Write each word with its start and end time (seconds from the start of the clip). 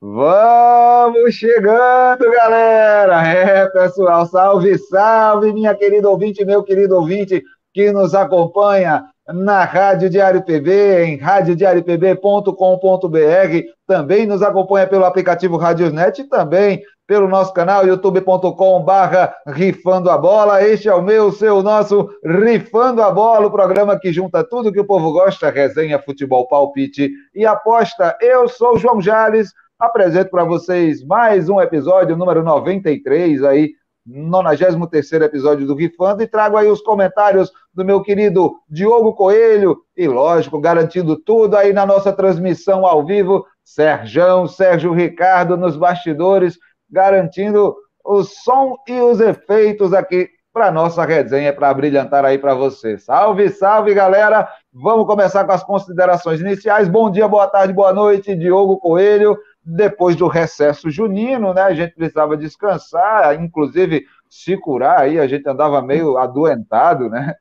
Vamos 0.00 1.34
chegando, 1.34 2.30
galera! 2.30 3.26
É, 3.26 3.66
pessoal, 3.70 4.26
salve, 4.26 4.76
salve, 4.76 5.54
minha 5.54 5.74
querida 5.74 6.10
ouvinte, 6.10 6.44
meu 6.44 6.62
querido 6.62 6.96
ouvinte 6.96 7.42
que 7.72 7.90
nos 7.90 8.14
acompanha 8.14 9.04
na 9.26 9.64
Rádio 9.64 10.10
Diário 10.10 10.42
PB, 10.42 11.04
em 11.04 11.16
radiodiariopb.com.br, 11.16 13.66
também 13.86 14.26
nos 14.26 14.42
acompanha 14.42 14.86
pelo 14.86 15.04
aplicativo 15.04 15.56
Radiosnet 15.56 16.20
e 16.20 16.28
também 16.28 16.82
pelo 17.06 17.28
nosso 17.28 17.52
canal 17.52 17.86
youtube.com 17.86 18.82
barra 18.82 19.34
Rifando 19.46 20.10
a 20.10 20.18
Bola. 20.18 20.62
Este 20.62 20.88
é 20.88 20.94
o 20.94 21.02
meu, 21.02 21.32
seu, 21.32 21.62
nosso 21.62 22.08
Rifando 22.24 23.02
a 23.02 23.10
Bola, 23.10 23.46
o 23.46 23.50
programa 23.50 23.98
que 23.98 24.12
junta 24.12 24.44
tudo 24.44 24.72
que 24.72 24.80
o 24.80 24.86
povo 24.86 25.12
gosta, 25.12 25.50
resenha, 25.50 25.98
futebol, 25.98 26.48
palpite 26.48 27.10
e 27.34 27.46
aposta. 27.46 28.16
Eu 28.20 28.48
sou 28.48 28.74
o 28.74 28.78
João 28.78 29.00
Jales, 29.00 29.52
apresento 29.78 30.30
para 30.30 30.44
vocês 30.44 31.04
mais 31.04 31.48
um 31.48 31.60
episódio, 31.60 32.16
número 32.16 32.42
93 32.42 33.44
aí, 33.44 33.72
93 34.06 35.22
episódio 35.22 35.66
do 35.66 35.74
Rifando, 35.74 36.22
e 36.22 36.26
trago 36.26 36.56
aí 36.56 36.68
os 36.68 36.80
comentários 36.80 37.52
do 37.74 37.84
meu 37.84 38.00
querido 38.00 38.54
Diogo 38.68 39.14
Coelho, 39.14 39.76
e 39.96 40.08
lógico, 40.08 40.60
garantindo 40.60 41.16
tudo 41.16 41.56
aí 41.56 41.72
na 41.72 41.84
nossa 41.84 42.12
transmissão 42.12 42.86
ao 42.86 43.04
vivo, 43.04 43.44
Serjão, 43.64 44.46
Sérgio 44.46 44.92
Ricardo 44.92 45.56
nos 45.56 45.76
bastidores, 45.76 46.58
garantindo 46.90 47.76
o 48.04 48.22
som 48.22 48.76
e 48.88 48.98
os 49.00 49.20
efeitos 49.20 49.92
aqui 49.92 50.30
para 50.56 50.70
nossa 50.70 51.04
resenha, 51.04 51.52
para 51.52 51.74
brilhantar 51.74 52.24
aí 52.24 52.38
para 52.38 52.54
você. 52.54 52.96
Salve, 52.96 53.50
salve, 53.50 53.92
galera! 53.92 54.48
Vamos 54.72 55.04
começar 55.04 55.44
com 55.44 55.52
as 55.52 55.62
considerações 55.62 56.40
iniciais. 56.40 56.88
Bom 56.88 57.10
dia, 57.10 57.28
boa 57.28 57.46
tarde, 57.46 57.74
boa 57.74 57.92
noite, 57.92 58.34
Diogo 58.34 58.78
Coelho. 58.78 59.36
Depois 59.68 60.14
do 60.14 60.28
recesso 60.28 60.88
junino, 60.88 61.52
né? 61.52 61.62
A 61.62 61.74
gente 61.74 61.94
precisava 61.94 62.36
descansar, 62.36 63.34
inclusive 63.42 64.06
se 64.30 64.56
curar 64.56 65.00
aí, 65.00 65.18
a 65.18 65.26
gente 65.26 65.48
andava 65.48 65.82
meio 65.82 66.16
adoentado, 66.16 67.10
né? 67.10 67.34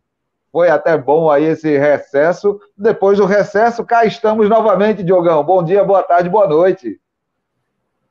Foi 0.51 0.69
até 0.69 0.97
bom 0.97 1.29
aí 1.29 1.43
esse 1.43 1.77
recesso. 1.77 2.59
Depois 2.75 3.19
do 3.19 3.25
recesso, 3.25 3.85
cá 3.85 4.05
estamos 4.05 4.49
novamente, 4.49 5.03
Diogão. 5.03 5.43
Bom 5.43 5.63
dia, 5.63 5.83
boa 5.83 6.01
tarde, 6.01 6.27
boa 6.27 6.47
noite. 6.47 6.99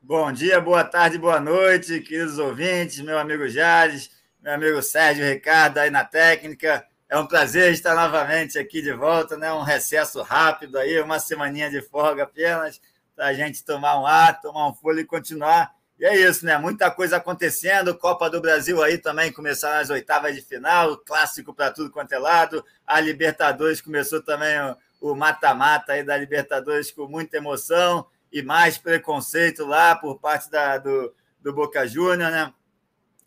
Bom 0.01 0.31
dia, 0.31 0.61
boa 0.61 0.83
tarde, 0.83 1.17
boa 1.17 1.39
noite, 1.39 1.99
queridos 1.99 2.37
ouvintes, 2.37 3.01
meu 3.01 3.17
amigo 3.17 3.47
Jales, 3.49 4.11
meu 4.39 4.53
amigo 4.53 4.81
Sérgio 4.81 5.25
Ricardo 5.25 5.79
aí 5.79 5.89
na 5.89 6.05
técnica. 6.05 6.85
É 7.09 7.17
um 7.17 7.25
prazer 7.25 7.73
estar 7.73 7.95
novamente 7.95 8.57
aqui 8.57 8.81
de 8.81 8.93
volta, 8.93 9.35
né? 9.35 9.51
Um 9.51 9.63
recesso 9.63 10.21
rápido 10.21 10.77
aí, 10.77 11.01
uma 11.01 11.17
semaninha 11.17 11.69
de 11.69 11.81
folga 11.81 12.23
apenas, 12.23 12.79
para 13.15 13.27
a 13.27 13.33
gente 13.33 13.63
tomar 13.63 13.99
um 13.99 14.05
ar, 14.05 14.39
tomar 14.41 14.67
um 14.67 14.73
fôlego 14.73 15.01
e 15.01 15.05
continuar. 15.05 15.73
E 15.97 16.05
é 16.05 16.15
isso, 16.17 16.45
né? 16.45 16.57
Muita 16.57 16.91
coisa 16.91 17.17
acontecendo. 17.17 17.95
Copa 17.97 18.29
do 18.29 18.41
Brasil 18.41 18.83
aí 18.83 18.97
também 18.97 19.31
começar 19.31 19.75
nas 19.75 19.89
oitavas 19.89 20.35
de 20.35 20.41
final, 20.41 20.97
clássico 20.97 21.53
para 21.53 21.71
tudo 21.71 21.89
quanto 21.89 22.11
é 22.11 22.19
lado. 22.19 22.63
A 22.85 22.99
Libertadores 22.99 23.79
começou 23.79 24.21
também 24.21 24.57
o 24.99 25.15
mata-mata 25.15 25.93
aí 25.93 26.03
da 26.03 26.17
Libertadores 26.17 26.91
com 26.91 27.07
muita 27.07 27.37
emoção 27.37 28.05
e 28.31 28.41
mais 28.41 28.77
preconceito 28.77 29.65
lá 29.65 29.95
por 29.95 30.19
parte 30.19 30.51
da, 30.51 30.77
do, 30.77 31.13
do 31.39 31.53
Boca 31.53 31.87
Júnior, 31.87 32.29
né? 32.29 32.53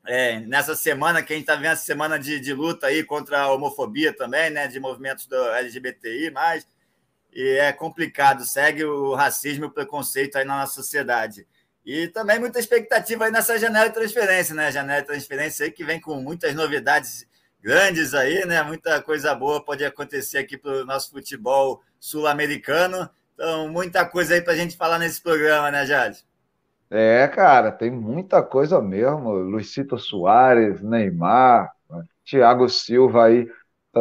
É, 0.07 0.41
nessa 0.41 0.75
semana 0.75 1.23
que 1.23 1.33
a 1.33 1.37
gente 1.37 1.45
está 1.45 1.55
vendo 1.55 1.73
essa 1.73 1.85
semana 1.85 2.19
de, 2.19 2.41
de 2.41 2.55
luta 2.55 2.87
aí 2.87 3.03
contra 3.05 3.41
a 3.41 3.53
homofobia 3.53 4.15
também, 4.15 4.51
né? 4.51 4.67
De 4.67 4.79
movimentos 4.79 5.27
do 5.27 5.37
LGBTI, 5.53 6.31
mais 6.31 6.67
e 7.33 7.59
é 7.59 7.73
complicado, 7.73 8.45
segue 8.45 8.85
o 8.85 9.15
racismo 9.15 9.65
e 9.65 9.69
o 9.69 9.71
preconceito 9.71 10.37
aí 10.37 10.45
na 10.45 10.61
nossa 10.61 10.75
sociedade. 10.75 11.47
E 11.85 12.09
também 12.09 12.39
muita 12.39 12.59
expectativa 12.59 13.25
aí 13.25 13.31
nessa 13.31 13.59
janela 13.59 13.89
de 13.89 13.95
transferência, 13.95 14.55
né? 14.55 14.71
Janela 14.71 15.01
de 15.01 15.07
transferência 15.07 15.65
aí 15.65 15.71
que 15.71 15.85
vem 15.85 16.01
com 16.01 16.21
muitas 16.21 16.55
novidades 16.55 17.27
grandes 17.63 18.13
aí, 18.15 18.45
né? 18.45 18.63
Muita 18.63 19.01
coisa 19.01 19.35
boa 19.35 19.65
pode 19.65 19.85
acontecer 19.85 20.39
aqui 20.39 20.59
para 20.59 20.71
o 20.71 20.85
nosso 20.85 21.11
futebol 21.11 21.83
sul-americano. 21.99 23.09
Então, 23.35 23.69
muita 23.69 24.05
coisa 24.05 24.35
aí 24.35 24.43
para 24.43 24.53
a 24.53 24.57
gente 24.57 24.77
falar 24.77 24.99
nesse 24.99 25.23
programa, 25.23 25.71
né, 25.71 25.87
Jade? 25.87 26.25
É, 26.91 27.29
cara, 27.29 27.71
tem 27.71 27.91
muita 27.91 28.43
coisa 28.43 28.81
mesmo. 28.81 29.31
Luizito 29.31 29.99
Soares, 29.99 30.83
Neymar, 30.83 31.73
Thiago 32.25 32.69
Silva 32.69 33.27
aí 33.27 33.49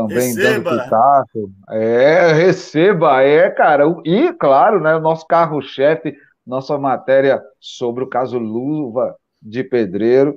também 0.02 0.36
receba. 0.36 0.72
dando 0.72 0.84
pitaco. 0.84 1.52
É, 1.70 2.32
receba, 2.34 3.24
é, 3.24 3.50
cara. 3.50 3.86
E, 4.06 4.34
claro, 4.34 4.80
né, 4.80 4.96
o 4.96 5.02
nosso 5.02 5.26
carro-chefe, 5.26 6.16
nossa 6.46 6.78
matéria 6.78 7.42
sobre 7.60 8.04
o 8.04 8.10
caso 8.10 8.38
Luva 8.38 9.16
de 9.42 9.64
Pedreiro, 9.64 10.36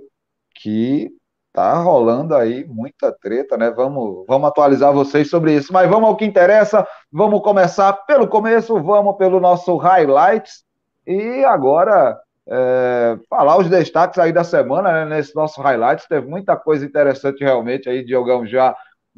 que 0.54 1.10
tá 1.53 1.75
rolando 1.75 2.34
aí 2.34 2.65
muita 2.66 3.12
treta, 3.12 3.56
né? 3.56 3.71
Vamos, 3.71 4.25
vamos 4.26 4.48
atualizar 4.48 4.93
vocês 4.93 5.28
sobre 5.28 5.54
isso. 5.54 5.72
Mas 5.72 5.88
vamos 5.88 6.09
ao 6.09 6.16
que 6.16 6.25
interessa. 6.25 6.87
Vamos 7.10 7.42
começar 7.42 7.92
pelo 7.92 8.28
começo, 8.28 8.81
vamos 8.82 9.16
pelo 9.16 9.41
nosso 9.41 9.77
highlights 9.77 10.62
e 11.06 11.44
agora 11.44 12.19
é, 12.48 13.19
falar 13.28 13.59
os 13.59 13.69
destaques 13.69 14.19
aí 14.19 14.32
da 14.32 14.44
semana, 14.44 14.92
né? 14.92 15.16
Nesse 15.16 15.34
nosso 15.34 15.60
highlights 15.60 16.06
teve 16.06 16.27
muita 16.27 16.56
coisa 16.56 16.84
interessante 16.84 17.42
realmente 17.42 17.88
aí. 17.88 18.04
Diogão 18.04 18.47
já 18.47 18.75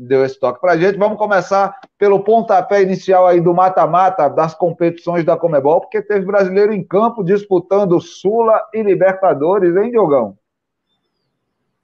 deu 0.06 0.24
esse 0.24 0.38
toque 0.38 0.60
pra 0.60 0.76
gente. 0.76 0.98
Vamos 0.98 1.18
começar 1.18 1.78
pelo 1.96 2.24
pontapé 2.24 2.82
inicial 2.82 3.26
aí 3.26 3.40
do 3.40 3.54
mata-mata 3.54 4.28
das 4.28 4.54
competições 4.54 5.24
da 5.24 5.36
Comebol, 5.36 5.80
porque 5.80 6.02
teve 6.02 6.26
brasileiro 6.26 6.72
em 6.72 6.82
campo 6.82 7.24
disputando 7.24 8.00
Sula 8.00 8.60
e 8.74 8.82
Libertadores, 8.82 9.76
hein, 9.76 9.90
Diogão? 9.90 10.36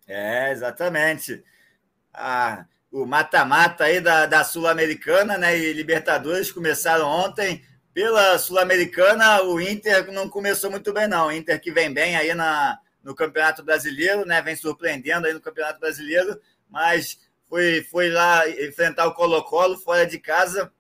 É, 0.07 0.51
exatamente. 0.51 1.45
Ah, 2.12 2.65
o 2.91 3.07
mata-mata 3.07 3.84
aí 3.84 4.01
da, 4.01 4.27
da 4.27 4.43
Sul-Americana 4.43 5.37
né, 5.37 5.57
e 5.57 5.73
Libertadores 5.73 6.51
começaram 6.51 7.07
ontem. 7.07 7.62
Pela 7.93 8.39
Sul-Americana, 8.39 9.43
o 9.43 9.61
Inter 9.61 10.12
não 10.12 10.28
começou 10.28 10.71
muito 10.71 10.93
bem, 10.93 11.09
não. 11.09 11.27
O 11.27 11.33
Inter 11.33 11.61
que 11.61 11.73
vem 11.73 11.93
bem 11.93 12.17
aí 12.17 12.33
na, 12.33 12.78
no 13.03 13.15
Campeonato 13.15 13.62
Brasileiro, 13.65 14.25
né? 14.25 14.41
Vem 14.41 14.55
surpreendendo 14.55 15.27
aí 15.27 15.34
no 15.34 15.41
Campeonato 15.41 15.81
Brasileiro, 15.81 16.39
mas 16.71 17.19
foi, 17.48 17.82
foi 17.82 18.10
lá 18.10 18.48
enfrentar 18.48 19.06
o 19.06 19.14
Colo-Colo 19.14 19.78
fora 19.78 20.06
de 20.06 20.19
casa, 20.19 20.70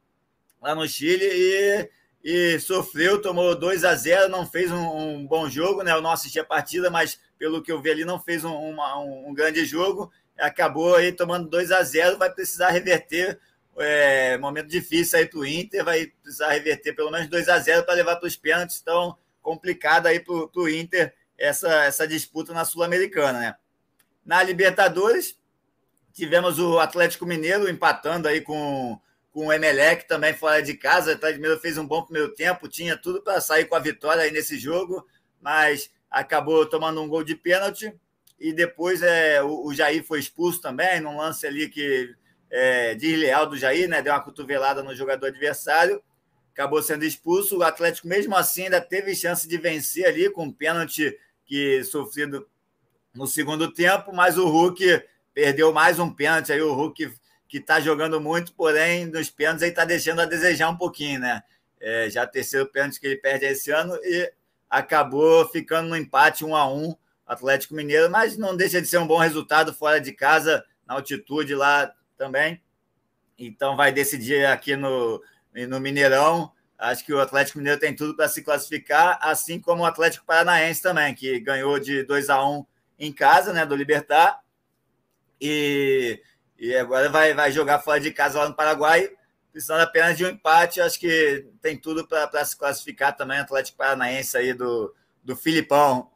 lá 0.60 0.74
no 0.74 0.86
Chile, 0.86 1.24
e, 1.24 1.88
e 2.22 2.60
sofreu, 2.60 3.22
tomou 3.22 3.58
2 3.58 3.84
a 3.84 3.94
0 3.94 4.28
não 4.28 4.46
fez 4.46 4.70
um, 4.70 4.96
um, 4.96 5.26
bom 5.26 5.48
jogo, 5.48 5.82
né? 5.82 5.92
Eu 5.92 6.02
não 6.02 6.10
assisti 6.10 6.38
a 6.38 6.44
partida, 6.44 6.90
mas 6.90 7.18
pelo 7.38 7.62
que 7.62 7.72
eu 7.72 7.80
vi 7.80 7.90
ali, 7.90 8.04
não 8.04 8.20
fez 8.20 8.44
um, 8.44 8.54
uma, 8.54 8.98
um 8.98 9.32
grande 9.32 9.64
jogo. 9.64 10.12
Acabou 10.38 10.94
aí 10.94 11.12
tomando 11.12 11.48
2 11.48 11.72
a 11.72 11.82
0 11.82 12.18
vai 12.18 12.30
precisar 12.30 12.70
reverter. 12.70 13.40
É, 13.80 14.36
momento 14.38 14.66
difícil 14.66 15.18
aí 15.18 15.26
para 15.26 15.38
o 15.38 15.46
Inter, 15.46 15.84
vai 15.84 16.06
precisar 16.22 16.50
reverter 16.50 16.92
pelo 16.94 17.12
menos 17.12 17.28
2 17.28 17.48
a 17.48 17.58
0 17.60 17.84
para 17.84 17.94
levar 17.94 18.16
para 18.16 18.26
os 18.26 18.36
pênaltis. 18.36 18.80
Então, 18.82 19.16
complicado 19.40 20.06
aí 20.06 20.20
para 20.20 20.34
o 20.34 20.68
Inter 20.68 21.14
essa, 21.38 21.84
essa 21.84 22.06
disputa 22.06 22.52
na 22.52 22.64
Sul-Americana, 22.64 23.38
né? 23.38 23.56
Na 24.26 24.42
Libertadores, 24.42 25.37
tivemos 26.18 26.58
o 26.58 26.80
Atlético 26.80 27.24
Mineiro 27.24 27.70
empatando 27.70 28.26
aí 28.26 28.40
com, 28.40 29.00
com 29.30 29.46
o 29.46 29.52
Emelec 29.52 30.08
também 30.08 30.34
fora 30.34 30.60
de 30.60 30.74
casa. 30.74 31.12
O 31.12 31.14
Atlético 31.14 31.40
Mineiro 31.40 31.60
fez 31.60 31.78
um 31.78 31.86
bom 31.86 32.02
primeiro 32.02 32.34
tempo, 32.34 32.68
tinha 32.68 32.96
tudo 32.96 33.22
para 33.22 33.40
sair 33.40 33.66
com 33.66 33.76
a 33.76 33.78
vitória 33.78 34.24
aí 34.24 34.32
nesse 34.32 34.58
jogo, 34.58 35.06
mas 35.40 35.90
acabou 36.10 36.66
tomando 36.66 37.00
um 37.00 37.08
gol 37.08 37.22
de 37.22 37.36
pênalti 37.36 37.94
e 38.38 38.52
depois 38.52 39.00
é, 39.00 39.40
o, 39.42 39.66
o 39.66 39.72
Jair 39.72 40.04
foi 40.04 40.18
expulso 40.18 40.60
também, 40.60 41.00
num 41.00 41.16
lance 41.16 41.46
ali 41.46 41.68
que 41.68 42.12
é, 42.50 42.96
desleal 42.96 43.46
do 43.46 43.56
Jair, 43.56 43.88
né? 43.88 44.02
Deu 44.02 44.12
uma 44.12 44.20
cotovelada 44.20 44.82
no 44.82 44.96
jogador 44.96 45.26
adversário, 45.26 46.02
acabou 46.52 46.82
sendo 46.82 47.04
expulso. 47.04 47.58
O 47.58 47.62
Atlético, 47.62 48.08
mesmo 48.08 48.34
assim, 48.34 48.64
ainda 48.64 48.80
teve 48.80 49.14
chance 49.14 49.46
de 49.46 49.56
vencer 49.56 50.04
ali 50.04 50.28
com 50.30 50.46
um 50.46 50.52
pênalti 50.52 51.16
que 51.46 51.84
sofrido 51.84 52.48
no 53.14 53.26
segundo 53.28 53.72
tempo, 53.72 54.12
mas 54.12 54.36
o 54.36 54.48
Hulk 54.48 55.00
perdeu 55.38 55.72
mais 55.72 56.00
um 56.00 56.12
pênalti 56.12 56.50
aí, 56.50 56.60
o 56.60 56.74
Hulk 56.74 57.14
que 57.46 57.58
está 57.58 57.78
jogando 57.78 58.20
muito, 58.20 58.52
porém, 58.54 59.06
nos 59.06 59.30
pênaltis 59.30 59.62
aí 59.62 59.68
está 59.68 59.84
deixando 59.84 60.20
a 60.20 60.24
desejar 60.24 60.68
um 60.68 60.76
pouquinho, 60.76 61.20
né? 61.20 61.44
É, 61.80 62.10
já 62.10 62.26
terceiro 62.26 62.66
pênalti 62.66 62.98
que 62.98 63.06
ele 63.06 63.18
perde 63.18 63.46
esse 63.46 63.70
ano 63.70 63.94
e 64.02 64.32
acabou 64.68 65.48
ficando 65.48 65.90
no 65.90 65.96
empate 65.96 66.44
1 66.44 66.56
a 66.56 66.68
1 66.68 66.92
Atlético 67.24 67.72
Mineiro, 67.72 68.10
mas 68.10 68.36
não 68.36 68.56
deixa 68.56 68.82
de 68.82 68.88
ser 68.88 68.98
um 68.98 69.06
bom 69.06 69.18
resultado 69.18 69.72
fora 69.72 70.00
de 70.00 70.10
casa, 70.10 70.64
na 70.84 70.94
altitude 70.94 71.54
lá 71.54 71.94
também. 72.16 72.60
Então 73.38 73.76
vai 73.76 73.92
decidir 73.92 74.44
aqui 74.44 74.74
no, 74.74 75.22
no 75.68 75.78
Mineirão. 75.78 76.50
Acho 76.76 77.06
que 77.06 77.14
o 77.14 77.20
Atlético 77.20 77.58
Mineiro 77.58 77.78
tem 77.78 77.94
tudo 77.94 78.16
para 78.16 78.26
se 78.26 78.42
classificar, 78.42 79.20
assim 79.22 79.60
como 79.60 79.84
o 79.84 79.86
Atlético 79.86 80.26
Paranaense 80.26 80.82
também, 80.82 81.14
que 81.14 81.38
ganhou 81.38 81.78
de 81.78 82.02
2 82.02 82.28
a 82.28 82.44
1 82.44 82.66
em 82.98 83.12
casa, 83.12 83.52
né, 83.52 83.64
do 83.64 83.76
Libertar. 83.76 84.40
E, 85.40 86.20
e 86.58 86.74
agora 86.76 87.08
vai, 87.08 87.34
vai 87.34 87.50
jogar 87.50 87.78
fora 87.80 88.00
de 88.00 88.10
casa 88.10 88.38
lá 88.38 88.48
no 88.48 88.54
Paraguai 88.54 89.10
precisando 89.58 89.80
apenas 89.80 90.16
de 90.16 90.24
um 90.24 90.28
empate. 90.28 90.80
Acho 90.80 90.98
que 91.00 91.46
tem 91.60 91.76
tudo 91.76 92.06
para 92.06 92.44
se 92.44 92.56
classificar 92.56 93.16
também. 93.16 93.38
Atlético 93.38 93.78
Paranaense 93.78 94.36
aí 94.36 94.54
do, 94.54 94.94
do 95.22 95.34
Filipão. 95.34 96.08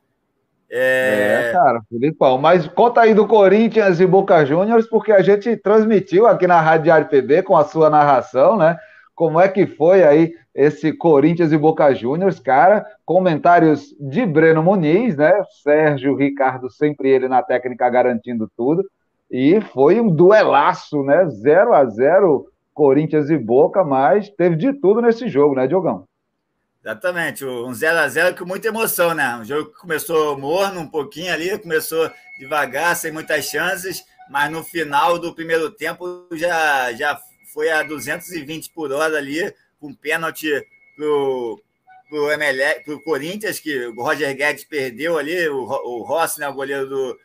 É... 0.71 1.49
é, 1.49 1.53
cara, 1.53 1.83
Filipão. 1.89 2.39
Mas 2.39 2.67
conta 2.69 3.03
aí 3.03 3.13
do 3.13 3.27
Corinthians 3.27 4.01
e 4.01 4.07
Boca 4.07 4.45
Juniors, 4.47 4.87
porque 4.87 5.13
a 5.13 5.21
gente 5.21 5.57
transmitiu 5.57 6.27
aqui 6.27 6.47
na 6.47 6.61
Rádio 6.61 6.85
Diário 6.85 7.09
PB 7.09 7.43
com 7.43 7.57
a 7.57 7.65
sua 7.65 7.91
narração, 7.91 8.57
né? 8.57 8.79
Como 9.15 9.39
é 9.39 9.49
que 9.49 9.67
foi 9.67 10.03
aí 10.03 10.35
esse 10.55 10.93
Corinthians 10.93 11.53
e 11.53 11.59
Boca 11.59 11.93
Juniors, 11.93 12.39
cara? 12.39 12.87
Comentários 13.05 13.95
de 14.01 14.25
Breno 14.25 14.63
Muniz, 14.63 15.17
né? 15.17 15.33
Sérgio 15.63 16.17
Ricardo, 16.17 16.71
sempre 16.71 17.11
ele 17.11 17.29
na 17.29 17.43
técnica 17.43 17.91
garantindo 17.91 18.51
tudo. 18.57 18.83
E 19.33 19.63
foi 19.73 19.99
um 19.99 20.15
duelaço, 20.15 21.03
né? 21.03 21.25
0 21.27 21.73
a 21.73 21.87
0 21.87 22.53
Corinthians 22.75 23.31
e 23.31 23.39
Boca, 23.39 23.83
mas 23.83 24.29
teve 24.29 24.57
de 24.57 24.75
tudo 24.75 25.01
nesse 25.01 25.27
jogo, 25.27 25.55
né, 25.55 25.67
Diogão? 25.67 26.07
Exatamente, 26.85 27.45
um 27.45 27.71
0x0 27.71 28.37
com 28.37 28.45
muita 28.45 28.69
emoção, 28.69 29.15
né? 29.15 29.37
Um 29.37 29.45
jogo 29.45 29.71
que 29.71 29.79
começou 29.79 30.37
morno 30.37 30.81
um 30.81 30.89
pouquinho 30.89 31.33
ali, 31.33 31.57
começou 31.59 32.11
devagar, 32.41 32.95
sem 32.97 33.13
muitas 33.13 33.45
chances, 33.47 34.05
mas 34.29 34.51
no 34.51 34.65
final 34.65 35.19
do 35.19 35.35
primeiro 35.35 35.71
tempo 35.71 36.27
já, 36.33 36.93
já 36.93 37.19
foi 37.55 37.71
a 37.71 37.83
220 37.85 38.71
por 38.73 38.91
hora 38.91 39.17
ali, 39.17 39.55
com 39.81 39.95
pênalti 39.95 40.51
pro, 40.97 41.63
pro, 42.11 42.27
pro 42.85 43.03
Corinthians, 43.05 43.61
que 43.61 43.87
o 43.87 44.03
Roger 44.03 44.37
Guedes 44.37 44.65
perdeu 44.65 45.17
ali, 45.17 45.49
o, 45.49 45.63
o 45.63 46.03
Rossi, 46.03 46.41
né, 46.41 46.49
o 46.49 46.55
goleiro 46.55 46.89
do 46.89 47.19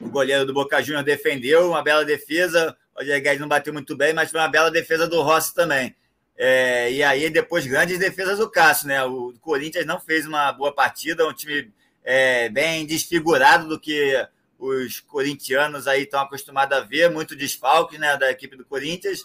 o 0.00 0.08
goleiro 0.08 0.46
do 0.46 0.54
Boca 0.54 0.82
Juniors 0.82 1.04
defendeu, 1.04 1.70
uma 1.70 1.82
bela 1.82 2.04
defesa, 2.04 2.76
o 2.94 3.00
Roger 3.00 3.22
Guedes 3.22 3.40
não 3.40 3.48
bateu 3.48 3.72
muito 3.72 3.96
bem, 3.96 4.12
mas 4.12 4.30
foi 4.30 4.40
uma 4.40 4.48
bela 4.48 4.70
defesa 4.70 5.06
do 5.06 5.22
Rossi 5.22 5.54
também. 5.54 5.94
É, 6.36 6.92
e 6.92 7.02
aí, 7.02 7.28
depois, 7.30 7.66
grandes 7.66 7.98
defesas 7.98 8.38
do 8.38 8.48
Cássio, 8.48 8.86
né? 8.86 9.04
O 9.04 9.34
Corinthians 9.40 9.84
não 9.84 10.00
fez 10.00 10.24
uma 10.24 10.52
boa 10.52 10.72
partida, 10.72 11.26
um 11.26 11.32
time 11.32 11.72
é, 12.04 12.48
bem 12.48 12.86
desfigurado 12.86 13.68
do 13.68 13.78
que 13.78 14.24
os 14.58 15.00
corintianos 15.00 15.86
aí 15.86 16.02
estão 16.02 16.20
acostumados 16.20 16.76
a 16.76 16.80
ver, 16.80 17.10
muito 17.10 17.36
desfalque 17.36 17.98
né, 17.98 18.16
da 18.16 18.30
equipe 18.30 18.56
do 18.56 18.64
Corinthians. 18.64 19.24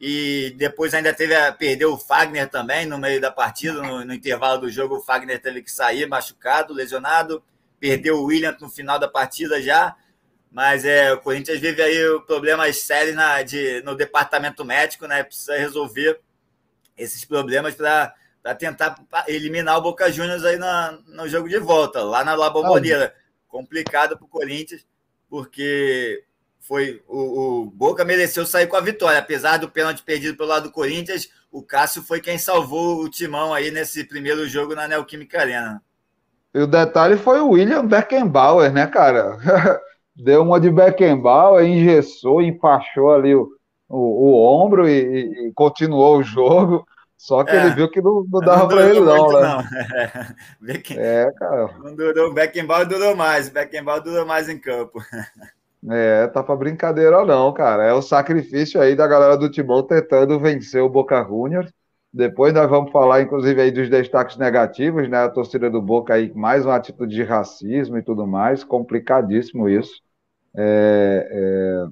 E 0.00 0.54
depois 0.56 0.94
ainda 0.94 1.12
teve 1.12 1.34
a 1.34 1.52
perdeu 1.52 1.92
o 1.92 1.98
Fagner 1.98 2.48
também 2.48 2.86
no 2.86 2.98
meio 2.98 3.20
da 3.20 3.32
partida, 3.32 3.82
no, 3.82 4.04
no, 4.04 4.14
intervalo 4.14 4.60
do 4.60 4.70
jogo, 4.70 4.96
o 4.96 5.00
Fagner 5.00 5.40
teve 5.40 5.62
que 5.62 5.72
sair 5.72 6.06
machucado, 6.06 6.72
lesionado, 6.72 7.42
perdeu 7.80 8.16
o 8.16 8.24
William 8.24 8.56
no 8.60 8.68
final 8.68 8.98
da 8.98 9.08
partida 9.08 9.60
já. 9.60 9.96
Mas 10.50 10.84
é, 10.84 11.12
o 11.12 11.20
Corinthians 11.20 11.60
vive 11.60 11.82
aí 11.82 12.20
problemas 12.26 12.76
sérios 12.78 13.14
na, 13.14 13.42
de, 13.42 13.82
no 13.82 13.94
departamento 13.94 14.64
médico, 14.64 15.06
né? 15.06 15.22
Precisa 15.22 15.56
resolver 15.56 16.20
esses 16.96 17.24
problemas 17.24 17.74
para 17.74 18.14
tentar 18.58 18.96
eliminar 19.26 19.78
o 19.78 19.82
Boca 19.82 20.10
Juniors 20.10 20.44
aí 20.44 20.56
na, 20.56 20.98
no 21.06 21.28
jogo 21.28 21.48
de 21.48 21.58
volta, 21.58 22.02
lá 22.02 22.24
na 22.24 22.34
La 22.34 22.50
Bombonera. 22.50 23.14
Complicado 23.46 24.16
para 24.16 24.24
o 24.24 24.28
Corinthians, 24.28 24.86
porque 25.28 26.24
foi 26.60 27.02
o, 27.06 27.62
o, 27.62 27.70
Boca 27.70 28.04
mereceu 28.04 28.44
sair 28.44 28.66
com 28.66 28.76
a 28.76 28.80
vitória. 28.80 29.18
Apesar 29.18 29.58
do 29.58 29.70
pênalti 29.70 30.02
perdido 30.02 30.36
pelo 30.36 30.48
lado 30.48 30.64
do 30.64 30.72
Corinthians, 30.72 31.28
o 31.50 31.62
Cássio 31.62 32.02
foi 32.02 32.20
quem 32.20 32.36
salvou 32.36 33.02
o 33.02 33.08
timão 33.08 33.54
aí 33.54 33.70
nesse 33.70 34.04
primeiro 34.04 34.46
jogo 34.46 34.74
na 34.74 34.88
Neoquímica 34.88 35.40
Arena. 35.40 35.82
E 36.54 36.60
o 36.60 36.66
detalhe 36.66 37.16
foi 37.16 37.40
o 37.40 37.50
William 37.50 37.86
Beckenbauer, 37.86 38.72
né, 38.72 38.86
cara? 38.86 39.38
Deu 40.18 40.42
uma 40.42 40.58
de 40.58 40.68
Beckenbauer, 40.68 41.64
engessou, 41.64 42.42
enfaixou 42.42 43.12
ali 43.12 43.36
o, 43.36 43.48
o, 43.88 43.96
o 43.96 44.64
ombro 44.64 44.88
e, 44.88 45.48
e, 45.48 45.52
continuou 45.52 46.18
o 46.18 46.22
jogo. 46.24 46.84
Só 47.16 47.44
que 47.44 47.52
é, 47.52 47.66
ele 47.66 47.74
viu 47.74 47.90
que 47.90 48.00
não, 48.00 48.24
não 48.30 48.40
dava 48.40 48.66
para 48.66 48.86
ele, 48.88 49.00
não, 49.00 49.16
muito, 49.16 49.40
né? 49.40 49.48
Não. 50.60 50.68
É, 50.96 51.22
é, 51.24 51.32
cara. 51.32 51.70
Não 51.82 51.94
durou, 51.94 52.30
o 52.30 52.34
Beckenbauer 52.34 52.86
durou 52.86 53.16
mais, 53.16 53.48
o 53.48 53.52
Beckenbauer 53.52 54.02
durou 54.02 54.26
mais 54.26 54.48
em 54.48 54.58
campo. 54.58 54.98
É, 55.88 56.26
tá 56.26 56.42
para 56.42 56.56
brincadeira 56.56 57.24
não, 57.24 57.52
cara. 57.52 57.84
É 57.84 57.92
o 57.92 58.02
sacrifício 58.02 58.80
aí 58.80 58.96
da 58.96 59.06
galera 59.06 59.36
do 59.36 59.48
Timão 59.48 59.80
tentando 59.80 60.38
vencer 60.40 60.82
o 60.82 60.88
Boca 60.88 61.22
Juniors. 61.22 61.72
Depois 62.12 62.52
nós 62.52 62.68
vamos 62.68 62.90
falar, 62.90 63.22
inclusive, 63.22 63.60
aí 63.60 63.70
dos 63.70 63.88
destaques 63.88 64.36
negativos, 64.36 65.08
né? 65.08 65.18
A 65.18 65.28
torcida 65.28 65.70
do 65.70 65.80
Boca 65.80 66.14
aí, 66.14 66.32
mais 66.34 66.66
uma 66.66 66.74
atitude 66.74 67.14
de 67.14 67.22
racismo 67.22 67.96
e 67.96 68.02
tudo 68.02 68.26
mais. 68.26 68.64
Complicadíssimo 68.64 69.68
isso. 69.68 70.02
É, 70.56 71.28
é, 71.30 71.88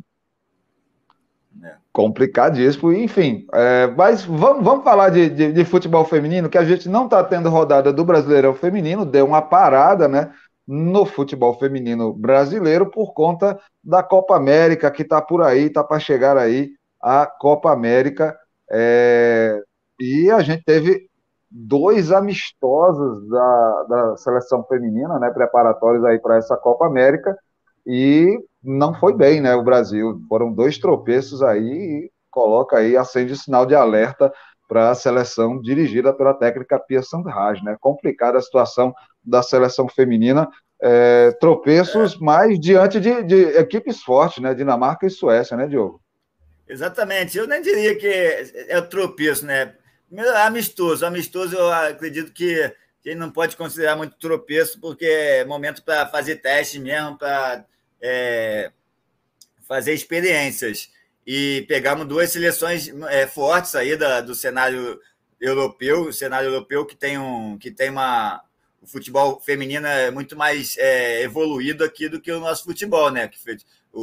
Complicadíssimo, 1.97 2.93
enfim. 2.93 3.47
É, 3.55 3.87
mas 3.97 4.23
vamos, 4.23 4.63
vamos 4.63 4.85
falar 4.85 5.09
de, 5.09 5.31
de, 5.31 5.51
de, 5.51 5.65
futebol 5.65 6.05
feminino, 6.05 6.47
que 6.47 6.59
a 6.59 6.65
gente 6.65 6.91
não 6.91 7.07
está 7.07 7.25
tendo 7.25 7.49
rodada 7.49 7.91
do 7.91 8.05
Brasileirão 8.05 8.53
Feminino, 8.53 9.07
deu 9.07 9.25
uma 9.25 9.41
parada, 9.41 10.07
né? 10.07 10.31
No 10.67 11.07
futebol 11.07 11.59
feminino 11.59 12.13
brasileiro 12.13 12.91
por 12.91 13.15
conta 13.15 13.59
da 13.83 14.03
Copa 14.03 14.37
América, 14.37 14.91
que 14.91 15.01
está 15.01 15.23
por 15.23 15.41
aí, 15.41 15.69
está 15.69 15.83
para 15.83 15.99
chegar 15.99 16.37
aí 16.37 16.73
a 17.03 17.25
Copa 17.25 17.73
América. 17.73 18.37
É, 18.71 19.63
e 19.99 20.31
a 20.31 20.41
gente 20.41 20.65
teve 20.65 21.09
dois 21.51 22.13
amistosos 22.13 23.27
da, 23.31 23.83
da 23.89 24.17
seleção 24.19 24.63
feminina, 24.65 25.19
né? 25.19 25.31
Preparatórios 25.31 26.05
aí 26.05 26.19
para 26.19 26.37
essa 26.37 26.59
Copa 26.59 26.87
América. 26.87 27.35
E 27.87 28.39
não 28.63 28.95
foi 28.95 29.15
bem, 29.15 29.41
né? 29.41 29.55
O 29.55 29.63
Brasil. 29.63 30.21
Foram 30.29 30.53
dois 30.53 30.79
tropeços 30.79 31.43
aí 31.43 31.63
e 31.63 32.11
coloca 32.31 32.79
aí, 32.79 32.97
acende 32.97 33.33
o 33.33 33.37
sinal 33.37 33.65
de 33.65 33.75
alerta 33.75 34.33
para 34.69 34.91
a 34.91 34.95
seleção 34.95 35.61
dirigida 35.61 36.13
pela 36.13 36.35
técnica 36.35 36.79
Pia 36.79 37.03
Sandraj, 37.03 37.63
né? 37.63 37.77
Complicada 37.81 38.39
a 38.39 38.43
situação 38.43 38.93
da 39.25 39.43
seleção 39.43 39.89
feminina. 39.89 40.49
É, 40.83 41.31
tropeços, 41.41 42.15
é. 42.15 42.17
mas 42.21 42.61
diante 42.61 43.01
de, 43.01 43.23
de, 43.23 43.43
equipes 43.59 44.03
fortes, 44.03 44.43
né? 44.43 44.53
Dinamarca 44.53 45.07
e 45.07 45.11
Suécia, 45.11 45.57
né, 45.57 45.67
Diogo? 45.67 46.03
Exatamente. 46.69 47.39
Eu 47.39 47.47
nem 47.47 47.63
diria 47.63 47.97
que 47.97 48.09
é 48.09 48.81
tropeço, 48.83 49.47
né? 49.47 49.75
Amistoso. 50.45 51.07
Amistoso, 51.07 51.57
eu 51.57 51.73
acredito 51.73 52.33
que 52.33 52.61
a 52.61 52.73
gente 53.05 53.19
não 53.19 53.31
pode 53.31 53.57
considerar 53.57 53.97
muito 53.97 54.19
tropeço, 54.19 54.81
porque 54.81 55.07
é 55.07 55.45
momento 55.45 55.83
para 55.85 56.07
fazer 56.07 56.37
teste 56.37 56.81
mesmo, 56.81 57.17
para 57.17 57.65
é, 58.01 58.71
fazer 59.67 59.93
experiências. 59.93 60.91
E 61.27 61.65
pegamos 61.69 62.07
duas 62.07 62.31
seleções 62.31 62.89
é, 63.09 63.27
fortes 63.27 63.75
aí 63.75 63.97
da, 63.97 64.21
do 64.21 64.35
cenário 64.35 65.01
europeu, 65.41 66.03
o 66.03 66.13
cenário 66.13 66.49
europeu 66.49 66.87
que 66.87 66.97
tem 66.97 67.19
um 67.19 67.59
que 67.59 67.71
tem 67.71 67.91
uma 67.91 68.43
o 68.81 68.87
futebol 68.87 69.41
feminino 69.41 69.85
é 69.87 70.13
muito 70.13 70.37
mais 70.37 70.77
é, 70.79 71.23
evoluído 71.23 71.83
aqui 71.83 72.09
do 72.09 72.21
que 72.21 72.31
o 72.31 72.39
nosso 72.39 72.63
futebol, 72.63 73.11
né? 73.11 73.29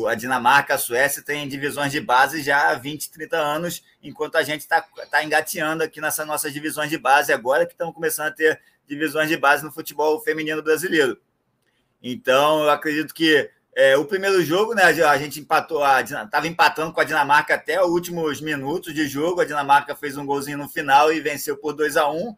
A 0.08 0.16
Dinamarca, 0.16 0.74
a 0.74 0.78
Suécia 0.78 1.24
tem 1.24 1.48
divisões 1.48 1.92
de 1.92 2.02
base 2.02 2.42
já 2.42 2.72
há 2.72 2.76
20, 2.76 3.12
30 3.12 3.38
anos, 3.38 3.84
enquanto 4.02 4.36
a 4.36 4.44
gente 4.44 4.62
está 4.62 4.82
tá 4.82 5.24
engateando 5.24 5.84
aqui 5.84 6.02
nessas 6.02 6.28
nossas 6.28 6.52
divisões 6.52 6.90
de 6.90 6.98
base 6.98 7.32
agora 7.32 7.66
que 7.66 7.72
estamos 7.74 7.94
começando 7.94 8.28
a 8.28 8.32
ter 8.32 8.60
divisões 8.86 9.30
de 9.30 9.38
base 9.38 9.64
no 9.64 9.72
futebol 9.72 10.20
feminino 10.20 10.62
brasileiro. 10.62 11.18
Então, 12.02 12.64
eu 12.64 12.70
acredito 12.70 13.14
que 13.14 13.50
é, 13.76 13.98
o 13.98 14.06
primeiro 14.06 14.44
jogo, 14.44 14.76
né, 14.76 14.84
a 14.84 15.18
gente 15.18 15.40
empatou, 15.40 15.82
estava 16.00 16.48
empatando 16.48 16.94
com 16.94 17.02
a 17.02 17.04
Dinamarca 17.04 17.56
até 17.56 17.82
os 17.82 17.90
últimos 17.90 18.40
minutos 18.40 18.94
de 18.94 19.08
jogo. 19.08 19.42
A 19.42 19.46
Dinamarca 19.46 19.96
fez 19.96 20.16
um 20.16 20.26
golzinho 20.26 20.60
no 20.60 20.70
final 20.70 21.12
e 21.12 21.20
venceu 21.20 21.58
por 21.58 21.74
2 21.74 21.98
a 21.98 22.10
1 22.10 22.36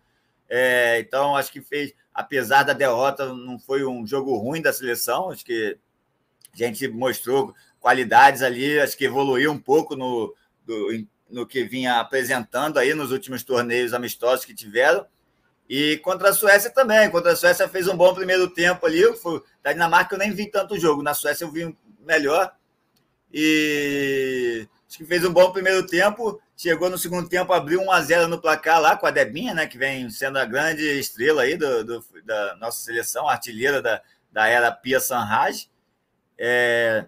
é, 0.50 1.00
Então, 1.00 1.36
acho 1.36 1.52
que 1.52 1.62
fez, 1.62 1.94
apesar 2.14 2.64
da 2.64 2.72
derrota, 2.72 3.34
não 3.34 3.60
foi 3.60 3.84
um 3.86 4.08
jogo 4.08 4.38
ruim 4.38 4.62
da 4.62 4.72
seleção. 4.72 5.30
Acho 5.30 5.44
que 5.44 5.78
a 6.54 6.58
gente 6.58 6.88
mostrou 6.88 7.54
qualidades 7.82 8.42
ali, 8.42 8.80
acho 8.80 8.98
que 8.98 9.06
evoluiu 9.06 9.52
um 9.52 9.60
pouco 9.60 9.96
no, 9.96 10.34
do, 10.66 11.06
no 11.30 11.46
que 11.46 11.66
vinha 11.66 12.00
apresentando 12.00 12.78
aí 12.78 12.94
nos 12.94 13.12
últimos 13.12 13.44
torneios 13.44 13.94
amistosos 13.94 14.46
que 14.46 14.56
tiveram. 14.56 15.06
E 15.70 15.98
contra 15.98 16.30
a 16.30 16.34
Suécia 16.34 16.70
também. 16.70 17.10
Contra 17.10 17.32
a 17.32 17.36
Suécia 17.36 17.68
fez 17.68 17.88
um 17.88 17.98
bom 17.98 18.14
primeiro 18.14 18.50
tempo 18.50 18.86
ali. 18.86 19.02
Da 19.64 19.74
Dinamarca 19.74 20.16
eu 20.16 20.20
nem 20.20 20.32
vi 20.32 20.50
tanto 20.50 20.80
jogo. 20.80 21.02
Na 21.02 21.14
Suécia 21.14 21.46
eu 21.46 21.52
vi 21.52 21.76
melhor. 22.00 22.54
E 23.34 24.68
acho 24.88 24.98
que 24.98 25.06
fez 25.06 25.26
um 25.26 25.34
bom 25.34 25.52
primeiro 25.52 25.86
tempo. 25.86 26.40
Chegou 26.56 26.90
no 26.90 26.98
segundo 26.98 27.28
tempo, 27.28 27.52
abriu 27.52 27.82
1 27.82 27.92
a 27.92 28.02
0 28.02 28.28
no 28.28 28.40
placar 28.40 28.80
lá 28.80 28.96
com 28.96 29.06
a 29.06 29.12
Debinha, 29.12 29.54
né? 29.54 29.68
Que 29.68 29.78
vem 29.78 30.10
sendo 30.10 30.40
a 30.40 30.46
grande 30.46 30.84
estrela 31.00 31.42
aí 31.42 31.58
do, 31.58 31.84
do 31.84 32.06
da 32.24 32.56
nossa 32.56 32.80
seleção, 32.80 33.28
artilheira 33.28 33.82
da, 33.82 34.02
da 34.32 34.48
era 34.48 34.72
Pia 34.72 35.00
Sanraj. 35.00 35.68
É, 36.38 37.06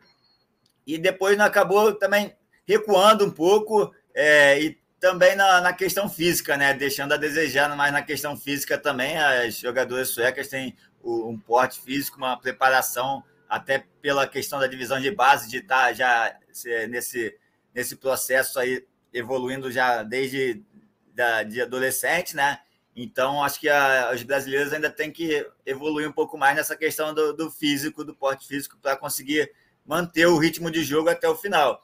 e 0.85 0.97
depois 0.97 1.39
acabou 1.39 1.93
também 1.93 2.35
recuando 2.65 3.25
um 3.25 3.31
pouco 3.31 3.93
é, 4.13 4.61
e 4.61 4.77
também 4.99 5.35
na, 5.35 5.61
na, 5.61 5.73
questão 5.73 6.09
física, 6.09 6.57
né? 6.57 6.73
Deixando 6.73 7.13
a 7.13 7.17
desejar, 7.17 7.73
mas 7.75 7.91
na 7.91 8.01
questão 8.01 8.35
física 8.35 8.77
também, 8.77 9.17
as 9.17 9.57
jogadoras 9.59 10.09
suecas 10.09 10.47
têm 10.47 10.75
um 11.03 11.37
porte 11.37 11.79
físico, 11.79 12.17
uma 12.17 12.39
preparação, 12.39 13.23
até 13.47 13.85
pela 14.01 14.27
questão 14.27 14.59
da 14.59 14.67
divisão 14.67 14.99
de 14.99 15.11
base, 15.11 15.49
de 15.49 15.57
estar 15.57 15.87
tá 15.87 15.93
já 15.93 16.37
nesse, 16.89 17.37
nesse 17.73 17.95
processo 17.95 18.59
aí 18.59 18.85
evoluindo 19.13 19.71
já 19.71 20.03
desde 20.03 20.63
da, 21.13 21.43
de 21.43 21.61
adolescente, 21.61 22.35
né? 22.35 22.59
Então, 22.95 23.43
acho 23.43 23.59
que 23.59 23.69
a, 23.69 24.11
os 24.13 24.23
brasileiros 24.23 24.73
ainda 24.73 24.89
têm 24.89 25.11
que 25.11 25.47
evoluir 25.65 26.09
um 26.09 26.11
pouco 26.11 26.37
mais 26.37 26.55
nessa 26.55 26.75
questão 26.75 27.13
do, 27.13 27.31
do 27.31 27.51
físico, 27.51 28.03
do 28.03 28.15
porte 28.15 28.47
físico, 28.47 28.77
para 28.81 28.97
conseguir 28.97 29.51
manter 29.85 30.25
o 30.25 30.37
ritmo 30.37 30.71
de 30.71 30.83
jogo 30.83 31.07
até 31.07 31.29
o 31.29 31.35
final. 31.35 31.81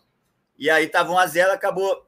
E 0.57 0.69
aí 0.69 0.85
estava 0.85 1.11
1 1.11 1.17
a 1.17 1.27
0 1.27 1.51
acabou 1.51 2.07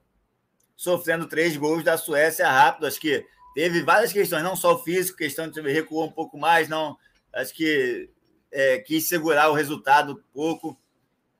sofrendo 0.75 1.27
três 1.27 1.55
gols 1.55 1.83
da 1.83 1.97
Suécia 1.97 2.49
rápido. 2.49 2.87
Acho 2.87 2.99
que 2.99 3.25
teve 3.53 3.81
várias 3.83 4.11
questões, 4.11 4.43
não 4.43 4.55
só 4.55 4.75
o 4.75 4.83
físico, 4.83 5.17
questão 5.17 5.49
de 5.49 5.61
recuar 5.61 6.07
um 6.07 6.11
pouco 6.11 6.37
mais, 6.37 6.67
não. 6.67 6.97
Acho 7.33 7.53
que 7.53 8.09
é, 8.51 8.79
quis 8.79 9.07
segurar 9.07 9.49
o 9.49 9.53
resultado 9.53 10.13
um 10.13 10.33
pouco. 10.33 10.79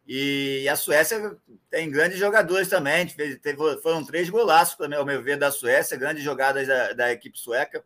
E 0.08 0.68
a 0.70 0.76
Suécia 0.76 1.36
tem 1.70 1.90
grandes 1.90 2.20
jogadores 2.20 2.68
também. 2.68 3.08
Teve, 3.08 3.58
foram 3.82 4.06
três 4.06 4.30
golaços, 4.30 4.80
ao 4.80 5.06
meu 5.06 5.24
ver, 5.24 5.38
da 5.38 5.52
Suécia, 5.52 5.98
grandes 5.98 6.24
jogadas 6.24 6.68
da, 6.68 6.94
da 6.94 7.12
equipe 7.12 7.40
sueca. 7.40 7.84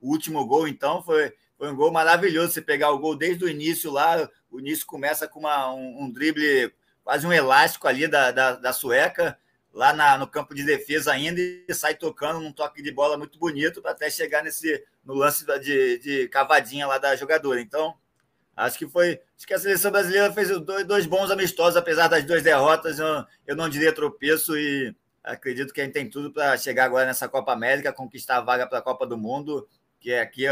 O 0.00 0.10
último 0.10 0.46
gol, 0.46 0.68
então, 0.68 1.02
foi, 1.02 1.32
foi 1.58 1.70
um 1.70 1.76
gol 1.76 1.90
maravilhoso. 1.90 2.52
Você 2.52 2.62
pegar 2.62 2.90
o 2.90 2.98
gol 2.98 3.16
desde 3.16 3.44
o 3.44 3.48
início 3.48 3.90
lá, 3.90 4.28
o 4.50 4.60
início 4.60 4.86
começa 4.86 5.26
com 5.26 5.40
uma, 5.40 5.72
um, 5.74 6.04
um 6.04 6.12
drible, 6.12 6.72
quase 7.02 7.26
um 7.26 7.32
elástico 7.32 7.88
ali 7.88 8.06
da, 8.06 8.30
da, 8.30 8.52
da 8.52 8.72
sueca, 8.72 9.36
lá 9.72 9.92
na, 9.92 10.18
no 10.18 10.26
campo 10.26 10.54
de 10.54 10.64
defesa 10.64 11.12
ainda, 11.12 11.40
e 11.40 11.72
sai 11.72 11.94
tocando 11.94 12.40
num 12.40 12.52
toque 12.52 12.82
de 12.82 12.90
bola 12.90 13.16
muito 13.16 13.38
bonito 13.38 13.80
até 13.84 14.10
chegar 14.10 14.42
nesse 14.42 14.84
no 15.04 15.14
lance 15.14 15.44
de, 15.60 15.98
de 15.98 16.28
cavadinha 16.28 16.86
lá 16.86 16.98
da 16.98 17.16
jogadora. 17.16 17.60
Então, 17.60 17.96
Acho 18.60 18.76
que 18.78 18.86
foi. 18.86 19.20
Acho 19.36 19.46
que 19.46 19.54
a 19.54 19.58
seleção 19.58 19.90
brasileira 19.90 20.30
fez 20.32 20.48
dois, 20.60 20.86
dois 20.86 21.06
bons 21.06 21.30
amistosos, 21.30 21.76
apesar 21.76 22.08
das 22.08 22.24
duas 22.24 22.42
derrotas. 22.42 22.98
Eu, 22.98 23.24
eu 23.46 23.56
não 23.56 23.70
diria 23.70 23.92
tropeço 23.92 24.56
e 24.56 24.94
acredito 25.24 25.72
que 25.72 25.80
a 25.80 25.84
gente 25.84 25.94
tem 25.94 26.08
tudo 26.08 26.30
para 26.30 26.56
chegar 26.58 26.84
agora 26.84 27.06
nessa 27.06 27.28
Copa 27.28 27.52
América, 27.52 27.92
conquistar 27.92 28.36
a 28.36 28.40
vaga 28.42 28.66
para 28.66 28.78
a 28.78 28.82
Copa 28.82 29.06
do 29.06 29.16
Mundo, 29.16 29.66
que 29.98 30.12
é 30.12 30.20
aqui, 30.20 30.44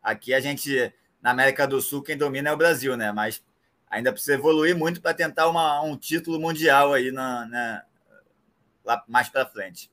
aqui 0.00 0.32
a 0.32 0.38
gente, 0.38 0.92
na 1.20 1.30
América 1.32 1.66
do 1.66 1.80
Sul, 1.80 2.02
quem 2.02 2.16
domina 2.16 2.50
é 2.50 2.52
o 2.52 2.56
Brasil, 2.56 2.96
né? 2.96 3.10
Mas 3.10 3.42
ainda 3.90 4.12
precisa 4.12 4.34
evoluir 4.34 4.76
muito 4.76 5.00
para 5.00 5.14
tentar 5.14 5.48
uma, 5.48 5.80
um 5.82 5.96
título 5.96 6.38
mundial 6.38 6.92
aí 6.92 7.10
na, 7.10 7.46
na 7.46 7.82
lá 8.86 9.02
mais 9.08 9.28
para 9.28 9.44
frente. 9.46 9.90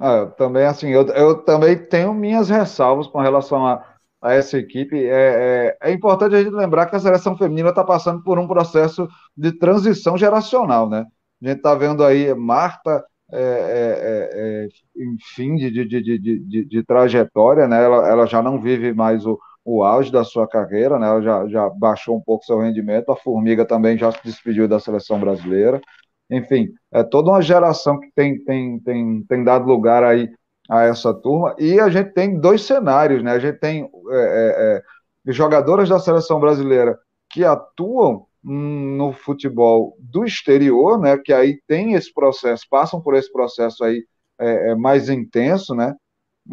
Ah, 0.00 0.26
também 0.26 0.64
assim, 0.64 0.88
eu, 0.88 1.06
eu 1.08 1.38
também 1.42 1.76
tenho 1.78 2.12
minhas 2.12 2.48
ressalvas 2.48 3.06
com 3.06 3.20
relação 3.20 3.66
a 3.66 3.94
a 4.24 4.32
essa 4.32 4.56
equipe. 4.56 5.04
É, 5.04 5.76
é, 5.82 5.90
é, 5.90 5.92
importante 5.92 6.34
a 6.34 6.42
gente 6.42 6.54
lembrar 6.54 6.86
que 6.86 6.96
a 6.96 6.98
seleção 6.98 7.36
feminina 7.36 7.68
está 7.68 7.84
passando 7.84 8.22
por 8.22 8.38
um 8.38 8.48
processo 8.48 9.06
de 9.36 9.52
transição 9.52 10.16
geracional, 10.16 10.88
né? 10.88 11.04
A 11.42 11.46
gente 11.46 11.58
está 11.58 11.74
vendo 11.74 12.02
aí 12.02 12.32
Marta 12.34 13.04
é, 13.30 13.38
é, 13.38 14.30
é, 14.32 14.68
em 14.96 15.16
fim 15.34 15.56
de, 15.56 15.70
de, 15.70 15.84
de, 15.84 16.18
de, 16.18 16.64
de 16.64 16.82
trajetória, 16.84 17.68
né? 17.68 17.84
Ela, 17.84 18.08
ela 18.08 18.26
já 18.26 18.42
não 18.42 18.58
vive 18.58 18.94
mais 18.94 19.26
o, 19.26 19.38
o 19.62 19.84
auge 19.84 20.10
da 20.10 20.24
sua 20.24 20.48
carreira, 20.48 20.98
né? 20.98 21.06
Ela 21.06 21.20
já, 21.20 21.46
já 21.46 21.68
baixou 21.68 22.16
um 22.16 22.22
pouco 22.22 22.46
seu 22.46 22.58
rendimento. 22.60 23.12
A 23.12 23.16
Formiga 23.16 23.66
também 23.66 23.98
já 23.98 24.10
se 24.10 24.20
despediu 24.24 24.66
da 24.66 24.80
seleção 24.80 25.20
brasileira. 25.20 25.82
Enfim, 26.30 26.72
é 26.92 27.02
toda 27.02 27.30
uma 27.30 27.42
geração 27.42 27.98
que 28.00 28.10
tem, 28.14 28.42
tem, 28.44 28.78
tem, 28.80 29.22
tem 29.24 29.44
dado 29.44 29.66
lugar 29.66 30.02
aí 30.02 30.30
a 30.68 30.82
essa 30.82 31.12
turma. 31.12 31.54
E 31.58 31.78
a 31.78 31.88
gente 31.88 32.12
tem 32.12 32.38
dois 32.38 32.62
cenários, 32.62 33.22
né? 33.22 33.32
A 33.32 33.38
gente 33.38 33.58
tem 33.58 33.82
é, 33.82 34.16
é, 34.16 34.82
é 35.28 35.32
jogadoras 35.32 35.88
da 35.88 35.98
seleção 35.98 36.40
brasileira 36.40 36.98
que 37.30 37.44
atuam 37.44 38.26
no 38.42 39.12
futebol 39.12 39.96
do 39.98 40.24
exterior, 40.24 40.98
né? 41.00 41.16
Que 41.18 41.32
aí 41.32 41.58
tem 41.66 41.94
esse 41.94 42.12
processo, 42.12 42.66
passam 42.70 43.00
por 43.00 43.14
esse 43.14 43.32
processo 43.32 43.82
aí 43.84 44.04
é, 44.38 44.70
é 44.70 44.74
mais 44.74 45.08
intenso, 45.08 45.74
né? 45.74 45.94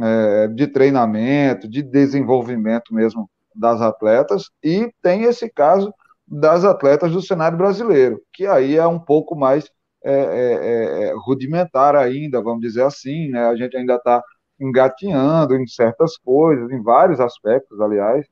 É, 0.01 0.47
de 0.47 0.67
treinamento, 0.67 1.67
de 1.67 1.83
desenvolvimento 1.83 2.93
mesmo 2.93 3.29
das 3.53 3.81
atletas, 3.81 4.49
e 4.63 4.89
tem 5.01 5.23
esse 5.23 5.49
caso 5.49 5.93
das 6.31 6.63
atletas 6.63 7.11
do 7.11 7.21
cenário 7.21 7.57
brasileiro, 7.57 8.21
que 8.31 8.47
aí 8.47 8.77
é 8.77 8.87
um 8.87 8.97
pouco 8.97 9.35
mais 9.35 9.69
é, 10.01 10.13
é, 10.13 11.03
é, 11.09 11.13
rudimentar 11.25 11.93
ainda, 11.93 12.41
vamos 12.41 12.61
dizer 12.61 12.83
assim, 12.83 13.29
né? 13.29 13.45
A 13.47 13.55
gente 13.55 13.75
ainda 13.75 13.95
está 13.95 14.23
engatinhando 14.57 15.55
em 15.55 15.67
certas 15.67 16.17
coisas, 16.17 16.71
em 16.71 16.81
vários 16.81 17.19
aspectos, 17.19 17.81
aliás, 17.81 18.25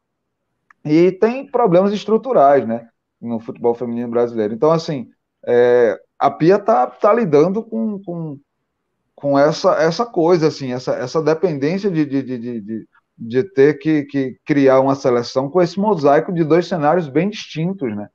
e 0.85 1.11
tem 1.11 1.45
problemas 1.45 1.91
estruturais, 1.91 2.65
né? 2.65 2.87
No 3.19 3.39
futebol 3.39 3.75
feminino 3.75 4.09
brasileiro. 4.09 4.53
Então, 4.53 4.71
assim, 4.71 5.09
é, 5.45 5.99
a 6.17 6.31
Pia 6.31 6.55
está 6.55 6.87
tá 6.87 7.13
lidando 7.13 7.61
com, 7.61 8.01
com, 8.01 8.39
com 9.13 9.37
essa, 9.37 9.73
essa 9.75 10.05
coisa, 10.05 10.47
assim, 10.47 10.71
essa, 10.71 10.93
essa 10.93 11.21
dependência 11.21 11.91
de, 11.91 12.05
de, 12.05 12.23
de, 12.23 12.61
de, 12.61 12.87
de 13.19 13.43
ter 13.43 13.77
que, 13.79 14.03
que 14.03 14.37
criar 14.45 14.79
uma 14.79 14.95
seleção 14.95 15.49
com 15.49 15.61
esse 15.61 15.77
mosaico 15.77 16.31
de 16.31 16.43
dois 16.43 16.67
cenários 16.67 17.09
bem 17.09 17.29
distintos, 17.29 17.93
né? 17.95 18.07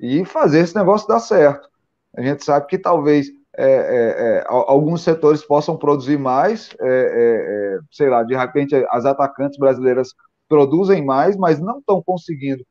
E 0.00 0.24
fazer 0.24 0.60
esse 0.60 0.74
negócio 0.74 1.06
dar 1.06 1.20
certo. 1.20 1.68
A 2.16 2.22
gente 2.22 2.44
sabe 2.44 2.66
que 2.66 2.76
talvez 2.76 3.28
é, 3.56 3.64
é, 3.64 4.38
é 4.38 4.44
alguns 4.48 5.02
setores 5.02 5.44
possam 5.44 5.76
produzir 5.76 6.18
mais, 6.18 6.70
é, 6.80 6.86
é, 6.88 7.78
sei 7.92 8.08
lá, 8.08 8.22
de 8.22 8.36
repente 8.36 8.74
as 8.90 9.04
atacantes 9.04 9.58
brasileiras 9.58 10.08
produzem 10.48 11.04
mais, 11.04 11.36
mas 11.36 11.60
não 11.60 11.78
estão 11.78 12.02
conseguindo 12.02 12.64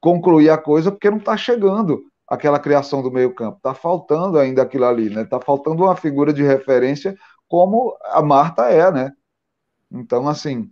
concluir 0.00 0.50
a 0.50 0.58
coisa 0.58 0.90
porque 0.90 1.10
não 1.10 1.18
está 1.18 1.36
chegando 1.36 2.02
aquela 2.26 2.58
criação 2.58 3.02
do 3.02 3.10
meio 3.10 3.32
campo, 3.32 3.58
está 3.58 3.72
faltando 3.72 4.38
ainda 4.38 4.62
aquilo 4.62 4.84
ali, 4.84 5.10
né? 5.10 5.22
Está 5.22 5.40
faltando 5.40 5.84
uma 5.84 5.94
figura 5.94 6.32
de 6.32 6.42
referência 6.42 7.16
como 7.48 7.96
a 8.04 8.20
Marta 8.20 8.64
é, 8.64 8.90
né? 8.90 9.12
Então, 9.90 10.28
assim, 10.28 10.70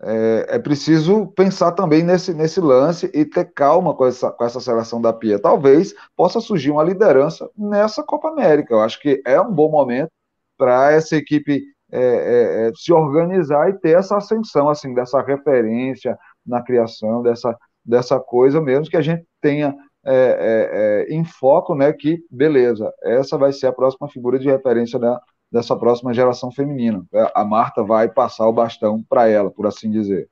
é, 0.00 0.46
é, 0.50 0.58
preciso 0.58 1.26
pensar 1.28 1.72
também 1.72 2.02
nesse, 2.02 2.34
nesse 2.34 2.60
lance 2.60 3.10
e 3.14 3.24
ter 3.24 3.52
calma 3.52 3.94
com 3.94 4.06
essa, 4.06 4.30
com 4.30 4.44
essa 4.44 4.60
seleção 4.60 5.00
da 5.00 5.12
Pia. 5.12 5.38
Talvez 5.38 5.94
possa 6.14 6.40
surgir 6.40 6.70
uma 6.70 6.84
liderança 6.84 7.48
nessa 7.56 8.02
Copa 8.02 8.28
América. 8.28 8.74
Eu 8.74 8.80
acho 8.80 9.00
que 9.00 9.22
é 9.26 9.40
um 9.40 9.52
bom 9.52 9.70
momento 9.70 10.10
para 10.58 10.92
essa 10.92 11.16
equipe 11.16 11.62
é, 11.90 12.00
é, 12.00 12.68
é, 12.68 12.72
se 12.74 12.92
organizar 12.92 13.70
e 13.70 13.78
ter 13.78 13.96
essa 13.96 14.16
ascensão, 14.16 14.68
assim, 14.68 14.92
dessa 14.92 15.20
referência 15.22 16.18
na 16.44 16.62
criação, 16.62 17.22
dessa, 17.22 17.56
dessa 17.84 18.18
coisa 18.18 18.60
mesmo 18.60 18.90
que 18.90 18.96
a 18.96 19.02
gente 19.02 19.24
tenha 19.40 19.74
é, 20.04 21.06
é, 21.08 21.14
em 21.14 21.24
foco, 21.24 21.74
né, 21.74 21.92
que 21.92 22.22
beleza, 22.30 22.92
essa 23.02 23.36
vai 23.36 23.52
ser 23.52 23.66
a 23.66 23.72
próxima 23.72 24.08
figura 24.08 24.38
de 24.38 24.48
referência 24.48 24.98
da, 24.98 25.20
dessa 25.56 25.74
próxima 25.74 26.12
geração 26.12 26.52
feminina. 26.52 27.04
É, 27.12 27.32
a 27.34 27.44
Marta 27.44 27.82
vai 27.82 28.08
passar 28.08 28.46
o 28.46 28.52
bastão 28.52 29.02
para 29.02 29.28
ela, 29.28 29.50
por 29.50 29.66
assim 29.66 29.90
dizer. 29.90 30.28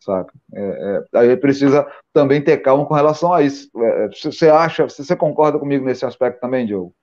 Saca? 0.00 0.32
É, 0.54 1.04
é, 1.12 1.18
aí 1.18 1.36
precisa 1.36 1.86
também 2.12 2.42
ter 2.42 2.58
calma 2.58 2.86
com 2.86 2.94
relação 2.94 3.32
a 3.32 3.42
isso. 3.42 3.68
É, 3.76 4.08
você 4.08 4.48
acha, 4.48 4.84
você 4.84 5.16
concorda 5.16 5.58
comigo 5.58 5.84
nesse 5.84 6.06
aspecto 6.06 6.40
também, 6.40 6.64
Diogo? 6.64 6.94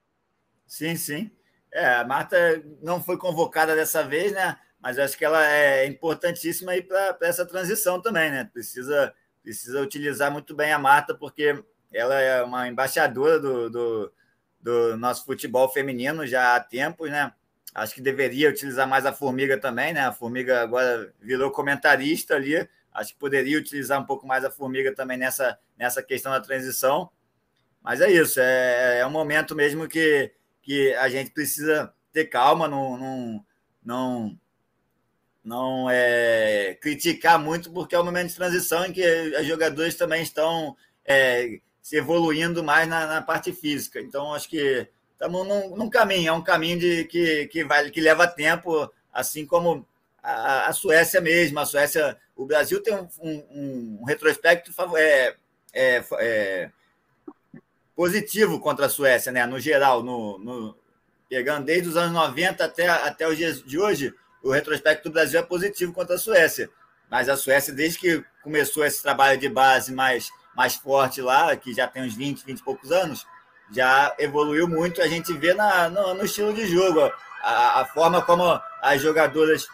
Sim, 0.66 0.96
sim. 0.96 1.30
É, 1.74 1.96
a 1.96 2.06
Marta 2.06 2.38
não 2.82 3.04
foi 3.04 3.18
convocada 3.18 3.76
dessa 3.76 4.02
vez, 4.04 4.32
né? 4.32 4.58
Mas 4.82 4.98
acho 4.98 5.18
que 5.18 5.26
ela 5.26 5.46
é 5.46 5.86
importantíssima 5.86 6.72
aí 6.72 6.82
para 6.82 7.18
essa 7.22 7.46
transição 7.46 8.02
também, 8.02 8.32
né? 8.32 8.50
Precisa, 8.52 9.14
precisa 9.44 9.82
utilizar 9.82 10.32
muito 10.32 10.56
bem 10.56 10.72
a 10.72 10.80
Marta, 10.80 11.14
porque 11.14 11.62
ela 11.92 12.16
é 12.16 12.42
uma 12.44 12.68
embaixadora 12.68 13.40
do, 13.40 13.70
do, 13.70 14.14
do 14.62 14.98
nosso 14.98 15.26
futebol 15.26 15.68
feminino 15.68 16.26
já 16.26 16.56
há 16.56 16.60
tempos, 16.62 17.10
né? 17.12 17.34
Acho 17.76 17.94
que 17.94 18.02
deveria 18.02 18.50
utilizar 18.50 18.88
mais 18.88 19.06
a 19.06 19.12
Formiga 19.12 19.58
também, 19.58 19.92
né? 19.92 20.00
A 20.00 20.14
Formiga 20.14 20.62
agora 20.62 21.14
virou 21.20 21.52
comentarista 21.52 22.34
ali. 22.34 22.66
Acho 22.94 23.12
que 23.12 23.20
poderia 23.20 23.58
utilizar 23.60 24.02
um 24.02 24.06
pouco 24.06 24.26
mais 24.26 24.46
a 24.46 24.50
Formiga 24.50 24.96
também 24.96 25.18
nessa, 25.18 25.60
nessa 25.78 26.02
questão 26.02 26.32
da 26.32 26.40
transição. 26.40 27.10
Mas 27.84 28.00
é 28.00 28.10
isso, 28.10 28.40
é, 28.40 29.00
é 29.00 29.06
um 29.06 29.12
momento 29.12 29.54
mesmo 29.54 29.90
que, 29.90 30.32
que 30.62 30.94
a 30.94 31.10
gente 31.10 31.32
precisa 31.32 31.94
ter 32.14 32.26
calma, 32.26 32.66
não, 32.66 32.98
não, 32.98 33.46
não, 33.84 34.40
não 35.44 35.90
é, 35.90 36.78
criticar 36.82 37.38
muito, 37.38 37.70
porque 37.74 37.94
é 37.94 38.00
um 38.00 38.06
momento 38.06 38.30
de 38.30 38.36
transição 38.36 38.86
em 38.86 38.94
que 38.94 39.04
os 39.38 39.46
jogadores 39.46 39.96
também 39.96 40.24
estão 40.24 40.78
é, 41.04 41.60
se 41.82 41.98
evoluindo 41.98 42.64
mais 42.64 42.88
na, 42.88 43.06
na 43.06 43.22
parte 43.22 43.52
física. 43.52 44.00
Então, 44.00 44.34
acho 44.34 44.50
que 44.50 44.88
estamos 45.16 45.48
num, 45.48 45.76
num, 45.76 45.90
caminho, 45.90 46.30
é 46.30 46.32
um 46.32 46.44
caminho 46.44 46.78
de, 46.78 47.06
que, 47.06 47.48
que, 47.48 47.64
vai, 47.64 47.90
que 47.90 48.02
leva 48.02 48.28
tempo, 48.28 48.92
assim 49.12 49.46
como 49.46 49.86
a, 50.22 50.68
a 50.68 50.74
Suécia 50.74 51.22
mesmo. 51.22 51.60
A 51.60 51.66
Suécia, 51.66 52.18
o 52.36 52.46
Brasil 52.46 52.84
tem 52.84 52.94
um, 52.94 53.08
um, 53.22 54.00
um 54.02 54.04
retrospecto 54.06 54.72
é, 54.98 55.36
é, 55.74 56.04
é, 56.20 56.72
positivo 57.96 58.60
contra 58.60 58.88
a 58.88 58.90
Suécia, 58.90 59.32
né? 59.32 59.46
no 59.46 59.60
geral, 59.60 60.04
no, 60.04 60.38
no, 60.38 60.78
pegando 61.30 61.66
desde 61.66 61.90
os 61.90 61.98
anos 61.98 62.14
90 62.14 62.64
até, 62.64 62.88
até 62.88 63.28
os 63.28 63.38
dias 63.38 63.64
de 63.64 63.80
hoje, 63.80 64.14
o 64.44 64.52
retrospecto 64.52 65.10
do 65.10 65.14
Brasil 65.14 65.40
é 65.40 65.44
positivo 65.44 65.94
contra 65.94 66.16
a 66.16 66.20
Suécia. 66.20 66.70
Mas 67.10 67.30
a 67.30 67.38
Suécia, 67.38 67.74
desde 67.74 68.00
que 68.00 68.24
começou 68.44 68.84
esse 68.84 69.02
trabalho 69.02 69.40
de 69.40 69.48
base 69.48 69.94
mais, 69.94 70.30
mais 70.56 70.76
forte 70.76 71.22
lá, 71.22 71.56
que 71.56 71.74
já 71.74 71.88
tem 71.88 72.04
uns 72.04 72.16
20, 72.16 72.44
20 72.46 72.60
e 72.60 72.64
poucos 72.64 72.92
anos, 72.92 73.26
já 73.72 74.16
evoluiu 74.20 74.68
muito. 74.68 75.02
A 75.02 75.08
gente 75.08 75.34
vê 75.34 75.54
na, 75.54 75.90
no, 75.90 76.14
no 76.14 76.26
estilo 76.26 76.54
de 76.54 76.66
jogo, 76.68 77.12
a, 77.42 77.82
a, 77.82 77.86
forma 77.86 78.22
como 78.22 78.60
as 78.82 79.02
jogadoras, 79.02 79.68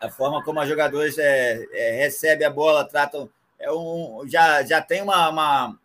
a 0.00 0.08
forma 0.10 0.42
como 0.42 0.60
as 0.60 0.68
jogadoras 0.68 1.18
é, 1.18 1.66
é, 1.72 1.90
recebem 2.02 2.46
a 2.46 2.50
bola, 2.50 2.84
tratam. 2.84 3.30
É 3.58 3.70
um, 3.72 4.22
já, 4.26 4.62
já 4.62 4.80
tem 4.80 5.02
uma, 5.02 5.28
uma, 5.28 5.78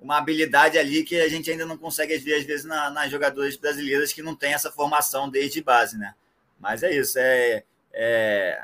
uma 0.00 0.16
habilidade 0.16 0.78
ali 0.78 1.04
que 1.04 1.20
a 1.20 1.28
gente 1.28 1.50
ainda 1.50 1.66
não 1.66 1.76
consegue 1.76 2.16
ver, 2.18 2.36
às 2.36 2.44
vezes, 2.44 2.64
na, 2.64 2.90
nas 2.90 3.10
jogadoras 3.10 3.56
brasileiras 3.56 4.12
que 4.12 4.22
não 4.22 4.34
tem 4.34 4.54
essa 4.54 4.70
formação 4.72 5.28
desde 5.28 5.62
base, 5.62 5.98
né? 5.98 6.14
Mas 6.58 6.82
é 6.82 6.90
isso, 6.92 7.18
é, 7.18 7.62
é 7.92 8.62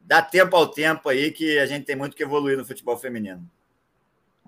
dá 0.00 0.22
tempo 0.22 0.56
ao 0.56 0.68
tempo 0.68 1.08
aí 1.08 1.32
que 1.32 1.58
a 1.58 1.66
gente 1.66 1.84
tem 1.84 1.96
muito 1.96 2.16
que 2.16 2.22
evoluir 2.22 2.56
no 2.56 2.64
futebol 2.64 2.96
feminino. 2.96 3.50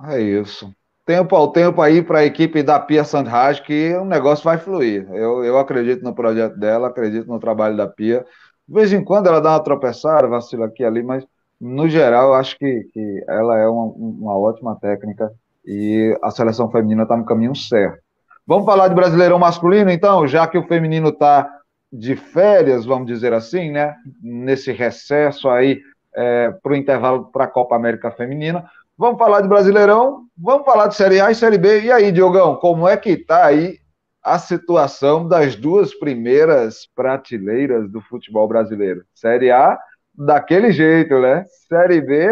É 0.05 0.21
isso. 0.21 0.73
Tempo 1.09 1.35
ao 1.35 1.51
tempo 1.51 1.81
aí 1.81 2.03
para 2.03 2.19
a 2.19 2.25
equipe 2.27 2.63
da 2.63 2.79
Pia 2.79 3.03
Sandhage 3.03 3.63
que 3.63 3.95
o 3.95 4.05
negócio 4.05 4.45
vai 4.45 4.59
fluir. 4.59 5.09
Eu, 5.11 5.43
eu 5.43 5.59
acredito 5.59 6.05
no 6.05 6.15
projeto 6.15 6.59
dela, 6.59 6.89
acredito 6.89 7.27
no 7.27 7.41
trabalho 7.41 7.75
da 7.75 7.87
Pia. 7.87 8.27
De 8.69 8.75
vez 8.75 8.93
em 8.93 9.03
quando 9.03 9.27
ela 9.27 9.41
dá 9.41 9.53
uma 9.53 9.65
tropeçada, 9.65 10.29
vacila 10.29 10.67
aqui 10.67 10.85
ali, 10.85 11.03
mas 11.03 11.25
no 11.59 11.89
geral 11.89 12.29
eu 12.29 12.35
acho 12.35 12.59
que, 12.59 12.91
que 12.93 13.25
ela 13.27 13.57
é 13.57 13.67
uma, 13.67 13.85
uma 13.85 14.37
ótima 14.37 14.77
técnica 14.79 15.33
e 15.65 16.15
a 16.23 16.31
seleção 16.31 16.71
feminina 16.71 17.05
está 17.05 17.17
no 17.17 17.25
caminho 17.25 17.57
certo. 17.57 18.03
Vamos 18.47 18.67
falar 18.67 18.89
de 18.89 18.95
Brasileirão 18.95 19.39
masculino, 19.39 19.91
então, 19.91 20.27
já 20.27 20.47
que 20.47 20.59
o 20.59 20.67
feminino 20.67 21.09
está 21.09 21.51
de 21.91 22.17
férias, 22.17 22.85
vamos 22.85 23.07
dizer 23.07 23.33
assim, 23.33 23.71
né? 23.71 23.95
Nesse 24.23 24.73
recesso 24.73 25.49
aí 25.49 25.81
é, 26.15 26.51
para 26.63 26.73
o 26.73 26.77
intervalo 26.77 27.31
para 27.33 27.45
a 27.45 27.49
Copa 27.49 27.75
América 27.75 28.11
Feminina. 28.11 28.69
Vamos 28.99 29.17
falar 29.17 29.43
de 29.43 29.49
Brasileirão, 29.49 30.27
vamos 30.37 30.65
falar 30.65 30.89
de 30.89 30.97
Série 30.97 31.21
A 31.21 31.31
e 31.31 31.35
Série 31.35 31.57
B. 31.57 31.83
E 31.83 31.93
aí, 31.93 32.11
Diogão, 32.11 32.57
como 32.57 32.89
é 32.89 32.97
que 32.97 33.11
está 33.11 33.47
aí 33.47 33.79
a 34.21 34.41
situação 34.41 35.29
das 35.29 35.55
duas 35.55 35.95
primeiras 35.95 36.85
prateleiras 36.97 37.89
do 37.89 38.01
futebol 38.01 38.49
brasileiro? 38.49 39.05
Série 39.15 39.53
A, 39.53 39.79
daquele 40.13 40.73
jeito, 40.73 41.17
né? 41.21 41.45
Série 41.69 42.01
B, 42.01 42.29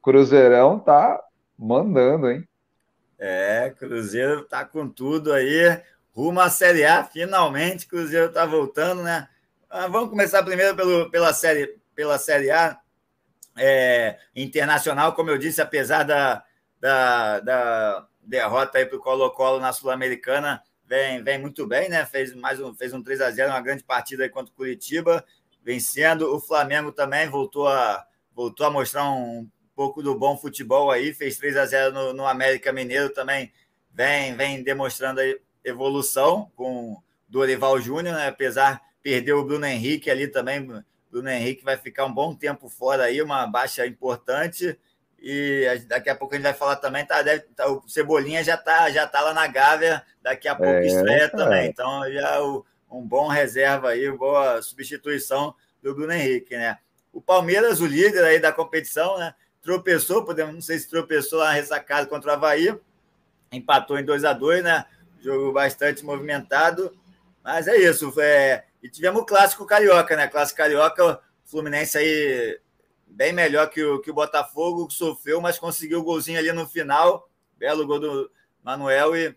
Cruzeirão 0.00 0.78
tá 0.78 1.20
mandando, 1.58 2.30
hein? 2.30 2.48
É, 3.18 3.74
Cruzeiro 3.76 4.44
tá 4.44 4.64
com 4.64 4.88
tudo 4.88 5.32
aí 5.32 5.82
rumo 6.14 6.38
à 6.38 6.48
Série 6.48 6.84
A, 6.84 7.02
finalmente, 7.02 7.88
Cruzeiro 7.88 8.26
está 8.26 8.46
voltando, 8.46 9.02
né? 9.02 9.26
Ah, 9.68 9.88
vamos 9.88 10.10
começar 10.10 10.44
primeiro 10.44 10.76
pelo, 10.76 11.10
pela, 11.10 11.34
série, 11.34 11.80
pela 11.96 12.16
Série 12.16 12.52
A. 12.52 12.78
É, 13.56 14.18
internacional, 14.34 15.14
como 15.14 15.30
eu 15.30 15.38
disse, 15.38 15.60
apesar 15.60 16.04
da, 16.04 16.44
da, 16.80 17.40
da 17.40 18.06
derrota 18.22 18.84
para 18.86 18.96
o 18.96 19.00
Colo-Colo 19.00 19.60
na 19.60 19.72
Sul-Americana, 19.72 20.62
vem, 20.86 21.22
vem 21.22 21.38
muito 21.38 21.66
bem, 21.66 21.88
né? 21.88 22.04
Fez 22.06 22.34
mais 22.34 22.60
um, 22.60 22.74
fez 22.74 22.92
um 22.92 23.02
3 23.02 23.20
a 23.20 23.30
0 23.30 23.50
uma 23.50 23.60
grande 23.60 23.84
partida 23.84 24.28
contra 24.28 24.52
o 24.52 24.56
Curitiba, 24.56 25.24
vencendo. 25.62 26.34
O 26.34 26.40
Flamengo 26.40 26.92
também 26.92 27.28
voltou 27.28 27.68
a, 27.68 28.04
voltou 28.34 28.66
a 28.66 28.70
mostrar 28.70 29.10
um 29.10 29.48
pouco 29.74 30.02
do 30.02 30.18
bom 30.18 30.36
futebol 30.36 30.90
aí, 30.90 31.14
fez 31.14 31.36
3 31.38 31.56
a 31.56 31.66
0 31.66 31.94
no, 31.94 32.12
no 32.12 32.26
América 32.26 32.72
Mineiro 32.72 33.10
também, 33.10 33.52
vem, 33.92 34.34
vem 34.36 34.62
demonstrando 34.62 35.20
evolução 35.64 36.50
com 36.54 37.00
Dorival 37.28 37.80
Júnior, 37.80 38.16
né? 38.16 38.28
apesar 38.28 38.80
perder 39.02 39.32
o 39.32 39.44
Bruno 39.44 39.64
Henrique 39.66 40.10
ali 40.10 40.28
também. 40.28 40.66
Bruno 41.10 41.28
Henrique 41.28 41.64
vai 41.64 41.76
ficar 41.76 42.04
um 42.04 42.12
bom 42.12 42.34
tempo 42.34 42.68
fora 42.68 43.04
aí, 43.04 43.20
uma 43.20 43.46
baixa 43.46 43.86
importante. 43.86 44.78
E 45.22 45.66
daqui 45.86 46.08
a 46.08 46.14
pouco 46.14 46.34
a 46.34 46.36
gente 46.36 46.44
vai 46.44 46.54
falar 46.54 46.76
também, 46.76 47.04
tá, 47.04 47.20
deve, 47.20 47.42
tá, 47.54 47.70
o 47.70 47.86
Cebolinha 47.86 48.42
já 48.42 48.56
tá, 48.56 48.90
já 48.90 49.06
tá 49.06 49.20
lá 49.20 49.34
na 49.34 49.46
Gávea, 49.46 50.02
daqui 50.22 50.48
a 50.48 50.54
pouco 50.54 50.72
é, 50.72 50.86
estreia 50.86 51.24
é. 51.24 51.28
também. 51.28 51.68
Então, 51.68 52.10
já 52.10 52.42
o, 52.42 52.64
um 52.90 53.06
bom 53.06 53.28
reserva 53.28 53.90
aí, 53.90 54.10
boa 54.10 54.62
substituição 54.62 55.54
do 55.82 55.94
Bruno 55.94 56.12
Henrique, 56.12 56.56
né? 56.56 56.78
O 57.12 57.20
Palmeiras, 57.20 57.80
o 57.80 57.86
líder 57.86 58.24
aí 58.24 58.40
da 58.40 58.52
competição, 58.52 59.18
né? 59.18 59.34
Tropeçou, 59.60 60.24
podemos, 60.24 60.54
não 60.54 60.62
sei 60.62 60.78
se 60.78 60.88
tropeçou 60.88 61.40
lá 61.40 61.50
ressacado 61.52 62.08
contra 62.08 62.30
o 62.30 62.32
Havaí, 62.32 62.74
empatou 63.52 63.98
em 63.98 64.04
2 64.04 64.24
a 64.24 64.32
2 64.32 64.62
né? 64.62 64.86
jogo 65.20 65.52
bastante 65.52 66.04
movimentado. 66.04 66.96
Mas 67.42 67.68
é 67.68 67.76
isso. 67.76 68.12
É... 68.20 68.64
E 68.82 68.88
tivemos 68.88 69.22
o 69.22 69.26
clássico 69.26 69.66
carioca, 69.66 70.16
né? 70.16 70.26
Clássico 70.26 70.58
carioca, 70.58 71.20
Fluminense 71.44 71.98
aí 71.98 72.60
bem 73.06 73.32
melhor 73.32 73.68
que 73.68 73.82
o, 73.82 74.00
que 74.00 74.10
o 74.10 74.14
Botafogo, 74.14 74.86
que 74.86 74.94
sofreu, 74.94 75.40
mas 75.40 75.58
conseguiu 75.58 76.00
o 76.00 76.04
golzinho 76.04 76.38
ali 76.38 76.52
no 76.52 76.66
final. 76.66 77.28
Belo 77.58 77.86
gol 77.86 78.00
do 78.00 78.30
Manuel 78.62 79.16
e. 79.16 79.36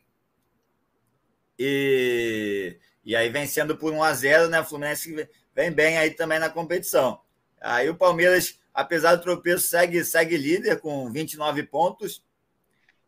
E, 1.60 2.78
e 3.06 3.16
aí 3.16 3.30
vencendo 3.30 3.78
por 3.78 3.94
1 3.94 4.04
a 4.04 4.14
0 4.14 4.50
né? 4.50 4.62
O 4.62 4.66
Fluminense 4.66 5.30
vem 5.54 5.72
bem 5.72 5.98
aí 5.98 6.12
também 6.12 6.40
na 6.40 6.50
competição. 6.50 7.22
Aí 7.62 7.90
o 7.90 7.96
Palmeiras, 7.96 8.60
apesar 8.74 9.16
do 9.16 9.22
tropeço, 9.22 9.68
segue, 9.68 10.04
segue 10.04 10.36
líder 10.36 10.80
com 10.80 11.12
29 11.12 11.64
pontos, 11.64 12.24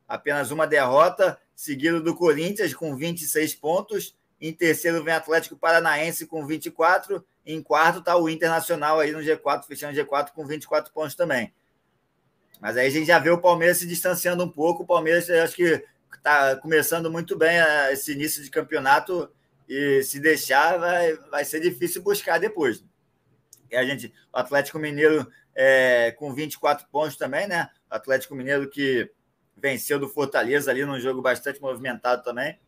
apenas 0.07 0.51
uma 0.51 0.67
derrota 0.67 1.39
seguido 1.55 2.01
do 2.01 2.15
Corinthians 2.15 2.73
com 2.73 2.95
26 2.95 3.55
pontos. 3.55 4.15
Em 4.39 4.53
terceiro 4.53 5.03
vem 5.03 5.13
Atlético 5.13 5.55
Paranaense 5.55 6.27
com 6.27 6.45
24. 6.45 7.25
Em 7.45 7.61
quarto 7.61 7.99
está 7.99 8.17
o 8.17 8.29
Internacional 8.29 8.99
aí 8.99 9.11
no 9.11 9.19
G4, 9.19 9.65
fechando 9.65 9.97
G4 9.97 10.31
com 10.31 10.45
24 10.45 10.91
pontos 10.93 11.15
também. 11.15 11.53
Mas 12.59 12.77
aí 12.77 12.87
a 12.87 12.89
gente 12.89 13.05
já 13.05 13.19
vê 13.19 13.29
o 13.29 13.41
Palmeiras 13.41 13.77
se 13.77 13.87
distanciando 13.87 14.43
um 14.43 14.49
pouco. 14.49 14.83
O 14.83 14.87
Palmeiras, 14.87 15.29
acho 15.29 15.55
que 15.55 15.83
está 16.15 16.55
começando 16.55 17.11
muito 17.11 17.37
bem 17.37 17.59
eh, 17.59 17.93
esse 17.93 18.13
início 18.13 18.43
de 18.43 18.49
campeonato 18.49 19.29
e 19.69 20.01
se 20.03 20.19
deixar 20.19 20.77
vai, 20.77 21.13
vai 21.29 21.45
ser 21.45 21.59
difícil 21.59 22.01
buscar 22.01 22.39
depois. 22.39 22.83
E 23.69 23.75
a 23.75 23.85
gente, 23.85 24.13
o 24.33 24.37
Atlético 24.37 24.79
Mineiro 24.79 25.27
é, 25.53 26.11
com 26.17 26.33
24 26.33 26.87
pontos 26.91 27.15
também, 27.15 27.47
né? 27.47 27.69
O 27.91 27.95
Atlético 27.95 28.35
Mineiro 28.35 28.69
que 28.69 29.11
venceu 29.55 29.99
do 29.99 30.09
Fortaleza 30.09 30.69
ali 30.69 30.85
num 30.85 30.99
jogo 30.99 31.21
bastante 31.21 31.61
movimentado 31.61 32.23
também. 32.23 32.59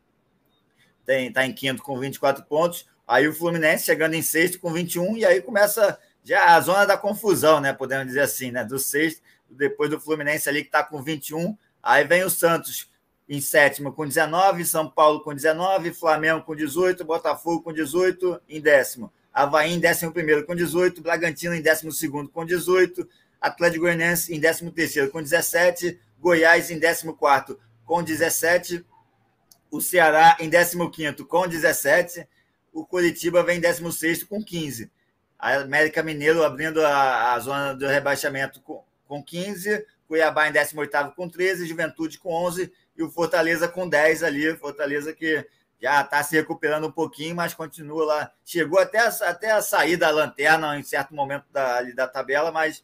Tem, 1.07 1.31
tá 1.31 1.45
em 1.45 1.53
quinto 1.53 1.81
com 1.81 1.97
24 1.97 2.43
pontos. 2.43 2.85
Aí 3.07 3.25
o 3.29 3.33
Fluminense 3.33 3.85
chegando 3.85 4.13
em 4.13 4.21
sexto 4.21 4.59
com 4.59 4.73
21, 4.73 5.15
e 5.15 5.25
aí 5.25 5.41
começa 5.41 5.97
já 6.21 6.53
a 6.53 6.59
zona 6.59 6.85
da 6.85 6.97
confusão, 6.97 7.61
né? 7.61 7.71
Podemos 7.71 8.07
dizer 8.07 8.19
assim, 8.19 8.51
né? 8.51 8.65
Do 8.65 8.77
sexto, 8.77 9.21
depois 9.49 9.89
do 9.89 10.01
Fluminense 10.01 10.49
ali 10.49 10.61
que 10.61 10.67
está 10.67 10.83
com 10.83 11.01
21. 11.01 11.57
Aí 11.81 12.03
vem 12.03 12.25
o 12.25 12.29
Santos 12.29 12.91
em 13.29 13.39
sétimo 13.39 13.93
com 13.93 14.05
19, 14.05 14.65
São 14.65 14.89
Paulo 14.89 15.21
com 15.21 15.33
19, 15.33 15.93
Flamengo 15.93 16.43
com 16.43 16.53
18, 16.53 17.05
Botafogo 17.05 17.63
com 17.63 17.71
18, 17.71 18.41
em 18.49 18.59
décimo. 18.59 19.11
Havaí 19.33 19.71
em 19.71 19.79
décimo 19.79 20.11
primeiro 20.11 20.45
com 20.45 20.53
18, 20.53 21.01
Bragantino 21.01 21.55
em 21.55 21.61
décimo 21.61 21.93
segundo 21.93 22.29
com 22.29 22.45
18, 22.45 23.07
Atlético 23.39 23.83
Goianiense 23.83 24.35
em 24.35 24.39
décimo 24.41 24.71
terceiro 24.71 25.09
com 25.09 25.21
17, 25.21 25.97
Goiás 26.19 26.69
em 26.69 26.79
14 26.79 27.57
com 27.85 28.03
17, 28.03 28.85
o 29.69 29.81
Ceará 29.81 30.37
em 30.39 30.49
15 30.49 31.23
com 31.25 31.47
17, 31.47 32.27
o 32.73 32.85
Curitiba 32.85 33.43
vem 33.43 33.57
em 33.57 33.61
16 33.61 34.23
com 34.23 34.43
15. 34.43 34.91
A 35.37 35.57
América 35.57 36.01
Mineiro 36.01 36.43
abrindo 36.43 36.83
a, 36.85 37.33
a 37.33 37.39
zona 37.39 37.73
do 37.73 37.87
rebaixamento 37.87 38.61
com, 38.61 38.83
com 39.07 39.23
15, 39.23 39.85
Cuiabá 40.07 40.47
em 40.47 40.51
18 40.51 41.13
com 41.15 41.29
13, 41.29 41.67
Juventude 41.67 42.19
com 42.19 42.33
11 42.33 42.71
e 42.97 43.03
o 43.03 43.09
Fortaleza 43.09 43.67
com 43.67 43.87
10 43.87 44.23
ali, 44.23 44.55
Fortaleza 44.55 45.13
que 45.13 45.45
já 45.79 46.01
está 46.01 46.23
se 46.23 46.35
recuperando 46.35 46.87
um 46.87 46.91
pouquinho, 46.91 47.35
mas 47.35 47.53
continua 47.53 48.05
lá. 48.05 48.31
Chegou 48.43 48.79
até 48.79 48.99
a, 48.99 49.07
até 49.07 49.51
a 49.51 49.61
sair 49.61 49.95
da 49.95 50.09
lanterna 50.09 50.77
em 50.77 50.83
certo 50.83 51.13
momento 51.13 51.45
da, 51.51 51.83
da 51.83 52.07
tabela, 52.07 52.51
mas 52.51 52.83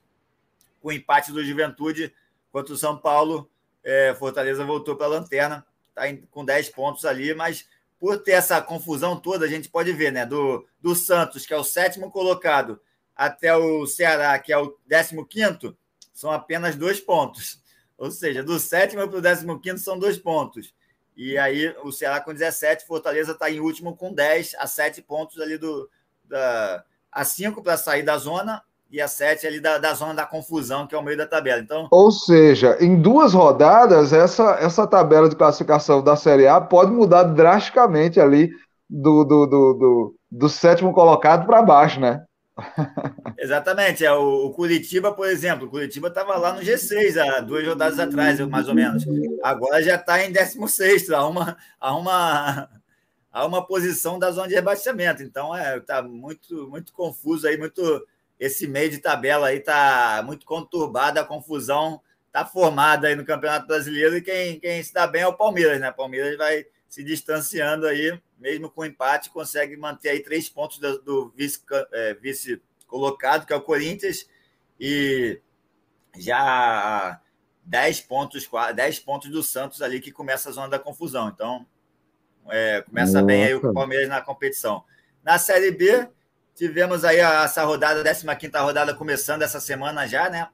com 0.81 0.89
o 0.89 0.91
empate 0.91 1.31
do 1.31 1.43
Juventude 1.43 2.13
Contra 2.53 2.71
o 2.71 2.77
São 2.77 2.95
Paulo, 2.95 3.49
é, 3.83 4.13
Fortaleza 4.13 4.63
voltou 4.63 4.95
para 4.95 5.07
a 5.07 5.09
lanterna, 5.09 5.65
está 5.95 6.27
com 6.31 6.43
10 6.43 6.69
pontos 6.69 7.05
ali, 7.05 7.33
mas 7.33 7.67
por 7.99 8.17
ter 8.21 8.33
essa 8.33 8.61
confusão 8.61 9.17
toda, 9.17 9.45
a 9.45 9.47
gente 9.47 9.69
pode 9.69 9.93
ver, 9.93 10.11
né? 10.11 10.25
Do, 10.25 10.67
do 10.81 10.95
Santos, 10.95 11.45
que 11.45 11.53
é 11.53 11.57
o 11.57 11.63
sétimo 11.63 12.11
colocado, 12.11 12.81
até 13.15 13.55
o 13.55 13.85
Ceará, 13.85 14.37
que 14.39 14.51
é 14.51 14.57
o 14.57 14.77
décimo 14.85 15.25
quinto, 15.25 15.77
são 16.13 16.31
apenas 16.31 16.75
dois 16.75 16.99
pontos. 16.99 17.61
Ou 17.97 18.11
seja, 18.11 18.43
do 18.43 18.59
sétimo 18.59 19.07
para 19.07 19.17
o 19.17 19.21
décimo 19.21 19.59
quinto 19.59 19.79
são 19.79 19.97
dois 19.97 20.17
pontos. 20.17 20.73
E 21.15 21.37
aí 21.37 21.73
o 21.83 21.91
Ceará 21.91 22.19
com 22.19 22.33
17, 22.33 22.85
Fortaleza 22.85 23.33
está 23.33 23.49
em 23.49 23.59
último 23.59 23.95
com 23.95 24.11
10, 24.13 24.55
a 24.57 24.67
7 24.67 25.01
pontos 25.03 25.39
ali 25.39 25.57
do. 25.57 25.89
Da, 26.25 26.83
a 27.11 27.23
5 27.23 27.61
para 27.61 27.77
sair 27.77 28.01
da 28.01 28.17
zona, 28.17 28.63
e 28.93 29.01
a 29.01 29.07
7 29.07 29.47
ali 29.47 29.59
da, 29.59 29.79
da 29.79 29.91
zona 29.95 30.13
da 30.13 30.23
confusão, 30.23 30.85
que 30.85 30.93
é 30.93 30.97
o 30.97 31.01
meio 31.01 31.17
da 31.17 31.25
tabela. 31.25 31.59
Então, 31.59 31.87
Ou 31.89 32.11
seja, 32.11 32.77
em 32.79 33.01
duas 33.01 33.33
rodadas, 33.33 34.13
essa, 34.13 34.55
essa 34.61 34.85
tabela 34.85 35.27
de 35.27 35.35
classificação 35.35 36.03
da 36.03 36.15
Série 36.15 36.47
A 36.47 36.61
pode 36.61 36.91
mudar 36.91 37.23
drasticamente 37.23 38.19
ali 38.19 38.51
do, 38.87 39.23
do, 39.23 39.47
do, 39.47 39.73
do, 39.73 40.15
do 40.29 40.47
sétimo 40.47 40.93
colocado 40.93 41.47
para 41.47 41.63
baixo, 41.63 41.99
né? 41.99 42.23
Exatamente. 43.35 44.05
É, 44.05 44.13
o, 44.13 44.45
o, 44.45 44.53
Curitiba, 44.53 45.11
por 45.11 45.27
exemplo, 45.27 45.65
o 45.65 45.69
Curitiba 45.71 46.09
estava 46.09 46.37
lá 46.37 46.53
no 46.53 46.61
G6 46.61 47.17
há 47.17 47.41
duas 47.41 47.67
rodadas 47.67 47.97
atrás, 47.97 48.39
mais 48.41 48.67
ou 48.67 48.75
menos. 48.75 49.03
Agora 49.41 49.81
já 49.81 49.95
está 49.95 50.23
em 50.23 50.31
16, 50.31 51.09
há 51.09 51.27
uma, 51.27 51.57
há, 51.79 51.95
uma, 51.95 52.69
há 53.31 53.45
uma 53.47 53.65
posição 53.65 54.19
da 54.19 54.29
zona 54.29 54.49
de 54.49 54.53
rebaixamento. 54.53 55.23
Então, 55.23 55.55
é, 55.55 55.79
tá 55.79 56.03
muito, 56.03 56.69
muito 56.69 56.93
confuso 56.93 57.47
aí, 57.47 57.57
muito. 57.57 57.81
Esse 58.43 58.67
meio 58.67 58.89
de 58.89 58.97
tabela 58.97 59.47
aí 59.47 59.59
está 59.59 60.21
muito 60.25 60.45
conturbado, 60.45 61.17
a 61.17 61.23
confusão 61.23 62.01
está 62.27 62.45
formada 62.45 63.07
aí 63.07 63.15
no 63.15 63.23
Campeonato 63.23 63.67
Brasileiro 63.67 64.17
e 64.17 64.21
quem, 64.21 64.59
quem 64.59 64.83
se 64.83 64.93
dá 64.93 65.07
bem 65.07 65.21
é 65.21 65.27
o 65.27 65.37
Palmeiras, 65.37 65.79
né? 65.79 65.89
O 65.89 65.93
Palmeiras 65.93 66.37
vai 66.37 66.65
se 66.89 67.05
distanciando 67.05 67.87
aí, 67.87 68.19
mesmo 68.37 68.69
com 68.69 68.83
empate, 68.83 69.29
consegue 69.29 69.77
manter 69.77 70.09
aí 70.09 70.19
três 70.19 70.49
pontos 70.49 70.77
do, 70.77 71.01
do 71.01 71.33
vice, 71.37 71.61
é, 71.93 72.15
vice 72.15 72.61
colocado, 72.85 73.45
que 73.45 73.53
é 73.53 73.55
o 73.55 73.61
Corinthians, 73.61 74.27
e 74.77 75.39
já 76.17 77.21
10 77.63 78.01
pontos, 78.01 78.49
10 78.75 78.99
pontos 78.99 79.29
do 79.29 79.41
Santos 79.41 79.81
ali 79.81 80.01
que 80.01 80.11
começa 80.11 80.49
a 80.49 80.51
zona 80.51 80.67
da 80.67 80.79
confusão. 80.79 81.29
Então, 81.29 81.65
é, 82.49 82.81
começa 82.81 83.13
Nossa. 83.13 83.25
bem 83.25 83.45
aí 83.45 83.55
o 83.55 83.73
Palmeiras 83.73 84.09
na 84.09 84.21
competição. 84.21 84.83
Na 85.23 85.39
Série 85.39 85.71
B, 85.71 86.09
tivemos 86.55 87.03
aí 87.03 87.19
essa 87.19 87.63
rodada, 87.63 88.03
15 88.03 88.57
rodada 88.57 88.93
começando 88.93 89.41
essa 89.41 89.59
semana 89.59 90.07
já, 90.07 90.29
né? 90.29 90.47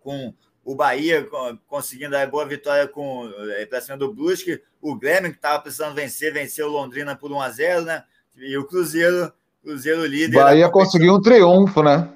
Com 0.00 0.34
o 0.64 0.74
Bahia 0.74 1.26
conseguindo 1.66 2.16
a 2.16 2.26
boa 2.26 2.46
vitória 2.46 2.88
com 2.88 3.30
é, 3.50 3.66
para 3.66 3.80
cima 3.80 3.96
do 3.96 4.12
Brusque, 4.12 4.62
o 4.80 4.96
Grêmio 4.96 5.30
que 5.30 5.36
estava 5.36 5.60
precisando 5.60 5.94
vencer, 5.94 6.32
venceu 6.32 6.68
o 6.68 6.72
Londrina 6.72 7.14
por 7.14 7.30
1 7.30 7.40
a 7.40 7.50
0, 7.50 7.84
né? 7.84 8.04
E 8.36 8.56
o 8.56 8.66
Cruzeiro, 8.66 9.32
Cruzeiro 9.62 10.04
líder. 10.06 10.38
Bahia 10.38 10.68
conseguiu 10.68 11.14
um 11.14 11.20
triunfo, 11.20 11.82
né? 11.82 12.10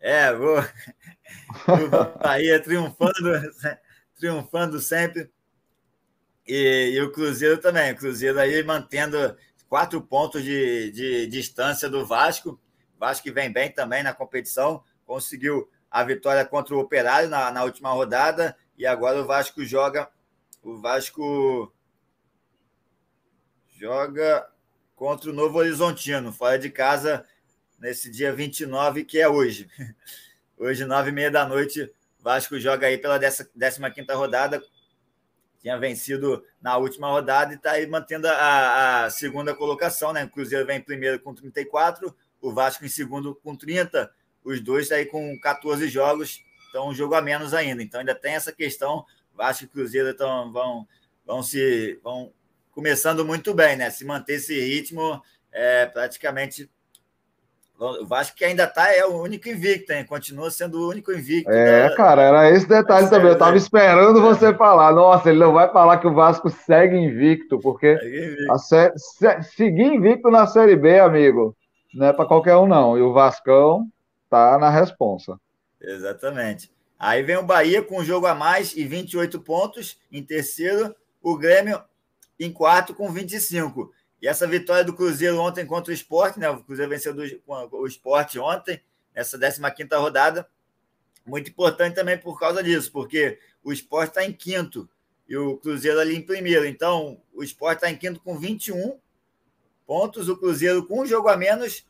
É, 0.00 0.32
vou... 0.32 0.58
o 1.66 2.18
Bahia 2.18 2.60
triunfando, 2.60 3.14
triunfando 4.16 4.80
sempre. 4.80 5.30
E, 6.46 6.92
e, 6.94 7.02
o 7.02 7.12
Cruzeiro 7.12 7.58
também, 7.58 7.92
o 7.92 7.96
Cruzeiro 7.96 8.38
aí 8.38 8.62
mantendo 8.62 9.36
quatro 9.68 10.00
pontos 10.00 10.42
de, 10.42 10.90
de, 10.90 11.26
distância 11.26 11.88
do 11.88 12.06
Vasco. 12.06 12.58
Vasco 12.98 13.32
vem 13.32 13.52
bem 13.52 13.70
também 13.70 14.02
na 14.02 14.12
competição, 14.12 14.82
conseguiu 15.04 15.70
a 15.90 16.02
vitória 16.02 16.44
contra 16.44 16.74
o 16.74 16.80
Operário 16.80 17.28
na, 17.28 17.50
na 17.50 17.64
última 17.64 17.90
rodada 17.90 18.56
e 18.76 18.86
agora 18.86 19.20
o 19.20 19.26
Vasco 19.26 19.64
joga 19.64 20.10
o 20.62 20.80
Vasco 20.80 21.72
joga 23.78 24.46
contra 24.96 25.30
o 25.30 25.32
Novo 25.32 25.58
Horizontino, 25.58 26.32
fora 26.32 26.58
de 26.58 26.68
casa, 26.68 27.24
nesse 27.78 28.10
dia 28.10 28.32
29, 28.32 29.04
que 29.04 29.20
é 29.20 29.28
hoje. 29.28 29.68
Hoje, 30.60 30.84
nove 30.84 31.10
e 31.10 31.12
meia 31.12 31.30
da 31.30 31.46
noite, 31.46 31.88
Vasco 32.18 32.58
joga 32.58 32.88
aí 32.88 32.98
pela 32.98 33.16
15 33.16 33.80
rodada. 34.12 34.60
Tinha 35.60 35.78
vencido 35.78 36.44
na 36.62 36.76
última 36.76 37.08
rodada 37.08 37.52
e 37.52 37.56
está 37.56 37.72
aí 37.72 37.86
mantendo 37.86 38.28
a, 38.28 39.04
a, 39.04 39.10
segunda 39.10 39.54
colocação, 39.54 40.12
né? 40.12 40.24
O 40.24 40.30
Cruzeiro 40.30 40.66
vem 40.66 40.78
em 40.78 40.82
primeiro 40.82 41.18
com 41.20 41.34
34, 41.34 42.14
o 42.40 42.52
Vasco 42.52 42.84
em 42.84 42.88
segundo 42.88 43.34
com 43.34 43.56
30 43.56 44.10
os 44.44 44.60
dois 44.60 44.90
aí 44.90 45.04
com 45.04 45.38
14 45.38 45.88
jogos, 45.88 46.42
então 46.68 46.88
um 46.88 46.94
jogo 46.94 47.14
a 47.14 47.20
menos 47.20 47.52
ainda. 47.52 47.82
Então 47.82 48.00
ainda 48.00 48.14
tem 48.14 48.34
essa 48.34 48.52
questão. 48.52 49.04
Vasco 49.34 49.64
e 49.64 49.68
Cruzeiro 49.68 50.14
tão, 50.14 50.50
vão, 50.50 50.88
vão 51.24 51.42
se 51.42 52.00
vão 52.02 52.32
começando 52.70 53.24
muito 53.24 53.52
bem, 53.54 53.76
né? 53.76 53.90
Se 53.90 54.04
manter 54.04 54.34
esse 54.34 54.58
ritmo, 54.58 55.22
é, 55.52 55.86
praticamente 55.86 56.70
o 57.78 58.04
Vasco 58.04 58.36
que 58.36 58.44
ainda 58.44 58.66
tá 58.66 58.92
é 58.92 59.04
o 59.04 59.22
único 59.22 59.48
invicto, 59.48 59.92
hein? 59.92 60.04
Continua 60.04 60.50
sendo 60.50 60.80
o 60.80 60.88
único 60.88 61.12
invicto. 61.12 61.50
É, 61.50 61.88
da... 61.88 61.96
cara, 61.96 62.22
era 62.22 62.50
esse 62.50 62.68
detalhe 62.68 63.08
também. 63.08 63.30
Eu 63.30 63.38
tava 63.38 63.56
esperando 63.56 64.20
você 64.20 64.52
falar. 64.52 64.92
Nossa, 64.92 65.30
ele 65.30 65.38
não 65.38 65.52
vai 65.52 65.70
falar 65.70 65.98
que 65.98 66.06
o 66.06 66.14
Vasco 66.14 66.50
segue 66.50 66.96
invicto, 66.96 67.58
porque 67.60 67.94
invicto. 67.94 68.58
Sé... 68.58 68.92
seguir 69.42 69.84
invicto 69.84 70.28
na 70.28 70.46
Série 70.46 70.74
B, 70.74 70.98
amigo, 70.98 71.56
não 71.94 72.06
é 72.06 72.12
para 72.12 72.26
qualquer 72.26 72.56
um, 72.56 72.66
não. 72.66 72.98
E 72.98 73.00
o 73.00 73.12
Vascão 73.12 73.86
tá 74.28 74.58
na 74.58 74.70
responsa. 74.70 75.38
Exatamente. 75.80 76.70
Aí 76.98 77.22
vem 77.22 77.36
o 77.36 77.44
Bahia 77.44 77.80
com 77.80 78.00
um 78.00 78.04
jogo 78.04 78.26
a 78.26 78.34
mais 78.34 78.76
e 78.76 78.84
28 78.84 79.38
pontos. 79.40 79.98
Em 80.10 80.22
terceiro, 80.22 80.94
o 81.22 81.38
Grêmio 81.38 81.80
em 82.40 82.52
quarto 82.52 82.92
com 82.92 83.10
25. 83.10 83.92
E 84.20 84.26
essa 84.26 84.46
vitória 84.46 84.84
do 84.84 84.94
Cruzeiro 84.94 85.38
ontem 85.40 85.64
contra 85.64 85.90
o 85.90 85.94
Esporte, 85.94 86.38
né? 86.38 86.48
O 86.50 86.62
Cruzeiro 86.62 86.90
venceu 86.90 87.14
do, 87.14 87.22
o 87.72 87.86
Esporte 87.86 88.38
ontem, 88.38 88.80
nessa 89.14 89.38
15 89.38 89.88
rodada. 89.94 90.48
Muito 91.24 91.50
importante 91.50 91.94
também 91.94 92.18
por 92.18 92.38
causa 92.38 92.62
disso, 92.62 92.90
porque 92.90 93.38
o 93.62 93.72
Esporte 93.72 94.10
está 94.10 94.24
em 94.24 94.32
quinto 94.32 94.88
e 95.28 95.36
o 95.36 95.58
Cruzeiro 95.58 96.00
ali 96.00 96.16
em 96.16 96.22
primeiro. 96.22 96.64
Então, 96.64 97.20
o 97.34 97.42
Esporte 97.42 97.78
está 97.78 97.90
em 97.90 97.96
quinto 97.96 98.20
com 98.20 98.38
21 98.38 98.98
pontos, 99.86 100.28
o 100.28 100.36
Cruzeiro 100.36 100.86
com 100.86 101.02
um 101.02 101.06
jogo 101.06 101.28
a 101.28 101.36
menos 101.36 101.86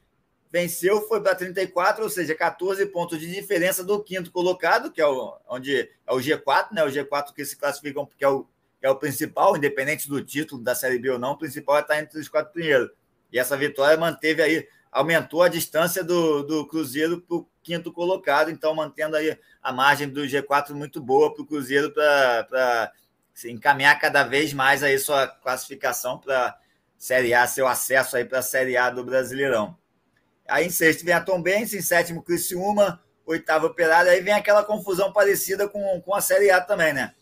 venceu, 0.51 1.03
foi 1.03 1.21
para 1.21 1.35
34, 1.35 2.03
ou 2.03 2.11
seja, 2.11 2.35
14 2.35 2.85
pontos 2.87 3.19
de 3.21 3.33
diferença 3.33 3.85
do 3.85 4.03
quinto 4.03 4.31
colocado, 4.31 4.91
que 4.91 5.01
é 5.01 5.07
o, 5.07 5.37
onde 5.49 5.77
é 6.07 6.13
o 6.13 6.17
G4, 6.17 6.73
né? 6.73 6.83
O 6.85 6.89
G4 6.89 7.33
que 7.35 7.45
se 7.45 7.57
classificam, 7.57 8.07
que 8.07 8.25
é 8.25 8.29
o, 8.29 8.47
é 8.81 8.91
o 8.91 8.97
principal, 8.97 9.57
independente 9.57 10.09
do 10.09 10.23
título 10.23 10.63
da 10.63 10.75
Série 10.75 10.99
B 10.99 11.11
ou 11.11 11.19
não, 11.19 11.33
o 11.33 11.39
principal 11.39 11.79
é 11.79 11.81
estar 11.81 11.99
entre 11.99 12.19
os 12.19 12.29
quatro 12.29 12.53
primeiros. 12.53 12.91
E 13.33 13.39
essa 13.39 13.57
vitória 13.57 13.97
manteve 13.97 14.43
aí, 14.43 14.69
aumentou 14.91 15.43
a 15.43 15.49
distância 15.49 16.03
do, 16.03 16.43
do 16.43 16.67
Cruzeiro 16.67 17.21
para 17.21 17.37
o 17.37 17.49
quinto 17.63 17.93
colocado, 17.93 18.51
então 18.51 18.75
mantendo 18.75 19.17
aí 19.17 19.39
a 19.63 19.73
margem 19.73 20.09
do 20.09 20.23
G4 20.23 20.71
muito 20.71 21.01
boa 21.01 21.35
para 21.35 21.43
o 21.43 21.47
Cruzeiro 21.47 21.93
para 21.93 22.93
encaminhar 23.45 23.99
cada 24.01 24.25
vez 24.25 24.53
mais 24.53 24.83
aí 24.83 24.99
sua 24.99 25.27
classificação 25.27 26.19
para 26.19 26.57
Série 26.97 27.35
A, 27.35 27.47
seu 27.47 27.69
acesso 27.69 28.17
aí 28.17 28.25
para 28.25 28.39
a 28.39 28.43
Série 28.43 28.77
A 28.77 28.91
do 28.91 29.05
Brasileirão. 29.05 29.77
Aí 30.49 30.67
em 30.67 30.71
sexto 30.71 31.05
vem 31.05 31.15
a 31.15 31.21
Tombense, 31.21 31.77
em 31.77 31.83
sétimo 31.83 32.23
Criciúma, 32.23 33.03
oitavo 33.27 33.67
Operário, 33.67 34.11
aí 34.11 34.23
vem 34.23 34.33
aquela 34.33 34.65
confusão 34.65 35.13
parecida 35.13 35.69
com, 35.69 36.01
com 36.01 36.15
a 36.15 36.21
Série 36.21 36.51
A 36.51 36.61
também, 36.61 36.95
né? 36.95 37.15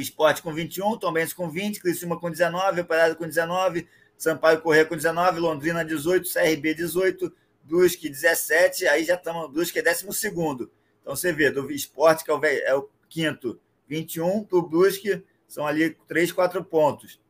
Esporte 0.00 0.42
com 0.42 0.52
21, 0.52 0.98
Tombense 0.98 1.34
com 1.34 1.50
20, 1.50 1.80
Criciúma 1.80 2.18
com 2.18 2.30
19, 2.30 2.80
Operário 2.80 3.16
com 3.16 3.26
19, 3.26 3.88
Sampaio 4.16 4.60
Corrêa 4.60 4.84
com 4.84 4.96
19, 4.96 5.40
Londrina 5.40 5.84
18, 5.84 6.28
CRB 6.32 6.74
18, 6.74 7.32
Brusque 7.64 8.08
17, 8.08 8.86
aí 8.86 9.04
já 9.04 9.14
estamos, 9.14 9.50
Brusque 9.50 9.78
é 9.78 9.82
12 9.82 10.12
segundo. 10.12 10.70
Então 11.02 11.14
você 11.14 11.32
vê, 11.32 11.50
do 11.50 11.70
Esporte, 11.70 12.24
que 12.24 12.30
é 12.30 12.34
o, 12.34 12.44
é 12.44 12.82
quinto, 13.08 13.60
21, 13.86 14.44
para 14.44 14.58
o 14.58 14.62
Brusque, 14.62 15.22
são 15.46 15.66
ali 15.66 15.96
3, 16.08 16.32
4 16.32 16.64
pontos 16.64 17.22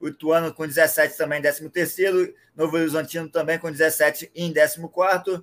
o 0.00 0.08
Ituano 0.08 0.52
com 0.52 0.66
17 0.66 1.16
também, 1.16 1.40
13 1.40 1.68
terceiro, 1.70 2.34
Novo 2.54 2.76
Horizontino 2.76 3.28
também 3.28 3.58
com 3.58 3.70
17 3.70 4.30
em 4.34 4.52
14 4.52 5.42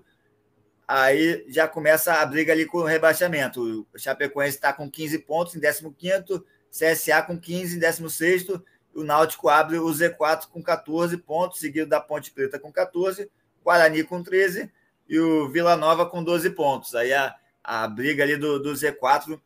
aí 0.88 1.46
já 1.48 1.68
começa 1.68 2.14
a 2.14 2.26
briga 2.26 2.52
ali 2.52 2.66
com 2.66 2.80
o 2.80 2.84
rebaixamento. 2.84 3.88
O 3.94 3.98
Chapecoense 3.98 4.58
está 4.58 4.74
com 4.74 4.90
15 4.90 5.20
pontos 5.20 5.56
em 5.56 5.60
15º, 5.60 6.44
CSA 6.74 7.22
com 7.22 7.40
15 7.40 7.78
em 7.78 7.80
16º, 7.80 8.64
o 8.96 9.04
Náutico 9.04 9.48
abre 9.48 9.78
o 9.78 9.86
Z4 9.86 10.48
com 10.48 10.62
14 10.62 11.16
pontos, 11.18 11.60
seguido 11.60 11.88
da 11.88 12.02
Ponte 12.02 12.32
Preta 12.32 12.60
com 12.60 12.72
14, 12.72 13.30
Guarani 13.64 14.04
com 14.04 14.24
13 14.24 14.72
e 15.08 15.20
o 15.20 15.50
Vila 15.50 15.78
Nova 15.78 16.06
com 16.08 16.24
12 16.24 16.50
pontos. 16.52 16.96
Aí 16.96 17.14
a, 17.14 17.36
a 17.64 17.88
briga 17.88 18.24
ali 18.24 18.36
do, 18.38 18.60
do 18.60 18.74
Z4 18.74 19.40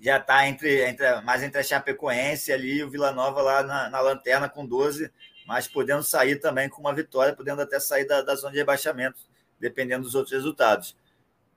já 0.00 0.16
está 0.16 0.48
entre, 0.48 0.86
entre, 0.86 1.20
mais 1.22 1.42
entre 1.42 1.60
a 1.60 1.64
Chapecoense 1.64 2.52
ali 2.52 2.78
e 2.78 2.84
o 2.84 2.90
Vila 2.90 3.12
Nova 3.12 3.42
lá 3.42 3.62
na, 3.62 3.90
na, 3.90 4.00
lanterna 4.00 4.48
com 4.48 4.64
12, 4.64 5.10
mas 5.46 5.68
podendo 5.68 6.02
sair 6.02 6.36
também 6.36 6.68
com 6.68 6.80
uma 6.80 6.94
vitória, 6.94 7.34
podendo 7.34 7.60
até 7.62 7.78
sair 7.78 8.06
da, 8.06 8.22
da 8.22 8.34
zona 8.34 8.52
de 8.52 8.58
rebaixamento, 8.58 9.18
dependendo 9.60 10.04
dos 10.04 10.14
outros 10.14 10.32
resultados. 10.32 10.96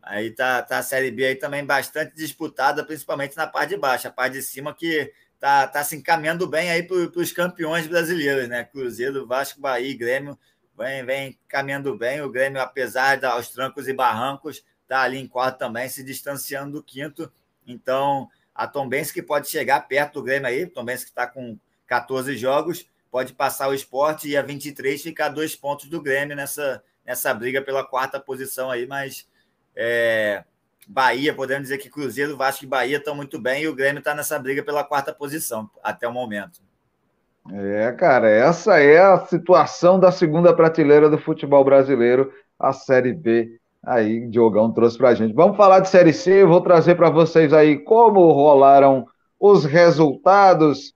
Aí 0.02 0.32
tá, 0.32 0.62
tá 0.62 0.80
a 0.80 0.84
Série 0.84 1.12
B 1.12 1.26
aí 1.26 1.36
também 1.36 1.66
bastante 1.66 2.16
disputada, 2.16 2.84
principalmente 2.84 3.38
na 3.38 3.48
parte 3.48 3.70
de 3.70 3.78
baixo. 3.78 4.08
A 4.08 4.12
parte 4.12 4.34
de 4.34 4.42
cima 4.42 4.74
que 4.74 5.14
tá, 5.40 5.68
tá 5.68 5.84
se 5.84 5.96
encaminhando 5.96 6.48
bem 6.48 6.72
aí 6.72 6.84
para 6.84 6.98
os 6.98 7.32
campeões 7.32 7.88
brasileiros, 7.88 8.48
né? 8.48 8.64
Cruzeiro, 8.64 9.28
Vasco, 9.28 9.62
Bahia 9.62 9.90
e 9.90 9.94
Grêmio 9.94 10.38
vem, 10.78 11.06
vem 11.06 11.40
caminhando 11.48 11.96
bem. 11.98 12.22
O 12.22 12.30
Grêmio, 12.30 12.60
apesar 12.60 13.20
dos 13.20 13.50
trancos 13.50 13.88
e 13.88 13.94
barrancos, 13.94 14.64
tá 14.88 15.02
ali 15.02 15.20
em 15.20 15.28
quarto 15.28 15.60
também, 15.60 15.88
se 15.88 16.04
distanciando 16.04 16.74
do 16.74 16.84
quinto 16.84 17.32
então, 17.66 18.30
a 18.54 18.68
Tombense 18.68 19.14
que 19.14 19.22
pode 19.22 19.50
chegar 19.50 19.88
perto 19.88 20.16
do 20.16 20.24
Grêmio 20.24 20.48
aí, 20.48 20.66
Tombense 20.66 21.06
que 21.06 21.12
está 21.12 21.28
com 21.28 21.58
14 21.88 22.36
jogos, 22.38 22.88
pode 23.10 23.34
passar 23.34 23.70
o 23.70 23.74
esporte 23.74 24.28
e 24.28 24.38
a 24.38 24.42
23 24.42 25.02
ficar 25.02 25.30
dois 25.30 25.56
pontos 25.56 25.88
do 25.88 26.02
Grêmio 26.02 26.36
nessa, 26.36 26.84
nessa 27.06 27.34
briga 27.34 27.62
pela 27.62 27.84
quarta 27.84 28.20
posição 28.20 28.72
aí, 28.72 28.88
mas 28.88 29.28
é, 29.76 30.44
Bahia, 30.88 31.34
podemos 31.34 31.64
dizer 31.64 31.78
que 31.78 31.90
Cruzeiro, 31.90 32.38
Vasco 32.38 32.64
e 32.64 32.68
Bahia 32.68 32.98
estão 32.98 33.16
muito 33.16 33.40
bem 33.40 33.64
e 33.64 33.68
o 33.68 33.76
Grêmio 33.76 34.00
está 34.00 34.14
nessa 34.14 34.38
briga 34.38 34.64
pela 34.64 34.84
quarta 34.84 35.14
posição 35.14 35.70
até 35.84 36.08
o 36.08 36.14
momento. 36.14 36.60
É, 37.52 37.92
cara, 37.94 38.30
essa 38.30 38.80
é 38.80 39.00
a 39.00 39.26
situação 39.26 40.00
da 40.00 40.12
segunda 40.12 40.56
prateleira 40.56 41.10
do 41.10 41.18
futebol 41.18 41.64
brasileiro 41.64 42.32
a 42.60 42.72
Série 42.72 43.14
B 43.14 43.60
aí 43.84 44.28
Diogão 44.28 44.72
trouxe 44.72 44.98
para 44.98 45.10
a 45.10 45.16
gente. 45.16 45.34
Vamos 45.34 45.58
falar 45.58 45.80
de 45.80 45.90
Série 45.90 46.14
C, 46.14 46.44
eu 46.44 46.48
vou 46.48 46.62
trazer 46.62 46.96
para 46.96 47.10
vocês 47.10 47.52
aí 47.52 47.80
como 47.80 48.32
rolaram 48.32 49.06
os 49.40 49.66
resultados 49.66 50.94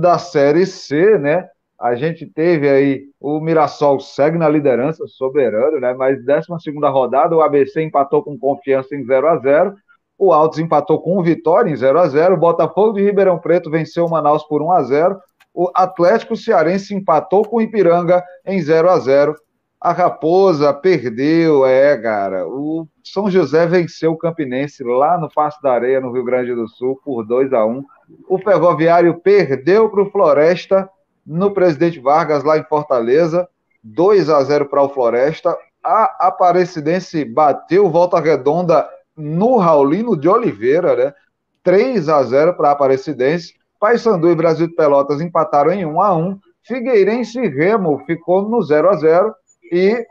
da 0.00 0.18
Série 0.18 0.66
C, 0.66 1.18
né? 1.18 1.46
A 1.82 1.96
gente 1.96 2.24
teve 2.24 2.68
aí 2.68 3.02
o 3.20 3.40
Mirassol 3.40 3.98
segue 3.98 4.38
na 4.38 4.48
liderança, 4.48 5.04
soberano, 5.08 5.80
né? 5.80 5.92
Mas 5.92 6.24
12 6.24 6.46
rodada, 6.84 7.34
o 7.34 7.42
ABC 7.42 7.82
empatou 7.82 8.22
com 8.22 8.38
confiança 8.38 8.94
em 8.94 9.04
0 9.04 9.26
a 9.26 9.36
0 9.38 9.74
o 10.16 10.32
Altos 10.32 10.60
empatou 10.60 11.00
com 11.00 11.20
Vitória 11.20 11.68
em 11.68 11.74
0 11.74 11.98
a 11.98 12.06
0 12.06 12.34
o 12.34 12.38
Botafogo 12.38 12.92
de 12.92 13.02
Ribeirão 13.02 13.36
Preto 13.36 13.68
venceu 13.68 14.06
o 14.06 14.10
Manaus 14.10 14.44
por 14.44 14.62
1 14.62 14.70
a 14.70 14.82
0 14.84 15.20
o 15.52 15.68
Atlético 15.74 16.36
Cearense 16.36 16.94
empatou 16.94 17.42
com 17.42 17.56
o 17.56 17.60
Ipiranga 17.60 18.22
em 18.46 18.62
0 18.62 18.88
a 18.88 18.98
0 19.00 19.34
a 19.80 19.90
Raposa 19.90 20.72
perdeu, 20.72 21.66
é, 21.66 21.98
cara. 21.98 22.46
O 22.46 22.86
São 23.02 23.28
José 23.28 23.66
venceu 23.66 24.12
o 24.12 24.16
Campinense 24.16 24.84
lá 24.84 25.18
no 25.18 25.28
Passo 25.28 25.60
da 25.60 25.72
Areia, 25.72 26.00
no 26.00 26.12
Rio 26.12 26.22
Grande 26.22 26.54
do 26.54 26.68
Sul, 26.68 27.00
por 27.04 27.26
2 27.26 27.52
a 27.52 27.66
1 27.66 27.84
O 28.28 28.38
Ferroviário 28.38 29.18
perdeu 29.18 29.90
para 29.90 30.02
o 30.02 30.10
Floresta 30.10 30.88
no 31.26 31.52
Presidente 31.52 32.00
Vargas, 32.00 32.44
lá 32.44 32.58
em 32.58 32.64
Fortaleza, 32.64 33.48
2 33.82 34.28
a 34.28 34.42
0 34.42 34.66
para 34.66 34.82
o 34.82 34.88
Floresta. 34.88 35.56
A 35.82 36.26
Aparecidense 36.26 37.24
bateu 37.24 37.90
volta 37.90 38.20
redonda 38.20 38.88
no 39.16 39.56
Raulino 39.56 40.16
de 40.16 40.28
Oliveira, 40.28 40.96
né? 40.96 41.14
3 41.62 42.08
a 42.08 42.22
0 42.22 42.54
para 42.54 42.68
a 42.68 42.72
Aparecidense. 42.72 43.54
Paysandu 43.78 44.30
e 44.30 44.34
Brasil 44.34 44.68
de 44.68 44.74
Pelotas 44.74 45.20
empataram 45.20 45.72
em 45.72 45.84
1 45.84 46.00
a 46.00 46.14
1. 46.16 46.38
Figueirense 46.62 47.40
e 47.40 47.48
Remo 47.48 48.02
ficou 48.06 48.48
no 48.48 48.62
0 48.62 48.90
a 48.90 48.94
0 48.94 49.34
e 49.72 50.06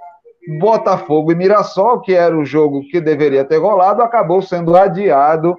Botafogo 0.59 1.31
e 1.31 1.35
Mirassol, 1.35 2.01
que 2.01 2.13
era 2.13 2.35
o 2.37 2.43
jogo 2.43 2.81
que 2.89 2.99
deveria 2.99 3.45
ter 3.45 3.57
rolado, 3.57 4.01
acabou 4.01 4.41
sendo 4.41 4.75
adiado 4.75 5.55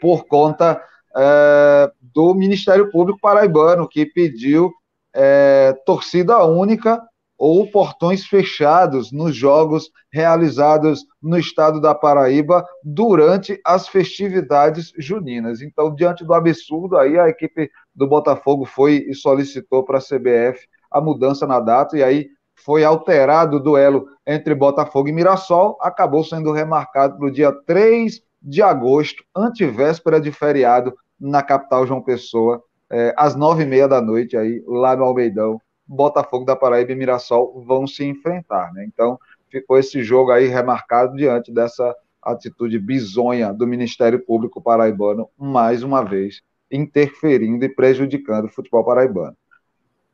por 0.00 0.26
conta 0.26 0.80
é, 1.16 1.90
do 2.00 2.34
Ministério 2.34 2.90
Público 2.90 3.18
Paraibano, 3.20 3.88
que 3.88 4.06
pediu 4.06 4.72
é, 5.14 5.74
torcida 5.84 6.44
única 6.44 7.02
ou 7.40 7.70
portões 7.70 8.26
fechados 8.26 9.10
nos 9.10 9.34
jogos 9.34 9.90
realizados 10.12 11.06
no 11.22 11.38
estado 11.38 11.80
da 11.80 11.94
Paraíba 11.94 12.66
durante 12.84 13.58
as 13.64 13.88
festividades 13.88 14.92
juninas. 14.98 15.62
Então, 15.62 15.94
diante 15.94 16.22
do 16.22 16.34
absurdo, 16.34 16.98
aí 16.98 17.18
a 17.18 17.30
equipe 17.30 17.70
do 17.94 18.06
Botafogo 18.06 18.66
foi 18.66 19.06
e 19.08 19.14
solicitou 19.14 19.82
para 19.82 19.96
a 19.96 20.02
CBF 20.02 20.66
a 20.90 21.00
mudança 21.00 21.46
na 21.46 21.60
data, 21.60 21.96
e 21.96 22.02
aí 22.02 22.28
foi 22.62 22.84
alterado 22.84 23.56
o 23.56 23.60
duelo 23.60 24.06
entre 24.26 24.54
Botafogo 24.54 25.08
e 25.08 25.12
Mirassol, 25.12 25.78
acabou 25.80 26.22
sendo 26.22 26.52
remarcado 26.52 27.16
para 27.16 27.26
o 27.26 27.30
dia 27.30 27.52
3 27.64 28.20
de 28.40 28.62
agosto, 28.62 29.22
antivéspera 29.34 30.20
de 30.20 30.32
feriado, 30.32 30.94
na 31.18 31.42
capital 31.42 31.86
João 31.86 32.00
Pessoa, 32.00 32.62
é, 32.90 33.14
às 33.16 33.36
nove 33.36 33.62
e 33.62 33.66
meia 33.66 33.86
da 33.86 34.00
noite, 34.00 34.36
aí, 34.36 34.62
lá 34.66 34.96
no 34.96 35.04
Almeidão. 35.04 35.60
Botafogo 35.86 36.44
da 36.44 36.56
Paraíba 36.56 36.92
e 36.92 36.94
Mirassol 36.94 37.62
vão 37.66 37.86
se 37.86 38.04
enfrentar. 38.04 38.72
Né? 38.72 38.84
Então, 38.86 39.18
ficou 39.50 39.76
esse 39.78 40.02
jogo 40.02 40.30
aí 40.30 40.46
remarcado 40.46 41.16
diante 41.16 41.52
dessa 41.52 41.94
atitude 42.22 42.78
bizonha 42.78 43.52
do 43.52 43.66
Ministério 43.66 44.24
Público 44.24 44.62
Paraibano, 44.62 45.28
mais 45.36 45.82
uma 45.82 46.04
vez, 46.04 46.42
interferindo 46.70 47.64
e 47.64 47.68
prejudicando 47.68 48.44
o 48.44 48.50
futebol 48.50 48.84
paraibano. 48.84 49.36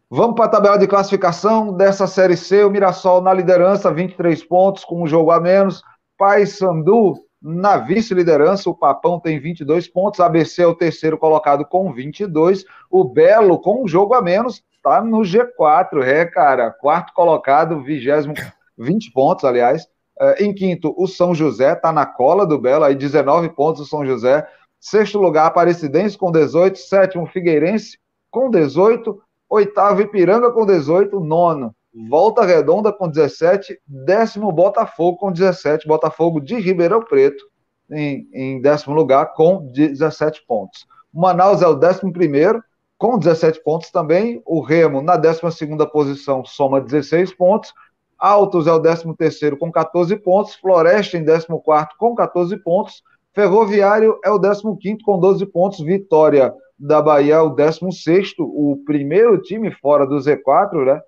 Vamos 0.09 0.37
para 0.37 0.45
a 0.45 0.49
tabela 0.49 0.79
de 0.79 0.87
classificação 0.87 1.77
dessa 1.77 2.07
Série 2.07 2.37
C. 2.37 2.65
O 2.65 2.71
Mirassol 2.71 3.21
na 3.21 3.35
liderança, 3.35 3.93
23 3.93 4.43
pontos, 4.45 4.85
com 4.85 5.03
um 5.03 5.07
jogo 5.07 5.33
a 5.33 5.41
menos. 5.41 5.83
Paysandu 6.17 7.26
na 7.49 7.77
vice-liderança, 7.77 8.69
o 8.69 8.75
Papão 8.75 9.21
tem 9.21 9.39
22 9.39 9.87
pontos. 9.87 10.19
ABC 10.19 10.63
é 10.63 10.67
o 10.67 10.75
terceiro 10.75 11.17
colocado 11.17 11.65
com 11.65 11.93
22. 11.93 12.65
O 12.91 13.05
Belo, 13.05 13.61
com 13.61 13.85
um 13.85 13.87
jogo 13.87 14.15
a 14.15 14.21
menos, 14.21 14.65
está 14.75 15.01
no 15.01 15.19
G4. 15.19 16.03
É, 16.03 16.25
cara, 16.25 16.73
quarto 16.73 17.13
colocado, 17.15 17.81
vigésimo, 17.81 18.35
20 18.77 19.13
pontos, 19.13 19.45
aliás. 19.45 19.87
É, 20.19 20.45
em 20.45 20.53
quinto, 20.53 20.93
o 20.99 21.07
São 21.07 21.33
José 21.37 21.75
está 21.75 21.93
na 21.93 22.05
cola 22.05 22.45
do 22.45 22.59
Belo, 22.59 22.85
aí 22.85 22.97
19 22.97 23.51
pontos 23.51 23.83
o 23.83 23.87
São 23.87 24.05
José. 24.05 24.45
Sexto 24.81 25.21
lugar, 25.21 25.47
Aparecidense 25.47 26.19
com 26.19 26.33
18. 26.33 26.77
Sétimo, 26.77 27.27
Figueirense 27.27 27.97
com 28.29 28.51
18. 28.51 29.23
Oitavo, 29.49 30.01
Ipiranga 30.03 30.51
com 30.51 30.67
18. 30.67 31.21
Nono, 31.21 31.73
Volta 32.09 32.45
Redonda 32.45 32.93
com 32.93 33.09
17. 33.09 33.81
Décimo, 33.87 34.53
Botafogo 34.53 35.17
com 35.17 35.33
17. 35.33 35.89
Botafogo 35.89 36.41
de 36.41 36.57
Ribeirão 36.57 37.03
Preto 37.03 37.43
em, 37.91 38.29
em 38.35 38.61
décimo 38.61 38.95
lugar 38.95 39.33
com 39.33 39.71
17 39.73 40.45
pontos. 40.47 40.87
Manaus 41.13 41.63
é 41.63 41.67
o 41.67 41.75
décimo 41.75 42.13
primeiro 42.13 42.63
com 42.99 43.19
17 43.19 43.63
pontos 43.63 43.91
também. 43.91 44.43
O 44.45 44.61
Remo 44.61 45.01
na 45.01 45.17
décima 45.17 45.51
segunda 45.51 45.87
posição 45.87 46.45
soma 46.45 46.83
16 46.83 47.33
pontos. 47.35 47.73
Altos 48.19 48.67
é 48.67 48.73
o 48.73 48.79
décimo 48.79 49.17
terceiro 49.17 49.57
com 49.57 49.73
14 49.73 50.15
pontos. 50.17 50.55
Floresta 50.55 51.17
em 51.17 51.25
décimo 51.25 51.61
quarto 51.61 51.97
com 51.99 52.15
14 52.15 52.57
pontos. 52.59 53.03
Ferroviário 53.35 54.19
é 54.23 54.31
o 54.31 54.39
décimo 54.39 54.77
quinto 54.77 55.03
com 55.05 55.19
12 55.19 55.47
pontos. 55.47 55.81
Vitória 55.81 56.53
da 56.79 57.01
Bahia, 57.01 57.43
o 57.43 57.51
16, 57.51 58.35
o 58.39 58.83
primeiro 58.85 59.41
time 59.41 59.71
fora 59.71 60.07
do 60.07 60.17
Z4, 60.17 60.85
né? 60.85 61.01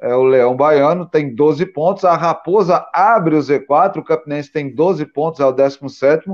É 0.00 0.14
o 0.14 0.24
Leão 0.24 0.56
Baiano, 0.56 1.06
tem 1.06 1.34
12 1.34 1.66
pontos. 1.66 2.04
A 2.04 2.16
Raposa 2.16 2.86
abre 2.92 3.36
o 3.36 3.38
Z4, 3.38 3.98
o 3.98 4.04
Campinense 4.04 4.52
tem 4.52 4.74
12 4.74 5.06
pontos, 5.06 5.40
é 5.40 5.46
o 5.46 5.52
17. 5.52 6.30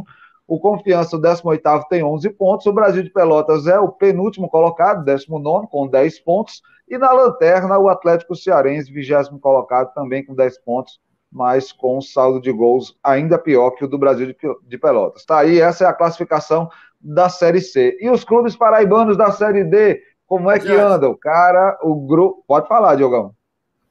O 0.46 0.59
Confiança, 0.59 1.16
o 1.16 1.20
18, 1.20 1.62
tem 1.88 2.03
11 2.03 2.31
pontos. 2.31 2.66
O 2.66 2.73
Brasil 2.73 3.03
de 3.03 3.11
Pelotas 3.11 3.66
é 3.66 3.79
o 3.79 3.92
penúltimo 3.92 4.49
colocado, 4.49 5.05
19, 5.05 5.68
com 5.68 5.87
10 5.87 6.20
pontos. 6.20 6.62
E 6.88 6.99
na 6.99 7.12
lanterna, 7.12 7.79
o 7.79 7.88
Atlético 7.88 8.35
Cearense, 8.35 8.92
20 8.92 9.38
colocado, 9.40 9.94
também 9.94 10.25
com 10.25 10.35
10 10.35 10.59
pontos, 10.64 10.99
mas 11.31 11.70
com 11.70 11.99
um 11.99 12.01
saldo 12.01 12.40
de 12.40 12.51
gols 12.51 12.99
ainda 13.05 13.38
pior 13.38 13.70
que 13.70 13.85
o 13.85 13.88
do 13.88 13.96
Brasil 13.96 14.35
de 14.66 14.79
Pelotas. 14.79 15.25
Tá 15.25 15.38
aí, 15.38 15.61
essa 15.61 15.85
é 15.85 15.87
a 15.87 15.92
classificação 15.92 16.68
da 17.01 17.29
Série 17.29 17.61
C. 17.61 17.96
E 18.01 18.11
os 18.11 18.25
clubes 18.25 18.57
paraibanos 18.57 19.16
da 19.16 19.31
Série 19.31 19.62
D, 19.62 20.03
como 20.27 20.51
é 20.51 20.59
que 20.59 20.73
andam? 20.73 21.14
Cara, 21.14 21.79
o 21.83 21.94
grupo. 21.94 22.42
Pode 22.46 22.66
falar, 22.66 22.96
Diogão. 22.96 23.33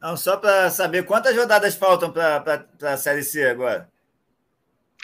Não, 0.01 0.15
só 0.15 0.37
para 0.37 0.69
saber 0.69 1.03
quantas 1.03 1.35
rodadas 1.35 1.75
faltam 1.75 2.11
para 2.11 2.65
a 2.83 2.97
Série 2.97 3.23
C 3.23 3.45
agora. 3.47 3.89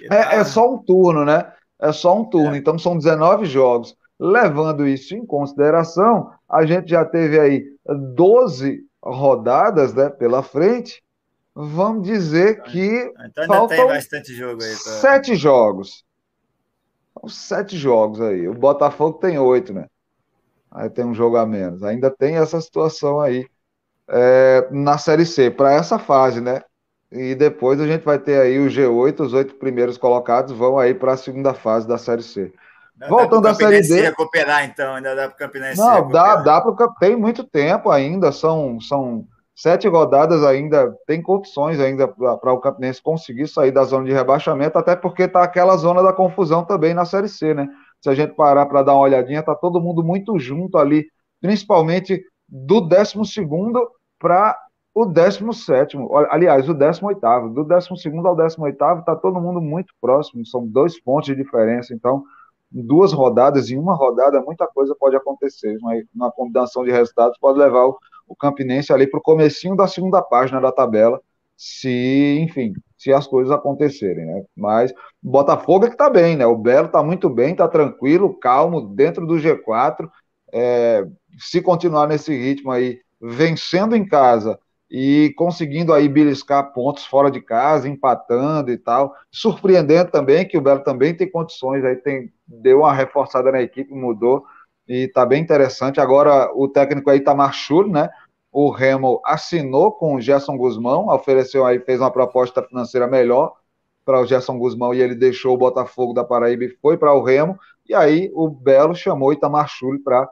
É, 0.09 0.37
é, 0.37 0.43
só 0.43 0.73
um 0.73 0.77
turno, 0.77 1.25
né? 1.25 1.51
É 1.79 1.91
só 1.91 2.17
um 2.17 2.25
turno, 2.25 2.55
é. 2.55 2.57
então 2.57 2.79
são 2.79 2.97
19 2.97 3.45
jogos. 3.45 3.95
Levando 4.17 4.87
isso 4.87 5.13
em 5.13 5.25
consideração, 5.25 6.31
a 6.47 6.65
gente 6.65 6.89
já 6.89 7.03
teve 7.03 7.37
aí 7.37 7.65
12 7.85 8.85
rodadas 9.03 9.93
né, 9.93 10.09
pela 10.09 10.41
frente. 10.41 11.03
Vamos 11.53 12.07
dizer 12.07 12.61
que. 12.63 13.11
Então 13.25 13.43
ainda 13.43 13.47
faltam 13.47 13.77
tem 13.77 13.87
bastante 13.87 14.33
jogo 14.33 14.63
aí. 14.63 14.69
Pra... 14.69 14.93
Sete 14.93 15.35
jogos. 15.35 16.05
São 17.19 17.29
sete 17.29 17.77
jogos 17.77 18.21
aí. 18.21 18.47
O 18.47 18.53
Botafogo 18.53 19.17
tem 19.19 19.37
oito, 19.37 19.73
né? 19.73 19.87
Aí 20.71 20.89
tem 20.89 21.05
um 21.05 21.13
jogo 21.13 21.37
a 21.37 21.45
menos. 21.45 21.83
Ainda 21.83 22.09
tem 22.09 22.35
essa 22.37 22.59
situação 22.59 23.19
aí 23.19 23.45
é, 24.09 24.67
na 24.71 24.97
Série 24.97 25.25
C, 25.25 25.49
para 25.49 25.73
essa 25.73 25.97
fase, 25.97 26.41
né? 26.41 26.61
E 27.11 27.35
depois 27.35 27.79
a 27.79 27.87
gente 27.87 28.03
vai 28.03 28.19
ter 28.19 28.39
aí 28.39 28.59
o 28.59 28.67
G8, 28.67 29.19
os 29.21 29.33
oito 29.33 29.55
primeiros 29.55 29.97
colocados 29.97 30.51
vão 30.51 30.77
aí 30.77 30.93
para 30.93 31.13
a 31.13 31.17
segunda 31.17 31.53
fase 31.53 31.87
da 31.87 31.97
Série 31.97 32.23
C. 32.23 32.51
Voltando 33.09 33.47
à 33.47 33.53
Série 33.53 33.81
D. 33.81 34.01
recuperar, 34.01 34.65
então, 34.65 34.95
ainda 34.95 35.15
dá 35.15 35.27
para 35.27 35.35
o 35.35 35.37
Campinense. 35.37 35.77
Não, 35.77 36.07
dá, 36.07 36.37
dá 36.37 36.61
para 36.61 36.87
Tem 36.99 37.15
muito 37.15 37.43
tempo 37.43 37.91
ainda, 37.91 38.31
são, 38.31 38.79
são 38.79 39.25
sete 39.53 39.87
rodadas 39.87 40.43
ainda, 40.43 40.95
tem 41.05 41.21
condições 41.21 41.79
ainda 41.79 42.07
para 42.07 42.53
o 42.53 42.59
Campinense 42.59 43.01
conseguir 43.01 43.47
sair 43.47 43.71
da 43.71 43.83
zona 43.83 44.05
de 44.05 44.13
rebaixamento, 44.13 44.77
até 44.77 44.95
porque 44.95 45.23
está 45.23 45.43
aquela 45.43 45.75
zona 45.75 46.01
da 46.01 46.13
confusão 46.13 46.63
também 46.63 46.93
na 46.93 47.05
Série 47.05 47.29
C, 47.29 47.53
né? 47.53 47.67
Se 48.01 48.09
a 48.09 48.15
gente 48.15 48.33
parar 48.33 48.65
para 48.65 48.83
dar 48.83 48.93
uma 48.93 49.01
olhadinha, 49.01 49.43
tá 49.43 49.55
todo 49.55 49.81
mundo 49.81 50.03
muito 50.03 50.39
junto 50.39 50.77
ali, 50.77 51.05
principalmente 51.41 52.23
do 52.47 52.79
12 52.79 53.13
para 54.19 54.57
o 54.93 55.05
17, 55.05 55.97
aliás, 56.29 56.69
o 56.69 56.73
18. 56.73 57.19
Do 57.49 57.63
12 57.65 57.89
ao 58.25 58.35
18 58.35 58.99
está 58.99 59.15
todo 59.15 59.41
mundo 59.41 59.61
muito 59.61 59.93
próximo, 59.99 60.45
são 60.45 60.65
dois 60.65 60.99
pontos 61.01 61.27
de 61.27 61.35
diferença. 61.35 61.93
Então, 61.93 62.23
duas 62.71 63.11
rodadas, 63.13 63.69
em 63.69 63.77
uma 63.77 63.93
rodada, 63.93 64.41
muita 64.41 64.65
coisa 64.67 64.95
pode 64.97 65.15
acontecer. 65.15 65.77
Uma, 65.81 65.93
uma 66.13 66.31
combinação 66.31 66.83
de 66.83 66.91
resultados 66.91 67.37
pode 67.39 67.59
levar 67.59 67.85
o, 67.87 67.97
o 68.27 68.35
Campinense 68.35 68.93
ali 68.93 69.05
para 69.07 69.19
o 69.19 69.23
comecinho 69.23 69.75
da 69.75 69.87
segunda 69.87 70.21
página 70.21 70.61
da 70.61 70.71
tabela, 70.71 71.21
se, 71.57 72.37
enfim, 72.41 72.73
se 72.97 73.13
as 73.13 73.27
coisas 73.27 73.51
acontecerem, 73.51 74.25
né? 74.25 74.43
Mas 74.55 74.93
Botafogo 75.21 75.85
é 75.85 75.87
que 75.87 75.95
está 75.95 76.09
bem, 76.09 76.35
né? 76.35 76.45
O 76.45 76.57
Belo 76.57 76.87
está 76.87 77.01
muito 77.01 77.29
bem, 77.29 77.51
está 77.51 77.67
tranquilo, 77.67 78.37
calmo, 78.39 78.81
dentro 78.81 79.25
do 79.25 79.35
G4. 79.35 80.09
É, 80.53 81.05
se 81.37 81.61
continuar 81.61 82.07
nesse 82.07 82.33
ritmo 82.35 82.71
aí, 82.71 82.99
vencendo 83.25 83.95
em 83.95 84.05
casa 84.05 84.59
e 84.89 85.33
conseguindo 85.35 85.93
aí 85.93 86.07
beliscar 86.07 86.71
pontos 86.71 87.05
fora 87.05 87.31
de 87.31 87.41
casa, 87.41 87.89
empatando 87.89 88.71
e 88.71 88.77
tal. 88.77 89.13
Surpreendendo 89.31 90.11
também 90.11 90.47
que 90.47 90.57
o 90.57 90.61
Belo 90.61 90.81
também 90.81 91.13
tem 91.15 91.29
condições, 91.29 91.83
aí 91.83 91.95
tem, 91.95 92.31
deu 92.47 92.79
uma 92.79 92.93
reforçada 92.93 93.51
na 93.51 93.61
equipe, 93.61 93.93
mudou, 93.93 94.45
e 94.87 95.07
tá 95.07 95.25
bem 95.25 95.41
interessante. 95.41 95.99
Agora 95.99 96.51
o 96.53 96.67
técnico 96.67 97.09
aí 97.09 97.19
tá 97.19 97.33
Marchur, 97.33 97.87
né? 97.87 98.09
O 98.51 98.69
Remo 98.69 99.21
assinou 99.25 99.91
com 99.91 100.15
o 100.15 100.21
Gerson 100.21 100.55
Guzmão, 100.55 101.07
ofereceu 101.09 101.65
aí, 101.65 101.79
fez 101.79 101.99
uma 101.99 102.11
proposta 102.11 102.63
financeira 102.63 103.07
melhor 103.07 103.53
para 104.05 104.21
o 104.21 104.25
Gerson 104.25 104.57
Guzmão 104.57 104.93
e 104.93 105.01
ele 105.01 105.15
deixou 105.15 105.55
o 105.55 105.57
Botafogo 105.57 106.13
da 106.13 106.23
Paraíba 106.23 106.63
e 106.65 106.77
foi 106.81 106.95
para 106.95 107.13
o 107.13 107.23
Remo. 107.23 107.57
E 107.89 107.93
aí 107.93 108.31
o 108.33 108.47
Belo 108.47 108.95
chamou 108.95 109.33
Itamar 109.33 109.67
Chuli 109.67 109.99
para 109.99 110.29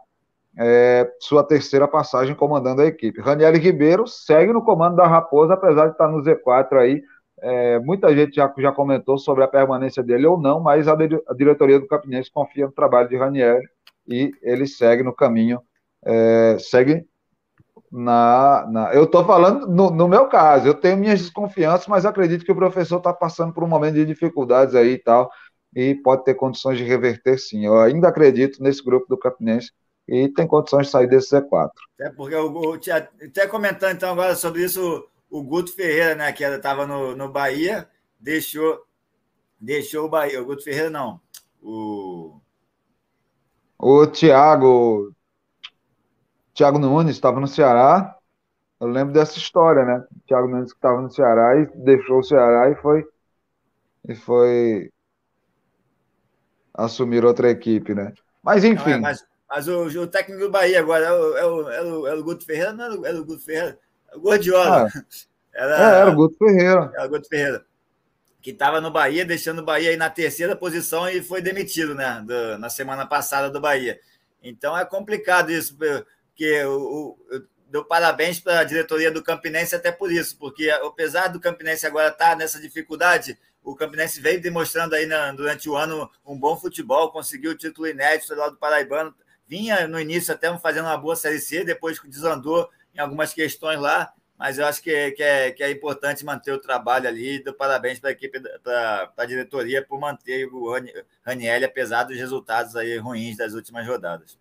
é, 0.57 1.11
sua 1.19 1.43
terceira 1.43 1.87
passagem 1.87 2.35
comandando 2.35 2.81
a 2.81 2.85
equipe. 2.85 3.21
Raniel 3.21 3.53
Ribeiro 3.53 4.07
segue 4.07 4.53
no 4.53 4.63
comando 4.63 4.95
da 4.95 5.07
Raposa, 5.07 5.53
apesar 5.53 5.87
de 5.87 5.93
estar 5.93 6.07
no 6.07 6.21
Z4 6.21 6.79
aí. 6.79 7.01
É, 7.41 7.79
muita 7.79 8.15
gente 8.15 8.35
já, 8.35 8.53
já 8.57 8.71
comentou 8.71 9.17
sobre 9.17 9.43
a 9.43 9.47
permanência 9.47 10.01
dele 10.03 10.25
ou 10.27 10.39
não, 10.39 10.61
mas 10.61 10.87
a, 10.87 10.93
a 10.93 11.33
diretoria 11.33 11.79
do 11.79 11.87
Campinense 11.87 12.31
confia 12.31 12.67
no 12.67 12.71
trabalho 12.71 13.09
de 13.09 13.17
Raniel 13.17 13.59
e 14.07 14.31
ele 14.41 14.65
segue 14.67 15.03
no 15.03 15.13
caminho, 15.13 15.59
é, 16.05 16.57
segue 16.59 17.05
na, 17.91 18.65
na... 18.71 18.93
Eu 18.93 19.03
estou 19.05 19.25
falando 19.25 19.67
no, 19.67 19.89
no, 19.89 20.07
meu 20.07 20.27
caso, 20.27 20.67
eu 20.67 20.73
tenho 20.73 20.97
minhas 20.97 21.21
desconfianças, 21.21 21.87
mas 21.87 22.05
acredito 22.05 22.45
que 22.45 22.51
o 22.51 22.55
professor 22.55 22.97
está 22.97 23.13
passando 23.13 23.53
por 23.53 23.63
um 23.63 23.67
momento 23.67 23.95
de 23.95 24.05
dificuldades 24.05 24.75
aí 24.75 24.93
e 24.93 24.97
tal, 24.97 25.29
e 25.75 25.95
pode 25.95 26.23
ter 26.23 26.35
condições 26.35 26.77
de 26.77 26.83
reverter 26.83 27.37
sim. 27.37 27.65
Eu 27.65 27.79
ainda 27.79 28.07
acredito 28.07 28.61
nesse 28.61 28.83
grupo 28.83 29.07
do 29.09 29.17
Campinense 29.17 29.71
e 30.07 30.27
tem 30.29 30.45
condições 30.45 30.87
de 30.87 30.91
sair 30.91 31.07
desse 31.07 31.35
Z4. 31.35 31.69
É 31.99 32.09
porque 32.09 32.35
eu, 32.35 32.79
até 33.25 33.47
comentando 33.47 33.95
então 33.95 34.11
agora 34.11 34.35
sobre 34.35 34.63
isso, 34.63 35.07
o 35.29 35.43
Guto 35.43 35.73
Ferreira, 35.73 36.15
né, 36.15 36.31
que 36.31 36.43
estava 36.43 36.85
no, 36.85 37.15
no 37.15 37.29
Bahia, 37.29 37.87
deixou, 38.19 38.85
deixou 39.59 40.05
o 40.05 40.09
Bahia. 40.09 40.41
O 40.41 40.45
Guto 40.45 40.63
Ferreira 40.63 40.89
não, 40.89 41.19
o. 41.61 42.39
O 43.79 44.07
Thiago. 44.07 45.13
Thiago 46.53 46.77
Nunes 46.77 47.15
estava 47.15 47.39
no 47.39 47.47
Ceará. 47.47 48.15
Eu 48.79 48.87
lembro 48.87 49.13
dessa 49.13 49.37
história, 49.37 49.83
né? 49.85 50.05
O 50.15 50.19
Thiago 50.27 50.47
Nunes 50.47 50.71
que 50.71 50.77
estava 50.77 51.01
no 51.01 51.09
Ceará 51.09 51.57
e 51.57 51.65
deixou 51.77 52.19
o 52.19 52.23
Ceará 52.23 52.69
e 52.69 52.75
foi. 52.75 53.05
E 54.07 54.15
foi 54.15 54.91
assumir 56.73 57.23
outra 57.23 57.49
equipe, 57.49 57.95
né? 57.95 58.13
Mas 58.43 58.63
enfim. 58.63 58.91
Não, 58.91 58.97
é, 58.97 59.01
mas 59.01 59.25
mas 59.55 59.67
o, 59.67 59.85
o, 59.85 60.07
técnico 60.07 60.41
do 60.41 60.49
Bahia 60.49 60.79
agora 60.79 61.05
é 61.05 61.11
o, 61.11 61.37
é 61.37 61.45
o, 61.45 61.69
é 61.69 61.83
o, 61.83 62.07
é 62.07 62.13
o 62.15 62.23
Guto 62.23 62.43
Ferreira, 62.43 62.73
não 62.73 62.85
era 62.85 62.99
o, 62.99 63.05
era 63.05 63.21
o 63.21 63.23
Guto 63.23 63.45
Ferreira, 63.45 63.77
é 64.11 64.15
o 64.17 64.19
Gordiola. 64.19 64.87
Ah, 64.87 65.03
era, 65.53 65.75
é, 65.75 65.99
era 65.99 66.09
o 66.09 66.15
Guto 66.15 66.37
Ferreira. 66.39 66.91
Era 66.95 67.05
o 67.05 67.09
Guto 67.09 67.27
Ferreira. 67.27 67.65
Que 68.41 68.49
estava 68.49 68.81
no 68.81 68.89
Bahia, 68.89 69.23
deixando 69.23 69.59
o 69.59 69.63
Bahia 69.63 69.91
aí 69.91 69.95
na 69.95 70.09
terceira 70.09 70.55
posição 70.55 71.07
e 71.07 71.21
foi 71.21 71.39
demitido, 71.39 71.93
né? 71.93 72.23
Do, 72.25 72.57
na 72.57 72.67
semana 72.67 73.05
passada 73.05 73.47
do 73.47 73.61
Bahia. 73.61 73.99
Então 74.41 74.75
é 74.75 74.83
complicado 74.85 75.51
isso, 75.51 75.77
porque 75.77 76.63
o, 76.65 77.15
o 77.31 77.43
deu 77.69 77.85
parabéns 77.85 78.39
para 78.39 78.59
a 78.59 78.63
diretoria 78.63 79.11
do 79.11 79.23
Campinense 79.23 79.75
até 79.75 79.91
por 79.91 80.11
isso, 80.11 80.35
porque 80.39 80.69
apesar 80.71 81.27
do 81.27 81.39
Campinense 81.39 81.85
agora 81.85 82.09
estar 82.09 82.31
tá 82.31 82.35
nessa 82.35 82.59
dificuldade, 82.59 83.37
o 83.63 83.75
Campinense 83.75 84.19
veio 84.19 84.41
demonstrando 84.41 84.95
aí 84.95 85.05
na, 85.05 85.31
durante 85.31 85.69
o 85.69 85.75
ano 85.75 86.09
um 86.25 86.37
bom 86.37 86.57
futebol, 86.57 87.11
conseguiu 87.11 87.51
o 87.51 87.57
título 87.57 87.87
inédito 87.87 88.33
lá 88.35 88.49
do 88.49 88.57
Paraibano, 88.57 89.13
vinha 89.47 89.88
no 89.88 89.99
início 89.99 90.34
até 90.34 90.56
fazendo 90.58 90.86
uma 90.86 90.97
boa 90.97 91.15
Série 91.15 91.39
C, 91.39 91.63
depois 91.63 91.99
desandou 92.06 92.69
em 92.95 92.99
algumas 92.99 93.34
questões 93.34 93.79
lá, 93.79 94.13
mas 94.38 94.58
eu 94.58 94.65
acho 94.65 94.82
que 94.82 95.12
que 95.12 95.23
é, 95.23 95.51
que 95.51 95.63
é 95.63 95.71
importante 95.71 96.25
manter 96.25 96.51
o 96.51 96.60
trabalho 96.60 97.08
ali. 97.08 97.43
Parabéns 97.53 97.99
para 97.99 98.10
a 98.10 98.13
equipe, 98.13 98.39
para 98.63 99.12
a 99.15 99.25
diretoria 99.25 99.86
por 99.86 99.99
manter 99.99 100.47
o 100.51 100.73
Raniel, 101.25 101.65
apesar 101.65 102.03
dos 102.03 102.17
resultados 102.17 102.75
aí 102.75 102.97
ruins 102.97 103.38
das 103.38 103.53
últimas 103.53 103.88
rodadas. 103.88 104.38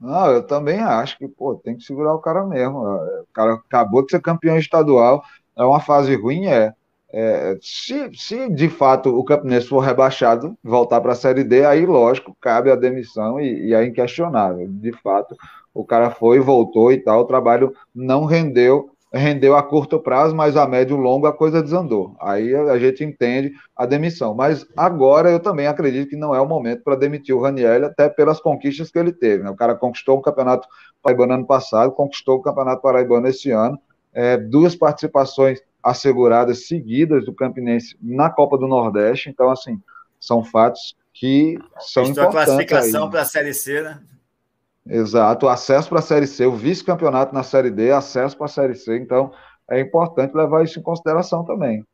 Não, 0.00 0.26
eu 0.32 0.46
também 0.46 0.80
acho 0.80 1.16
que 1.16 1.28
pô, 1.28 1.54
tem 1.54 1.76
que 1.76 1.84
segurar 1.84 2.14
o 2.14 2.18
cara 2.18 2.44
mesmo. 2.44 2.78
O 2.78 3.26
cara 3.32 3.54
acabou 3.54 4.04
de 4.04 4.10
ser 4.10 4.20
campeão 4.20 4.58
estadual, 4.58 5.24
é 5.56 5.64
uma 5.64 5.80
fase 5.80 6.14
ruim, 6.14 6.46
é. 6.46 6.74
É, 7.16 7.56
se, 7.62 8.10
se 8.12 8.50
de 8.50 8.68
fato 8.68 9.16
o 9.16 9.22
Campinense 9.24 9.68
for 9.68 9.78
rebaixado, 9.78 10.58
voltar 10.64 11.00
para 11.00 11.12
a 11.12 11.14
Série 11.14 11.44
D, 11.44 11.64
aí 11.64 11.86
lógico, 11.86 12.36
cabe 12.40 12.72
a 12.72 12.74
demissão 12.74 13.40
e, 13.40 13.68
e 13.68 13.74
é 13.74 13.84
inquestionável. 13.84 14.66
De 14.68 14.90
fato, 15.00 15.36
o 15.72 15.84
cara 15.84 16.10
foi, 16.10 16.40
voltou 16.40 16.90
e 16.90 16.98
tal, 16.98 17.20
o 17.20 17.24
trabalho 17.24 17.72
não 17.94 18.24
rendeu, 18.24 18.90
rendeu 19.12 19.54
a 19.54 19.62
curto 19.62 20.00
prazo, 20.00 20.34
mas 20.34 20.56
a 20.56 20.66
médio 20.66 20.96
e 20.96 21.00
longo 21.00 21.28
a 21.28 21.32
coisa 21.32 21.62
desandou. 21.62 22.16
Aí 22.20 22.52
a 22.52 22.76
gente 22.80 23.04
entende 23.04 23.52
a 23.76 23.86
demissão. 23.86 24.34
Mas 24.34 24.66
agora 24.76 25.30
eu 25.30 25.38
também 25.38 25.68
acredito 25.68 26.08
que 26.08 26.16
não 26.16 26.34
é 26.34 26.40
o 26.40 26.48
momento 26.48 26.82
para 26.82 26.96
demitir 26.96 27.32
o 27.32 27.40
Raniel, 27.40 27.86
até 27.86 28.08
pelas 28.08 28.40
conquistas 28.40 28.90
que 28.90 28.98
ele 28.98 29.12
teve. 29.12 29.44
Né? 29.44 29.50
O 29.50 29.56
cara 29.56 29.76
conquistou 29.76 30.18
o 30.18 30.20
Campeonato 30.20 30.66
Paraibano 31.00 31.34
ano 31.34 31.46
passado, 31.46 31.92
conquistou 31.92 32.38
o 32.38 32.42
Campeonato 32.42 32.82
Paraibano 32.82 33.28
esse 33.28 33.52
ano, 33.52 33.78
é, 34.12 34.36
duas 34.36 34.74
participações 34.74 35.60
asseguradas 35.84 36.66
seguidas 36.66 37.24
do 37.24 37.34
Campinense 37.34 37.96
na 38.00 38.30
Copa 38.30 38.56
do 38.56 38.66
Nordeste. 38.66 39.28
Então, 39.28 39.50
assim, 39.50 39.80
são 40.18 40.42
fatos 40.42 40.96
que 41.12 41.58
são 41.78 42.04
Estou 42.04 42.24
importantes. 42.24 42.24
a 42.26 42.46
classificação 42.46 43.10
para 43.10 43.20
a 43.20 43.24
Série 43.24 43.54
C, 43.54 43.82
né? 43.82 44.00
Exato, 44.86 45.48
acesso 45.48 45.88
para 45.88 46.00
a 46.00 46.02
Série 46.02 46.26
C, 46.26 46.44
o 46.44 46.52
vice-campeonato 46.52 47.34
na 47.34 47.42
Série 47.42 47.70
D, 47.70 47.90
acesso 47.90 48.36
para 48.36 48.46
a 48.46 48.48
Série 48.48 48.74
C. 48.74 48.96
Então, 48.96 49.32
é 49.70 49.80
importante 49.80 50.34
levar 50.34 50.62
isso 50.62 50.78
em 50.78 50.82
consideração 50.82 51.44
também. 51.44 51.84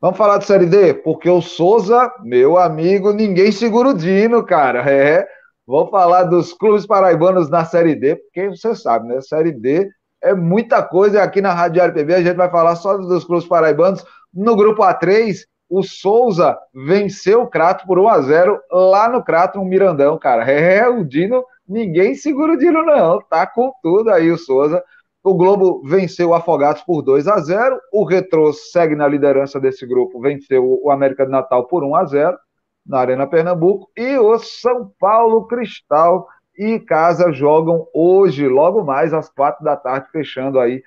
Vamos 0.00 0.18
falar 0.18 0.38
de 0.38 0.44
Série 0.44 0.66
D? 0.66 0.94
Porque 0.94 1.28
o 1.28 1.40
Souza, 1.40 2.12
meu 2.22 2.58
amigo, 2.58 3.12
ninguém 3.12 3.50
segura 3.50 3.88
o 3.88 3.94
Dino, 3.94 4.44
cara. 4.44 4.88
É. 4.88 5.26
Vou 5.66 5.88
falar 5.88 6.24
dos 6.24 6.52
clubes 6.52 6.86
paraibanos 6.86 7.48
na 7.48 7.64
Série 7.64 7.94
D, 7.94 8.16
porque 8.16 8.50
você 8.50 8.74
sabe, 8.74 9.08
né? 9.08 9.20
Série 9.22 9.50
D 9.50 9.88
é 10.24 10.34
muita 10.34 10.82
coisa. 10.82 11.22
Aqui 11.22 11.40
na 11.40 11.52
Rádio 11.52 11.84
RPB 11.84 12.14
a 12.14 12.22
gente 12.22 12.36
vai 12.36 12.50
falar 12.50 12.74
só 12.76 12.96
dos 12.96 13.24
clubes 13.24 13.46
paraibanos. 13.46 14.04
No 14.32 14.56
grupo 14.56 14.82
A3, 14.82 15.36
o 15.68 15.82
Souza 15.82 16.58
venceu 16.74 17.42
o 17.42 17.46
Crato 17.46 17.86
por 17.86 17.98
1 17.98 18.08
a 18.08 18.20
0 18.20 18.60
lá 18.70 19.08
no 19.08 19.22
Crato, 19.22 19.58
no 19.58 19.64
Mirandão, 19.64 20.18
cara. 20.18 20.44
É, 20.50 20.88
o 20.88 21.04
Dino, 21.04 21.44
ninguém 21.68 22.14
segura 22.14 22.54
o 22.54 22.58
Dino, 22.58 22.82
não. 22.82 23.20
Tá 23.20 23.46
com 23.46 23.72
tudo 23.82 24.10
aí 24.10 24.30
o 24.30 24.38
Souza. 24.38 24.82
O 25.22 25.34
Globo 25.34 25.82
venceu 25.84 26.30
o 26.30 26.34
Afogados 26.34 26.82
por 26.82 27.00
2 27.00 27.28
a 27.28 27.38
0 27.38 27.78
O 27.92 28.04
Retrô 28.04 28.52
segue 28.52 28.94
na 28.94 29.08
liderança 29.08 29.58
desse 29.58 29.86
grupo, 29.86 30.20
venceu 30.20 30.80
o 30.82 30.90
América 30.90 31.24
de 31.24 31.32
Natal 31.32 31.66
por 31.66 31.82
1 31.82 31.96
a 31.96 32.04
0 32.04 32.38
na 32.86 32.98
Arena 32.98 33.26
Pernambuco. 33.26 33.90
E 33.96 34.18
o 34.18 34.38
São 34.38 34.92
Paulo 34.98 35.46
Cristal 35.46 36.26
e 36.56 36.78
Casa 36.78 37.32
jogam 37.32 37.86
hoje, 37.92 38.46
logo 38.48 38.84
mais 38.84 39.12
às 39.12 39.28
quatro 39.28 39.64
da 39.64 39.76
tarde, 39.76 40.08
fechando 40.10 40.58
aí 40.58 40.82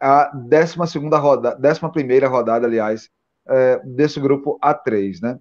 a 0.00 0.30
12 0.34 0.86
segunda 0.86 1.18
rodada, 1.18 1.68
11 1.68 1.92
primeira 1.92 2.28
rodada, 2.28 2.66
aliás, 2.66 3.10
é, 3.48 3.80
desse 3.84 4.20
grupo 4.20 4.58
A3, 4.62 5.20
né? 5.22 5.38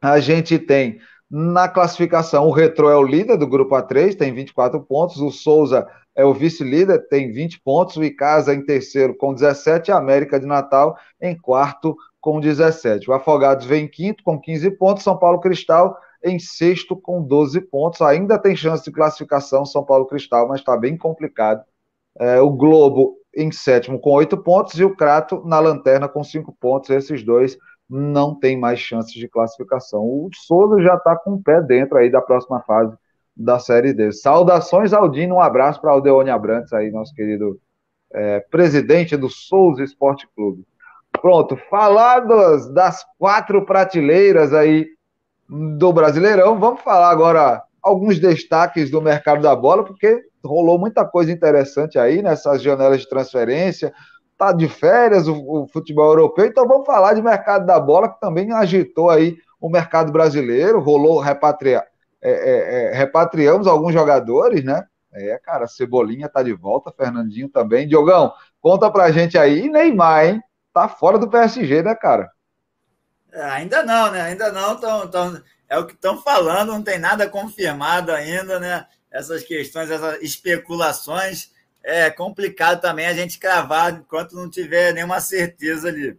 A 0.00 0.18
gente 0.20 0.58
tem 0.58 0.98
na 1.30 1.68
classificação, 1.68 2.46
o 2.46 2.50
Retro 2.50 2.90
é 2.90 2.96
o 2.96 3.02
líder 3.02 3.38
do 3.38 3.46
grupo 3.46 3.74
A3, 3.74 4.14
tem 4.14 4.34
24 4.34 4.80
pontos, 4.82 5.18
o 5.18 5.30
Souza 5.30 5.86
é 6.14 6.24
o 6.24 6.34
vice-líder, 6.34 7.08
tem 7.08 7.32
20 7.32 7.60
pontos, 7.62 7.96
o 7.96 8.04
Icasa 8.04 8.54
em 8.54 8.62
terceiro 8.62 9.16
com 9.16 9.32
17, 9.32 9.90
a 9.90 9.96
América 9.96 10.38
de 10.38 10.44
Natal 10.44 10.98
em 11.20 11.34
quarto 11.34 11.96
com 12.20 12.38
17. 12.38 13.08
O 13.08 13.14
Afogados 13.14 13.64
vem 13.64 13.84
em 13.84 13.88
quinto 13.88 14.22
com 14.22 14.38
15 14.38 14.72
pontos, 14.72 15.02
São 15.02 15.16
Paulo 15.16 15.40
Cristal 15.40 15.96
em 16.24 16.38
sexto 16.38 16.96
com 16.96 17.22
12 17.22 17.60
pontos. 17.62 18.00
Ainda 18.02 18.38
tem 18.38 18.56
chance 18.56 18.84
de 18.84 18.92
classificação 18.92 19.64
São 19.64 19.84
Paulo 19.84 20.06
Cristal, 20.06 20.48
mas 20.48 20.60
está 20.60 20.76
bem 20.76 20.96
complicado. 20.96 21.64
É, 22.18 22.40
o 22.40 22.50
Globo 22.50 23.16
em 23.34 23.50
sétimo 23.50 23.98
com 23.98 24.10
oito 24.10 24.36
pontos 24.36 24.78
e 24.78 24.84
o 24.84 24.94
Crato 24.94 25.42
na 25.46 25.58
lanterna 25.58 26.08
com 26.08 26.22
cinco 26.22 26.54
pontos. 26.60 26.90
Esses 26.90 27.22
dois 27.22 27.56
não 27.88 28.34
têm 28.34 28.58
mais 28.58 28.78
chances 28.78 29.12
de 29.12 29.28
classificação. 29.28 30.02
O 30.02 30.28
Souza 30.34 30.82
já 30.82 30.94
está 30.94 31.16
com 31.16 31.32
o 31.32 31.42
pé 31.42 31.60
dentro 31.60 31.96
aí 31.96 32.10
da 32.10 32.20
próxima 32.20 32.60
fase 32.62 32.96
da 33.36 33.58
Série 33.58 33.92
D. 33.92 34.12
Saudações, 34.12 34.92
Aldino. 34.92 35.36
Um 35.36 35.40
abraço 35.40 35.80
para 35.80 35.92
Aldeone 35.92 36.30
Abrantes 36.30 36.72
aí, 36.72 36.90
nosso 36.90 37.14
querido 37.14 37.58
é, 38.12 38.40
presidente 38.40 39.16
do 39.16 39.28
Souza 39.28 39.82
Esporte 39.82 40.28
Clube. 40.34 40.66
Pronto, 41.20 41.56
falados 41.70 42.72
das 42.72 43.04
quatro 43.18 43.64
prateleiras 43.64 44.52
aí 44.52 44.86
do 45.78 45.92
Brasileirão. 45.92 46.58
Vamos 46.58 46.80
falar 46.82 47.10
agora 47.10 47.62
alguns 47.82 48.18
destaques 48.18 48.90
do 48.90 49.02
mercado 49.02 49.42
da 49.42 49.54
bola, 49.54 49.84
porque 49.84 50.22
rolou 50.44 50.78
muita 50.78 51.04
coisa 51.04 51.30
interessante 51.30 51.98
aí 51.98 52.22
nessas 52.22 52.62
janelas 52.62 53.00
de 53.00 53.08
transferência. 53.08 53.92
Tá 54.38 54.52
de 54.52 54.68
férias 54.68 55.28
o, 55.28 55.34
o 55.34 55.66
futebol 55.68 56.06
europeu, 56.06 56.46
então 56.46 56.66
vamos 56.66 56.86
falar 56.86 57.14
de 57.14 57.22
mercado 57.22 57.66
da 57.66 57.78
bola, 57.78 58.08
que 58.08 58.18
também 58.18 58.52
agitou 58.52 59.10
aí 59.10 59.36
o 59.60 59.68
mercado 59.68 60.10
brasileiro, 60.10 60.80
rolou 60.80 61.20
repatria, 61.20 61.84
é, 62.20 62.30
é, 62.30 62.84
é, 62.90 62.94
repatriamos 62.94 63.66
alguns 63.66 63.92
jogadores, 63.92 64.64
né? 64.64 64.84
É, 65.14 65.38
cara, 65.44 65.68
Cebolinha 65.68 66.28
tá 66.28 66.42
de 66.42 66.54
volta, 66.54 66.90
Fernandinho 66.90 67.48
também. 67.48 67.86
Diogão, 67.86 68.32
Conta 68.62 68.88
pra 68.88 69.10
gente 69.10 69.36
aí. 69.36 69.66
E 69.66 69.68
Neymar, 69.68 70.24
hein? 70.24 70.42
Tá 70.72 70.88
fora 70.88 71.18
do 71.18 71.28
PSG, 71.28 71.82
né, 71.82 71.96
cara? 71.96 72.30
Ainda 73.32 73.82
não, 73.82 74.10
né? 74.10 74.20
Ainda 74.22 74.52
não. 74.52 74.78
Tão, 74.78 75.08
tão, 75.08 75.42
é 75.68 75.78
o 75.78 75.86
que 75.86 75.94
estão 75.94 76.20
falando, 76.20 76.72
não 76.72 76.82
tem 76.82 76.98
nada 76.98 77.28
confirmado 77.28 78.12
ainda, 78.12 78.60
né? 78.60 78.86
Essas 79.10 79.42
questões, 79.42 79.90
essas 79.90 80.20
especulações. 80.22 81.50
É 81.82 82.10
complicado 82.10 82.80
também 82.80 83.06
a 83.06 83.14
gente 83.14 83.38
cravar 83.38 83.94
enquanto 83.94 84.36
não 84.36 84.48
tiver 84.48 84.92
nenhuma 84.92 85.20
certeza 85.20 85.88
ali. 85.88 86.18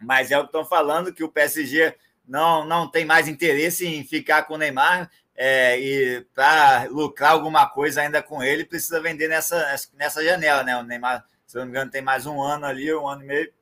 Mas 0.00 0.30
é 0.30 0.38
o 0.38 0.42
que 0.42 0.46
estão 0.46 0.64
falando, 0.64 1.12
que 1.12 1.22
o 1.22 1.28
PSG 1.28 1.94
não, 2.26 2.66
não 2.66 2.90
tem 2.90 3.04
mais 3.04 3.28
interesse 3.28 3.86
em 3.86 4.04
ficar 4.04 4.44
com 4.44 4.54
o 4.54 4.58
Neymar. 4.58 5.10
É, 5.34 5.78
e 5.78 6.26
para 6.34 6.84
lucrar 6.90 7.32
alguma 7.32 7.66
coisa 7.68 8.02
ainda 8.02 8.22
com 8.22 8.42
ele, 8.42 8.64
precisa 8.64 9.00
vender 9.00 9.28
nessa, 9.28 9.76
nessa 9.94 10.22
janela, 10.24 10.62
né? 10.62 10.76
O 10.76 10.82
Neymar, 10.82 11.24
se 11.46 11.56
não 11.56 11.64
me 11.64 11.70
engano, 11.70 11.90
tem 11.90 12.02
mais 12.02 12.26
um 12.26 12.42
ano 12.42 12.66
ali, 12.66 12.92
um 12.92 13.08
ano 13.08 13.22
e 13.22 13.26
meio 13.26 13.52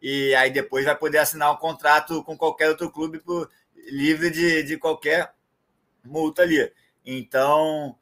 e 0.00 0.34
aí 0.34 0.50
depois 0.50 0.84
vai 0.84 0.96
poder 0.96 1.18
assinar 1.18 1.52
um 1.52 1.56
contrato 1.56 2.22
com 2.22 2.36
qualquer 2.36 2.68
outro 2.68 2.90
clube 2.90 3.18
por, 3.18 3.50
livre 3.86 4.30
de, 4.30 4.62
de 4.62 4.76
qualquer 4.76 5.32
multa 6.04 6.42
ali. 6.42 6.72
Então, 7.04 7.96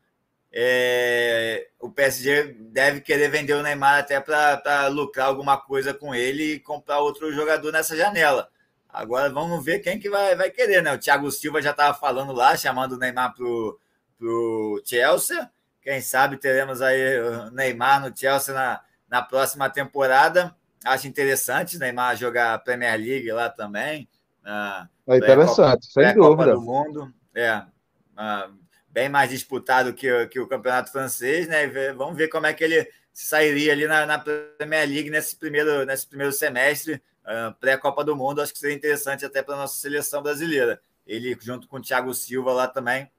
é, 0.52 1.68
o 1.78 1.90
PSG 1.90 2.54
deve 2.58 3.00
querer 3.00 3.28
vender 3.28 3.54
o 3.54 3.62
Neymar 3.62 4.00
até 4.00 4.20
para 4.20 4.86
lucrar 4.88 5.26
alguma 5.26 5.56
coisa 5.56 5.92
com 5.92 6.14
ele 6.14 6.54
e 6.54 6.60
comprar 6.60 7.00
outro 7.00 7.32
jogador 7.32 7.72
nessa 7.72 7.96
janela. 7.96 8.48
Agora 8.88 9.28
vamos 9.28 9.64
ver 9.64 9.80
quem 9.80 9.98
que 9.98 10.08
vai, 10.08 10.36
vai 10.36 10.50
querer, 10.50 10.82
né? 10.82 10.92
O 10.94 10.98
Thiago 10.98 11.30
Silva 11.30 11.60
já 11.60 11.72
estava 11.72 11.98
falando 11.98 12.32
lá, 12.32 12.56
chamando 12.56 12.92
o 12.92 12.98
Neymar 12.98 13.34
para 13.34 13.44
o 13.44 14.80
Chelsea. 14.84 15.50
Quem 15.82 16.00
sabe 16.00 16.36
teremos 16.38 16.80
aí 16.80 17.20
o 17.20 17.50
Neymar 17.50 18.00
no 18.00 18.16
Chelsea 18.16 18.54
na, 18.54 18.80
na 19.08 19.20
próxima 19.20 19.68
temporada 19.68 20.54
acho 20.84 21.08
interessante 21.08 21.78
Neymar 21.78 22.16
jogar 22.16 22.54
a 22.54 22.58
Premier 22.58 22.98
League 22.98 23.30
lá 23.32 23.48
também. 23.48 24.08
Uh, 24.44 25.12
é 25.12 25.16
interessante, 25.16 25.88
Copa, 25.88 26.06
sem 26.06 26.14
dúvida. 26.14 26.22
Copa 26.22 26.46
do 26.52 26.60
Mundo, 26.60 27.14
é. 27.34 27.58
Uh, 27.58 28.64
bem 28.90 29.08
mais 29.08 29.30
disputado 29.30 29.92
que, 29.92 30.26
que 30.28 30.38
o 30.38 30.46
Campeonato 30.46 30.92
Francês, 30.92 31.48
né? 31.48 31.66
Vamos 31.92 32.16
ver 32.16 32.28
como 32.28 32.46
é 32.46 32.52
que 32.52 32.62
ele 32.62 32.88
sairia 33.12 33.72
ali 33.72 33.86
na, 33.86 34.06
na 34.06 34.18
Premier 34.18 34.88
League 34.88 35.10
nesse 35.10 35.36
primeiro, 35.36 35.84
nesse 35.84 36.06
primeiro 36.06 36.32
semestre, 36.32 37.02
uh, 37.24 37.54
pré-Copa 37.58 38.04
do 38.04 38.14
Mundo. 38.14 38.40
Acho 38.40 38.52
que 38.52 38.58
seria 38.58 38.76
interessante 38.76 39.24
até 39.24 39.42
para 39.42 39.54
a 39.54 39.58
nossa 39.58 39.78
seleção 39.78 40.22
brasileira. 40.22 40.80
Ele 41.06 41.36
junto 41.40 41.66
com 41.66 41.78
o 41.78 41.82
Thiago 41.82 42.14
Silva 42.14 42.52
lá 42.52 42.68
também, 42.68 43.10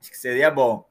acho 0.00 0.10
que 0.10 0.18
seria 0.18 0.50
bom. 0.50 0.86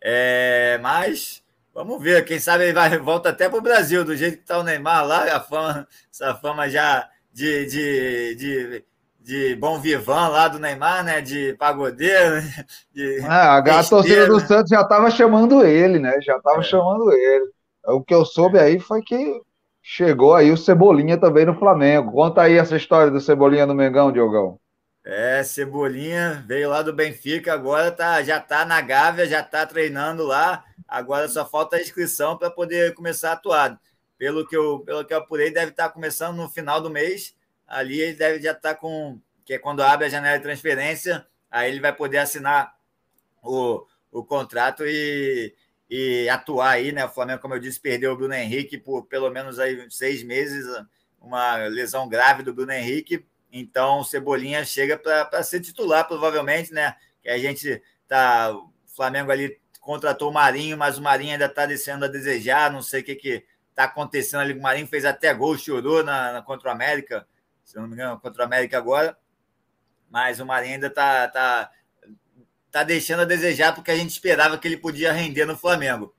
É, 0.00 0.78
mas 0.82 1.42
Vamos 1.76 2.02
ver, 2.02 2.24
quem 2.24 2.38
sabe 2.38 2.64
ele 2.64 2.72
vai, 2.72 2.96
volta 2.96 3.28
até 3.28 3.50
para 3.50 3.58
o 3.58 3.62
Brasil, 3.62 4.02
do 4.02 4.16
jeito 4.16 4.38
que 4.38 4.42
está 4.44 4.58
o 4.58 4.62
Neymar 4.62 5.06
lá, 5.06 5.36
a 5.36 5.40
fama, 5.40 5.86
essa 6.10 6.34
fama 6.34 6.70
já 6.70 7.06
de, 7.30 7.66
de, 7.66 8.34
de, 8.34 8.84
de 9.20 9.56
bom 9.56 9.78
vivan 9.78 10.28
lá 10.28 10.48
do 10.48 10.58
Neymar, 10.58 11.04
né? 11.04 11.20
De 11.20 11.52
pagodeiro. 11.58 12.36
De 12.94 13.20
ah, 13.28 13.58
a 13.58 13.84
torcida 13.84 14.26
do 14.26 14.40
Santos 14.40 14.70
já 14.70 14.80
estava 14.80 15.10
chamando 15.10 15.66
ele, 15.66 15.98
né? 15.98 16.18
Já 16.22 16.38
estava 16.38 16.60
é. 16.60 16.62
chamando 16.62 17.12
ele. 17.12 17.50
O 17.84 18.02
que 18.02 18.14
eu 18.14 18.24
soube 18.24 18.58
aí 18.58 18.80
foi 18.80 19.02
que 19.02 19.38
chegou 19.82 20.34
aí 20.34 20.50
o 20.50 20.56
Cebolinha 20.56 21.18
também 21.18 21.44
no 21.44 21.58
Flamengo. 21.58 22.10
Conta 22.10 22.40
aí 22.40 22.56
essa 22.56 22.74
história 22.74 23.10
do 23.10 23.20
Cebolinha 23.20 23.66
no 23.66 23.74
Mengão, 23.74 24.10
Diogão. 24.10 24.58
É, 25.04 25.42
Cebolinha 25.42 26.42
veio 26.48 26.70
lá 26.70 26.80
do 26.80 26.94
Benfica, 26.94 27.52
agora 27.52 27.92
tá, 27.92 28.22
já 28.22 28.40
tá 28.40 28.64
na 28.64 28.80
Gávea, 28.80 29.26
já 29.26 29.42
tá 29.42 29.66
treinando 29.66 30.24
lá. 30.24 30.64
Agora 30.88 31.28
só 31.28 31.44
falta 31.44 31.76
a 31.76 31.80
inscrição 31.80 32.36
para 32.36 32.50
poder 32.50 32.94
começar 32.94 33.30
a 33.30 33.32
atuar. 33.34 33.80
Pelo 34.16 34.46
que 34.46 34.56
eu, 34.56 34.80
pelo 34.80 35.04
que 35.04 35.12
eu 35.12 35.18
apurei, 35.18 35.50
deve 35.50 35.70
estar 35.72 35.90
começando 35.90 36.36
no 36.36 36.48
final 36.48 36.80
do 36.80 36.88
mês. 36.88 37.34
Ali 37.66 38.00
ele 38.00 38.14
deve 38.14 38.40
já 38.40 38.52
estar 38.52 38.74
com. 38.76 39.20
Que 39.44 39.54
é 39.54 39.58
quando 39.58 39.82
abre 39.82 40.06
a 40.06 40.08
janela 40.08 40.36
de 40.36 40.42
transferência, 40.42 41.26
aí 41.50 41.70
ele 41.70 41.80
vai 41.80 41.92
poder 41.92 42.18
assinar 42.18 42.76
o, 43.42 43.86
o 44.10 44.24
contrato 44.24 44.84
e, 44.84 45.54
e 45.88 46.28
atuar 46.28 46.70
aí, 46.70 46.92
né? 46.92 47.04
O 47.04 47.08
Flamengo, 47.08 47.40
como 47.40 47.54
eu 47.54 47.60
disse, 47.60 47.80
perdeu 47.80 48.12
o 48.12 48.16
Bruno 48.16 48.34
Henrique 48.34 48.78
por 48.78 49.06
pelo 49.06 49.30
menos 49.30 49.58
aí 49.58 49.88
seis 49.90 50.22
meses, 50.22 50.66
uma 51.20 51.56
lesão 51.68 52.08
grave 52.08 52.42
do 52.42 52.54
Bruno 52.54 52.72
Henrique. 52.72 53.24
Então, 53.52 54.00
o 54.00 54.04
Cebolinha 54.04 54.64
chega 54.64 54.98
para 54.98 55.42
ser 55.42 55.60
titular, 55.60 56.06
provavelmente, 56.06 56.72
né? 56.72 56.96
Que 57.22 57.28
a 57.28 57.38
gente 57.38 57.82
tá. 58.08 58.52
O 58.52 58.72
Flamengo 58.86 59.30
ali 59.30 59.60
contratou 59.86 60.30
o 60.30 60.34
Marinho, 60.34 60.76
mas 60.76 60.98
o 60.98 61.02
Marinho 61.02 61.32
ainda 61.32 61.46
está 61.46 61.64
descendo 61.64 62.04
a 62.04 62.08
desejar. 62.08 62.72
Não 62.72 62.82
sei 62.82 63.02
o 63.02 63.04
que 63.04 63.46
está 63.70 63.84
acontecendo 63.84 64.40
ali. 64.40 64.52
O 64.52 64.60
Marinho 64.60 64.88
fez 64.88 65.04
até 65.04 65.32
gol, 65.32 65.56
chorou 65.56 66.02
na, 66.02 66.32
na 66.32 66.42
contra 66.42 66.68
o 66.68 66.72
América, 66.72 67.26
se 67.64 67.76
não 67.76 67.86
me 67.86 67.94
engano, 67.94 68.18
contra 68.18 68.42
o 68.42 68.44
América 68.44 68.76
agora. 68.76 69.16
Mas 70.10 70.40
o 70.40 70.46
Marinho 70.46 70.74
ainda 70.74 70.88
está 70.88 71.28
tá, 71.28 71.70
tá 72.72 72.82
deixando 72.82 73.20
a 73.20 73.24
desejar 73.24 73.74
porque 73.74 73.92
a 73.92 73.96
gente 73.96 74.10
esperava 74.10 74.58
que 74.58 74.66
ele 74.66 74.76
podia 74.76 75.12
render 75.12 75.46
no 75.46 75.56
Flamengo. 75.56 76.12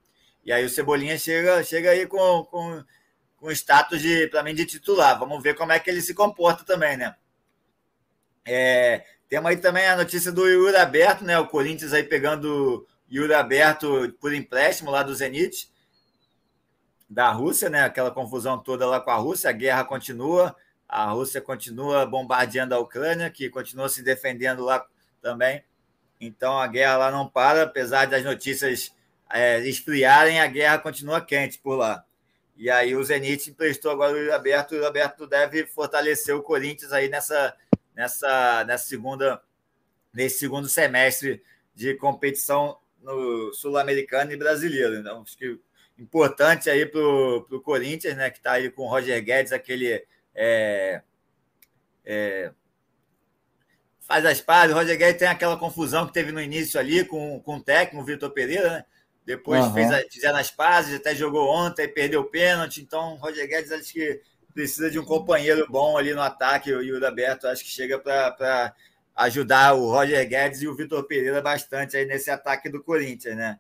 E 0.45 0.51
aí 0.51 0.63
o 0.63 0.70
Cebolinha 0.70 1.18
chega, 1.18 1.61
chega 1.61 1.89
aí 1.91 2.07
com, 2.07 2.45
com, 2.45 2.84
com 3.36 3.51
status 3.51 4.01
de, 4.01 4.28
para 4.28 4.43
mim, 4.43 4.55
de 4.55 4.65
titular. 4.65 5.20
Vamos 5.20 5.43
ver 5.43 5.55
como 5.55 5.74
é 5.74 5.80
que 5.80 5.89
ele 5.89 6.01
se 6.01 6.13
comporta 6.13 6.63
também, 6.63 6.95
né? 6.95 7.15
É, 8.45 9.03
temos 9.28 9.49
aí 9.49 9.57
também 9.57 9.86
a 9.88 9.97
notícia 9.97 10.32
do 10.32 10.47
Yuri 10.47 10.78
Aberto, 10.78 11.26
né? 11.26 11.38
O 11.38 11.47
Corinthians 11.47 11.91
aí 11.91 12.03
pegando 12.03 12.88
Yuri 13.12 13.34
aberto 13.34 14.14
por 14.20 14.34
empréstimo 14.34 14.91
lá 14.91 15.01
do 15.03 15.16
Zenit, 15.16 15.72
da 17.10 17.32
Rússia, 17.32 17.70
né? 17.70 17.84
Aquela 17.84 18.12
confusão 18.12 18.58
toda 18.58 18.86
lá 18.86 18.99
com 18.99 19.12
a 19.12 19.16
Rússia, 19.16 19.49
a 19.49 19.53
guerra 19.53 19.86
continua, 19.86 20.55
a 20.88 21.10
Rússia 21.12 21.41
continua 21.41 22.05
bombardeando 22.05 22.76
a 22.76 22.80
Ucrânia, 22.80 23.30
que 23.30 23.49
continua 23.49 23.88
se 23.88 24.03
defendendo 24.03 24.64
lá 24.64 24.86
também. 25.22 25.64
Então 26.20 26.60
a 26.60 26.68
guerra 26.68 26.97
lá 26.97 27.12
não 27.12 27.28
para, 27.28 27.64
apesar 27.64 28.08
das 28.08 28.24
notícias 28.24 28.93
é, 29.32 29.60
esfriarem, 29.60 30.39
a 30.39 30.47
guerra 30.47 30.80
continua 30.80 31.22
quente 31.22 31.60
por 31.60 31.76
lá. 31.76 32.03
E 32.58 32.70
aí 32.70 32.95
o 32.95 33.03
Zenit 33.03 33.51
emprestou 33.51 33.91
agora 33.91 34.14
o 34.14 34.18
Yuri 34.18 34.32
Aberto, 34.32 34.76
o 34.76 34.86
Aberto 34.86 35.28
deve 35.28 35.66
fortalecer 35.68 36.36
o 36.36 36.41
Corinthians 36.41 36.91
aí 36.91 37.08
nessa, 37.08 37.55
nessa, 37.95 38.64
nessa 38.66 38.88
segunda, 38.88 39.41
nesse 40.12 40.39
segundo 40.39 40.68
semestre 40.68 41.43
de 41.76 41.93
competição 41.93 42.80
no 43.08 43.53
sul-americano 43.53 44.32
e 44.32 44.38
brasileiro. 44.38 44.95
Então, 44.95 45.22
acho 45.22 45.38
que 45.38 45.60
importante 45.97 46.70
aí 46.70 46.86
para 46.86 46.99
o 46.99 47.62
Corinthians, 47.64 48.16
né, 48.16 48.30
que 48.30 48.38
está 48.38 48.53
aí 48.53 48.70
com 48.70 48.84
o 48.84 48.89
Roger 48.89 49.24
Guedes, 49.24 49.53
aquele. 49.53 50.05
É, 50.36 51.01
é, 52.05 52.51
faz 54.01 54.26
as 54.26 54.41
pazes. 54.41 54.76
O 54.76 54.78
Roger 54.78 54.97
Guedes 54.97 55.20
tem 55.20 55.28
aquela 55.28 55.58
confusão 55.58 56.05
que 56.05 56.14
teve 56.14 56.32
no 56.32 56.41
início 56.41 56.80
ali 56.80 57.03
com, 57.03 57.39
com 57.39 57.58
o 57.58 57.64
técnico, 57.64 58.03
o 58.03 58.05
Vitor 58.05 58.30
Pereira, 58.30 58.70
né? 58.70 58.86
Depois 59.26 59.66
uhum. 59.66 59.74
fez 59.74 59.91
a, 59.91 59.99
fizeram 60.10 60.38
as 60.38 60.51
pazes, 60.51 60.95
até 60.95 61.14
jogou 61.14 61.49
ontem, 61.49 61.88
perdeu 61.88 62.22
o 62.22 62.30
pênalti. 62.30 62.82
Então, 62.82 63.14
o 63.14 63.18
Roger 63.18 63.47
Guedes 63.47 63.72
acho 63.72 63.91
que 63.91 64.22
precisa 64.53 64.89
de 64.89 64.97
um 64.97 65.03
companheiro 65.03 65.68
bom 65.70 65.97
ali 65.97 66.14
no 66.14 66.22
ataque. 66.22 66.72
O 66.72 66.82
Yuri 66.82 67.05
Aberto 67.05 67.47
acho 67.47 67.64
que 67.64 67.70
chega 67.70 67.99
para 67.99 68.74
ajudar 69.18 69.74
o 69.74 69.89
Roger 69.89 70.26
Guedes 70.30 70.61
e 70.61 70.68
o 70.68 70.76
Vitor 70.76 71.03
Pereira 71.03 71.41
bastante 71.41 71.97
aí 71.97 72.05
nesse 72.05 72.30
ataque 72.30 72.70
do 72.70 72.84
Corinthians, 72.84 73.36
né? 73.36 73.59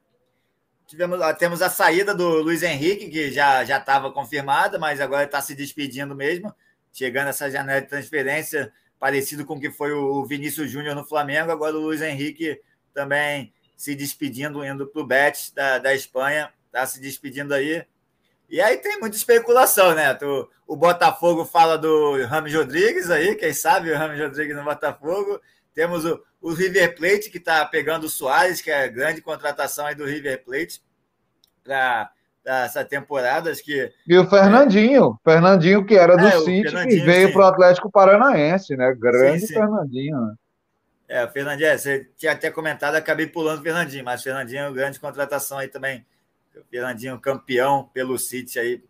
Tivemos, 0.85 1.19
temos 1.37 1.61
a 1.61 1.69
saída 1.69 2.13
do 2.13 2.41
Luiz 2.41 2.63
Henrique, 2.63 3.09
que 3.09 3.31
já 3.31 3.65
já 3.65 3.77
estava 3.77 4.11
confirmada, 4.11 4.77
mas 4.77 5.01
agora 5.01 5.25
está 5.25 5.41
se 5.41 5.55
despedindo 5.55 6.15
mesmo, 6.15 6.53
chegando 6.93 7.29
essa 7.29 7.49
janela 7.51 7.81
de 7.81 7.87
transferência, 7.87 8.71
parecido 8.99 9.45
com 9.45 9.55
o 9.55 9.59
que 9.59 9.71
foi 9.71 9.91
o 9.91 10.23
Vinícius 10.25 10.71
Júnior 10.71 10.95
no 10.95 11.03
Flamengo. 11.03 11.51
Agora 11.51 11.75
o 11.75 11.81
Luiz 11.81 12.01
Henrique 12.01 12.61
também 12.93 13.51
se 13.75 13.95
despedindo, 13.95 14.63
indo 14.63 14.87
para 14.87 15.01
o 15.01 15.05
Betis 15.05 15.51
da, 15.51 15.77
da 15.79 15.93
Espanha, 15.93 16.53
está 16.67 16.85
se 16.85 17.01
despedindo 17.01 17.53
aí. 17.53 17.85
E 18.49 18.61
aí 18.61 18.77
tem 18.77 18.99
muita 18.99 19.17
especulação, 19.17 19.93
né? 19.93 20.13
Tu, 20.13 20.49
o 20.65 20.75
Botafogo 20.75 21.45
fala 21.45 21.77
do 21.77 22.25
Ramos 22.25 22.53
Rodrigues 22.53 23.09
aí, 23.09 23.35
quem 23.35 23.53
sabe 23.53 23.91
o 23.91 23.97
Ramos 23.97 24.19
Rodrigues 24.19 24.55
no 24.55 24.63
Botafogo. 24.63 25.39
Temos 25.73 26.05
o, 26.05 26.19
o 26.41 26.53
River 26.53 26.95
Plate, 26.95 27.29
que 27.29 27.37
está 27.37 27.65
pegando 27.65 28.05
o 28.05 28.09
Soares, 28.09 28.61
que 28.61 28.71
é 28.71 28.85
a 28.85 28.87
grande 28.87 29.21
contratação 29.21 29.85
aí 29.85 29.95
do 29.95 30.05
River 30.05 30.43
Plate 30.43 30.81
para 31.63 32.09
essa 32.45 32.85
temporada. 32.85 33.51
Acho 33.51 33.63
que, 33.63 33.91
e 34.07 34.17
o 34.17 34.27
Fernandinho, 34.29 35.19
é... 35.25 35.31
Fernandinho, 35.31 35.85
que 35.85 35.95
era 35.95 36.15
do 36.15 36.25
é, 36.25 36.39
City, 36.39 36.75
que 36.87 36.99
veio 37.01 37.33
para 37.33 37.41
o 37.41 37.47
Atlético 37.47 37.91
Paranaense, 37.91 38.77
né? 38.77 38.95
Grande 38.97 39.41
sim, 39.41 39.47
sim. 39.47 39.53
Fernandinho, 39.53 40.19
né? 40.19 40.33
É, 41.09 41.23
o 41.23 41.29
Fernandinho, 41.29 41.69
é, 41.69 41.77
você 41.77 42.09
tinha 42.17 42.33
até 42.33 42.49
comentado, 42.49 42.95
acabei 42.95 43.27
pulando 43.27 43.59
o 43.59 43.63
Fernandinho, 43.63 44.03
mas 44.03 44.21
o 44.21 44.23
Fernandinho 44.23 44.59
é 44.59 44.67
uma 44.67 44.73
grande 44.73 44.99
contratação 44.99 45.57
aí 45.57 45.67
também 45.67 46.05
Fernandinho 46.69 47.19
campeão 47.19 47.89
pelo 47.93 48.17
City 48.17 48.59
aí, 48.59 48.83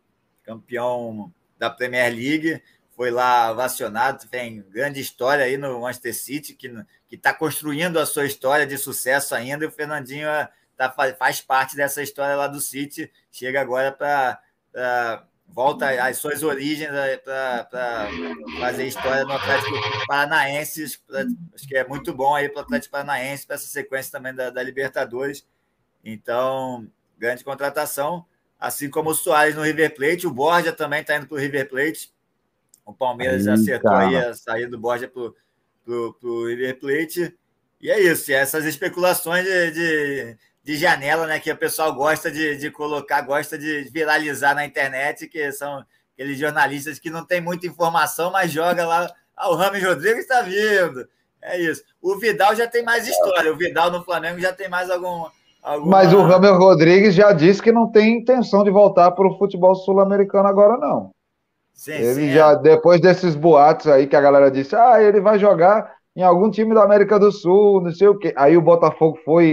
campeão 0.43 1.33
da 1.57 1.69
Premier 1.69 2.13
League, 2.13 2.61
foi 2.95 3.11
lá 3.11 3.53
vacionado, 3.53 4.27
tem 4.27 4.61
grande 4.69 4.99
história 4.99 5.45
aí 5.45 5.57
no 5.57 5.81
Manchester 5.81 6.15
City, 6.15 6.53
que 6.53 6.73
está 7.11 7.33
construindo 7.33 7.99
a 7.99 8.05
sua 8.05 8.25
história 8.25 8.65
de 8.65 8.77
sucesso 8.77 9.35
ainda, 9.35 9.63
e 9.63 9.67
o 9.67 9.71
Fernandinho 9.71 10.27
é, 10.27 10.49
tá, 10.75 10.89
faz 11.17 11.41
parte 11.41 11.75
dessa 11.75 12.01
história 12.01 12.35
lá 12.35 12.47
do 12.47 12.59
City, 12.59 13.11
chega 13.31 13.61
agora 13.61 13.91
para 13.91 14.41
volta 15.47 15.89
às 16.03 16.17
suas 16.17 16.43
origens 16.43 16.89
para 17.23 18.09
fazer 18.59 18.85
história 18.85 19.23
no 19.23 19.33
Atlético 19.33 20.07
Paranaense. 20.07 20.99
Acho 21.53 21.67
que 21.67 21.77
é 21.77 21.87
muito 21.87 22.13
bom 22.13 22.35
aí 22.35 22.49
para 22.49 22.59
o 22.59 22.63
Atlético 22.63 22.91
Paranaense, 22.91 23.45
para 23.45 23.55
essa 23.55 23.67
sequência 23.67 24.11
também 24.11 24.33
da, 24.33 24.49
da, 24.49 24.61
Libertadores. 24.61 25.47
Então, 26.03 26.87
grande 27.17 27.43
contratação. 27.43 28.25
Assim 28.59 28.89
como 28.89 29.11
o 29.11 29.15
Soares 29.15 29.55
no 29.55 29.61
River 29.61 29.93
Plate, 29.95 30.25
o 30.25 30.31
Borja 30.31 30.73
também 30.73 31.01
está 31.01 31.15
indo 31.15 31.27
para 31.27 31.35
o 31.35 31.39
River 31.39 31.69
Plate. 31.69 32.11
O 32.85 32.93
Palmeiras 32.93 33.47
aí, 33.47 33.53
acertou 33.53 33.91
cara. 33.91 34.07
aí 34.07 34.15
a 34.15 34.33
saída 34.33 34.71
do 34.71 34.79
Borja 34.79 35.07
para 35.07 35.21
o 35.93 36.47
River 36.47 36.79
Plate. 36.79 37.37
E 37.79 37.91
é 37.91 37.99
isso, 37.99 38.31
essas 38.31 38.65
especulações 38.65 39.45
de, 39.45 39.71
de, 39.71 40.37
de, 40.63 40.75
janela, 40.75 41.27
né? 41.27 41.39
Que 41.39 41.51
o 41.51 41.57
pessoal 41.57 41.93
gosta 41.93 42.31
de, 42.31 42.57
de 42.57 42.71
colocar, 42.71 43.21
gosta 43.21 43.57
de 43.57 43.83
viralizar 43.91 44.55
na 44.55 44.65
internet, 44.65 45.27
que 45.27 45.51
são 45.51 45.85
aqueles 46.13 46.39
jornalistas 46.39 46.97
que 46.97 47.11
não 47.11 47.23
tem 47.23 47.39
muita 47.39 47.67
informação, 47.67 48.31
mas 48.31 48.51
joga 48.51 48.85
lá. 48.85 49.13
Ah, 49.35 49.51
o 49.51 49.55
Rames 49.55 49.83
Rodrigues 49.83 50.21
está 50.21 50.41
vindo. 50.41 51.07
É 51.39 51.59
isso. 51.59 51.83
O 52.01 52.17
Vidal 52.17 52.55
já 52.55 52.67
tem 52.67 52.83
mais 52.83 53.07
história. 53.07 53.53
O 53.53 53.57
Vidal 53.57 53.91
no 53.91 54.03
Flamengo 54.03 54.39
já 54.39 54.51
tem 54.51 54.67
mais 54.67 54.89
algum. 54.89 55.29
Alguma... 55.63 55.91
Mas 55.97 56.13
o 56.13 56.21
Rames 56.21 56.51
Rodrigues 56.51 57.13
já 57.13 57.31
disse 57.31 57.61
que 57.61 57.71
não 57.71 57.91
tem 57.91 58.17
intenção 58.17 58.63
de 58.63 58.69
voltar 58.69 59.11
para 59.11 59.27
o 59.27 59.37
futebol 59.37 59.75
sul-americano 59.75 60.47
agora, 60.47 60.77
não. 60.77 61.11
Sim, 61.73 61.91
ele 61.91 62.13
sim, 62.13 62.31
já, 62.31 62.51
é. 62.51 62.55
depois 62.55 62.99
desses 62.99 63.35
boatos 63.35 63.87
aí 63.87 64.07
que 64.07 64.15
a 64.15 64.21
galera 64.21 64.49
disse, 64.49 64.75
ah, 64.75 65.01
ele 65.01 65.21
vai 65.21 65.37
jogar 65.37 65.95
em 66.15 66.23
algum 66.23 66.49
time 66.49 66.73
da 66.73 66.83
América 66.83 67.19
do 67.19 67.31
Sul, 67.31 67.81
não 67.81 67.91
sei 67.91 68.07
o 68.07 68.17
quê. 68.17 68.33
Aí 68.35 68.57
o 68.57 68.61
Botafogo 68.61 69.19
foi 69.23 69.49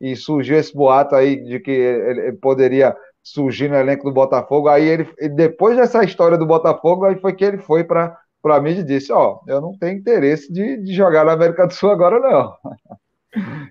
e, 0.00 0.10
e 0.10 0.16
surgiu 0.16 0.58
esse 0.58 0.74
boato 0.74 1.14
aí 1.14 1.36
de 1.44 1.60
que 1.60 1.70
ele 1.70 2.32
poderia 2.32 2.96
surgir 3.22 3.68
no 3.68 3.76
elenco 3.76 4.04
do 4.04 4.12
Botafogo. 4.12 4.68
Aí 4.68 4.84
ele, 4.84 5.08
depois 5.36 5.76
dessa 5.76 6.02
história 6.02 6.36
do 6.36 6.46
Botafogo, 6.46 7.04
aí 7.04 7.20
foi 7.20 7.32
que 7.34 7.44
ele 7.44 7.58
foi 7.58 7.84
para 7.84 8.16
para 8.42 8.60
mim 8.60 8.72
e 8.72 8.82
disse, 8.82 9.12
ó, 9.12 9.36
oh, 9.36 9.48
eu 9.50 9.60
não 9.60 9.78
tenho 9.78 9.96
interesse 9.96 10.52
de, 10.52 10.76
de 10.78 10.92
jogar 10.92 11.24
na 11.24 11.32
América 11.32 11.64
do 11.64 11.72
Sul 11.72 11.92
agora, 11.92 12.18
não. 12.18 12.52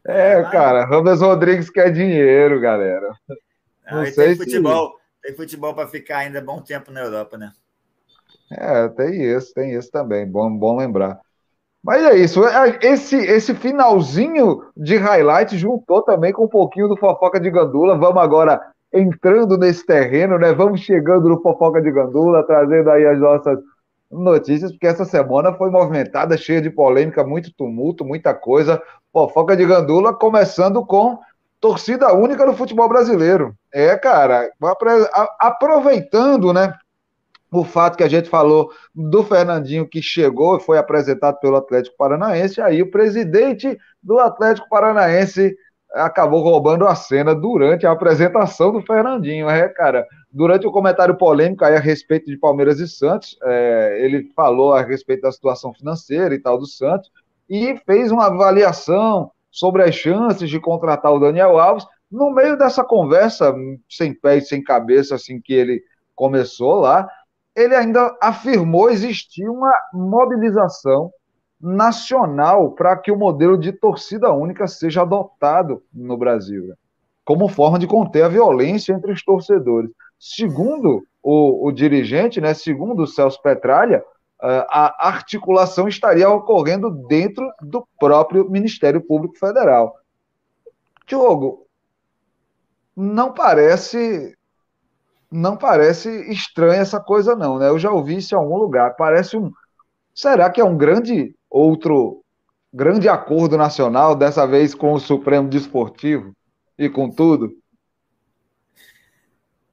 É, 0.05 0.41
cara, 0.43 0.85
Ramos 0.85 1.21
Rodrigues 1.21 1.69
quer 1.69 1.91
dinheiro, 1.91 2.59
galera. 2.59 3.13
Não, 3.91 4.05
sei 4.05 4.27
tem 4.27 4.35
futebol, 4.35 4.89
se... 4.89 5.27
tem 5.27 5.35
futebol 5.35 5.73
para 5.75 5.87
ficar 5.87 6.19
ainda 6.19 6.41
bom 6.41 6.61
tempo 6.61 6.91
na 6.91 7.01
Europa, 7.01 7.37
né? 7.37 7.51
É, 8.51 8.87
tem 8.89 9.23
isso, 9.23 9.53
tem 9.53 9.73
isso 9.73 9.91
também, 9.91 10.27
bom, 10.27 10.55
bom 10.57 10.77
lembrar. 10.77 11.19
Mas 11.83 12.03
é 12.03 12.15
isso, 12.17 12.45
é, 12.45 12.79
esse, 12.83 13.15
esse 13.15 13.55
finalzinho 13.55 14.63
de 14.77 14.97
highlight 14.97 15.57
juntou 15.57 16.01
também 16.01 16.31
com 16.31 16.45
um 16.45 16.49
pouquinho 16.49 16.87
do 16.87 16.97
Fofoca 16.97 17.39
de 17.39 17.49
Gandula. 17.49 17.97
Vamos 17.97 18.21
agora 18.21 18.61
entrando 18.93 19.57
nesse 19.57 19.85
terreno, 19.85 20.37
né? 20.37 20.53
Vamos 20.53 20.81
chegando 20.81 21.29
no 21.29 21.41
Fofoca 21.41 21.81
de 21.81 21.91
Gandula, 21.91 22.45
trazendo 22.45 22.89
aí 22.91 23.05
as 23.05 23.19
nossas 23.19 23.57
notícias, 24.11 24.71
porque 24.71 24.85
essa 24.85 25.05
semana 25.05 25.53
foi 25.53 25.69
movimentada, 25.69 26.37
cheia 26.37 26.61
de 26.61 26.69
polêmica, 26.69 27.23
muito 27.23 27.51
tumulto, 27.53 28.03
muita 28.03 28.33
coisa. 28.33 28.81
Fofoca 29.11 29.55
de 29.55 29.65
Gandula 29.65 30.13
começando 30.13 30.85
com 30.85 31.19
torcida 31.59 32.13
única 32.13 32.45
no 32.45 32.55
futebol 32.55 32.89
brasileiro. 32.89 33.55
É, 33.73 33.95
cara, 33.97 34.49
aproveitando, 35.39 36.51
né? 36.53 36.73
o 37.51 37.65
fato 37.65 37.97
que 37.97 38.03
a 38.03 38.07
gente 38.07 38.29
falou 38.29 38.71
do 38.95 39.23
Fernandinho 39.23 39.87
que 39.87 40.01
chegou 40.01 40.55
e 40.55 40.61
foi 40.61 40.77
apresentado 40.77 41.37
pelo 41.39 41.57
Atlético 41.57 41.97
Paranaense, 41.97 42.61
aí 42.61 42.81
o 42.81 42.89
presidente 42.89 43.77
do 44.01 44.19
Atlético 44.19 44.69
Paranaense 44.69 45.53
acabou 45.93 46.41
roubando 46.41 46.87
a 46.87 46.95
cena 46.95 47.35
durante 47.35 47.85
a 47.85 47.91
apresentação 47.91 48.71
do 48.71 48.81
Fernandinho, 48.81 49.49
é, 49.49 49.67
cara. 49.67 50.07
Durante 50.31 50.65
o 50.65 50.71
comentário 50.71 51.17
polêmico 51.17 51.65
aí 51.65 51.75
a 51.75 51.79
respeito 51.79 52.27
de 52.27 52.37
Palmeiras 52.37 52.79
e 52.79 52.87
Santos, 52.87 53.37
é, 53.43 53.97
ele 53.99 54.31
falou 54.33 54.73
a 54.73 54.81
respeito 54.81 55.23
da 55.23 55.31
situação 55.33 55.73
financeira 55.73 56.33
e 56.33 56.39
tal 56.39 56.57
do 56.57 56.65
Santos 56.65 57.11
e 57.51 57.77
fez 57.85 58.13
uma 58.13 58.27
avaliação 58.27 59.29
sobre 59.51 59.83
as 59.83 59.93
chances 59.93 60.49
de 60.49 60.57
contratar 60.57 61.11
o 61.11 61.19
Daniel 61.19 61.59
Alves. 61.59 61.85
No 62.09 62.31
meio 62.31 62.57
dessa 62.57 62.81
conversa, 62.81 63.53
sem 63.89 64.13
pé 64.13 64.37
e 64.37 64.41
sem 64.41 64.63
cabeça, 64.63 65.15
assim 65.15 65.41
que 65.41 65.53
ele 65.53 65.83
começou 66.15 66.75
lá, 66.75 67.05
ele 67.53 67.75
ainda 67.75 68.17
afirmou 68.21 68.89
existir 68.89 69.49
uma 69.49 69.73
mobilização 69.93 71.11
nacional 71.59 72.71
para 72.71 72.95
que 72.95 73.11
o 73.11 73.17
modelo 73.17 73.57
de 73.57 73.73
torcida 73.73 74.31
única 74.31 74.65
seja 74.65 75.01
adotado 75.01 75.83
no 75.93 76.15
Brasil, 76.15 76.67
né? 76.67 76.75
como 77.25 77.49
forma 77.49 77.77
de 77.77 77.85
conter 77.85 78.23
a 78.23 78.29
violência 78.29 78.93
entre 78.93 79.11
os 79.11 79.23
torcedores. 79.23 79.91
Segundo 80.17 81.03
o, 81.21 81.67
o 81.67 81.71
dirigente, 81.71 82.39
né, 82.39 82.53
segundo 82.53 83.03
o 83.03 83.07
Celso 83.07 83.41
Petralha, 83.41 84.01
a 84.41 85.07
articulação 85.07 85.87
estaria 85.87 86.29
ocorrendo 86.29 86.89
dentro 86.89 87.47
do 87.61 87.87
próprio 87.99 88.49
Ministério 88.49 89.01
Público 89.01 89.37
Federal. 89.37 89.95
Diogo, 91.05 91.67
não 92.95 93.33
parece 93.33 94.35
não 95.29 95.55
parece 95.55 96.09
estranha 96.29 96.81
essa 96.81 96.99
coisa, 96.99 97.35
não, 97.35 97.57
né? 97.57 97.69
Eu 97.69 97.79
já 97.79 97.89
ouvi 97.89 98.17
isso 98.17 98.35
em 98.35 98.37
algum 98.37 98.57
lugar. 98.57 98.95
Parece 98.97 99.37
um. 99.37 99.51
Será 100.13 100.49
que 100.49 100.59
é 100.59 100.63
um 100.63 100.77
grande 100.77 101.33
outro 101.49 102.21
grande 102.73 103.07
acordo 103.09 103.57
nacional, 103.57 104.15
dessa 104.15 104.45
vez 104.45 104.73
com 104.73 104.93
o 104.93 104.99
Supremo 104.99 105.49
Desportivo 105.49 106.33
e 106.77 106.89
com 106.89 107.09
tudo? 107.09 107.51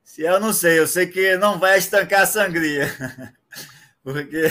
Se 0.03 0.23
eu 0.23 0.41
não 0.41 0.53
sei, 0.53 0.79
eu 0.79 0.87
sei 0.87 1.07
que 1.07 1.37
não 1.37 1.59
vai 1.59 1.79
estancar 1.79 2.23
a 2.23 2.27
sangria. 2.27 2.89
Porque 4.11 4.45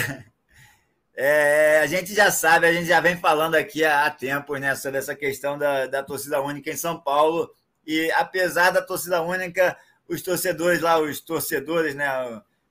é, 1.16 1.80
a 1.80 1.86
gente 1.86 2.14
já 2.14 2.30
sabe, 2.30 2.68
a 2.68 2.72
gente 2.72 2.86
já 2.86 3.00
vem 3.00 3.16
falando 3.16 3.56
aqui 3.56 3.84
há, 3.84 4.06
há 4.06 4.10
tempos 4.10 4.60
né, 4.60 4.76
sobre 4.76 4.98
essa 4.98 5.16
questão 5.16 5.58
da, 5.58 5.88
da 5.88 6.00
torcida 6.00 6.40
única 6.40 6.70
em 6.70 6.76
São 6.76 7.00
Paulo. 7.00 7.52
E 7.84 8.08
apesar 8.12 8.70
da 8.70 8.80
torcida 8.80 9.20
única 9.20 9.76
os 10.08 10.22
torcedores 10.22 10.80
lá, 10.80 11.00
os 11.00 11.20
torcedores, 11.20 11.96
né? 11.96 12.06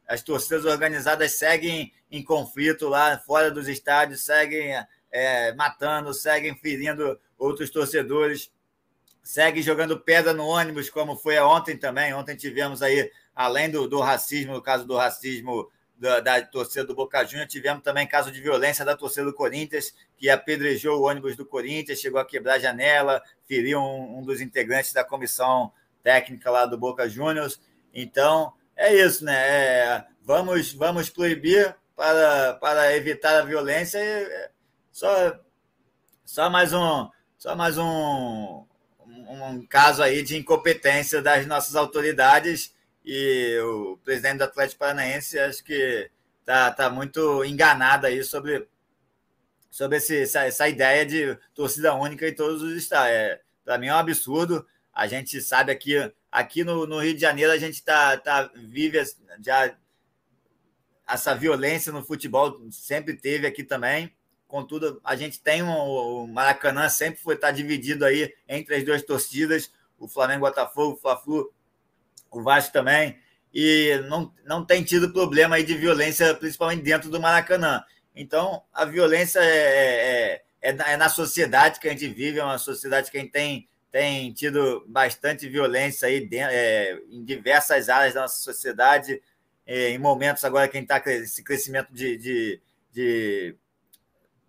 As 0.07 0.23
torcidas 0.23 0.63
organizadas 0.63 1.33
seguem 1.33 1.91
em 2.09 2.23
conflito 2.23 2.87
lá 2.87 3.19
fora 3.19 3.51
dos 3.51 3.67
estádios, 3.67 4.21
seguem 4.21 4.73
é, 5.11 5.53
matando, 5.53 6.13
seguem 6.13 6.55
ferindo 6.55 7.19
outros 7.37 7.69
torcedores, 7.69 8.49
seguem 9.21 9.61
jogando 9.61 9.99
pedra 9.99 10.31
no 10.31 10.47
ônibus, 10.47 10.89
como 10.89 11.17
foi 11.17 11.37
ontem 11.39 11.75
também. 11.75 12.13
Ontem 12.13 12.37
tivemos 12.37 12.81
aí, 12.81 13.11
além 13.35 13.69
do, 13.69 13.89
do 13.89 13.99
racismo, 13.99 14.53
no 14.53 14.61
caso 14.61 14.87
do 14.87 14.95
racismo 14.95 15.69
da, 15.97 16.19
da, 16.19 16.41
torcida 16.41 16.85
do 16.85 16.95
Boca 16.95 17.23
Juniors, 17.25 17.51
tivemos 17.51 17.83
também 17.83 18.07
caso 18.07 18.31
de 18.31 18.39
violência 18.39 18.85
da 18.85 18.95
torcida 18.95 19.25
do 19.25 19.33
Corinthians, 19.33 19.93
que 20.17 20.29
apedrejou 20.29 20.99
o 20.99 21.07
ônibus 21.07 21.35
do 21.35 21.45
Corinthians, 21.45 21.99
chegou 21.99 22.19
a 22.19 22.25
quebrar 22.25 22.55
a 22.55 22.59
janela, 22.59 23.21
feriu 23.47 23.79
um, 23.79 24.19
um 24.19 24.23
dos 24.23 24.39
integrantes 24.41 24.93
da 24.93 25.03
comissão 25.03 25.71
técnica 26.03 26.51
lá 26.51 26.65
do 26.65 26.77
Boca 26.77 27.09
Juniors. 27.09 27.59
Então, 27.93 28.53
é 28.75 28.93
isso, 28.93 29.25
né? 29.25 29.35
É, 29.35 30.05
vamos, 30.23 30.71
vamos 30.73 31.09
proibir 31.09 31.75
para, 31.95 32.53
para 32.55 32.95
evitar 32.95 33.39
a 33.39 33.45
violência. 33.45 33.97
É, 33.97 34.51
só, 34.91 35.39
só 36.23 36.49
mais 36.49 36.73
um, 36.73 37.09
só 37.37 37.55
mais 37.55 37.77
um, 37.77 38.65
um 39.05 39.65
caso 39.67 40.03
aí 40.03 40.21
de 40.21 40.37
incompetência 40.37 41.21
das 41.21 41.45
nossas 41.45 41.75
autoridades 41.75 42.75
e 43.09 43.57
o 43.61 43.97
presidente 44.03 44.39
do 44.39 44.43
Atlético 44.43 44.79
Paranaense 44.79 45.39
acho 45.39 45.63
que 45.63 46.11
tá, 46.43 46.69
tá 46.73 46.89
muito 46.89 47.41
enganado 47.45 48.05
aí 48.05 48.21
sobre, 48.21 48.67
sobre 49.71 49.95
esse, 49.95 50.23
essa, 50.23 50.43
essa 50.43 50.67
ideia 50.67 51.05
de 51.05 51.39
torcida 51.55 51.93
única 51.93 52.27
em 52.27 52.35
todos 52.35 52.61
os 52.61 52.75
estados. 52.75 53.09
É, 53.09 53.39
Para 53.63 53.77
mim 53.77 53.87
é 53.87 53.93
um 53.93 53.97
absurdo. 53.97 54.67
A 54.93 55.07
gente 55.07 55.41
sabe 55.41 55.71
aqui, 55.71 55.95
aqui 56.29 56.65
no, 56.65 56.85
no 56.85 56.99
Rio 56.99 57.13
de 57.13 57.21
Janeiro, 57.21 57.53
a 57.53 57.57
gente 57.57 57.81
tá, 57.81 58.17
tá, 58.17 58.51
vive 58.53 59.01
já 59.41 59.73
essa 61.07 61.33
violência 61.33 61.93
no 61.93 62.03
futebol, 62.03 62.59
sempre 62.71 63.15
teve 63.15 63.47
aqui 63.47 63.63
também. 63.63 64.13
Contudo, 64.49 64.99
a 65.01 65.15
gente 65.15 65.39
tem 65.41 65.63
um, 65.63 65.69
o 65.69 66.27
Maracanã 66.27 66.89
sempre 66.89 67.21
foi 67.21 67.35
estar 67.35 67.47
tá 67.47 67.53
dividido 67.53 68.03
aí 68.03 68.33
entre 68.49 68.75
as 68.75 68.83
duas 68.83 69.01
torcidas, 69.01 69.71
o 69.97 70.09
Flamengo, 70.09 70.41
Botafogo, 70.41 70.95
o 70.95 70.97
Fla-Flu, 70.97 71.53
o 72.31 72.41
Vasco 72.41 72.73
também, 72.73 73.17
e 73.53 73.99
não, 74.07 74.33
não 74.45 74.65
tem 74.65 74.83
tido 74.83 75.11
problema 75.11 75.55
aí 75.55 75.63
de 75.63 75.75
violência, 75.75 76.33
principalmente 76.35 76.83
dentro 76.83 77.09
do 77.09 77.19
Maracanã. 77.19 77.83
Então, 78.15 78.63
a 78.73 78.85
violência 78.85 79.39
é, 79.39 80.41
é, 80.61 80.69
é, 80.69 80.75
é 80.93 80.97
na 80.97 81.09
sociedade 81.09 81.79
que 81.79 81.87
a 81.87 81.91
gente 81.91 82.07
vive, 82.07 82.39
é 82.39 82.43
uma 82.43 82.57
sociedade 82.57 83.09
que 83.09 83.17
a 83.17 83.21
gente 83.21 83.31
tem 83.31 83.67
tem 83.91 84.31
tido 84.31 84.85
bastante 84.87 85.47
violência 85.47 86.07
aí 86.07 86.19
dentro, 86.19 86.53
é, 86.53 86.99
em 87.09 87.23
diversas 87.23 87.89
áreas 87.89 88.13
da 88.13 88.21
nossa 88.21 88.41
sociedade, 88.41 89.21
é, 89.65 89.89
em 89.89 89.97
momentos 89.97 90.43
agora 90.43 90.67
que 90.67 90.77
a 90.77 90.79
gente 90.79 90.91
está 90.91 91.11
esse 91.11 91.43
crescimento 91.43 91.91
de, 91.91 92.17
de, 92.17 92.61
de, 92.91 93.55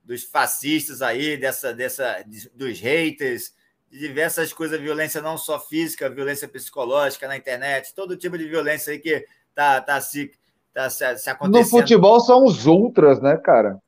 dos 0.05 0.25
fascistas 0.25 1.03
aí, 1.03 1.37
dessa, 1.37 1.73
dessa, 1.73 2.23
dos 2.55 2.79
haters, 2.81 3.55
de 3.91 3.99
diversas 3.99 4.53
coisas, 4.53 4.81
violência 4.81 5.21
não 5.21 5.39
só 5.39 5.59
física, 5.59 6.11
violência 6.11 6.47
psicológica 6.49 7.27
na 7.27 7.37
internet, 7.37 7.95
todo 7.95 8.17
tipo 8.17 8.37
de 8.37 8.47
violência 8.47 8.93
aí 8.93 8.99
que 8.99 9.27
tá, 9.55 9.81
tá 9.81 10.01
se, 10.01 10.31
tá 10.73 10.91
se, 10.91 11.19
se 11.19 11.31
acontecendo. 11.31 11.65
No 11.65 11.71
futebol 11.71 12.21
são 12.21 12.45
os 12.45 12.67
ultras, 12.67 13.21
né, 13.21 13.37
cara? 13.37 13.79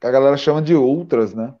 Que 0.00 0.06
a 0.06 0.10
galera 0.10 0.36
chama 0.36 0.60
de 0.60 0.74
ultras, 0.74 1.32
né? 1.32 1.54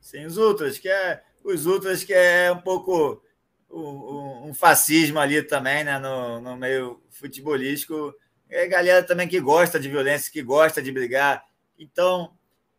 Sim, 0.00 0.26
os 0.26 0.36
ultras, 0.36 0.78
que 0.78 0.88
é 0.88 1.22
os 1.42 1.64
ultras 1.64 2.04
que 2.04 2.12
é 2.12 2.52
um 2.52 2.60
pouco 2.60 3.22
um, 3.70 4.48
um 4.48 4.54
fascismo 4.54 5.18
ali 5.18 5.42
também, 5.42 5.84
né, 5.84 5.98
no, 5.98 6.40
no 6.40 6.56
meio 6.56 7.02
futebolístico. 7.10 8.14
É 8.48 8.66
galera 8.66 9.02
também 9.02 9.26
que 9.26 9.40
gosta 9.40 9.80
de 9.80 9.88
violência, 9.88 10.32
que 10.32 10.42
gosta 10.42 10.82
de 10.82 10.92
brigar. 10.92 11.44
Então, 11.78 12.32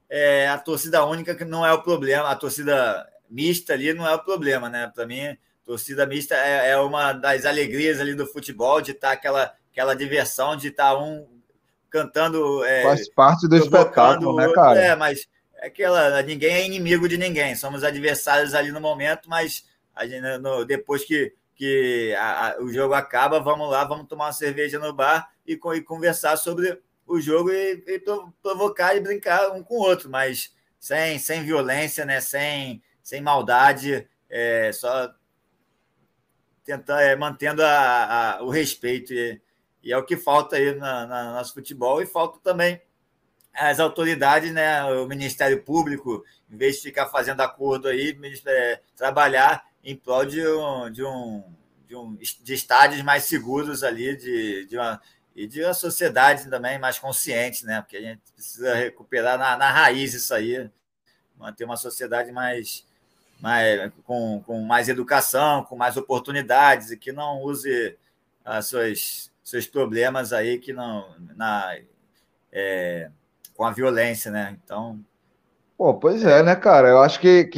é, 0.10 0.48
a 0.48 0.58
torcida 0.58 1.06
única 1.06 1.36
que 1.36 1.44
não 1.44 1.66
é 1.66 1.74
o 1.74 1.82
problema, 1.82 2.30
a 2.30 2.36
torcida 2.36 3.08
mista 3.30 3.74
ali 3.74 3.94
não 3.94 4.08
é 4.08 4.14
o 4.14 4.24
problema, 4.24 4.70
né? 4.70 4.92
Para 4.94 5.06
mim, 5.06 5.38
torcida 5.64 6.06
mista 6.06 6.36
é, 6.36 6.72
é, 6.72 6.78
uma 6.78 7.14
das 7.14 7.46
alegrias 7.46 8.00
ali 8.00 8.14
do 8.14 8.26
futebol, 8.26 8.82
de 8.82 8.92
estar 8.92 9.10
tá 9.10 9.14
aquela, 9.14 9.54
aquela 9.72 9.94
diversão, 9.94 10.56
de 10.56 10.70
estar 10.70 10.92
tá 10.92 10.98
um 10.98 11.28
cantando. 11.90 12.64
É, 12.64 12.84
Faz 12.84 13.10
parte 13.10 13.48
do 13.48 13.58
espetáculo, 13.58 14.36
né, 14.36 14.52
cara? 14.54 14.80
É, 14.80 14.96
mas 14.96 15.28
é 15.56 15.68
aquela, 15.68 16.22
ninguém 16.22 16.54
é 16.54 16.66
inimigo 16.66 17.08
de 17.08 17.18
ninguém, 17.18 17.56
somos 17.56 17.84
adversários 17.84 18.54
ali 18.54 18.72
no 18.72 18.80
momento, 18.80 19.30
mas 19.30 19.66
a 19.96 20.06
gente, 20.06 20.38
no, 20.38 20.64
depois 20.64 21.04
que, 21.04 21.34
que 21.56 22.14
a, 22.18 22.50
a, 22.50 22.62
o 22.62 22.72
jogo 22.72 22.94
acaba, 22.94 23.40
vamos 23.40 23.70
lá, 23.70 23.84
vamos 23.84 24.08
tomar 24.08 24.26
uma 24.26 24.34
cerveja 24.34 24.80
no 24.80 24.94
bar 24.94 25.30
e, 25.46 25.54
e 25.54 25.82
conversar 25.82 26.38
sobre 26.38 26.80
o 27.06 27.20
jogo 27.20 27.52
e, 27.52 27.84
e, 27.88 28.02
provocar 28.42 28.96
e 28.96 29.00
brincar 29.00 29.52
um 29.52 29.64
com 29.64 29.76
o 29.76 29.82
outro, 29.82 30.10
mas 30.10 30.54
sem, 30.80 31.18
sem 31.18 31.44
violência, 31.44 32.06
né? 32.06 32.22
sem, 32.22 32.82
sem 33.08 33.22
maldade, 33.22 34.06
é, 34.30 34.70
só 34.74 35.10
tentar, 36.66 37.02
é, 37.02 37.16
mantendo 37.16 37.64
a, 37.64 38.36
a, 38.36 38.44
o 38.44 38.50
respeito. 38.50 39.14
E, 39.14 39.42
e, 39.82 39.94
é 39.94 39.98
o 39.98 40.04
que 40.04 40.18
falta 40.18 40.58
aí 40.58 40.76
na 40.76 41.32
nosso 41.32 41.54
futebol, 41.54 42.02
e 42.02 42.06
falta 42.06 42.38
também 42.44 42.82
as 43.54 43.80
autoridades, 43.80 44.52
né, 44.52 44.84
o 44.84 45.08
Ministério 45.08 45.64
Público, 45.64 46.22
em 46.52 46.58
vez 46.58 46.76
de 46.76 46.82
ficar 46.82 47.08
fazendo 47.08 47.40
acordo 47.40 47.88
aí, 47.88 48.14
é, 48.46 48.82
trabalhar 48.94 49.66
em 49.82 49.96
prol 49.96 50.26
de 50.26 50.46
um, 50.46 50.92
de 50.92 51.02
um, 51.06 51.44
de, 51.88 51.96
um, 51.96 52.14
de 52.14 52.54
estádios 52.54 53.02
mais 53.04 53.24
seguros 53.24 53.84
ali, 53.84 54.18
de, 54.18 54.66
de 54.66 54.78
uma, 54.78 55.02
e 55.34 55.48
de 55.48 55.64
uma 55.64 55.74
sociedade 55.74 56.50
também 56.50 56.78
mais 56.78 57.00
consciente, 57.00 57.66
né? 57.66 57.80
Porque 57.80 57.96
a 57.96 58.02
gente 58.02 58.22
precisa 58.34 58.76
recuperar 58.76 59.40
na, 59.40 59.56
na 59.56 59.72
raiz 59.72 60.14
isso 60.14 60.34
aí, 60.34 60.70
manter 61.38 61.64
uma 61.64 61.78
sociedade 61.78 62.32
mais, 62.32 62.87
mais 63.40 63.92
com, 64.04 64.42
com 64.46 64.62
mais 64.62 64.90
educação, 64.90 65.64
com 65.64 65.76
mais 65.76 65.98
oportunidades 65.98 66.92
e 66.92 66.98
que 66.98 67.12
não 67.12 67.42
use 67.42 67.96
as 68.44 68.68
suas, 68.68 69.32
seus 69.44 69.68
problemas 69.68 70.34
aí 70.34 70.58
que 70.58 70.74
não 70.74 71.06
na 71.36 71.78
é, 72.52 73.10
com 73.56 73.64
a 73.64 73.72
violência, 73.72 74.32
né? 74.32 74.58
Então, 74.64 75.00
Pô, 75.78 75.94
pois 75.94 76.26
é, 76.26 76.42
né, 76.42 76.56
cara? 76.56 76.90
Eu 76.90 77.00
acho 77.02 77.20
que 77.20 77.50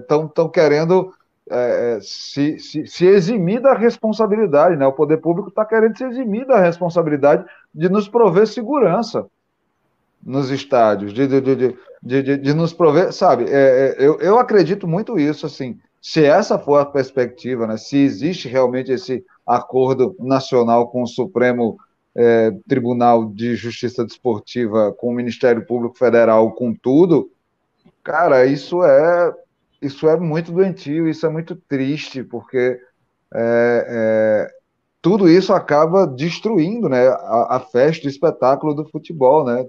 estão 0.00 0.28
que, 0.28 0.60
é, 0.60 0.62
querendo 0.62 1.14
é, 1.50 1.96
é, 1.96 2.00
se, 2.00 2.58
se, 2.58 2.86
se, 2.86 3.06
eximir 3.06 3.60
da 3.60 3.72
responsabilidade, 3.72 4.76
né? 4.76 4.86
O 4.86 4.92
poder 4.92 5.18
público 5.18 5.48
está 5.48 5.64
querendo 5.64 5.96
se 5.96 6.04
eximir 6.04 6.46
da 6.46 6.60
responsabilidade 6.60 7.44
de 7.74 7.88
nos 7.88 8.08
prover 8.08 8.46
segurança 8.46 9.26
nos 10.26 10.50
estádios, 10.50 11.12
de, 11.12 11.28
de, 11.28 11.40
de, 12.02 12.36
de, 12.38 12.54
nos 12.54 12.72
prover, 12.72 13.12
sabe? 13.12 13.44
É, 13.44 13.48
é, 13.48 13.96
eu, 13.98 14.18
eu 14.18 14.38
acredito 14.40 14.88
muito 14.88 15.16
isso, 15.18 15.46
assim, 15.46 15.78
se 16.02 16.24
essa 16.24 16.58
for 16.58 16.80
a 16.80 16.84
perspectiva, 16.84 17.66
né? 17.66 17.76
Se 17.76 17.96
existe 17.96 18.48
realmente 18.48 18.90
esse 18.90 19.24
acordo 19.46 20.16
nacional 20.18 20.88
com 20.88 21.02
o 21.02 21.06
Supremo 21.06 21.78
é, 22.14 22.50
Tribunal 22.68 23.26
de 23.26 23.54
Justiça 23.54 24.04
Desportiva, 24.04 24.92
com 24.98 25.10
o 25.10 25.14
Ministério 25.14 25.64
Público 25.64 25.96
Federal, 25.96 26.52
com 26.52 26.74
tudo, 26.74 27.30
cara, 28.02 28.44
isso 28.46 28.82
é 28.82 29.32
isso 29.80 30.08
é 30.08 30.18
muito 30.18 30.50
doentio, 30.50 31.08
isso 31.08 31.24
é 31.24 31.28
muito 31.28 31.54
triste, 31.54 32.24
porque 32.24 32.80
é, 33.32 33.86
é, 33.88 34.50
tudo 35.00 35.28
isso 35.28 35.52
acaba 35.52 36.06
destruindo 36.06 36.88
né, 36.88 37.06
a, 37.06 37.56
a, 37.56 37.60
festa, 37.60 38.06
o 38.06 38.10
espetáculo 38.10 38.74
do 38.74 38.88
futebol. 38.88 39.44
Né? 39.44 39.64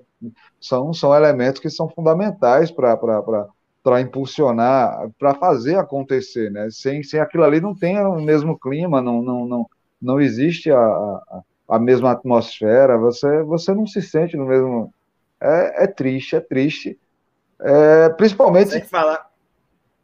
São, 0.60 0.94
são 0.94 1.16
elementos 1.16 1.62
que 1.62 1.70
são 1.70 1.90
fundamentais 1.90 2.72
para 2.72 4.02
impulsionar, 4.02 5.10
para 5.18 5.36
fazer 5.36 5.78
acontecer. 5.78 6.52
Né? 6.52 6.70
Sem, 6.72 7.04
sem 7.04 7.20
aquilo 7.20 7.44
ali 7.44 7.62
não 7.62 7.76
tem 7.76 8.00
o 8.00 8.20
mesmo 8.20 8.58
clima, 8.58 9.02
não, 9.02 9.22
não, 9.22 9.46
não, 9.46 9.70
não 10.02 10.22
existe 10.22 10.72
a, 10.72 10.80
a, 10.80 11.42
a 11.70 11.80
mesma 11.80 12.12
atmosfera, 12.12 12.98
você, 12.98 13.44
você 13.44 13.74
não 13.74 13.86
se 13.86 14.02
sente 14.02 14.36
no 14.36 14.46
mesmo. 14.46 14.94
É, 15.40 15.84
é 15.84 15.88
triste, 15.88 16.36
é 16.36 16.40
triste. 16.40 17.00
É, 17.60 18.10
principalmente. 18.10 18.72
Tem 18.72 18.82
que 18.82 18.88
falar 18.88 19.28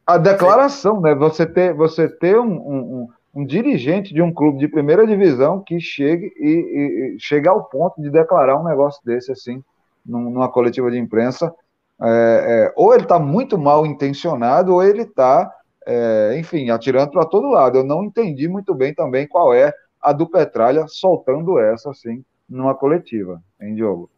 a 0.06 0.18
declaração, 0.18 1.00
né? 1.02 1.16
Você 1.16 1.46
ter, 1.46 1.74
você 1.74 2.08
ter 2.08 2.38
um, 2.38 2.54
um, 2.54 3.10
um, 3.34 3.46
dirigente 3.46 4.14
de 4.14 4.22
um 4.22 4.34
clube 4.34 4.60
de 4.60 4.68
primeira 4.68 5.08
divisão 5.08 5.62
que 5.62 5.80
chegue 5.80 6.32
e, 6.38 7.16
e, 7.16 7.20
chegue 7.20 7.48
ao 7.48 7.64
ponto 7.64 8.02
de 8.02 8.10
declarar 8.10 8.60
um 8.60 8.66
negócio 8.66 9.02
desse 9.06 9.32
assim 9.32 9.64
numa 10.06 10.50
coletiva 10.50 10.90
de 10.92 10.98
imprensa. 10.98 11.54
É, 12.02 12.08
é, 12.08 12.74
ou 12.76 12.94
ele 12.94 13.04
está 13.04 13.20
muito 13.20 13.58
mal 13.58 13.86
intencionado, 13.86 14.74
ou 14.74 14.84
ele 14.84 15.04
está, 15.04 15.52
é, 15.86 16.36
enfim, 16.38 16.70
atirando 16.70 17.12
para 17.12 17.26
todo 17.26 17.50
lado. 17.50 17.78
Eu 17.78 17.84
não 17.84 18.04
entendi 18.04 18.48
muito 18.48 18.74
bem 18.74 18.94
também 18.94 19.28
qual 19.28 19.54
é 19.54 19.74
a 20.02 20.12
do 20.12 20.28
Petralha 20.28 20.86
soltando 20.88 21.58
essa 21.60 21.92
assim 21.92 22.24
numa 22.50 22.76
coletiva, 22.76 23.42
em 23.62 23.74
Diogo? 23.74 24.10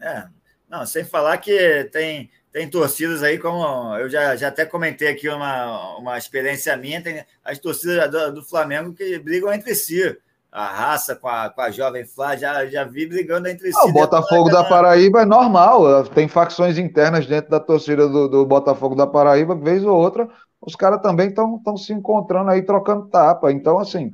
É, 0.00 0.24
não, 0.68 0.84
sem 0.84 1.04
falar 1.04 1.38
que 1.38 1.84
tem 1.92 2.30
tem 2.54 2.70
torcidas 2.70 3.24
aí, 3.24 3.36
como 3.36 3.96
eu 3.96 4.08
já, 4.08 4.36
já 4.36 4.46
até 4.46 4.64
comentei 4.64 5.08
aqui 5.08 5.28
uma, 5.28 5.96
uma 5.96 6.16
experiência 6.16 6.76
minha, 6.76 7.02
tem 7.02 7.24
as 7.44 7.58
torcidas 7.58 8.08
do, 8.08 8.34
do 8.34 8.44
Flamengo 8.44 8.94
que 8.94 9.18
brigam 9.18 9.52
entre 9.52 9.74
si. 9.74 10.16
A 10.54 10.66
raça 10.66 11.16
com 11.16 11.26
a, 11.26 11.50
com 11.50 11.60
a 11.60 11.70
Jovem 11.70 12.06
Flá, 12.06 12.36
já, 12.36 12.64
já 12.66 12.84
vi 12.84 13.08
brigando 13.08 13.48
entre 13.48 13.72
si. 13.72 13.76
Ah, 13.76 13.86
o 13.86 13.92
Botafogo 13.92 14.48
da 14.48 14.62
Paraíba 14.62 15.22
é 15.22 15.24
normal, 15.24 16.04
tem 16.04 16.28
facções 16.28 16.78
internas 16.78 17.26
dentro 17.26 17.50
da 17.50 17.58
torcida 17.58 18.08
do, 18.08 18.28
do 18.28 18.46
Botafogo 18.46 18.94
da 18.94 19.04
Paraíba, 19.04 19.56
vez 19.56 19.84
ou 19.84 19.98
outra, 19.98 20.28
os 20.60 20.76
caras 20.76 21.02
também 21.02 21.28
estão 21.28 21.76
se 21.76 21.92
encontrando 21.92 22.50
aí, 22.50 22.62
trocando 22.62 23.08
tapa. 23.08 23.50
Então, 23.50 23.80
assim, 23.80 24.12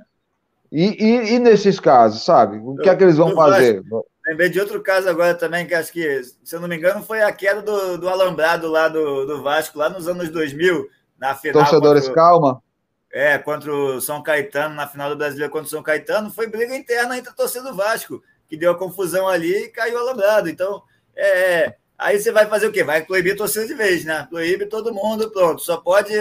e, 0.72 1.04
e, 1.04 1.34
e, 1.34 1.38
nesses 1.38 1.78
casos, 1.78 2.24
sabe? 2.24 2.58
O 2.58 2.76
que 2.76 2.88
é 2.88 2.96
que 2.96 3.04
eles 3.04 3.16
vão 3.16 3.34
fazer? 3.34 3.82
Lembrei 4.26 4.48
de 4.48 4.60
outro 4.60 4.80
caso 4.82 5.08
agora 5.08 5.34
também, 5.34 5.66
que 5.66 5.74
acho 5.74 5.92
que, 5.92 6.22
se 6.22 6.54
eu 6.54 6.60
não 6.60 6.68
me 6.68 6.76
engano, 6.76 7.02
foi 7.02 7.20
a 7.20 7.32
queda 7.32 7.60
do, 7.60 7.98
do 7.98 8.08
alambrado 8.08 8.68
lá 8.68 8.88
do, 8.88 9.26
do 9.26 9.42
Vasco, 9.42 9.78
lá 9.78 9.90
nos 9.90 10.06
anos 10.06 10.30
2000, 10.30 10.86
na 11.18 11.34
final. 11.34 11.62
Torcedores, 11.62 12.06
contra, 12.06 12.14
calma. 12.14 12.62
É, 13.12 13.36
contra 13.38 13.74
o 13.74 14.00
São 14.00 14.22
Caetano, 14.22 14.74
na 14.74 14.86
final 14.86 15.10
do 15.10 15.16
Brasileiro 15.16 15.52
contra 15.52 15.66
o 15.66 15.70
São 15.70 15.82
Caetano, 15.82 16.30
foi 16.30 16.46
briga 16.46 16.76
interna 16.76 17.18
entre 17.18 17.30
a 17.30 17.34
torcida 17.34 17.64
do 17.64 17.76
Vasco, 17.76 18.22
que 18.48 18.56
deu 18.56 18.70
a 18.70 18.78
confusão 18.78 19.28
ali 19.28 19.64
e 19.64 19.68
caiu 19.68 19.98
alambrado. 19.98 20.48
Então, 20.48 20.82
é, 21.16 21.26
é, 21.26 21.76
aí 21.98 22.20
você 22.20 22.30
vai 22.30 22.46
fazer 22.46 22.68
o 22.68 22.72
quê? 22.72 22.84
Vai 22.84 23.04
proibir 23.04 23.32
a 23.32 23.36
torcida 23.36 23.66
de 23.66 23.74
vez, 23.74 24.04
né? 24.04 24.26
Proíbe 24.30 24.66
todo 24.66 24.94
mundo, 24.94 25.30
pronto. 25.30 25.60
Só 25.60 25.76
pode, 25.76 26.12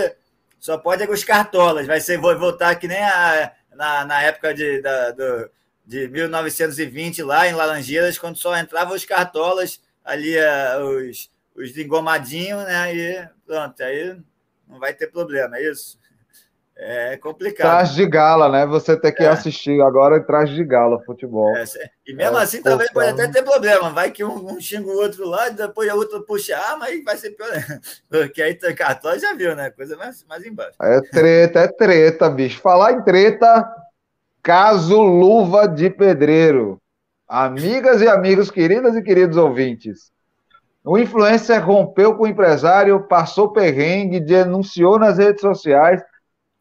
só 0.59 0.77
pode 0.77 1.03
os 1.03 1.23
cartolas. 1.23 1.85
Vai 1.85 2.01
ser 2.01 2.17
votar 2.17 2.79
que 2.79 2.87
nem 2.87 3.03
a, 3.03 3.51
na, 3.75 4.05
na 4.05 4.21
época 4.23 4.53
de, 4.53 4.81
da, 4.81 5.11
do, 5.11 5.49
de 5.85 6.07
1920 6.07 7.21
lá 7.21 7.47
em 7.47 7.53
Laranjeiras, 7.53 8.17
quando 8.17 8.37
só 8.37 8.57
entravam 8.57 8.95
os 8.95 9.05
cartolas 9.05 9.79
ali, 10.03 10.35
eh, 10.35 10.77
os, 10.77 11.31
os 11.55 11.77
engomadinhos, 11.77 12.63
né? 12.63 12.95
E 12.95 13.27
pronto, 13.45 13.83
aí 13.83 14.17
não 14.67 14.79
vai 14.79 14.93
ter 14.93 15.07
problema, 15.07 15.57
é 15.57 15.69
isso? 15.69 15.98
É 16.81 17.17
complicado. 17.17 17.67
Traje 17.67 17.95
de 17.95 18.05
gala, 18.05 18.47
né? 18.47 18.65
Você 18.65 18.95
tem 18.97 19.13
que 19.13 19.23
é. 19.23 19.27
assistir 19.27 19.81
agora 19.81 20.23
traje 20.23 20.55
de 20.55 20.63
gala 20.63 21.03
futebol. 21.03 21.53
É, 21.57 21.65
e 22.07 22.13
mesmo 22.13 22.37
é, 22.37 22.41
assim 22.41 22.61
também 22.61 22.87
pode 22.93 23.09
até 23.09 23.27
ter 23.27 23.43
problema. 23.43 23.89
Vai 23.89 24.11
que 24.11 24.23
um, 24.23 24.53
um 24.53 24.61
xinga 24.61 24.87
o 24.87 24.95
outro 24.95 25.27
lá, 25.27 25.49
e 25.49 25.53
depois 25.53 25.89
a 25.89 25.95
outra 25.95 26.21
puxa, 26.21 26.55
ah, 26.55 26.77
mas 26.77 27.03
vai 27.03 27.17
ser 27.17 27.31
pior. 27.31 27.49
Porque 28.09 28.41
aí 28.41 28.55
cartola 28.55 29.19
já 29.19 29.33
viu, 29.33 29.53
né? 29.57 29.69
Coisa 29.71 29.97
mais, 29.97 30.23
mais 30.23 30.45
embaixo. 30.45 30.77
É 30.81 31.01
treta, 31.01 31.59
é 31.59 31.67
treta, 31.67 32.29
bicho. 32.29 32.61
Falar 32.61 32.93
em 32.93 33.03
treta, 33.03 33.69
Caso 34.41 35.01
Luva 35.01 35.67
de 35.67 35.89
Pedreiro. 35.89 36.81
Amigas 37.27 38.01
e 38.01 38.07
amigos, 38.07 38.49
queridas 38.49 38.95
e 38.95 39.01
queridos 39.01 39.35
ouvintes. 39.35 40.11
O 40.83 40.97
influencer 40.97 41.63
rompeu 41.63 42.15
com 42.15 42.23
o 42.23 42.27
empresário, 42.27 43.05
passou 43.07 43.51
perrengue, 43.51 44.21
denunciou 44.21 44.97
nas 44.97 45.17
redes 45.17 45.41
sociais. 45.41 46.01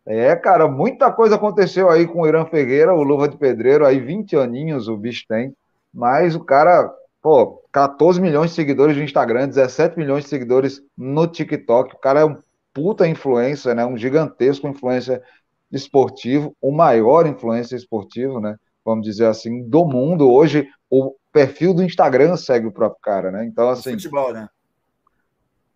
É, 0.09 0.35
cara, 0.35 0.67
muita 0.67 1.13
coisa 1.13 1.35
aconteceu 1.35 1.91
aí 1.91 2.07
com 2.07 2.23
o 2.23 2.27
Irã 2.27 2.47
Ferreira, 2.47 2.95
o 2.95 3.03
Luva 3.03 3.29
de 3.29 3.37
Pedreiro, 3.37 3.85
aí 3.85 4.01
20 4.01 4.37
aninhos 4.37 4.89
o 4.89 4.97
bicho 4.97 5.25
tem. 5.29 5.55
Mas 5.93 6.35
o 6.35 6.41
cara, 6.41 6.91
pô, 7.21 7.63
14 7.71 8.21
milhões 8.21 8.51
de 8.51 8.57
seguidores 8.57 8.97
no 8.97 9.03
Instagram, 9.03 9.49
17 9.49 9.99
milhões 9.99 10.25
de 10.25 10.31
seguidores 10.31 10.83
no 10.97 11.27
TikTok. 11.27 11.95
O 11.95 11.99
cara 11.99 12.21
é 12.21 12.25
um 12.25 12.39
puta 12.73 13.07
influencer, 13.07 13.75
né? 13.75 13.85
Um 13.85 13.99
gigantesco 13.99 14.67
influencer 14.67 15.23
esportivo, 15.71 16.57
o 16.61 16.73
maior 16.73 17.27
influência 17.27 17.77
esportivo, 17.77 18.41
né? 18.41 18.57
vamos 18.89 19.05
dizer 19.05 19.27
assim, 19.27 19.69
do 19.69 19.85
mundo. 19.85 20.33
Hoje, 20.33 20.67
o 20.89 21.15
perfil 21.31 21.75
do 21.75 21.83
Instagram 21.83 22.37
segue 22.37 22.67
o 22.67 22.73
próprio 22.73 23.01
cara, 23.03 23.31
né? 23.31 23.45
Então, 23.45 23.69
assim. 23.69 23.91
Futebol, 23.91 24.33
né? 24.33 24.49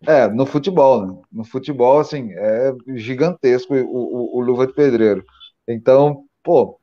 É, 0.05 0.27
no 0.27 0.45
futebol, 0.45 1.05
né? 1.05 1.21
No 1.31 1.43
futebol, 1.43 1.99
assim, 1.99 2.31
é 2.33 2.73
gigantesco 2.95 3.73
o, 3.73 3.79
o, 3.85 4.37
o 4.37 4.41
Luva 4.41 4.67
de 4.67 4.73
Pedreiro. 4.73 5.23
Então, 5.67 6.25
pô, 6.43 6.77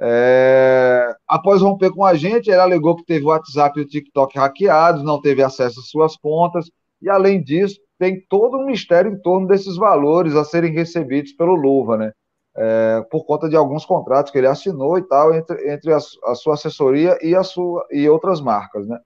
é... 0.00 1.14
após 1.28 1.60
romper 1.60 1.90
com 1.90 2.04
a 2.04 2.14
gente, 2.14 2.48
ele 2.48 2.60
alegou 2.60 2.96
que 2.96 3.04
teve 3.04 3.24
o 3.24 3.28
WhatsApp 3.28 3.78
e 3.78 3.82
o 3.82 3.86
TikTok 3.86 4.38
hackeados, 4.38 5.02
não 5.02 5.20
teve 5.20 5.42
acesso 5.42 5.80
às 5.80 5.88
suas 5.88 6.16
contas, 6.16 6.70
e 7.00 7.10
além 7.10 7.42
disso, 7.42 7.78
tem 7.98 8.20
todo 8.28 8.56
um 8.56 8.66
mistério 8.66 9.12
em 9.12 9.20
torno 9.20 9.46
desses 9.46 9.76
valores 9.76 10.34
a 10.34 10.44
serem 10.44 10.72
recebidos 10.72 11.32
pelo 11.32 11.54
Luva, 11.54 11.96
né? 11.96 12.12
É, 12.54 13.00
por 13.10 13.24
conta 13.24 13.48
de 13.48 13.56
alguns 13.56 13.84
contratos 13.84 14.30
que 14.30 14.38
ele 14.38 14.46
assinou 14.46 14.98
e 14.98 15.02
tal, 15.02 15.34
entre, 15.34 15.72
entre 15.72 15.92
a, 15.92 15.96
a, 15.96 16.34
sua 16.34 16.54
assessoria 16.54 17.18
e, 17.22 17.34
a 17.34 17.42
sua, 17.42 17.86
e 17.90 18.08
outras 18.08 18.40
marcas, 18.40 18.86
né? 18.86 18.98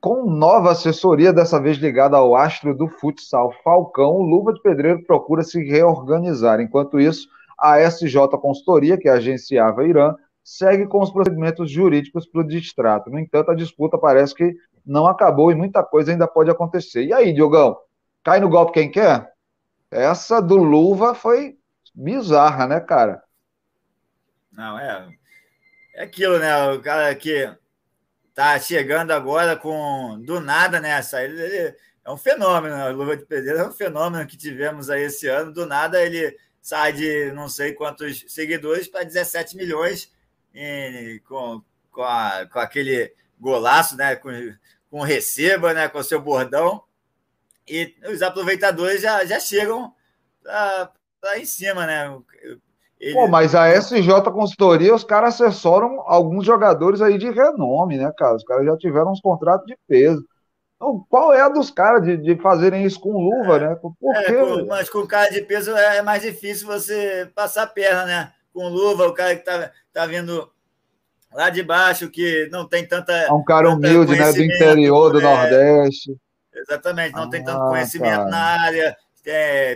Com 0.00 0.30
nova 0.30 0.72
assessoria, 0.72 1.32
dessa 1.32 1.60
vez 1.60 1.78
ligada 1.78 2.16
ao 2.16 2.36
astro 2.36 2.74
do 2.74 2.88
futsal 2.88 3.52
Falcão, 3.64 4.12
o 4.12 4.22
Luva 4.22 4.52
de 4.52 4.60
Pedreiro 4.60 5.02
procura 5.04 5.42
se 5.42 5.62
reorganizar. 5.62 6.60
Enquanto 6.60 7.00
isso, 7.00 7.28
a 7.58 7.80
SJ 7.80 8.28
Consultoria, 8.40 8.98
que 8.98 9.08
agenciava 9.08 9.86
Irã, 9.86 10.14
segue 10.44 10.86
com 10.86 11.00
os 11.00 11.10
procedimentos 11.10 11.70
jurídicos 11.70 12.26
para 12.26 12.42
o 12.42 12.46
distrato. 12.46 13.10
No 13.10 13.18
entanto, 13.18 13.50
a 13.50 13.54
disputa 13.54 13.98
parece 13.98 14.34
que 14.34 14.54
não 14.84 15.06
acabou 15.06 15.50
e 15.50 15.56
muita 15.56 15.82
coisa 15.82 16.12
ainda 16.12 16.28
pode 16.28 16.50
acontecer. 16.50 17.04
E 17.04 17.12
aí, 17.12 17.32
Diogão? 17.32 17.76
Cai 18.22 18.38
no 18.38 18.48
golpe 18.48 18.72
quem 18.72 18.90
quer? 18.90 19.32
Essa 19.90 20.40
do 20.40 20.56
Luva 20.56 21.14
foi 21.14 21.56
bizarra, 21.94 22.66
né, 22.66 22.78
cara? 22.78 23.22
Não, 24.52 24.78
é. 24.78 25.08
É 25.94 26.04
aquilo, 26.04 26.38
né? 26.38 26.72
O 26.72 26.80
cara 26.80 27.14
que 27.14 27.50
tá 28.36 28.60
chegando 28.60 29.12
agora 29.12 29.56
com. 29.56 30.20
Do 30.20 30.40
nada, 30.40 30.78
né? 30.78 31.00
Ele, 31.24 31.42
ele 31.42 31.76
é 32.04 32.12
um 32.12 32.18
fenômeno? 32.18 32.76
O 32.76 32.92
Luva 32.92 33.16
de 33.16 33.24
Pedreiro 33.24 33.60
é 33.60 33.66
um 33.66 33.72
fenômeno 33.72 34.26
que 34.26 34.36
tivemos 34.36 34.90
aí 34.90 35.04
esse 35.04 35.26
ano. 35.26 35.52
Do 35.52 35.64
nada 35.64 36.00
ele 36.02 36.38
sai 36.60 36.92
de 36.92 37.32
não 37.32 37.48
sei 37.48 37.72
quantos 37.72 38.26
seguidores 38.28 38.88
para 38.88 39.04
17 39.04 39.56
milhões 39.56 40.12
e, 40.54 41.22
com, 41.26 41.62
com, 41.90 42.02
a, 42.02 42.46
com 42.52 42.58
aquele 42.58 43.14
golaço, 43.40 43.96
né? 43.96 44.14
Com, 44.16 44.30
com 44.90 45.00
receba, 45.00 45.72
né? 45.72 45.88
Com 45.88 46.02
seu 46.02 46.20
bordão. 46.20 46.84
E 47.66 47.96
os 48.06 48.20
aproveitadores 48.20 49.00
já, 49.00 49.24
já 49.24 49.40
chegam 49.40 49.94
lá 50.44 51.38
em 51.38 51.46
cima, 51.46 51.86
né? 51.86 52.04
Ele... 52.98 53.12
Pô, 53.14 53.28
mas 53.28 53.54
a 53.54 53.68
SJ 53.68 54.22
Consultoria, 54.32 54.94
os 54.94 55.04
caras 55.04 55.34
assessoram 55.34 56.02
alguns 56.06 56.44
jogadores 56.44 57.02
aí 57.02 57.18
de 57.18 57.30
renome, 57.30 57.98
né, 57.98 58.10
cara? 58.16 58.36
Os 58.36 58.44
caras 58.44 58.64
já 58.64 58.76
tiveram 58.76 59.12
uns 59.12 59.20
contratos 59.20 59.66
de 59.66 59.76
peso. 59.86 60.24
Então, 60.76 61.04
qual 61.08 61.32
é 61.32 61.40
a 61.40 61.48
dos 61.48 61.70
caras 61.70 62.02
de, 62.02 62.16
de 62.16 62.36
fazerem 62.36 62.84
isso 62.84 63.00
com 63.00 63.12
luva, 63.12 63.56
é, 63.56 63.60
né? 63.60 63.74
Por 63.76 63.94
é, 64.14 64.32
com, 64.32 64.66
mas 64.66 64.90
com 64.90 65.06
cara 65.06 65.30
de 65.30 65.40
peso 65.42 65.74
é 65.74 66.02
mais 66.02 66.22
difícil 66.22 66.66
você 66.66 67.30
passar 67.34 67.64
a 67.64 67.66
perna, 67.66 68.04
né? 68.04 68.32
Com 68.52 68.68
luva, 68.68 69.06
o 69.06 69.14
cara 69.14 69.36
que 69.36 69.44
tá, 69.44 69.70
tá 69.92 70.06
vindo 70.06 70.50
lá 71.32 71.50
de 71.50 71.62
baixo, 71.62 72.10
que 72.10 72.48
não 72.50 72.66
tem 72.66 72.86
tanta. 72.86 73.12
É 73.12 73.32
um 73.32 73.44
cara 73.44 73.70
humilde, 73.70 74.18
né? 74.18 74.32
Do 74.32 74.42
interior 74.42 75.12
do 75.12 75.20
é, 75.20 75.22
Nordeste. 75.22 76.16
Exatamente, 76.54 77.14
não 77.14 77.24
ah, 77.24 77.30
tem 77.30 77.44
tanto 77.44 77.62
ah, 77.62 77.68
conhecimento 77.68 78.16
cara. 78.16 78.30
na 78.30 78.38
área, 78.38 78.96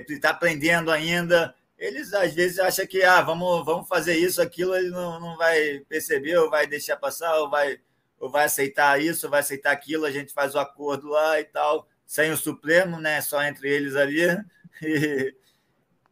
está 0.09 0.29
é, 0.29 0.33
aprendendo 0.33 0.91
ainda. 0.91 1.55
Eles 1.81 2.13
às 2.13 2.35
vezes 2.35 2.59
acham 2.59 2.87
que 2.87 3.03
ah, 3.03 3.23
vamos, 3.23 3.65
vamos 3.65 3.89
fazer 3.89 4.15
isso, 4.15 4.43
aquilo, 4.43 4.77
ele 4.77 4.91
não, 4.91 5.19
não 5.19 5.37
vai 5.39 5.81
perceber, 5.89 6.37
ou 6.37 6.51
vai 6.51 6.67
deixar 6.67 6.99
passar, 6.99 7.35
ou 7.39 7.49
vai 7.49 7.81
ou 8.21 8.31
vai 8.31 8.45
aceitar 8.45 9.01
isso, 9.01 9.27
ou 9.27 9.31
vai 9.31 9.41
aceitar 9.41 9.73
aquilo, 9.73 10.05
a 10.05 10.11
gente 10.11 10.31
faz 10.35 10.55
o 10.55 10.59
acordo 10.59 11.09
lá 11.09 11.41
e 11.41 11.45
tal, 11.45 11.89
sem 12.07 12.31
o 12.31 12.37
Supremo, 12.37 13.01
né? 13.01 13.23
Só 13.23 13.43
entre 13.43 13.71
eles 13.71 13.97
ali, 13.97 14.21
e, 14.83 15.35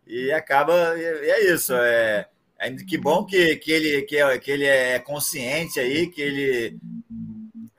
e 0.06 0.32
acaba, 0.32 0.96
e 0.96 1.04
é 1.04 1.52
isso. 1.52 1.74
É, 1.74 2.26
é, 2.58 2.74
que 2.74 2.96
bom 2.96 3.26
que, 3.26 3.56
que, 3.56 3.70
ele, 3.70 4.02
que, 4.02 4.38
que 4.38 4.50
ele 4.50 4.64
é 4.64 4.98
consciente 4.98 5.78
aí, 5.78 6.06
que 6.10 6.22
ele 6.22 6.78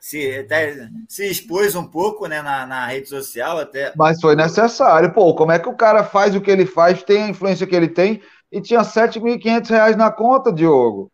se, 0.00 0.38
até, 0.38 0.88
se 1.06 1.30
expôs 1.30 1.74
um 1.74 1.86
pouco 1.86 2.26
né, 2.26 2.40
na, 2.40 2.66
na 2.66 2.86
rede 2.86 3.08
social 3.08 3.58
até. 3.58 3.92
Mas 3.94 4.20
foi 4.20 4.34
necessário. 4.34 5.12
Pô, 5.12 5.34
como 5.34 5.52
é 5.52 5.58
que 5.58 5.68
o 5.68 5.76
cara 5.76 6.02
faz 6.02 6.34
o 6.34 6.40
que 6.40 6.50
ele 6.50 6.64
faz, 6.64 7.02
tem 7.02 7.24
a 7.24 7.28
influência 7.28 7.66
que 7.66 7.76
ele 7.76 7.88
tem, 7.88 8.22
e 8.50 8.60
tinha 8.60 8.80
R$ 8.80 8.86
7.500 8.86 9.94
na 9.96 10.10
conta, 10.10 10.52
Diogo? 10.52 11.12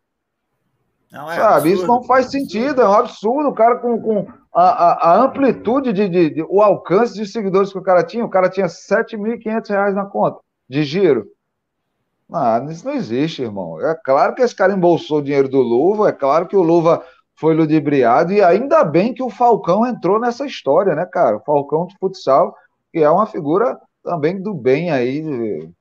Não, 1.10 1.30
é 1.30 1.36
Sabe, 1.36 1.54
absurdo, 1.54 1.74
isso 1.74 1.86
não 1.86 2.02
faz 2.04 2.30
sentido, 2.30 2.80
é 2.80 2.88
um 2.88 2.92
absurdo. 2.92 3.48
O 3.48 3.54
cara 3.54 3.76
com, 3.76 4.00
com 4.00 4.26
a, 4.54 4.62
a, 4.62 5.10
a 5.10 5.24
amplitude 5.24 5.92
de, 5.92 6.08
de, 6.08 6.30
de, 6.30 6.42
o 6.48 6.62
alcance 6.62 7.14
de 7.14 7.26
seguidores 7.26 7.72
que 7.72 7.78
o 7.78 7.82
cara 7.82 8.04
tinha, 8.04 8.24
o 8.24 8.30
cara 8.30 8.48
tinha 8.48 8.66
R$ 8.66 8.72
7.500 8.72 9.92
na 9.92 10.04
conta 10.06 10.38
de 10.68 10.82
giro. 10.84 11.26
Ah, 12.32 12.64
isso 12.68 12.84
não 12.84 12.94
existe, 12.94 13.42
irmão. 13.42 13.80
É 13.80 13.94
claro 13.94 14.34
que 14.34 14.42
esse 14.42 14.54
cara 14.54 14.72
embolsou 14.72 15.18
o 15.18 15.22
dinheiro 15.22 15.48
do 15.48 15.60
Luva, 15.60 16.08
é 16.08 16.12
claro 16.12 16.46
que 16.46 16.56
o 16.56 16.62
Luva 16.62 17.04
foi 17.38 17.54
ludibriado, 17.54 18.32
e 18.32 18.42
ainda 18.42 18.82
bem 18.84 19.12
que 19.12 19.22
o 19.22 19.30
Falcão 19.30 19.86
entrou 19.86 20.18
nessa 20.18 20.46
história, 20.46 20.94
né, 20.94 21.06
cara? 21.06 21.36
O 21.36 21.44
Falcão 21.44 21.86
de 21.86 21.96
futsal, 21.98 22.54
que 22.92 23.00
é 23.00 23.10
uma 23.10 23.26
figura 23.26 23.78
também 24.02 24.40
do 24.40 24.54
bem 24.54 24.90
aí, 24.90 25.22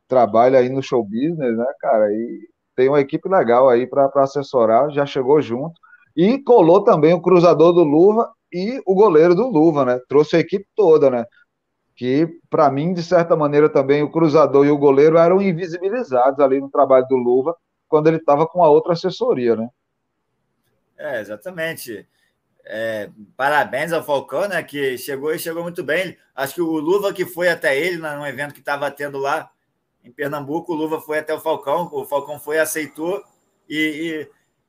trabalha 0.08 0.60
aí 0.60 0.70
no 0.70 0.82
show 0.84 1.04
business, 1.04 1.58
né, 1.58 1.66
cara? 1.80 2.12
E 2.12 2.40
tem 2.76 2.90
uma 2.90 3.00
equipe 3.00 3.30
legal 3.30 3.70
aí 3.70 3.88
para 3.88 4.10
assessorar, 4.16 4.90
já 4.92 5.06
chegou 5.06 5.42
junto. 5.42 5.80
E 6.16 6.42
colou 6.44 6.84
também 6.84 7.14
o 7.14 7.22
cruzador 7.22 7.74
do 7.74 7.84
Luva 7.84 8.32
e 8.52 8.82
o 8.86 8.96
goleiro 8.96 9.36
do 9.36 9.48
Luva, 9.48 9.86
né? 9.86 10.00
Trouxe 10.10 10.36
a 10.38 10.40
equipe 10.40 10.66
toda, 10.76 11.10
né? 11.10 11.26
Que, 11.96 12.28
para 12.50 12.70
mim, 12.70 12.94
de 12.94 13.04
certa 13.04 13.36
maneira, 13.36 13.70
também 13.70 14.04
o 14.04 14.12
cruzador 14.12 14.66
e 14.66 14.72
o 14.72 14.78
goleiro 14.78 15.18
eram 15.18 15.42
invisibilizados 15.42 16.40
ali 16.40 16.60
no 16.60 16.70
trabalho 16.70 17.08
do 17.08 17.16
Luva 17.16 17.56
quando 17.88 18.08
ele 18.08 18.18
estava 18.18 18.48
com 18.48 18.64
a 18.64 18.70
outra 18.70 18.94
assessoria, 18.94 19.56
né? 19.56 19.70
É, 20.98 21.20
exatamente. 21.20 22.08
É, 22.66 23.10
parabéns 23.38 23.94
ao 23.94 24.04
Falcão, 24.04 24.48
né? 24.48 24.62
Que 24.64 24.98
chegou 24.98 25.34
e 25.34 25.40
chegou 25.40 25.64
muito 25.64 25.84
bem. 25.84 26.18
Acho 26.36 26.56
que 26.56 26.62
o 26.62 26.78
Luva 26.78 27.14
que 27.14 27.26
foi 27.26 27.50
até 27.50 27.78
ele, 27.78 27.98
num 27.98 28.26
evento 28.26 28.54
que 28.54 28.60
estava 28.60 28.90
tendo 28.90 29.18
lá, 29.18 29.52
em 30.06 30.12
Pernambuco, 30.12 30.72
o 30.72 30.76
Luva 30.76 31.02
foi 31.02 31.18
até 31.18 31.34
o 31.34 31.40
Falcão, 31.40 31.90
o 31.92 32.06
Falcão 32.06 32.40
foi, 32.40 32.60
aceitou 32.60 33.24
e, 33.68 34.28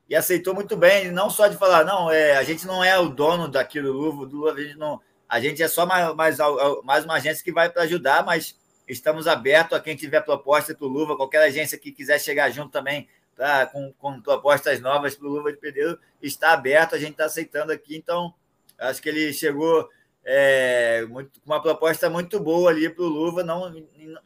e, 0.08 0.12
e, 0.12 0.16
aceitou 0.16 0.54
muito 0.54 0.74
bem, 0.78 1.10
não 1.12 1.28
só 1.28 1.46
de 1.46 1.58
falar, 1.58 1.84
não, 1.84 2.10
é, 2.10 2.38
a 2.38 2.42
gente 2.42 2.66
não 2.66 2.82
é 2.82 2.98
o 2.98 3.10
dono 3.10 3.46
daquilo, 3.46 3.92
Luva, 3.92 4.24
do 4.24 4.36
Luva, 4.36 4.52
a 4.52 4.62
gente, 4.62 4.78
não, 4.78 4.98
a 5.28 5.38
gente 5.38 5.62
é 5.62 5.68
só 5.68 5.84
mais, 5.84 6.14
mais, 6.14 6.38
mais 6.84 7.04
uma 7.04 7.14
agência 7.14 7.44
que 7.44 7.52
vai 7.52 7.68
para 7.68 7.82
ajudar, 7.82 8.24
mas 8.24 8.58
estamos 8.88 9.28
abertos 9.28 9.76
a 9.76 9.80
quem 9.80 9.94
tiver 9.94 10.22
proposta 10.22 10.72
do 10.72 10.88
Luva, 10.88 11.18
qualquer 11.18 11.42
agência 11.42 11.76
que 11.76 11.92
quiser 11.92 12.18
chegar 12.18 12.48
junto 12.50 12.70
também, 12.70 13.06
tá, 13.36 13.66
com, 13.66 13.92
com 13.98 14.20
propostas 14.20 14.80
novas 14.80 15.14
para 15.14 15.26
o 15.26 15.30
Luva 15.30 15.52
de 15.52 15.58
Pedreiro, 15.58 15.98
está 16.22 16.52
aberto, 16.52 16.94
a 16.94 16.98
gente 16.98 17.12
está 17.12 17.26
aceitando 17.26 17.70
aqui, 17.70 17.96
então 17.96 18.32
acho 18.78 19.00
que 19.02 19.08
ele 19.08 19.32
chegou 19.32 19.88
é, 20.24 21.04
muito, 21.08 21.40
uma 21.44 21.60
proposta 21.60 22.08
muito 22.10 22.40
boa 22.40 22.70
ali 22.70 22.88
para 22.88 23.04
o 23.04 23.08
Luva, 23.08 23.44
não, 23.44 23.72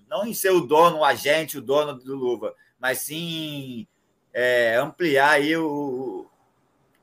não 0.08 0.26
em 0.26 0.32
ser 0.32 0.50
o 0.50 0.60
dono, 0.60 0.98
o 0.98 1.04
agente, 1.04 1.58
o 1.58 1.62
dono 1.62 1.94
do 1.94 2.14
Luva, 2.14 2.54
mas 2.78 2.98
sim 3.00 3.86
é, 4.32 4.76
ampliar 4.76 5.32
aí 5.32 5.56
o, 5.56 6.26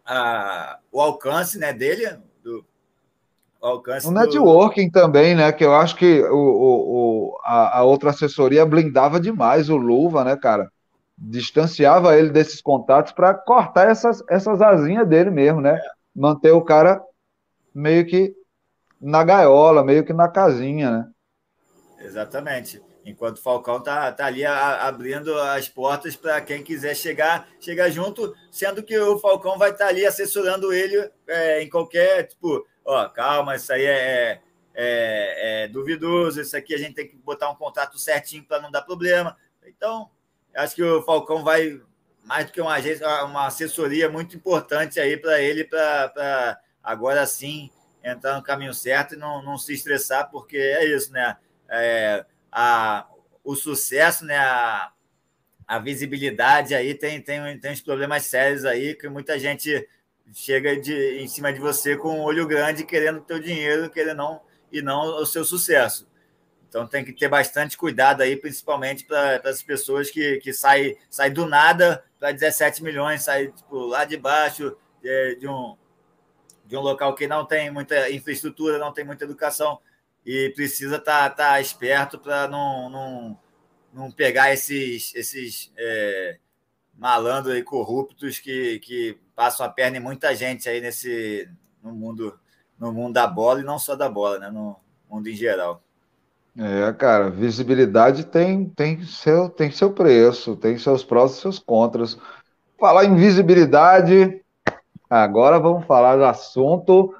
a, 0.05 0.79
o 0.91 1.01
alcance 1.01 1.59
né, 1.59 1.73
dele, 1.73 2.17
do, 2.41 2.65
o 3.61 3.65
alcance 3.67 4.07
o 4.07 4.11
networking 4.11 4.87
do... 4.87 4.93
também, 4.93 5.35
né? 5.35 5.51
Que 5.51 5.65
eu 5.65 5.73
acho 5.73 5.95
que 5.95 6.21
o, 6.21 6.35
o, 6.35 7.39
a, 7.43 7.79
a, 7.79 7.83
outra 7.83 8.11
assessoria 8.11 8.65
blindava 8.65 9.19
demais 9.19 9.69
o 9.69 9.75
Luva, 9.75 10.23
né, 10.23 10.35
cara? 10.37 10.71
Distanciava 11.17 12.15
ele 12.15 12.29
desses 12.29 12.61
contatos 12.61 13.11
para 13.11 13.33
cortar 13.33 13.89
essas, 13.89 14.23
essas 14.29 14.61
asinhas 14.61 15.07
dele 15.07 15.31
mesmo, 15.31 15.61
né? 15.61 15.75
É. 15.75 15.81
Manter 16.15 16.51
o 16.51 16.61
cara 16.61 17.01
meio 17.73 18.05
que 18.05 18.35
na 18.99 19.23
gaiola, 19.23 19.83
meio 19.83 20.05
que 20.05 20.13
na 20.13 20.27
casinha, 20.27 20.91
né? 20.91 21.09
Exatamente. 21.99 22.81
Enquanto 23.05 23.37
o 23.37 23.41
Falcão 23.41 23.81
tá, 23.81 24.11
tá 24.11 24.25
ali 24.25 24.45
a, 24.45 24.85
abrindo 24.85 25.33
as 25.39 25.69
portas 25.69 26.15
para 26.15 26.41
quem 26.41 26.61
quiser 26.61 26.93
chegar, 26.93 27.47
chegar 27.59 27.89
junto, 27.89 28.35
sendo 28.51 28.83
que 28.83 28.97
o 28.99 29.17
Falcão 29.17 29.57
vai 29.57 29.71
estar 29.71 29.85
tá 29.85 29.89
ali 29.89 30.05
assessorando 30.05 30.73
ele 30.73 31.09
é, 31.25 31.63
em 31.63 31.69
qualquer, 31.69 32.27
tipo, 32.27 32.67
ó, 32.83 33.07
calma, 33.07 33.55
isso 33.55 33.71
aí 33.71 33.85
é, 33.85 34.41
é, 34.73 35.63
é, 35.63 35.67
duvidoso, 35.69 36.41
isso 36.41 36.57
aqui 36.57 36.75
a 36.75 36.77
gente 36.77 36.95
tem 36.95 37.07
que 37.07 37.15
botar 37.15 37.49
um 37.49 37.55
contrato 37.55 37.97
certinho 37.97 38.43
para 38.43 38.61
não 38.61 38.69
dar 38.69 38.81
problema. 38.81 39.37
Então, 39.65 40.09
acho 40.57 40.75
que 40.75 40.83
o 40.83 41.03
Falcão 41.03 41.43
vai, 41.43 41.79
mais 42.23 42.47
do 42.47 42.51
que 42.51 42.59
uma 42.59 42.73
agência, 42.73 43.07
uma 43.23 43.47
assessoria 43.47 44.09
muito 44.09 44.35
importante 44.35 44.99
aí 44.99 45.15
para 45.15 45.41
ele, 45.41 45.63
para 45.63 46.59
agora 46.83 47.25
sim 47.25 47.71
entrar 48.03 48.35
no 48.35 48.43
caminho 48.43 48.73
certo 48.73 49.13
e 49.13 49.17
não, 49.17 49.41
não 49.41 49.57
se 49.57 49.73
estressar, 49.73 50.29
porque 50.31 50.57
é 50.57 50.85
isso, 50.85 51.11
né? 51.11 51.37
É, 51.69 52.25
a, 52.51 53.07
o 53.43 53.55
sucesso, 53.55 54.25
né? 54.25 54.37
A, 54.37 54.91
a 55.67 55.79
visibilidade 55.79 56.73
aí 56.73 56.95
tem, 56.95 57.21
tem, 57.21 57.59
tem 57.59 57.71
uns 57.71 57.81
problemas 57.81 58.25
sérios 58.25 58.63
aí 58.63 58.95
que 58.95 59.09
muita 59.09 59.37
gente 59.37 59.87
chega 60.33 60.79
de, 60.79 61.19
em 61.19 61.27
cima 61.27 61.51
de 61.51 61.59
você 61.59 61.97
com 61.97 62.19
um 62.19 62.21
olho 62.21 62.47
grande 62.47 62.85
querendo 62.85 63.17
o 63.17 63.23
teu 63.23 63.37
dinheiro, 63.37 63.89
querendo 63.89 64.17
não, 64.17 64.41
e 64.71 64.81
não 64.81 65.21
o 65.21 65.25
seu 65.25 65.43
sucesso. 65.43 66.07
Então 66.77 66.87
tem 66.87 67.03
que 67.03 67.11
ter 67.11 67.27
bastante 67.27 67.75
cuidado 67.75 68.21
aí, 68.21 68.37
principalmente 68.37 69.03
para 69.03 69.41
as 69.49 69.63
pessoas 69.63 70.11
que, 70.11 70.37
que 70.37 70.53
saem 70.53 70.95
sai 71.09 71.31
do 71.31 71.47
nada 71.47 72.05
para 72.19 72.31
17 72.31 72.83
milhões, 72.83 73.23
saem 73.23 73.49
tipo, 73.49 73.79
lá 73.87 74.05
de 74.05 74.15
baixo 74.15 74.77
de, 75.01 75.37
de, 75.37 75.47
um, 75.47 75.75
de 76.67 76.77
um 76.77 76.81
local 76.81 77.15
que 77.15 77.25
não 77.25 77.43
tem 77.45 77.71
muita 77.71 78.11
infraestrutura, 78.11 78.77
não 78.77 78.93
tem 78.93 79.03
muita 79.03 79.23
educação 79.23 79.79
e 80.23 80.51
precisa 80.55 80.97
estar 80.97 81.31
tá, 81.31 81.51
tá 81.53 81.61
esperto 81.61 82.19
para 82.19 82.47
não, 82.47 82.91
não, 82.91 83.39
não 83.91 84.11
pegar 84.11 84.53
esses, 84.53 85.15
esses 85.15 85.73
é, 85.75 86.37
malandros 86.95 87.55
e 87.55 87.63
corruptos 87.63 88.37
que, 88.37 88.77
que 88.81 89.17
passam 89.35 89.65
a 89.65 89.69
perna 89.69 89.97
em 89.97 90.01
muita 90.01 90.35
gente 90.35 90.69
aí 90.69 90.79
nesse 90.79 91.49
no 91.81 91.91
mundo 91.91 92.39
no 92.77 92.93
mundo 92.93 93.13
da 93.13 93.25
bola 93.25 93.61
e 93.61 93.63
não 93.63 93.79
só 93.79 93.95
da 93.95 94.07
bola, 94.07 94.37
né? 94.37 94.51
No 94.51 94.79
mundo 95.09 95.27
em 95.27 95.35
geral. 95.35 95.81
É, 96.59 96.91
cara, 96.93 97.29
visibilidade 97.29 98.25
tem, 98.25 98.67
tem, 98.69 99.03
seu, 99.03 99.47
tem 99.47 99.69
seu 99.69 99.91
preço, 99.91 100.55
tem 100.55 100.75
seus 100.75 101.03
prós 101.03 101.33
e 101.33 101.41
seus 101.41 101.59
contras. 101.59 102.17
Falar 102.79 103.05
em 103.05 103.15
visibilidade, 103.15 104.41
agora 105.07 105.59
vamos 105.59 105.85
falar 105.85 106.15
do 106.15 106.25
assunto. 106.25 107.13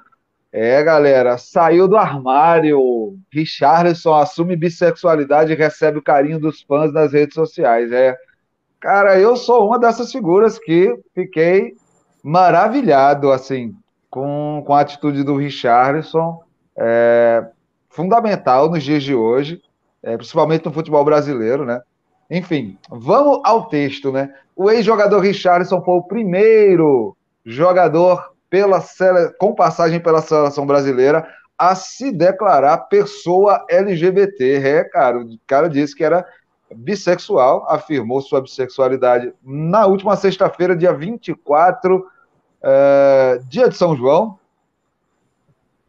É, 0.50 0.82
galera, 0.82 1.38
saiu 1.38 1.86
do 1.86 1.96
armário. 1.96 3.16
Richarlison 3.32 4.14
assume 4.14 4.56
bissexualidade 4.56 5.52
e 5.52 5.56
recebe 5.56 5.98
o 5.98 6.02
carinho 6.02 6.40
dos 6.40 6.62
fãs 6.62 6.92
nas 6.92 7.12
redes 7.12 7.34
sociais. 7.34 7.92
É, 7.92 8.16
cara, 8.80 9.20
eu 9.20 9.36
sou 9.36 9.68
uma 9.68 9.78
dessas 9.78 10.10
figuras 10.10 10.58
que 10.58 10.92
fiquei 11.14 11.74
maravilhado, 12.24 13.30
assim, 13.30 13.72
com, 14.10 14.64
com 14.66 14.74
a 14.74 14.80
atitude 14.80 15.22
do 15.22 15.36
Richarlison. 15.36 16.40
É, 16.76 17.46
fundamental 17.98 18.70
nos 18.70 18.84
dias 18.84 19.02
de 19.02 19.12
hoje, 19.12 19.60
é, 20.00 20.16
principalmente 20.16 20.64
no 20.64 20.72
futebol 20.72 21.04
brasileiro, 21.04 21.64
né? 21.64 21.80
Enfim, 22.30 22.78
vamos 22.88 23.40
ao 23.42 23.66
texto, 23.66 24.12
né? 24.12 24.32
O 24.54 24.70
ex-jogador 24.70 25.18
Richarlison 25.18 25.82
foi 25.82 25.94
o 25.96 26.04
primeiro 26.04 27.16
jogador 27.44 28.30
pela 28.48 28.80
com 29.36 29.52
passagem 29.52 29.98
pela 29.98 30.22
seleção 30.22 30.64
brasileira 30.64 31.26
a 31.58 31.74
se 31.74 32.12
declarar 32.12 32.78
pessoa 32.88 33.66
LGBT. 33.68 34.54
É, 34.58 34.84
cara, 34.84 35.18
o 35.18 35.38
cara 35.44 35.68
disse 35.68 35.96
que 35.96 36.04
era 36.04 36.24
bissexual, 36.72 37.66
afirmou 37.68 38.20
sua 38.20 38.40
bissexualidade 38.40 39.32
na 39.42 39.86
última 39.86 40.14
sexta-feira, 40.14 40.76
dia 40.76 40.92
24, 40.92 42.06
é, 42.62 43.40
dia 43.48 43.68
de 43.68 43.76
São 43.76 43.96
João, 43.96 44.37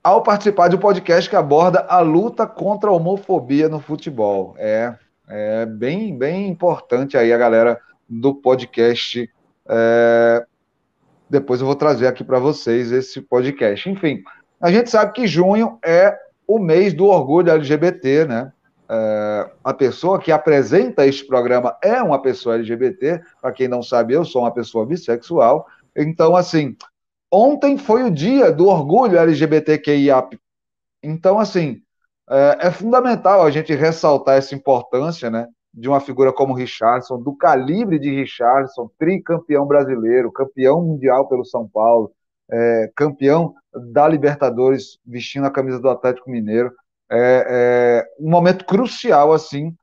ao 0.10 0.24
participar 0.24 0.70
de 0.70 0.76
um 0.76 0.80
podcast 0.80 1.30
que 1.30 1.36
aborda 1.36 1.86
a 1.88 2.00
luta 2.00 2.48
contra 2.48 2.90
a 2.90 2.94
homofobia 2.94 3.70
no 3.70 3.80
futebol. 3.80 4.56
É, 4.58 4.96
é 5.28 5.66
bem, 5.68 6.18
bem 6.18 6.48
importante 6.50 7.16
aí 7.16 7.32
a 7.32 7.38
galera 7.38 7.80
do 8.10 8.34
podcast. 8.34 9.30
É, 9.70 10.46
depois 11.30 11.62
eu 11.62 11.68
vou 11.68 11.76
trazer 11.76 12.08
aqui 12.08 12.24
para 12.24 12.40
vocês 12.40 12.92
esse 12.92 13.22
podcast. 13.22 13.88
Enfim, 13.88 14.24
a 14.60 14.72
gente 14.72 14.90
sabe 14.90 15.14
que 15.14 15.28
junho 15.28 15.78
é 15.86 16.18
o 16.48 16.58
mês 16.58 16.92
do 16.92 17.06
orgulho 17.06 17.52
LGBT, 17.52 18.26
né? 18.26 18.52
É, 18.90 19.52
a 19.64 19.76
pessoa 19.76 20.18
que 20.18 20.32
apresenta 20.32 21.06
este 21.06 21.24
programa 21.28 21.78
é 21.84 22.02
uma 22.02 22.20
pessoa 22.20 22.56
LGBT. 22.56 23.22
Para 23.40 23.52
quem 23.52 23.68
não 23.68 23.84
sabe, 23.84 24.16
eu 24.16 24.26
sou 24.26 24.42
uma 24.42 24.52
pessoa 24.52 24.88
bissexual. 24.88 25.68
Então, 25.96 26.36
assim, 26.36 26.76
Ontem 27.32 27.78
foi 27.78 28.04
o 28.04 28.12
dia 28.12 28.52
do 28.52 28.68
orgulho 28.68 29.18
LGBTQIA. 29.18 30.28
Então, 31.04 31.40
assim, 31.40 31.82
é, 32.30 32.68
é, 32.68 32.72
fundamental 32.72 33.44
a 33.44 33.52
gente 33.52 33.74
ressaltar 33.74 34.38
essa 34.38 34.56
importância, 34.56 35.30
né? 35.30 35.48
De 35.74 35.88
uma 35.88 36.00
figura 36.00 36.34
como 36.34 36.54
Richardson, 36.54 37.22
do 37.22 37.36
calibre 37.36 38.00
de 38.00 38.10
Richardson, 38.10 38.90
tricampeão 38.98 39.66
brasileiro, 39.66 40.32
campeão 40.32 40.84
mundial 40.84 41.28
pelo 41.28 41.46
São 41.46 41.68
Paulo, 41.68 42.12
é, 42.52 42.92
campeão 42.96 43.54
da 43.94 44.08
Libertadores 44.08 44.98
vestindo 45.06 45.46
a 45.46 45.52
camisa 45.52 45.80
do 45.80 45.90
Atlético 45.90 46.32
Mineiro. 46.32 46.72
É, 47.12 47.46
é, 47.50 48.24
um 48.24 48.30
momento 48.30 48.66
crucial, 48.66 49.32
assim, 49.32 49.76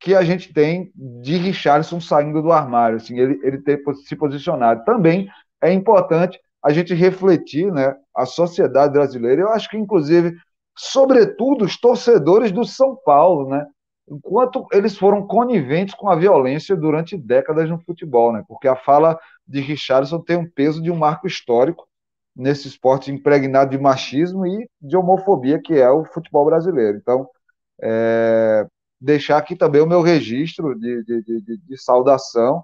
que 0.00 0.14
a 0.14 0.22
gente 0.22 0.52
tem 0.52 0.92
de 0.94 1.36
Richardson 1.36 2.00
saindo 2.00 2.42
do 2.42 2.52
armário, 2.52 2.96
assim, 2.96 3.18
ele, 3.18 3.40
ele 3.42 3.58
ter 3.58 3.82
se 4.06 4.16
posicionado. 4.16 4.84
Também 4.84 5.28
é 5.60 5.72
importante 5.72 6.40
a 6.64 6.72
gente 6.72 6.94
refletir, 6.94 7.72
né, 7.72 7.94
a 8.14 8.26
sociedade 8.26 8.92
brasileira. 8.92 9.42
Eu 9.42 9.50
acho 9.50 9.68
que, 9.68 9.76
inclusive, 9.76 10.36
sobretudo 10.76 11.64
os 11.64 11.78
torcedores 11.78 12.52
do 12.52 12.64
São 12.64 12.96
Paulo, 12.96 13.48
né, 13.48 13.66
enquanto 14.10 14.66
eles 14.72 14.96
foram 14.96 15.26
coniventes 15.26 15.94
com 15.94 16.08
a 16.08 16.16
violência 16.16 16.76
durante 16.76 17.16
décadas 17.16 17.68
no 17.68 17.80
futebol, 17.80 18.32
né, 18.32 18.44
porque 18.48 18.66
a 18.66 18.76
fala 18.76 19.18
de 19.46 19.60
Richardson 19.60 20.20
tem 20.20 20.36
um 20.36 20.48
peso 20.48 20.82
de 20.82 20.90
um 20.90 20.96
marco 20.96 21.26
histórico 21.26 21.86
nesse 22.34 22.68
esporte 22.68 23.10
impregnado 23.10 23.70
de 23.70 23.78
machismo 23.78 24.46
e 24.46 24.68
de 24.80 24.96
homofobia 24.96 25.60
que 25.60 25.74
é 25.74 25.90
o 25.90 26.04
futebol 26.04 26.44
brasileiro. 26.44 26.96
Então, 26.96 27.28
é, 27.82 28.66
deixar 29.00 29.38
aqui 29.38 29.56
também 29.56 29.80
o 29.80 29.86
meu 29.86 30.02
registro 30.02 30.78
de, 30.78 31.04
de, 31.04 31.22
de, 31.22 31.56
de 31.58 31.82
saudação 31.82 32.62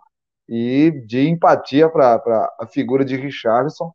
e 0.48 0.90
de 1.06 1.28
empatia 1.28 1.88
para 1.88 2.52
a 2.60 2.66
figura 2.66 3.04
de 3.04 3.16
Richardson, 3.16 3.92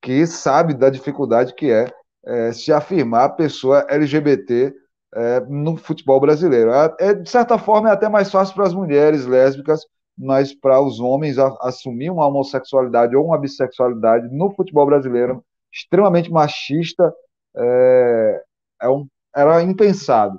que 0.00 0.26
sabe 0.26 0.74
da 0.74 0.90
dificuldade 0.90 1.54
que 1.54 1.70
é, 1.70 1.86
é 2.24 2.52
se 2.52 2.72
afirmar 2.72 3.36
pessoa 3.36 3.86
LGBT 3.88 4.74
é, 5.14 5.40
no 5.40 5.76
futebol 5.76 6.20
brasileiro. 6.20 6.70
É, 6.72 6.94
é, 6.98 7.14
de 7.14 7.28
certa 7.28 7.58
forma, 7.58 7.90
é 7.90 7.92
até 7.92 8.08
mais 8.08 8.30
fácil 8.30 8.54
para 8.54 8.66
as 8.66 8.74
mulheres 8.74 9.26
lésbicas, 9.26 9.82
mas 10.16 10.54
para 10.54 10.80
os 10.80 11.00
homens 11.00 11.38
a, 11.38 11.48
assumir 11.60 12.10
uma 12.10 12.26
homossexualidade 12.26 13.14
ou 13.14 13.26
uma 13.26 13.38
bissexualidade 13.38 14.28
no 14.34 14.50
futebol 14.50 14.86
brasileiro, 14.86 15.44
extremamente 15.72 16.30
machista, 16.30 17.12
é, 17.56 18.42
é 18.82 18.88
um, 18.88 19.06
era 19.34 19.62
impensado. 19.62 20.38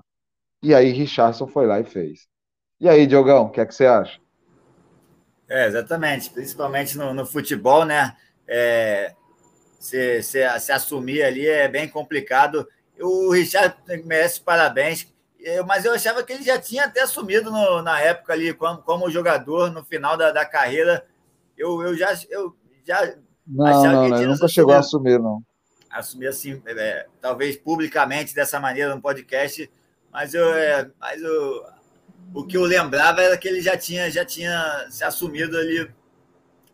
E 0.62 0.74
aí 0.74 0.92
Richardson 0.92 1.48
foi 1.48 1.68
lá 1.68 1.80
e 1.80 1.84
fez. 1.84 2.28
E 2.80 2.90
aí, 2.90 3.08
Diogão, 3.08 3.46
o 3.46 3.50
que 3.50 3.62
é 3.62 3.66
que 3.66 3.74
você 3.74 3.86
acha? 3.86 4.23
É, 5.54 5.68
exatamente, 5.68 6.32
principalmente 6.32 6.98
no, 6.98 7.14
no 7.14 7.28
futebol, 7.28 7.86
né? 7.86 8.18
É, 8.48 9.14
se, 9.80 10.24
se, 10.24 10.60
se, 10.60 10.72
assumir 10.72 11.22
ali 11.22 11.46
é 11.46 11.68
bem 11.68 11.88
complicado. 11.88 12.68
O 13.00 13.32
Richard 13.32 13.76
merece 14.04 14.42
parabéns, 14.42 15.08
mas 15.68 15.86
eu 15.86 15.94
achava 15.94 16.24
que 16.24 16.34
ele 16.34 16.44
já 16.44 16.60
tinha 16.60 16.86
até 16.86 17.04
assumido 17.04 17.52
no, 17.52 17.84
na 17.84 18.00
época 18.00 18.34
ali, 18.34 18.52
como, 18.52 18.80
como 18.80 19.12
jogador, 19.12 19.70
no 19.70 19.86
final 19.86 20.18
da, 20.18 20.32
da 20.32 20.44
carreira. 20.44 21.06
Eu, 21.56 21.84
eu 21.84 21.96
já. 21.96 22.18
Eu 22.32 22.56
já 22.84 23.16
não, 23.46 23.66
achava 23.68 23.92
não, 23.92 24.08
que 24.08 24.14
ele, 24.16 24.26
não, 24.26 24.34
nunca 24.34 24.48
chegou 24.48 24.74
a 24.74 24.80
assumir, 24.80 25.20
não. 25.20 25.44
Assumir 25.88 26.30
assim, 26.30 26.60
é, 26.66 27.06
talvez 27.22 27.58
publicamente 27.58 28.34
dessa 28.34 28.60
maneira 28.60 28.96
no 28.96 29.02
podcast, 29.02 29.72
mas 30.12 30.34
eu, 30.34 30.52
é, 30.56 30.90
mas 31.00 31.22
eu 31.22 31.64
o 32.34 32.46
que 32.46 32.58
eu 32.58 32.64
lembrava 32.64 33.22
era 33.22 33.38
que 33.38 33.48
ele 33.48 33.62
já 33.62 33.78
tinha, 33.78 34.10
já 34.10 34.26
tinha 34.26 34.88
se 34.90 35.04
assumido 35.04 35.58
ali 35.58 35.90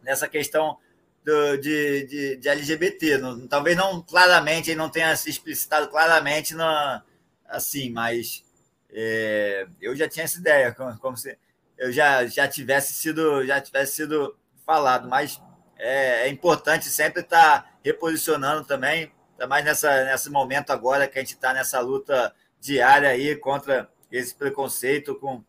nessa 0.02 0.28
questão 0.28 0.78
do, 1.24 1.58
de, 1.58 2.06
de, 2.06 2.36
de, 2.38 2.50
LGBT. 2.50 3.18
Não, 3.18 3.48
talvez 3.48 3.76
não 3.78 4.02
claramente, 4.02 4.70
ele 4.70 4.78
não 4.78 4.90
tenha 4.90 5.16
se 5.16 5.30
explicitado 5.30 5.90
claramente 5.90 6.54
na, 6.56 7.04
assim, 7.48 7.90
mas 7.92 8.44
é, 8.92 9.68
eu 9.82 9.96
já 9.96 10.08
tinha 10.08 10.26
essa 10.26 10.40
ideia, 10.40 10.74
como, 10.74 10.98
como, 11.00 11.18
se 11.18 11.38
eu 11.78 11.92
já, 11.92 12.26
já 12.26 12.48
tivesse 12.48 12.94
sido 12.94 13.46
já 13.46 13.62
tivesse 13.62 13.94
sido 13.94 14.38
falado, 14.66 15.08
mas 15.08 15.42
é, 15.78 16.28
é 16.28 16.30
importante 16.30 16.90
sempre 16.90 17.22
estar 17.22 17.64
tá 17.64 17.72
reposicionando 17.84 18.66
também, 18.66 19.12
ainda 19.32 19.48
mais 19.48 19.64
nessa, 19.64 20.06
nesse 20.06 20.30
momento 20.30 20.72
agora 20.72 21.08
que 21.08 21.18
a 21.18 21.22
gente 21.22 21.36
está 21.36 21.54
nessa 21.54 21.80
luta 21.80 22.34
diária 22.60 23.10
aí 23.10 23.36
contra 23.36 23.90
esse 24.12 24.34
preconceito 24.36 25.16
com, 25.16 25.44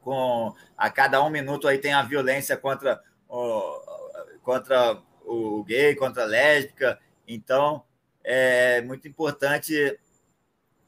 com 0.00 0.54
a 0.76 0.90
cada 0.90 1.22
um 1.22 1.30
minuto 1.30 1.68
aí 1.68 1.78
tem 1.78 1.92
a 1.92 2.02
violência 2.02 2.56
contra 2.56 3.00
o, 3.28 3.80
contra 4.42 4.98
o 5.24 5.64
gay, 5.64 5.94
contra 5.94 6.22
a 6.22 6.26
lésbica. 6.26 6.98
Então, 7.26 7.82
é 8.22 8.80
muito 8.82 9.08
importante 9.08 9.98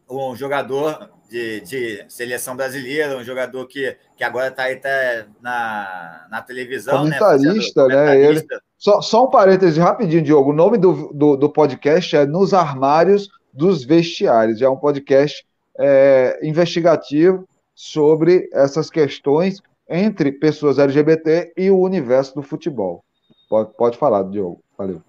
um 0.09 0.37
jogador 0.37 1.11
de, 1.29 1.61
de 1.61 2.05
seleção 2.09 2.57
brasileira, 2.57 3.17
um 3.17 3.25
jogador 3.25 3.67
que, 3.67 3.97
que 4.17 4.23
agora 4.23 4.49
está 4.49 4.65
aí 4.65 4.77
tá 4.77 5.27
na, 5.41 6.27
na 6.31 6.43
televisão. 6.43 7.05
Né, 7.05 7.19
comentarista, 7.19 7.89
né? 7.89 8.05
né? 8.07 8.21
Ele... 8.23 8.47
Só, 8.79 9.01
só 9.01 9.25
um 9.25 9.31
parêntese 9.31 9.81
rapidinho, 9.81 10.23
Diogo. 10.23 10.51
O 10.51 10.55
nome 10.55 10.79
do, 10.79 11.13
do, 11.13 11.37
do 11.37 11.51
podcast 11.51 12.15
é 12.15 12.27
Nos 12.27 12.55
Armários 12.55 13.29
dos 13.53 13.85
Vestiários. 13.85 14.61
É 14.61 14.69
um 14.69 14.77
podcast 14.77 15.45
é, 15.79 16.39
investigativo 16.43 17.49
sobre 17.75 18.49
essas 18.53 18.91
questões 18.91 19.61
entre 19.89 20.33
pessoas 20.33 20.79
LGBT 20.79 21.53
e 21.57 21.71
o 21.71 21.79
universo 21.79 22.35
do 22.35 22.43
futebol. 22.43 23.05
Pode, 23.49 23.73
pode 23.75 23.99
falar, 23.99 24.25
Diogo. 24.25 24.63
Valeu. 24.77 25.03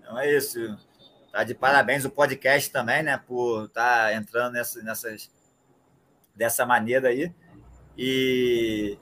Então 0.00 0.18
é 0.18 0.36
isso. 0.36 0.76
Tá 1.32 1.44
de 1.44 1.54
parabéns 1.54 2.04
o 2.04 2.10
podcast 2.10 2.70
também, 2.70 3.02
né? 3.02 3.20
Por 3.26 3.66
estar 3.66 4.08
tá 4.08 4.14
entrando 4.14 4.54
nessa, 4.54 4.82
nessas 4.82 5.30
dessa 6.34 6.66
maneira 6.66 7.08
aí. 7.08 7.32
E, 7.96 8.98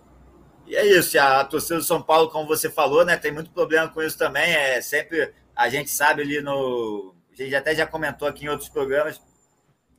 e 0.67 0.77
é 0.77 0.87
isso. 0.87 1.19
A 1.19 1.45
torcida 1.45 1.77
do 1.77 1.85
São 1.85 2.03
Paulo, 2.03 2.31
como 2.31 2.47
você 2.47 2.71
falou, 2.71 3.05
né? 3.05 3.17
Tem 3.17 3.33
muito 3.33 3.51
problema 3.51 3.89
com 3.89 4.03
isso 4.03 4.19
também. 4.19 4.55
É 4.55 4.81
sempre 4.81 5.33
a 5.55 5.69
gente 5.69 5.91
sabe 5.91 6.23
ali 6.23 6.41
no. 6.41 7.15
A 7.33 7.37
gente 7.37 7.55
até 7.55 7.75
já 7.75 7.87
comentou 7.87 8.29
aqui 8.29 8.45
em 8.45 8.49
outros 8.49 8.69
programas 8.69 9.21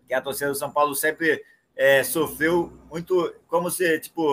que 0.08 0.14
a 0.14 0.22
torcida 0.22 0.50
do 0.50 0.56
São 0.56 0.72
Paulo 0.72 0.96
sempre 0.96 1.44
é, 1.76 2.04
sofreu 2.04 2.74
muito, 2.90 3.36
como 3.48 3.70
se, 3.70 4.00
tipo, 4.00 4.24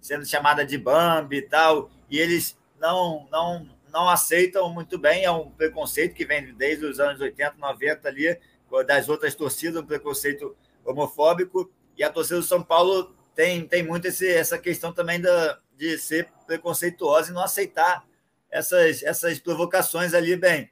sendo 0.00 0.24
chamada 0.26 0.64
de 0.64 0.78
Bambi 0.78 1.38
e 1.38 1.42
tal, 1.42 1.90
e 2.08 2.18
eles 2.18 2.56
não, 2.78 3.26
não, 3.30 3.68
não 3.92 4.08
aceitam 4.08 4.72
muito 4.72 4.98
bem, 4.98 5.24
é 5.24 5.30
um 5.30 5.50
preconceito 5.50 6.14
que 6.14 6.24
vem 6.24 6.54
desde 6.54 6.84
os 6.86 7.00
anos 7.00 7.20
80, 7.20 7.56
90 7.58 8.08
ali, 8.08 8.38
das 8.86 9.08
outras 9.08 9.34
torcidas, 9.34 9.82
um 9.82 9.86
preconceito 9.86 10.56
homofóbico, 10.84 11.70
e 11.96 12.02
a 12.02 12.10
torcida 12.10 12.40
do 12.40 12.46
São 12.46 12.62
Paulo 12.62 13.14
tem, 13.34 13.66
tem 13.66 13.82
muito 13.82 14.06
esse, 14.06 14.28
essa 14.28 14.58
questão 14.58 14.92
também 14.92 15.20
da, 15.20 15.58
de 15.76 15.98
ser 15.98 16.28
preconceituosa 16.46 17.30
e 17.30 17.34
não 17.34 17.42
aceitar 17.42 18.04
essas, 18.50 19.02
essas 19.02 19.38
provocações 19.38 20.14
ali, 20.14 20.36
bem, 20.36 20.70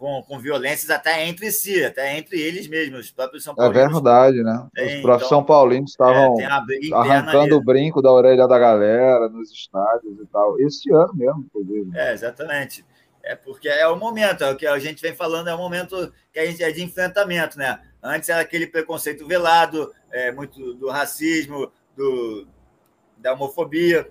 com, 0.00 0.22
com 0.22 0.38
violências 0.38 0.88
até 0.88 1.26
entre 1.26 1.52
si, 1.52 1.84
até 1.84 2.16
entre 2.16 2.40
eles 2.40 2.66
mesmos, 2.66 3.00
os 3.00 3.10
próprios 3.10 3.44
São 3.44 3.54
Paulinos. 3.54 3.84
É 3.84 3.92
verdade, 3.92 4.42
né? 4.42 4.66
Tem, 4.74 4.96
os 4.96 5.02
próprios 5.02 5.26
então, 5.26 5.38
São 5.38 5.44
Paulinos 5.44 5.90
estavam 5.90 6.40
é, 6.40 6.46
arrancando 6.94 7.54
o 7.54 7.62
brinco 7.62 8.00
da 8.00 8.10
orelha 8.10 8.48
da 8.48 8.58
galera 8.58 9.28
nos 9.28 9.52
estádios 9.52 10.18
e 10.18 10.26
tal. 10.32 10.58
Esse 10.58 10.90
ano 10.90 11.12
mesmo, 11.14 11.44
inclusive. 11.44 11.90
É, 11.94 12.14
exatamente. 12.14 12.82
É 13.22 13.36
porque 13.36 13.68
é 13.68 13.86
o 13.86 13.96
momento, 13.96 14.42
é 14.42 14.50
o 14.50 14.56
que 14.56 14.66
a 14.66 14.78
gente 14.78 15.02
vem 15.02 15.14
falando, 15.14 15.48
é 15.48 15.54
o 15.54 15.58
momento 15.58 16.10
que 16.32 16.38
a 16.38 16.46
gente 16.46 16.64
é 16.64 16.72
de 16.72 16.82
enfrentamento, 16.82 17.58
né? 17.58 17.78
Antes 18.02 18.30
era 18.30 18.40
aquele 18.40 18.66
preconceito 18.66 19.26
velado, 19.26 19.92
é, 20.10 20.32
muito 20.32 20.72
do 20.76 20.88
racismo, 20.88 21.70
do, 21.94 22.46
da 23.18 23.34
homofobia. 23.34 24.08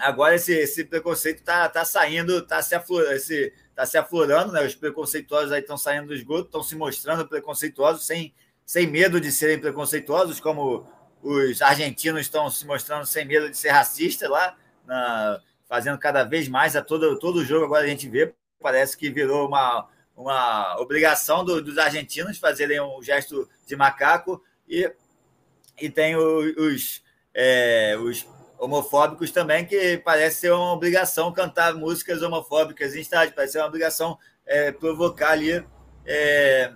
Agora 0.00 0.34
esse, 0.34 0.52
esse 0.52 0.84
preconceito 0.84 1.38
está 1.38 1.68
tá 1.68 1.84
saindo, 1.84 2.38
está 2.38 2.62
se 2.62 2.74
esse 3.12 3.52
está 3.80 3.86
se 3.86 3.96
aflorando, 3.96 4.52
né? 4.52 4.64
Os 4.64 4.74
preconceituosos 4.74 5.52
aí 5.52 5.60
estão 5.60 5.78
saindo 5.78 6.08
do 6.08 6.14
esgoto, 6.14 6.46
estão 6.46 6.62
se 6.62 6.76
mostrando 6.76 7.26
preconceituosos 7.26 8.04
sem, 8.04 8.34
sem 8.66 8.86
medo 8.86 9.20
de 9.20 9.32
serem 9.32 9.58
preconceituosos, 9.58 10.38
como 10.38 10.86
os 11.22 11.62
argentinos 11.62 12.20
estão 12.22 12.50
se 12.50 12.66
mostrando 12.66 13.06
sem 13.06 13.24
medo 13.24 13.48
de 13.48 13.56
ser 13.56 13.70
racistas 13.70 14.28
lá, 14.28 14.56
na, 14.86 15.40
fazendo 15.68 15.98
cada 15.98 16.24
vez 16.24 16.48
mais 16.48 16.76
a 16.76 16.82
todo, 16.82 17.18
todo 17.18 17.44
jogo. 17.44 17.64
Agora 17.64 17.84
a 17.84 17.88
gente 17.88 18.08
vê, 18.08 18.34
parece 18.60 18.96
que 18.96 19.10
virou 19.10 19.48
uma, 19.48 19.88
uma 20.14 20.78
obrigação 20.78 21.44
do, 21.44 21.62
dos 21.62 21.78
argentinos 21.78 22.38
fazerem 22.38 22.80
um 22.80 23.02
gesto 23.02 23.48
de 23.66 23.76
macaco 23.76 24.42
e, 24.68 24.92
e 25.80 25.88
tem 25.88 26.16
os, 26.16 27.02
é, 27.32 27.96
os 27.98 28.26
homofóbicos 28.60 29.30
também, 29.30 29.64
que 29.64 29.96
parece 30.04 30.40
ser 30.40 30.52
uma 30.52 30.74
obrigação 30.74 31.32
cantar 31.32 31.74
músicas 31.74 32.20
homofóbicas 32.20 32.94
em 32.94 33.00
estádio, 33.00 33.34
parece 33.34 33.54
ser 33.54 33.58
uma 33.60 33.66
obrigação 33.66 34.18
é, 34.46 34.70
provocar 34.70 35.30
ali 35.30 35.64
é, 36.04 36.70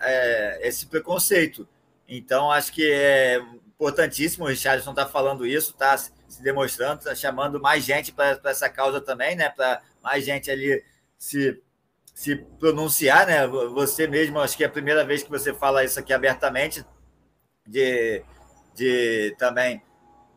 é, 0.00 0.66
esse 0.66 0.86
preconceito. 0.86 1.68
Então, 2.08 2.50
acho 2.50 2.72
que 2.72 2.90
é 2.90 3.38
importantíssimo, 3.74 4.46
o 4.46 4.48
Richardson 4.48 4.90
está 4.90 5.06
falando 5.06 5.46
isso, 5.46 5.72
está 5.72 5.98
se 5.98 6.42
demonstrando, 6.42 7.00
está 7.00 7.14
chamando 7.14 7.60
mais 7.60 7.84
gente 7.84 8.10
para 8.10 8.40
essa 8.44 8.70
causa 8.70 8.98
também, 8.98 9.36
né? 9.36 9.50
Para 9.50 9.82
mais 10.02 10.24
gente 10.24 10.50
ali 10.50 10.82
se, 11.18 11.62
se 12.14 12.36
pronunciar, 12.58 13.26
né? 13.26 13.46
Você 13.46 14.06
mesmo, 14.06 14.40
acho 14.40 14.56
que 14.56 14.64
é 14.64 14.66
a 14.66 14.70
primeira 14.70 15.04
vez 15.04 15.22
que 15.22 15.30
você 15.30 15.52
fala 15.52 15.84
isso 15.84 16.00
aqui 16.00 16.14
abertamente, 16.14 16.82
de, 17.66 18.24
de 18.74 19.36
também 19.38 19.82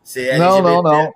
ser 0.04 0.30
LGBT. 0.30 0.40
Não, 0.40 0.62
não, 0.62 0.82
não. 0.82 1.14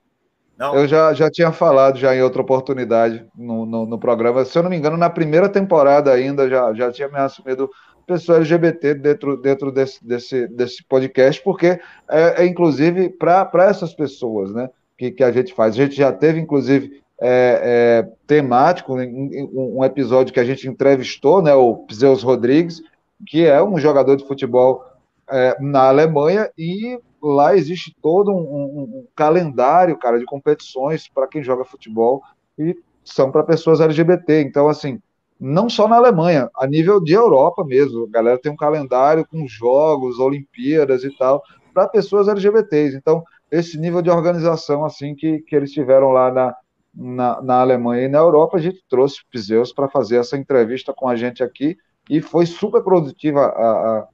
não. 0.57 0.75
Eu 0.75 0.87
já, 0.87 1.13
já 1.13 1.29
tinha 1.29 1.51
falado 1.51 1.97
já 1.97 2.15
em 2.15 2.21
outra 2.21 2.41
oportunidade 2.41 3.25
no, 3.35 3.65
no, 3.65 3.85
no, 3.85 3.99
programa. 3.99 4.45
Se 4.45 4.57
eu 4.57 4.63
não 4.63 4.69
me 4.69 4.77
engano, 4.77 4.97
na 4.97 5.09
primeira 5.09 5.49
temporada 5.49 6.11
ainda 6.11 6.49
já, 6.49 6.73
já 6.73 6.91
tinha 6.91 7.07
me 7.07 7.17
assumido 7.17 7.69
pessoa 8.05 8.37
LGBT 8.37 8.93
dentro, 8.93 9.37
dentro 9.37 9.71
desse, 9.71 10.05
desse, 10.05 10.47
desse 10.47 10.83
podcast, 10.83 11.41
porque 11.43 11.79
é, 12.09 12.43
é 12.43 12.45
inclusive 12.45 13.09
para 13.09 13.65
essas 13.67 13.93
pessoas 13.93 14.53
né, 14.53 14.69
que, 14.97 15.11
que 15.11 15.23
a 15.23 15.31
gente 15.31 15.53
faz. 15.53 15.73
A 15.73 15.83
gente 15.83 15.95
já 15.95 16.11
teve, 16.11 16.39
inclusive, 16.39 17.01
é, 17.19 18.03
é, 18.07 18.09
temático, 18.27 18.95
um, 18.95 19.77
um 19.77 19.83
episódio 19.83 20.33
que 20.33 20.39
a 20.39 20.45
gente 20.45 20.67
entrevistou, 20.67 21.41
né, 21.41 21.53
o 21.55 21.85
Zeus 21.91 22.21
Rodrigues, 22.21 22.81
que 23.27 23.45
é 23.45 23.63
um 23.63 23.79
jogador 23.79 24.15
de 24.15 24.27
futebol 24.27 24.83
é, 25.29 25.55
na 25.59 25.87
Alemanha, 25.87 26.49
e 26.57 26.99
lá 27.21 27.55
existe 27.55 27.95
todo 28.01 28.31
um, 28.31 28.35
um, 28.35 28.81
um 28.83 29.07
calendário, 29.15 29.97
cara, 29.97 30.19
de 30.19 30.25
competições 30.25 31.07
para 31.07 31.27
quem 31.27 31.43
joga 31.43 31.65
futebol 31.65 32.21
e 32.57 32.75
são 33.03 33.31
para 33.31 33.43
pessoas 33.43 33.81
LGBT. 33.81 34.41
Então, 34.41 34.67
assim, 34.67 34.99
não 35.39 35.69
só 35.69 35.87
na 35.87 35.97
Alemanha, 35.97 36.49
a 36.55 36.65
nível 36.65 37.01
de 37.01 37.13
Europa 37.13 37.63
mesmo, 37.63 38.05
a 38.05 38.09
galera 38.09 38.39
tem 38.39 38.51
um 38.51 38.57
calendário 38.57 39.25
com 39.27 39.47
jogos, 39.47 40.19
Olimpíadas 40.19 41.03
e 41.03 41.15
tal, 41.17 41.43
para 41.73 41.87
pessoas 41.87 42.27
LGBTs. 42.27 42.95
Então, 42.95 43.23
esse 43.51 43.77
nível 43.77 44.01
de 44.01 44.09
organização, 44.09 44.85
assim, 44.85 45.15
que, 45.15 45.39
que 45.39 45.55
eles 45.55 45.71
tiveram 45.71 46.11
lá 46.11 46.31
na, 46.31 46.55
na, 46.93 47.41
na 47.41 47.61
Alemanha 47.61 48.03
e 48.03 48.09
na 48.09 48.19
Europa, 48.19 48.57
a 48.57 48.61
gente 48.61 48.83
trouxe 48.89 49.21
Piseus 49.29 49.73
para 49.73 49.89
fazer 49.89 50.17
essa 50.17 50.37
entrevista 50.37 50.93
com 50.93 51.07
a 51.07 51.15
gente 51.15 51.43
aqui 51.43 51.77
e 52.09 52.21
foi 52.21 52.45
super 52.45 52.81
produtiva 52.81 53.41
a, 53.41 53.99
a, 53.99 54.07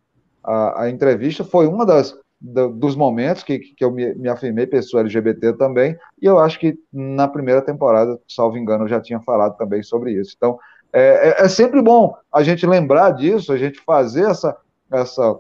a, 0.44 0.84
a 0.84 0.90
entrevista. 0.90 1.44
Foi 1.44 1.68
uma 1.68 1.86
das 1.86 2.18
do, 2.42 2.70
dos 2.70 2.96
momentos 2.96 3.44
que, 3.44 3.60
que 3.60 3.84
eu 3.84 3.92
me, 3.92 4.16
me, 4.16 4.28
afirmei 4.28 4.66
pessoa 4.66 5.02
LGBT 5.02 5.54
também, 5.54 5.96
e 6.20 6.26
eu 6.26 6.40
acho 6.40 6.60
que 6.60 6.78
na 6.92 7.28
primeira 7.28 7.62
temporada, 7.62 8.20
salvo 8.28 8.58
engano, 8.58 8.86
eu 8.86 8.90
já 8.90 9.00
tinha 9.00 9.22
falado 9.22 9.56
também 9.58 9.84
sobre 9.84 10.14
isso. 10.14 10.34
Então, 10.36 10.58
é, 10.92 11.30
é, 11.30 11.46
é 11.46 11.48
sempre 11.48 11.82
bom 11.82 12.16
a 12.32 12.42
gente 12.42 12.66
lembrar 12.66 13.12
disso, 13.12 13.54
a 13.54 13.58
gente 13.58 13.80
fazer 13.82 14.30
essa, 14.30 14.58
essa, 14.92 15.40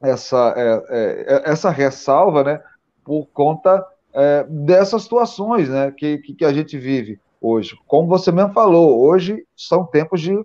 essa, 0.00 0.54
é, 0.56 0.84
é, 0.88 1.34
é 1.34 1.50
essa 1.50 1.68
ressalva, 1.68 2.44
né, 2.44 2.62
por 3.04 3.26
conta 3.32 3.84
é, 4.14 4.44
dessas 4.48 5.02
situações, 5.02 5.68
né, 5.68 5.90
que, 5.90 6.18
que 6.18 6.44
a 6.44 6.52
gente 6.52 6.78
vive 6.78 7.18
hoje. 7.40 7.76
Como 7.86 8.08
você 8.08 8.30
mesmo 8.30 8.52
falou, 8.52 9.00
hoje 9.00 9.44
são 9.56 9.84
tempos 9.84 10.20
de, 10.20 10.38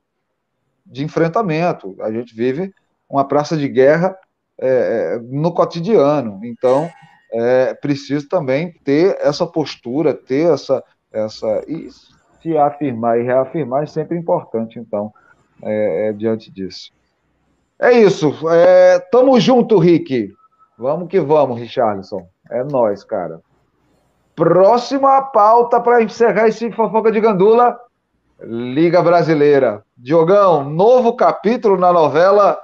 de 0.84 1.04
enfrentamento, 1.04 1.96
a 2.00 2.12
gente 2.12 2.36
vive 2.36 2.74
uma 3.16 3.28
praça 3.28 3.56
de 3.58 3.68
guerra 3.68 4.18
é, 4.60 4.68
é, 4.68 5.20
no 5.20 5.54
cotidiano. 5.54 6.40
Então, 6.44 6.90
é 7.32 7.74
preciso 7.74 8.28
também 8.30 8.74
ter 8.84 9.18
essa 9.20 9.46
postura, 9.46 10.14
ter 10.14 10.54
essa. 10.54 10.84
essa 11.12 11.64
e 11.68 11.90
se 12.42 12.56
afirmar 12.58 13.20
e 13.20 13.24
reafirmar 13.24 13.84
é 13.84 13.88
sempre 13.88 14.16
importante, 14.16 14.78
então, 14.78 15.12
é, 15.64 16.10
é, 16.10 16.14
diante 16.14 16.52
disso. 16.52 16.92
É 17.80 17.92
isso. 17.92 18.32
É, 18.50 19.00
tamo 19.00 19.40
junto, 19.40 19.80
Rick. 19.80 20.32
Vamos 20.78 21.10
que 21.10 21.20
vamos, 21.20 21.60
Richardson. 21.60 22.28
É 22.50 22.64
nós, 22.64 23.04
cara. 23.04 23.42
Próxima 24.36 25.22
pauta 25.22 25.80
para 25.80 26.04
encerrar 26.04 26.48
esse 26.48 26.72
fofoca 26.72 27.12
de 27.12 27.20
gandula. 27.20 27.80
Liga 28.42 29.02
Brasileira. 29.02 29.84
Diogão, 29.98 30.70
novo 30.70 31.16
capítulo 31.16 31.78
na 31.78 31.92
novela 31.92 32.60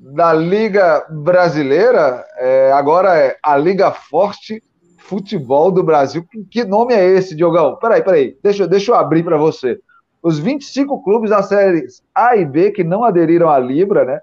da 0.00 0.32
Liga 0.32 1.04
Brasileira, 1.10 2.24
é, 2.38 2.72
agora 2.72 3.18
é 3.18 3.36
a 3.42 3.54
Liga 3.58 3.92
Forte 3.92 4.62
Futebol 4.96 5.70
do 5.70 5.82
Brasil. 5.82 6.24
Que 6.50 6.64
nome 6.64 6.94
é 6.94 7.04
esse, 7.04 7.36
Diogão? 7.36 7.76
Peraí, 7.76 8.02
peraí, 8.02 8.38
deixa, 8.42 8.66
deixa 8.66 8.92
eu 8.92 8.94
abrir 8.94 9.22
para 9.22 9.36
você. 9.36 9.78
Os 10.22 10.38
25 10.38 11.02
clubes 11.02 11.28
das 11.28 11.48
séries 11.48 12.02
A 12.14 12.34
e 12.34 12.46
B 12.46 12.70
que 12.70 12.82
não 12.82 13.04
aderiram 13.04 13.50
à 13.50 13.58
Libra, 13.58 14.06
né, 14.06 14.20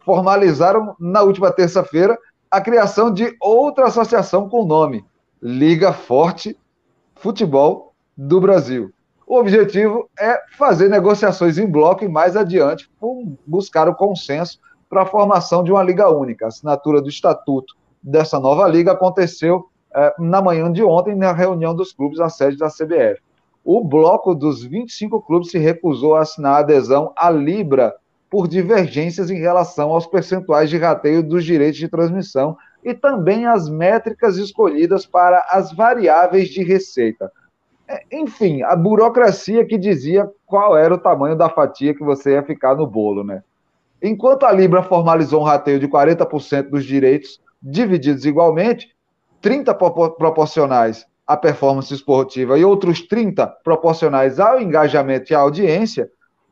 formalizaram 0.00 0.96
na 0.98 1.20
última 1.20 1.52
terça-feira 1.52 2.18
a 2.50 2.60
criação 2.60 3.12
de 3.12 3.36
outra 3.38 3.86
associação 3.86 4.48
com 4.48 4.62
o 4.62 4.66
nome 4.66 5.04
Liga 5.42 5.92
Forte 5.92 6.56
Futebol 7.16 7.92
do 8.16 8.40
Brasil. 8.40 8.90
O 9.26 9.38
objetivo 9.38 10.08
é 10.18 10.38
fazer 10.56 10.88
negociações 10.88 11.58
em 11.58 11.66
bloco 11.66 12.02
e 12.02 12.08
mais 12.08 12.34
adiante 12.34 12.90
buscar 13.46 13.88
o 13.88 13.94
consenso 13.94 14.58
para 14.92 15.04
a 15.04 15.06
formação 15.06 15.64
de 15.64 15.72
uma 15.72 15.82
liga 15.82 16.10
única. 16.10 16.44
A 16.44 16.48
assinatura 16.48 17.00
do 17.00 17.08
estatuto 17.08 17.74
dessa 18.02 18.38
nova 18.38 18.68
liga 18.68 18.92
aconteceu 18.92 19.64
eh, 19.94 20.14
na 20.18 20.42
manhã 20.42 20.70
de 20.70 20.84
ontem, 20.84 21.14
na 21.14 21.32
reunião 21.32 21.74
dos 21.74 21.94
clubes 21.94 22.18
na 22.18 22.28
sede 22.28 22.58
da 22.58 22.68
CBF. 22.68 23.18
O 23.64 23.82
bloco 23.82 24.34
dos 24.34 24.62
25 24.62 25.22
clubes 25.22 25.50
se 25.50 25.56
recusou 25.56 26.14
a 26.14 26.20
assinar 26.20 26.56
a 26.56 26.58
adesão 26.58 27.10
à 27.16 27.30
Libra 27.30 27.94
por 28.28 28.46
divergências 28.46 29.30
em 29.30 29.38
relação 29.38 29.92
aos 29.92 30.06
percentuais 30.06 30.68
de 30.68 30.76
rateio 30.76 31.22
dos 31.22 31.42
direitos 31.42 31.78
de 31.78 31.88
transmissão 31.88 32.54
e 32.84 32.92
também 32.92 33.46
as 33.46 33.70
métricas 33.70 34.36
escolhidas 34.36 35.06
para 35.06 35.42
as 35.50 35.72
variáveis 35.72 36.50
de 36.50 36.62
receita. 36.62 37.32
É, 37.88 38.02
enfim, 38.12 38.60
a 38.62 38.76
burocracia 38.76 39.64
que 39.64 39.78
dizia 39.78 40.30
qual 40.44 40.76
era 40.76 40.92
o 40.92 40.98
tamanho 40.98 41.34
da 41.34 41.48
fatia 41.48 41.94
que 41.94 42.04
você 42.04 42.32
ia 42.32 42.42
ficar 42.42 42.74
no 42.74 42.86
bolo, 42.86 43.24
né? 43.24 43.42
Enquanto 44.02 44.44
a 44.44 44.52
Libra 44.52 44.82
formalizou 44.82 45.42
um 45.42 45.44
rateio 45.44 45.78
de 45.78 45.86
40% 45.86 46.70
dos 46.70 46.84
direitos 46.84 47.40
divididos 47.62 48.24
igualmente, 48.24 48.88
30 49.40 49.72
proporcionais 49.74 51.06
à 51.24 51.36
performance 51.36 51.94
esportiva 51.94 52.58
e 52.58 52.64
outros 52.64 53.00
30 53.06 53.46
proporcionais 53.62 54.40
ao 54.40 54.60
engajamento 54.60 55.32
e 55.32 55.36
à 55.36 55.38
audiência, 55.38 56.10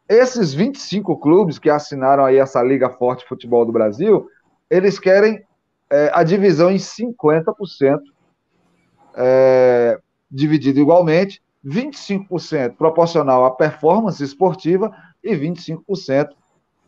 esses 0.09 0.55
25 0.55 1.19
clubes 1.19 1.59
que 1.59 1.69
assinaram 1.69 2.25
aí 2.25 2.37
essa 2.37 2.63
Liga 2.63 2.89
Forte 2.91 3.27
Futebol 3.29 3.65
do 3.65 3.73
Brasil, 3.73 4.29
eles 4.69 4.99
querem 4.99 5.45
é, 5.91 6.11
a 6.15 6.23
divisão 6.23 6.71
em 6.71 6.77
50%, 6.77 7.99
é, 9.17 9.99
dividido 10.31 10.79
igualmente, 10.79 11.43
25% 11.67 12.77
proporcional 12.77 13.45
à 13.45 13.51
performance 13.51 14.23
esportiva 14.23 14.93
e 15.23 15.35
25% 15.35 16.29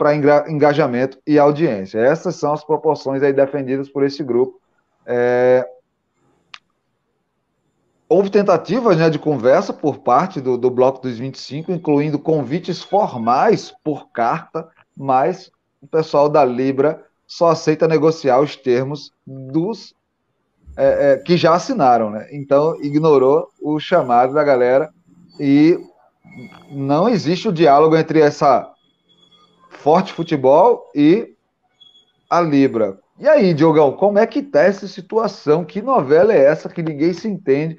para 0.03 0.17
engajamento 0.51 1.17
e 1.25 1.39
audiência. 1.39 2.01
Essas 2.01 2.35
são 2.35 2.53
as 2.53 2.65
proporções 2.65 3.23
aí 3.23 3.33
defendidas 3.33 3.89
por 3.89 4.03
esse 4.03 4.25
grupo. 4.25 4.61
É... 5.07 5.65
Houve 8.09 8.29
tentativas 8.29 8.97
né, 8.97 9.09
de 9.09 9.21
conversa 9.21 9.73
por 9.73 9.99
parte 9.99 10.41
do, 10.41 10.59
do 10.59 10.69
Bloco 10.69 11.01
dos 11.01 11.17
25, 11.17 11.71
incluindo 11.71 12.19
convites 12.19 12.83
formais 12.83 13.73
por 13.85 14.11
carta, 14.11 14.69
mas 14.97 15.53
o 15.81 15.87
pessoal 15.87 16.29
da 16.29 16.45
Libra 16.45 17.05
só 17.25 17.51
aceita 17.51 17.87
negociar 17.87 18.41
os 18.41 18.57
termos 18.57 19.13
dos 19.25 19.95
é, 20.77 21.13
é, 21.13 21.17
que 21.19 21.37
já 21.37 21.55
assinaram, 21.55 22.11
né? 22.11 22.27
Então 22.33 22.75
ignorou 22.83 23.49
o 23.63 23.79
chamado 23.79 24.35
da 24.35 24.43
galera 24.43 24.93
e 25.39 25.79
não 26.73 27.09
existe 27.09 27.49
o 27.49 27.53
diálogo 27.53 27.97
entre 27.97 28.21
essa 28.21 28.72
forte 29.83 30.13
futebol 30.13 30.91
e 30.95 31.35
a 32.31 32.41
Libra. 32.41 32.99
E 33.19 33.29
aí, 33.29 33.53
Diogão, 33.53 33.93
como 33.93 34.19
é 34.19 34.27
que 34.27 34.43
tá 34.43 34.63
essa 34.63 34.87
situação? 34.87 35.65
Que 35.65 35.83
novela 35.83 36.33
é 36.33 36.45
essa 36.45 36.69
que 36.69 36.83
ninguém 36.83 37.13
se 37.13 37.29
entende? 37.29 37.79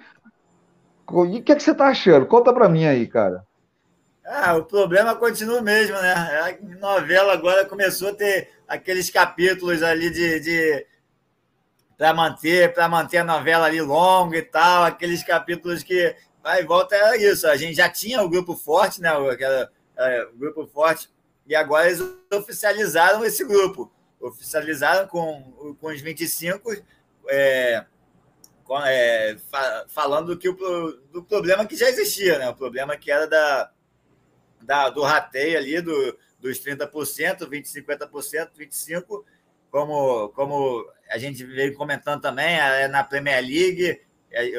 E 1.10 1.40
o 1.40 1.42
que, 1.42 1.52
é 1.52 1.56
que 1.56 1.64
você 1.64 1.74
tá 1.74 1.88
achando? 1.88 2.26
Conta 2.26 2.54
para 2.54 2.70
mim 2.70 2.86
aí, 2.86 3.08
cara. 3.08 3.46
Ah, 4.26 4.56
o 4.56 4.64
problema 4.64 5.16
continua 5.16 5.62
mesmo, 5.62 5.96
né? 6.02 6.14
A 6.14 6.56
novela 6.80 7.34
agora 7.34 7.66
começou 7.66 8.10
a 8.10 8.14
ter 8.14 8.50
aqueles 8.68 9.10
capítulos 9.10 9.82
ali 9.82 10.10
de, 10.10 10.40
de 10.40 10.86
para 11.98 12.14
manter, 12.14 12.74
para 12.74 12.88
manter 12.88 13.18
a 13.18 13.24
novela 13.24 13.66
ali 13.66 13.82
longa 13.82 14.38
e 14.38 14.42
tal, 14.42 14.84
aqueles 14.84 15.24
capítulos 15.24 15.84
que 15.84 16.16
vai 16.42 16.62
e 16.62 16.66
volta 16.66 16.96
era 16.96 17.18
isso. 17.18 17.48
A 17.48 17.56
gente 17.56 17.76
já 17.76 17.90
tinha 17.90 18.22
o 18.22 18.30
grupo 18.30 18.56
forte, 18.56 19.02
né? 19.02 19.14
O, 19.18 19.30
aquela, 19.30 19.70
é, 19.98 20.24
o 20.34 20.38
grupo 20.38 20.68
forte, 20.68 21.10
e 21.46 21.56
agora 21.56 21.88
eles 21.88 22.02
oficializaram 22.32 23.24
esse 23.24 23.44
grupo. 23.44 23.92
Oficializaram 24.20 25.08
com, 25.08 25.76
com 25.80 25.88
os 25.88 26.02
25, 26.02 26.74
é, 27.28 27.86
com, 28.64 28.80
é, 28.80 29.38
fa, 29.50 29.86
falando 29.90 30.38
que 30.38 30.48
o, 30.48 30.92
do 31.12 31.24
problema 31.24 31.66
que 31.66 31.76
já 31.76 31.90
existia, 31.90 32.40
né? 32.40 32.50
O 32.50 32.56
problema 32.56 32.96
que 32.96 33.12
era 33.12 33.28
da, 33.28 33.72
da, 34.62 34.90
do 34.90 35.02
rateio 35.02 35.58
ali, 35.58 35.82
do, 35.82 36.18
dos 36.40 36.60
30%, 36.60 36.90
20%, 36.90 37.64
50%, 37.66 38.50
25%, 38.58 39.24
como, 39.70 40.30
como 40.30 40.90
a 41.10 41.18
gente 41.18 41.44
veio 41.44 41.76
comentando 41.76 42.22
também, 42.22 42.58
é 42.60 42.88
na 42.88 43.04
Premier 43.04 43.42
League, 43.42 44.02
é, 44.32 44.52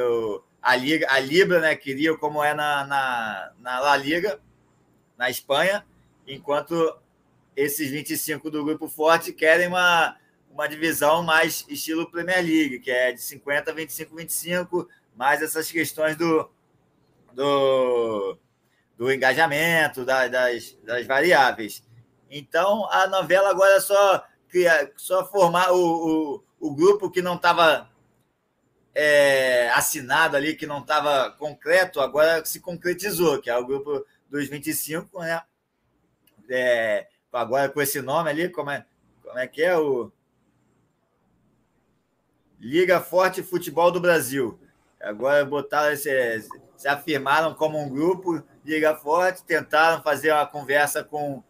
a, 0.60 0.76
Liga, 0.76 1.06
a 1.10 1.18
Libra 1.18 1.60
né, 1.60 1.74
queria 1.74 2.16
como 2.16 2.42
é 2.42 2.52
na, 2.52 2.86
na, 2.86 3.52
na 3.58 3.80
La 3.80 3.96
Liga, 3.96 4.40
na 5.16 5.30
Espanha, 5.30 5.86
enquanto 6.26 6.98
esses 7.56 7.90
25 7.90 8.50
do 8.50 8.64
Grupo 8.64 8.88
Forte 8.88 9.32
querem 9.32 9.68
uma, 9.68 10.16
uma 10.50 10.66
divisão 10.66 11.22
mais 11.22 11.64
estilo 11.68 12.10
Premier 12.10 12.44
League, 12.44 12.80
que 12.80 12.90
é 12.90 13.12
de 13.12 13.20
50, 13.20 13.72
25, 13.72 14.16
25, 14.16 14.88
mais 15.16 15.42
essas 15.42 15.70
questões 15.70 16.16
do, 16.16 16.50
do, 17.32 18.38
do 18.96 19.12
engajamento, 19.12 20.04
da, 20.04 20.28
das, 20.28 20.76
das 20.82 21.06
variáveis. 21.06 21.82
Então, 22.30 22.90
a 22.90 23.06
novela 23.06 23.50
agora 23.50 23.76
é 23.76 23.80
só, 23.80 24.24
só 24.96 25.24
formar 25.26 25.72
o, 25.72 26.40
o, 26.60 26.68
o 26.68 26.74
grupo 26.74 27.10
que 27.10 27.22
não 27.22 27.36
estava 27.36 27.88
é, 28.94 29.70
assinado 29.70 30.36
ali, 30.36 30.54
que 30.54 30.66
não 30.66 30.80
estava 30.80 31.30
concreto, 31.32 32.00
agora 32.00 32.44
se 32.44 32.60
concretizou, 32.60 33.40
que 33.40 33.50
é 33.50 33.56
o 33.56 33.66
grupo 33.66 34.04
dos 34.30 34.48
25, 34.48 35.20
né? 35.20 35.42
É, 36.48 37.06
agora 37.32 37.68
com 37.68 37.80
esse 37.80 38.00
nome 38.00 38.30
ali, 38.30 38.48
como 38.48 38.70
é, 38.70 38.84
como 39.22 39.38
é 39.38 39.46
que 39.46 39.62
é 39.62 39.76
o. 39.76 40.10
Liga 42.60 43.00
Forte 43.00 43.42
Futebol 43.42 43.90
do 43.90 44.00
Brasil. 44.00 44.58
Agora 45.00 45.44
botaram 45.44 45.92
esse, 45.92 46.48
se 46.76 46.88
afirmaram 46.88 47.54
como 47.54 47.78
um 47.78 47.90
grupo 47.90 48.42
Liga 48.64 48.96
Forte, 48.96 49.44
tentaram 49.44 50.02
fazer 50.02 50.32
uma 50.32 50.46
conversa 50.46 51.04
com, 51.04 51.42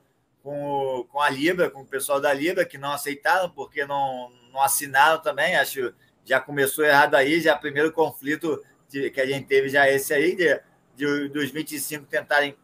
com, 0.43 1.07
com 1.11 1.21
a 1.21 1.31
Libra, 1.31 1.71
com 1.71 1.83
o 1.83 1.87
pessoal 1.87 2.21
da 2.21 2.33
Libra, 2.33 2.65
que 2.65 2.77
não 2.77 2.91
aceitaram, 2.91 3.49
porque 3.49 3.87
não, 3.87 4.31
não 4.53 4.61
assinaram 4.61 5.21
também. 5.23 5.57
Acho 5.57 5.95
já 6.25 6.41
começou 6.41 6.85
errado 6.85 7.15
aí, 7.15 7.41
já 7.41 7.57
primeiro 7.57 7.93
conflito 7.93 8.61
de, 8.89 9.11
que 9.11 9.21
a 9.21 9.27
gente 9.27 9.47
teve 9.47 9.69
já 9.69 9.89
esse 9.89 10.13
aí, 10.15 10.35
de, 10.35 10.61
de, 10.97 11.29
dos 11.29 11.51
25 11.51 12.07
tentarem 12.07 12.57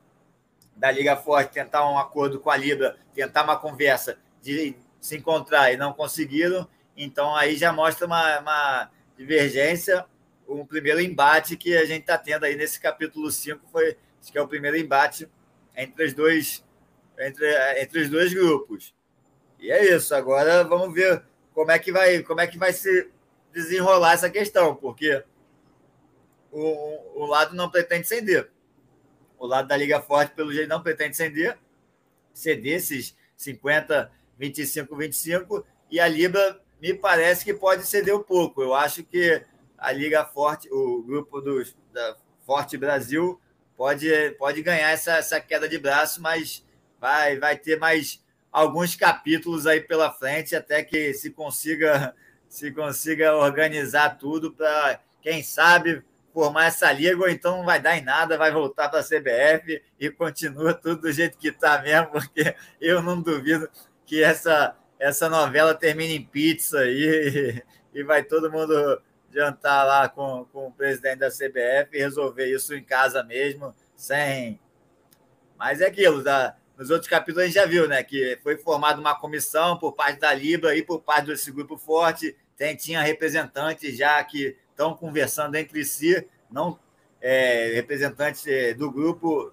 da 0.77 0.91
Liga 0.91 1.17
Forte 1.17 1.53
tentar 1.53 1.91
um 1.91 1.99
acordo 1.99 2.41
com 2.41 2.51
a 2.51 2.57
Libra, 2.57 2.97
tentar 3.15 3.45
uma 3.45 3.57
conversa 3.57 4.19
de 4.43 4.77
se 5.01 5.17
encontrar 5.17 5.73
e 5.73 5.77
não 5.77 5.93
conseguiram. 5.93 6.69
Então 6.97 7.35
aí 7.35 7.57
já 7.57 7.73
mostra 7.73 8.07
uma, 8.07 8.41
uma 8.41 8.91
divergência 9.17 10.07
o 10.51 10.67
primeiro 10.67 11.01
embate 11.01 11.57
que 11.57 11.77
a 11.77 11.85
gente 11.85 12.01
está 12.01 12.19
tendo 12.19 12.45
aí 12.45 12.57
nesse 12.57 12.81
capítulo 12.81 13.31
5 13.31 13.61
foi 13.71 13.97
que 14.31 14.37
é 14.37 14.43
o 14.43 14.49
primeiro 14.49 14.77
embate 14.77 15.29
entre 15.77 16.05
os 16.05 16.13
dois 16.13 16.65
entre, 17.19 17.81
entre 17.81 18.01
os 18.01 18.11
dois 18.11 18.35
grupos. 18.35 18.95
E 19.59 19.71
é 19.71 19.95
isso. 19.95 20.15
Agora 20.15 20.65
vamos 20.65 20.93
ver 20.93 21.23
como 21.55 21.71
é 21.71 21.79
que 21.79 21.93
vai 21.93 22.23
como 22.23 22.41
é 22.41 22.47
que 22.47 22.59
vai 22.59 22.73
se 22.73 23.11
desenrolar 23.53 24.13
essa 24.13 24.29
questão, 24.29 24.75
porque 24.75 25.23
o, 26.51 27.23
o 27.23 27.27
lado 27.27 27.55
não 27.55 27.71
pretende 27.71 28.09
ceder. 28.09 28.51
O 29.41 29.47
lado 29.47 29.67
da 29.67 29.77
Liga 29.77 30.03
Forte, 30.03 30.35
pelo 30.35 30.53
jeito, 30.53 30.69
não 30.69 30.83
pretende 30.83 31.17
ceder, 31.17 31.59
ceder 32.35 32.75
esses 32.75 33.17
50, 33.39 34.13
25, 34.39 34.95
25, 34.95 35.67
e 35.91 35.99
a 35.99 36.07
Libra 36.07 36.61
me 36.81 36.93
parece 36.93 37.43
que 37.43 37.55
pode 37.55 37.87
ceder 37.87 38.15
um 38.15 38.23
pouco. 38.23 38.63
Eu 38.63 38.75
acho 38.75 39.03
que 39.03 39.43
a 39.79 39.91
Liga 39.93 40.27
Forte, 40.27 40.69
o 40.71 41.03
grupo 41.03 41.41
dos, 41.41 41.75
da 41.91 42.19
Forte 42.45 42.77
Brasil, 42.77 43.41
pode, 43.79 44.09
pode 44.39 44.63
ganhar 44.63 44.91
essa, 44.91 45.13
essa 45.15 45.41
queda 45.41 45.67
de 45.67 45.79
braço, 45.79 46.21
mas 46.21 46.63
vai, 47.01 47.39
vai 47.39 47.57
ter 47.57 47.79
mais 47.79 48.23
alguns 48.53 48.95
capítulos 48.95 49.67
aí 49.67 49.81
pela 49.81 50.13
frente 50.13 50.55
até 50.55 50.85
que 50.85 51.15
se 51.15 51.31
consiga 51.31 52.15
se 52.47 52.73
consiga 52.73 53.37
organizar 53.37 54.19
tudo 54.19 54.53
para 54.53 55.01
quem 55.23 55.41
sabe 55.41 56.03
formar 56.33 56.67
essa 56.67 56.91
liga 56.93 57.19
ou 57.19 57.29
então 57.29 57.59
não 57.59 57.65
vai 57.65 57.81
dar 57.81 57.97
em 57.97 58.03
nada, 58.03 58.39
vai 58.39 58.53
voltar 58.53 58.89
para 58.89 59.01
a 59.01 59.05
CBF 59.05 59.83
e 59.99 60.11
continua 60.11 60.73
tudo 60.75 61.03
do 61.03 61.13
jeito 61.13 61.39
que 61.39 61.49
está 61.49 61.81
mesmo, 61.83 62.09
porque 62.13 62.55
eu 62.81 63.03
não 63.03 63.21
duvido 63.21 63.69
que 64.07 64.23
essa 64.23 64.77
essa 64.99 65.31
novela 65.31 65.75
termine 65.75 66.15
em 66.17 66.25
pizza 66.25 66.81
aí 66.81 67.63
e, 67.95 68.01
e 68.01 68.05
vai 68.05 68.23
todo 68.23 68.53
mundo 68.53 69.01
jantar 69.33 69.85
lá 69.85 70.09
com, 70.09 70.45
com 70.53 70.67
o 70.67 70.73
presidente 70.73 71.21
da 71.21 71.31
CBF 71.31 71.89
e 71.93 71.99
resolver 71.99 72.47
isso 72.47 72.75
em 72.75 72.85
casa 72.85 73.23
mesmo, 73.23 73.75
sem. 73.97 74.61
Mas 75.57 75.81
é 75.81 75.87
aquilo, 75.87 76.23
da, 76.23 76.57
nos 76.77 76.91
outros 76.91 77.09
capítulos 77.09 77.45
a 77.45 77.47
gente 77.47 77.55
já 77.55 77.67
viu, 77.67 77.89
né? 77.89 78.03
Que 78.03 78.39
foi 78.43 78.59
formada 78.59 79.01
uma 79.01 79.19
comissão 79.19 79.79
por 79.79 79.93
parte 79.93 80.21
da 80.21 80.35
Libra 80.35 80.77
e 80.77 80.83
por 80.83 81.01
parte 81.01 81.27
desse 81.27 81.51
grupo 81.51 81.79
forte. 81.79 82.37
Tem, 82.57 82.77
tinha 82.77 83.01
representantes 83.01 83.97
já 83.97 84.23
que 84.23 84.57
estão 84.81 84.95
conversando 84.95 85.57
entre 85.57 85.85
si, 85.85 86.27
não 86.51 86.79
é, 87.21 87.73
representantes 87.75 88.47
é, 88.47 88.73
do 88.73 88.91
grupo, 88.91 89.53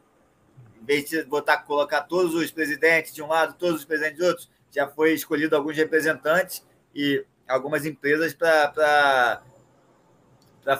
em 0.81 0.85
vez 0.85 1.09
de 1.09 1.21
botar, 1.25 1.57
colocar 1.57 2.03
todos 2.03 2.33
os 2.33 2.49
presidentes 2.49 3.13
de 3.13 3.21
um 3.21 3.27
lado, 3.27 3.55
todos 3.59 3.81
os 3.81 3.85
presidentes 3.85 4.17
de 4.17 4.23
outros, 4.23 4.49
já 4.71 4.87
foi 4.87 5.13
escolhido 5.13 5.53
alguns 5.53 5.75
representantes 5.75 6.65
e 6.95 7.25
algumas 7.45 7.85
empresas 7.85 8.33
para 8.33 9.43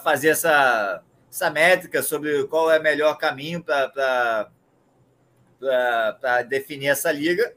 fazer 0.01 0.29
essa, 0.29 1.03
essa 1.29 1.49
métrica 1.49 2.01
sobre 2.01 2.45
qual 2.45 2.71
é 2.71 2.79
o 2.79 2.83
melhor 2.83 3.17
caminho 3.17 3.61
para 3.61 4.49
definir 6.47 6.87
essa 6.87 7.11
liga. 7.11 7.53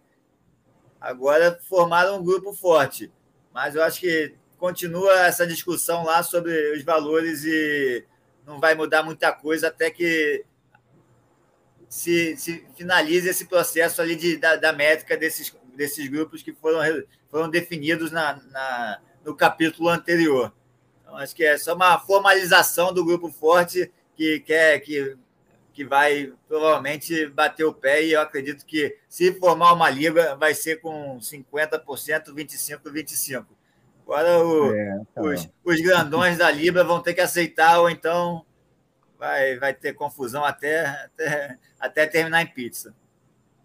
Agora 1.01 1.59
formaram 1.63 2.19
um 2.19 2.25
grupo 2.25 2.53
forte, 2.53 3.13
mas 3.53 3.75
eu 3.77 3.83
acho 3.83 4.01
que 4.01 4.35
continua 4.61 5.27
essa 5.27 5.47
discussão 5.47 6.05
lá 6.05 6.23
sobre 6.23 6.53
os 6.77 6.85
valores 6.85 7.45
e 7.45 8.05
não 8.47 8.61
vai 8.61 8.75
mudar 8.75 9.03
muita 9.03 9.33
coisa 9.33 9.69
até 9.69 9.91
que 9.91 10.45
se, 11.89 12.37
se 12.37 12.65
finalize 12.77 13.29
esse 13.29 13.47
processo 13.47 14.03
ali 14.03 14.15
de, 14.15 14.37
da, 14.37 14.57
da 14.57 14.73
métrica 14.73 15.17
desses, 15.17 15.57
desses 15.75 16.07
grupos 16.09 16.43
que 16.43 16.53
foram, 16.53 16.81
foram 17.31 17.49
definidos 17.49 18.13
na, 18.13 18.37
na, 18.51 19.01
no 19.25 19.35
capítulo 19.35 19.89
anterior. 19.89 20.53
Então, 21.01 21.17
acho 21.17 21.35
que 21.35 21.43
é 21.43 21.57
só 21.57 21.75
uma 21.75 21.99
formalização 21.99 22.93
do 22.93 23.05
grupo 23.05 23.33
forte 23.33 23.91
que 24.15 24.41
quer 24.41 24.79
que, 24.81 25.17
que 25.73 25.85
vai 25.87 26.33
provavelmente 26.47 27.27
bater 27.29 27.65
o 27.65 27.73
pé 27.73 28.05
e 28.05 28.13
eu 28.13 28.21
acredito 28.21 28.67
que 28.67 28.99
se 29.09 29.33
formar 29.33 29.73
uma 29.73 29.89
liga 29.89 30.37
vai 30.37 30.55
ser 30.55 30.81
com 30.81 31.19
50%, 31.19 31.83
25%, 32.35 32.83
25%. 32.85 33.47
Agora 34.11 34.45
o, 34.45 34.75
é, 34.75 35.01
tá 35.15 35.23
os, 35.23 35.49
os 35.65 35.81
grandões 35.81 36.37
da 36.37 36.51
Libra 36.51 36.83
vão 36.83 37.01
ter 37.01 37.15
que 37.15 37.21
aceitar 37.21 37.79
ou 37.79 37.89
então 37.89 38.45
vai, 39.17 39.57
vai 39.57 39.73
ter 39.73 39.93
confusão 39.93 40.45
até, 40.45 40.85
até, 40.85 41.57
até 41.79 42.07
terminar 42.07 42.43
em 42.43 42.47
pizza. 42.47 42.93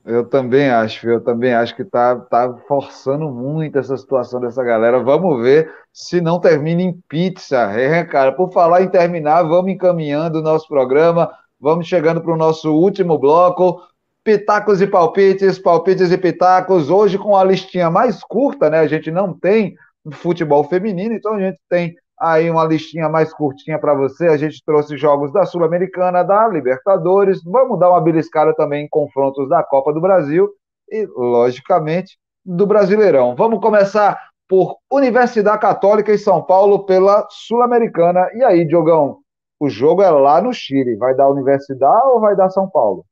Eu 0.06 0.24
também 0.24 0.70
acho, 0.70 1.10
eu 1.10 1.20
também 1.20 1.52
acho 1.52 1.76
que 1.76 1.84
tá, 1.84 2.16
tá 2.16 2.56
forçando 2.68 3.28
muito 3.32 3.80
essa 3.80 3.98
situação 3.98 4.40
dessa 4.40 4.64
galera. 4.64 5.02
Vamos 5.02 5.42
ver 5.42 5.68
se 5.92 6.22
não 6.22 6.40
termina 6.40 6.84
em 6.84 6.94
pizza. 7.10 7.72
É, 7.72 8.04
cara, 8.04 8.32
por 8.32 8.54
falar 8.54 8.84
em 8.84 8.90
terminar, 8.90 9.42
vamos 9.42 9.72
encaminhando 9.72 10.38
o 10.38 10.44
nosso 10.44 10.68
programa, 10.68 11.32
vamos 11.60 11.88
chegando 11.88 12.22
para 12.22 12.32
o 12.32 12.38
nosso 12.38 12.72
último 12.72 13.18
bloco. 13.18 13.82
Pitacos 14.24 14.80
e 14.80 14.86
palpites, 14.86 15.58
palpites 15.58 16.12
e 16.12 16.18
pitacos. 16.20 16.92
Hoje 16.92 17.18
com 17.18 17.36
a 17.36 17.44
listinha 17.44 17.90
mais 17.90 18.24
curta, 18.24 18.70
né? 18.70 18.80
A 18.82 18.88
gente 18.88 19.10
não 19.10 19.34
tem 19.34 19.76
futebol 20.14 20.64
feminino, 20.64 21.14
então 21.14 21.34
a 21.34 21.40
gente 21.40 21.60
tem 21.70 21.96
aí 22.20 22.50
uma 22.50 22.64
listinha 22.66 23.10
mais 23.10 23.34
curtinha 23.34 23.80
para 23.80 23.94
você. 23.94 24.28
A 24.28 24.38
gente 24.38 24.64
trouxe 24.66 24.98
jogos 24.98 25.32
da 25.32 25.46
Sul-Americana, 25.46 26.24
da 26.24 26.48
Libertadores. 26.48 27.44
Vamos 27.44 27.80
dar 27.80 27.90
uma 27.90 28.02
beliscada 28.02 28.54
também 28.56 28.86
em 28.86 28.90
confrontos 28.90 29.50
da 29.50 29.64
Copa 29.64 29.94
do 29.94 30.02
Brasil 30.02 30.50
e, 30.90 31.06
logicamente, 31.16 32.18
do 32.46 32.66
Brasileirão. 32.66 33.36
Vamos 33.36 33.60
começar 33.60 34.18
por 34.48 34.78
Universidade 34.92 35.60
Católica 35.60 36.14
em 36.14 36.18
São 36.18 36.42
Paulo 36.44 36.86
pela 36.86 37.28
Sul-Americana. 37.30 38.30
E 38.34 38.44
aí, 38.44 38.66
Diogão, 38.66 39.20
o 39.60 39.70
jogo 39.70 40.02
é 40.02 40.10
lá 40.10 40.42
no 40.42 40.54
Chile. 40.54 40.96
Vai 40.96 41.16
dar 41.16 41.30
Universidade 41.30 42.08
ou 42.08 42.20
vai 42.20 42.36
dar 42.36 42.50
São 42.50 42.70
Paulo? 42.70 43.06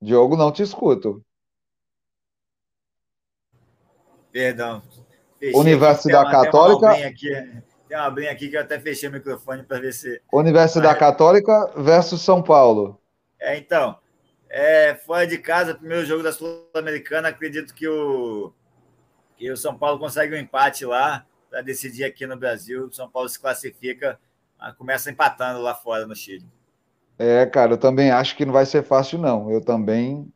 Diogo, 0.00 0.36
não 0.36 0.52
te 0.52 0.62
escuto. 0.62 1.20
Perdão. 4.34 4.82
Fechei 5.38 5.60
Universidade 5.60 6.26
aqui, 6.26 6.44
Católica. 6.44 6.92
Tem 6.92 7.02
uma, 7.02 7.08
aqui, 7.08 7.62
tem 7.88 7.96
uma 7.96 8.06
abrinha 8.06 8.32
aqui 8.32 8.48
que 8.48 8.56
eu 8.56 8.60
até 8.60 8.80
fechei 8.80 9.08
o 9.08 9.12
microfone 9.12 9.62
para 9.62 9.78
ver 9.78 9.92
se. 9.92 10.20
Universidade 10.32 10.88
Mas... 10.88 10.98
Católica 10.98 11.72
versus 11.76 12.20
São 12.20 12.42
Paulo. 12.42 13.00
É, 13.40 13.56
então. 13.56 13.96
É, 14.50 14.96
fora 15.06 15.24
de 15.24 15.38
casa, 15.38 15.74
primeiro 15.74 16.04
jogo 16.04 16.22
da 16.22 16.32
Sul-Americana, 16.32 17.28
acredito 17.28 17.74
que 17.74 17.86
o, 17.88 18.52
que 19.36 19.50
o 19.50 19.56
São 19.56 19.76
Paulo 19.76 19.98
consegue 19.98 20.34
um 20.34 20.38
empate 20.38 20.84
lá 20.84 21.24
para 21.48 21.60
decidir 21.60 22.02
aqui 22.02 22.26
no 22.26 22.36
Brasil. 22.36 22.86
O 22.86 22.92
São 22.92 23.08
Paulo 23.08 23.28
se 23.28 23.38
classifica, 23.38 24.18
começa 24.78 25.10
empatando 25.10 25.60
lá 25.60 25.74
fora 25.74 26.06
no 26.06 26.14
Chile. 26.14 26.46
É, 27.18 27.46
cara, 27.46 27.72
eu 27.72 27.78
também 27.78 28.10
acho 28.10 28.36
que 28.36 28.44
não 28.44 28.52
vai 28.52 28.66
ser 28.66 28.82
fácil, 28.82 29.18
não. 29.18 29.48
Eu 29.48 29.60
também. 29.60 30.28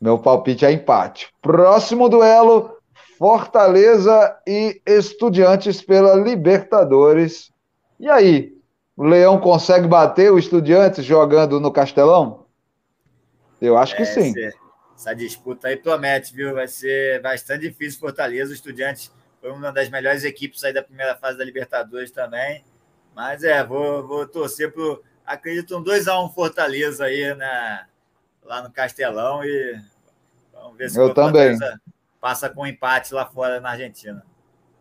Meu 0.00 0.18
palpite 0.18 0.64
é 0.64 0.72
empate. 0.72 1.32
Próximo 1.42 2.08
duelo: 2.08 2.77
Fortaleza 3.18 4.40
e 4.46 4.80
Estudiantes 4.86 5.82
pela 5.82 6.14
Libertadores. 6.14 7.52
E 7.98 8.08
aí, 8.08 8.56
o 8.96 9.02
Leão 9.02 9.40
consegue 9.40 9.88
bater 9.88 10.30
o 10.30 10.38
Estudiantes 10.38 11.04
jogando 11.04 11.58
no 11.58 11.72
Castelão? 11.72 12.46
Eu 13.60 13.76
acho 13.76 13.96
que 13.96 14.02
é, 14.02 14.04
sim. 14.04 14.32
Essa 14.94 15.14
disputa 15.14 15.66
aí 15.66 15.76
promete, 15.76 16.32
viu? 16.32 16.54
Vai 16.54 16.68
ser 16.68 17.20
bastante 17.20 17.62
difícil 17.68 17.98
Fortaleza. 17.98 18.52
O 18.52 18.54
Estudiantes 18.54 19.12
foi 19.40 19.50
uma 19.50 19.72
das 19.72 19.88
melhores 19.88 20.22
equipes 20.22 20.62
aí 20.62 20.72
da 20.72 20.82
primeira 20.82 21.16
fase 21.16 21.36
da 21.36 21.44
Libertadores 21.44 22.12
também. 22.12 22.64
Mas 23.16 23.42
é, 23.42 23.64
vou, 23.64 24.06
vou 24.06 24.28
torcer 24.28 24.72
pro. 24.72 25.02
Acredito 25.26 25.76
um 25.76 25.82
2x1 25.82 26.24
um 26.24 26.28
Fortaleza 26.30 27.04
aí 27.04 27.34
né, 27.34 27.84
lá 28.44 28.62
no 28.62 28.70
Castelão 28.70 29.44
e 29.44 29.80
vamos 30.52 30.78
ver 30.78 30.88
se 30.88 31.00
Eu 31.00 31.12
também. 31.12 31.58
Fortaleza 31.58 31.80
passa 32.20 32.48
com 32.48 32.62
um 32.62 32.66
empate 32.66 33.14
lá 33.14 33.26
fora 33.26 33.60
na 33.60 33.70
Argentina. 33.70 34.22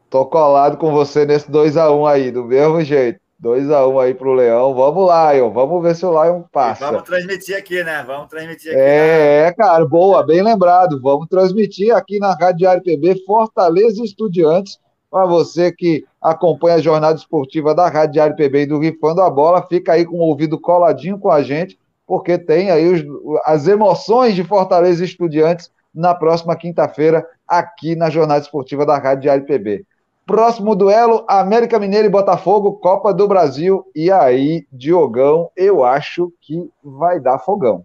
Tô 0.09 0.25
colado 0.25 0.77
com 0.77 0.91
você 0.91 1.25
nesse 1.25 1.51
2x1 1.51 1.97
um 1.97 2.05
aí, 2.05 2.31
do 2.31 2.45
mesmo 2.45 2.81
jeito. 2.81 3.19
2x1 3.43 3.93
um 3.93 3.99
aí 3.99 4.13
pro 4.13 4.33
Leão. 4.33 4.73
Vamos 4.73 5.05
lá, 5.05 5.33
Lion. 5.33 5.51
Vamos 5.51 5.83
ver 5.83 5.95
se 5.95 6.05
o 6.05 6.23
Lion 6.23 6.43
passa. 6.51 6.85
E 6.85 6.91
vamos 6.91 7.03
transmitir 7.03 7.57
aqui, 7.57 7.83
né? 7.83 8.03
Vamos 8.05 8.27
transmitir 8.29 8.71
aqui. 8.71 8.79
É, 8.79 9.45
né? 9.45 9.53
cara, 9.53 9.85
boa, 9.85 10.25
bem 10.25 10.41
lembrado. 10.41 10.99
Vamos 11.01 11.27
transmitir 11.27 11.93
aqui 11.95 12.19
na 12.19 12.33
Rádio 12.33 12.59
Diário 12.59 12.83
PB 12.83 13.23
Fortaleza 13.25 14.03
Estudiantes. 14.03 14.79
Para 15.09 15.25
você 15.25 15.71
que 15.71 16.05
acompanha 16.21 16.75
a 16.75 16.81
jornada 16.81 17.17
esportiva 17.17 17.73
da 17.73 17.87
Rádio 17.87 18.13
Diário 18.13 18.35
PB 18.35 18.61
e 18.61 18.65
do 18.65 18.79
Rifando 18.79 19.21
a 19.21 19.29
Bola, 19.29 19.65
fica 19.67 19.93
aí 19.93 20.05
com 20.05 20.17
o 20.17 20.21
ouvido 20.21 20.59
coladinho 20.59 21.17
com 21.17 21.31
a 21.31 21.41
gente, 21.41 21.79
porque 22.05 22.37
tem 22.37 22.71
aí 22.71 22.87
os, 22.91 23.03
as 23.45 23.67
emoções 23.67 24.35
de 24.35 24.43
Fortaleza 24.43 25.05
Estudiantes 25.05 25.71
na 25.97 26.13
próxima 26.13 26.55
quinta-feira, 26.55 27.27
aqui 27.47 27.95
na 27.95 28.07
Jornada 28.11 28.41
Esportiva 28.41 28.85
da 28.85 28.99
Rádio 28.99 29.23
Diário. 29.23 29.85
Próximo 30.27 30.75
duelo, 30.75 31.25
América 31.27 31.79
Mineiro 31.79 32.05
e 32.05 32.11
Botafogo, 32.11 32.73
Copa 32.73 33.11
do 33.11 33.27
Brasil. 33.27 33.89
E 33.95 34.11
aí, 34.11 34.67
Diogão, 34.71 35.49
eu 35.55 35.83
acho 35.83 36.31
que 36.39 36.69
vai 36.83 37.19
dar 37.19 37.39
fogão. 37.39 37.83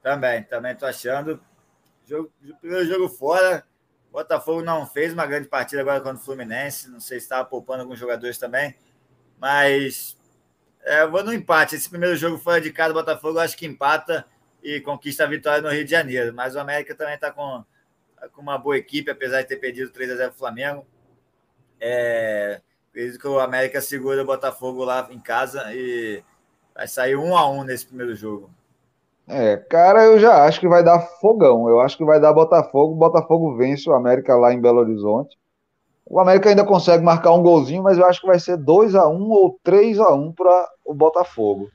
Também, 0.00 0.44
também 0.44 0.76
tô 0.76 0.86
achando. 0.86 1.40
Jogo, 2.06 2.30
primeiro 2.60 2.86
jogo 2.86 3.08
fora, 3.08 3.64
Botafogo 4.12 4.62
não 4.62 4.86
fez 4.86 5.12
uma 5.12 5.26
grande 5.26 5.48
partida 5.48 5.82
agora 5.82 6.00
contra 6.00 6.22
o 6.22 6.24
Fluminense. 6.24 6.88
Não 6.88 7.00
sei 7.00 7.18
se 7.18 7.24
estava 7.24 7.44
poupando 7.44 7.82
alguns 7.82 7.98
jogadores 7.98 8.38
também. 8.38 8.76
Mas 9.40 10.16
é, 10.84 11.02
eu 11.02 11.10
vou 11.10 11.24
no 11.24 11.32
empate. 11.32 11.74
Esse 11.74 11.90
primeiro 11.90 12.14
jogo 12.14 12.38
fora 12.38 12.60
de 12.60 12.70
casa, 12.70 12.94
Botafogo, 12.94 13.38
eu 13.38 13.42
acho 13.42 13.56
que 13.56 13.66
empata 13.66 14.24
e 14.62 14.80
conquista 14.80 15.24
a 15.24 15.28
vitória 15.28 15.62
no 15.62 15.70
Rio 15.70 15.84
de 15.84 15.90
Janeiro. 15.90 16.34
Mas 16.34 16.54
o 16.54 16.60
América 16.60 16.94
também 16.94 17.14
está 17.14 17.30
com, 17.30 17.64
com 18.32 18.42
uma 18.42 18.58
boa 18.58 18.76
equipe, 18.76 19.10
apesar 19.10 19.42
de 19.42 19.48
ter 19.48 19.56
perdido 19.56 19.90
3 19.90 20.12
a 20.12 20.16
0 20.16 20.30
o 20.30 20.34
Flamengo. 20.34 20.86
É, 21.80 22.60
acredito 22.90 23.20
que 23.20 23.28
o 23.28 23.38
América 23.38 23.80
segura 23.80 24.22
o 24.22 24.26
Botafogo 24.26 24.84
lá 24.84 25.08
em 25.10 25.20
casa 25.20 25.72
e 25.72 26.22
vai 26.74 26.88
sair 26.88 27.16
um 27.16 27.36
a 27.36 27.48
um 27.48 27.62
nesse 27.62 27.86
primeiro 27.86 28.14
jogo. 28.14 28.50
É, 29.28 29.56
cara, 29.56 30.04
eu 30.04 30.18
já 30.18 30.44
acho 30.44 30.58
que 30.58 30.68
vai 30.68 30.82
dar 30.82 31.00
fogão. 31.00 31.68
Eu 31.68 31.80
acho 31.80 31.96
que 31.96 32.04
vai 32.04 32.18
dar 32.18 32.32
Botafogo. 32.32 32.94
Botafogo 32.94 33.56
vence 33.56 33.88
o 33.88 33.94
América 33.94 34.34
lá 34.36 34.52
em 34.52 34.60
Belo 34.60 34.80
Horizonte. 34.80 35.36
O 36.06 36.18
América 36.18 36.48
ainda 36.48 36.64
consegue 36.64 37.04
marcar 37.04 37.32
um 37.32 37.42
golzinho, 37.42 37.82
mas 37.82 37.98
eu 37.98 38.06
acho 38.06 38.22
que 38.22 38.26
vai 38.26 38.40
ser 38.40 38.56
2 38.56 38.94
a 38.94 39.06
1 39.06 39.30
ou 39.30 39.60
3 39.62 40.00
a 40.00 40.14
1 40.14 40.32
para 40.32 40.70
o 40.82 40.94
Botafogo. 40.94 41.70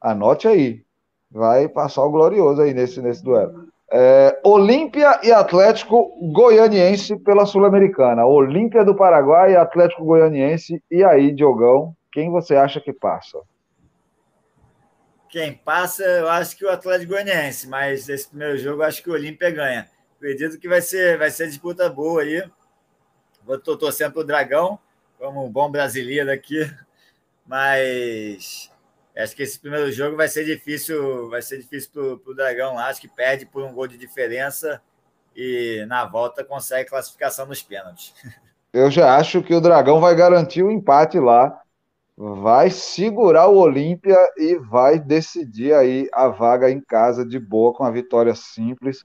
Anote 0.00 0.48
aí 0.48 0.85
vai 1.36 1.68
passar 1.68 2.02
o 2.02 2.10
glorioso 2.10 2.62
aí 2.62 2.72
nesse, 2.72 3.00
nesse 3.02 3.22
duelo. 3.22 3.68
É, 3.92 4.40
Olímpia 4.42 5.20
e 5.22 5.30
Atlético 5.30 6.10
Goianiense 6.32 7.16
pela 7.20 7.44
Sul-Americana. 7.44 8.24
Olímpia 8.24 8.84
do 8.84 8.96
Paraguai 8.96 9.52
e 9.52 9.56
Atlético 9.56 10.04
Goianiense. 10.04 10.82
E 10.90 11.04
aí, 11.04 11.32
Diogão, 11.32 11.94
quem 12.10 12.30
você 12.30 12.56
acha 12.56 12.80
que 12.80 12.92
passa? 12.92 13.38
Quem 15.28 15.52
passa, 15.52 16.02
eu 16.02 16.28
acho 16.28 16.56
que 16.56 16.64
o 16.64 16.70
Atlético 16.70 17.12
Goianiense, 17.12 17.68
mas 17.68 18.08
esse 18.08 18.28
primeiro 18.28 18.56
jogo 18.56 18.82
eu 18.82 18.86
acho 18.86 19.02
que 19.02 19.10
o 19.10 19.12
Olímpia 19.12 19.50
ganha. 19.50 19.88
Acredito 20.16 20.58
que 20.58 20.68
vai 20.68 20.80
ser, 20.80 21.18
vai 21.18 21.30
ser 21.30 21.46
disputa 21.46 21.90
boa 21.90 22.22
aí. 22.22 22.42
Estou 23.48 23.76
torcendo 23.76 24.12
para 24.12 24.22
o 24.22 24.24
Dragão, 24.24 24.78
como 25.18 25.44
um 25.44 25.50
bom 25.50 25.70
brasileiro 25.70 26.32
aqui, 26.32 26.68
mas 27.46 28.72
Acho 29.16 29.34
que 29.34 29.42
esse 29.42 29.58
primeiro 29.58 29.90
jogo 29.90 30.16
vai 30.16 30.28
ser 30.28 30.44
difícil, 30.44 31.30
vai 31.30 31.40
ser 31.40 31.58
difícil 31.58 31.90
para 31.90 32.30
o 32.30 32.34
Dragão 32.34 32.74
lá. 32.74 32.88
Acho 32.88 33.00
que 33.00 33.08
perde 33.08 33.46
por 33.46 33.62
um 33.64 33.72
gol 33.72 33.86
de 33.86 33.96
diferença 33.96 34.80
e 35.34 35.84
na 35.88 36.04
volta 36.04 36.44
consegue 36.44 36.90
classificação 36.90 37.46
nos 37.46 37.62
pênaltis. 37.62 38.14
Eu 38.72 38.90
já 38.90 39.16
acho 39.16 39.42
que 39.42 39.54
o 39.54 39.60
Dragão 39.60 40.00
vai 40.00 40.14
garantir 40.14 40.62
o 40.62 40.70
empate 40.70 41.18
lá, 41.18 41.62
vai 42.14 42.68
segurar 42.68 43.46
o 43.46 43.56
Olímpia 43.56 44.18
e 44.36 44.56
vai 44.56 44.98
decidir 44.98 45.72
aí 45.72 46.10
a 46.12 46.28
vaga 46.28 46.70
em 46.70 46.78
casa 46.78 47.24
de 47.24 47.38
boa 47.38 47.72
com 47.72 47.84
a 47.84 47.90
vitória 47.90 48.34
simples. 48.34 49.02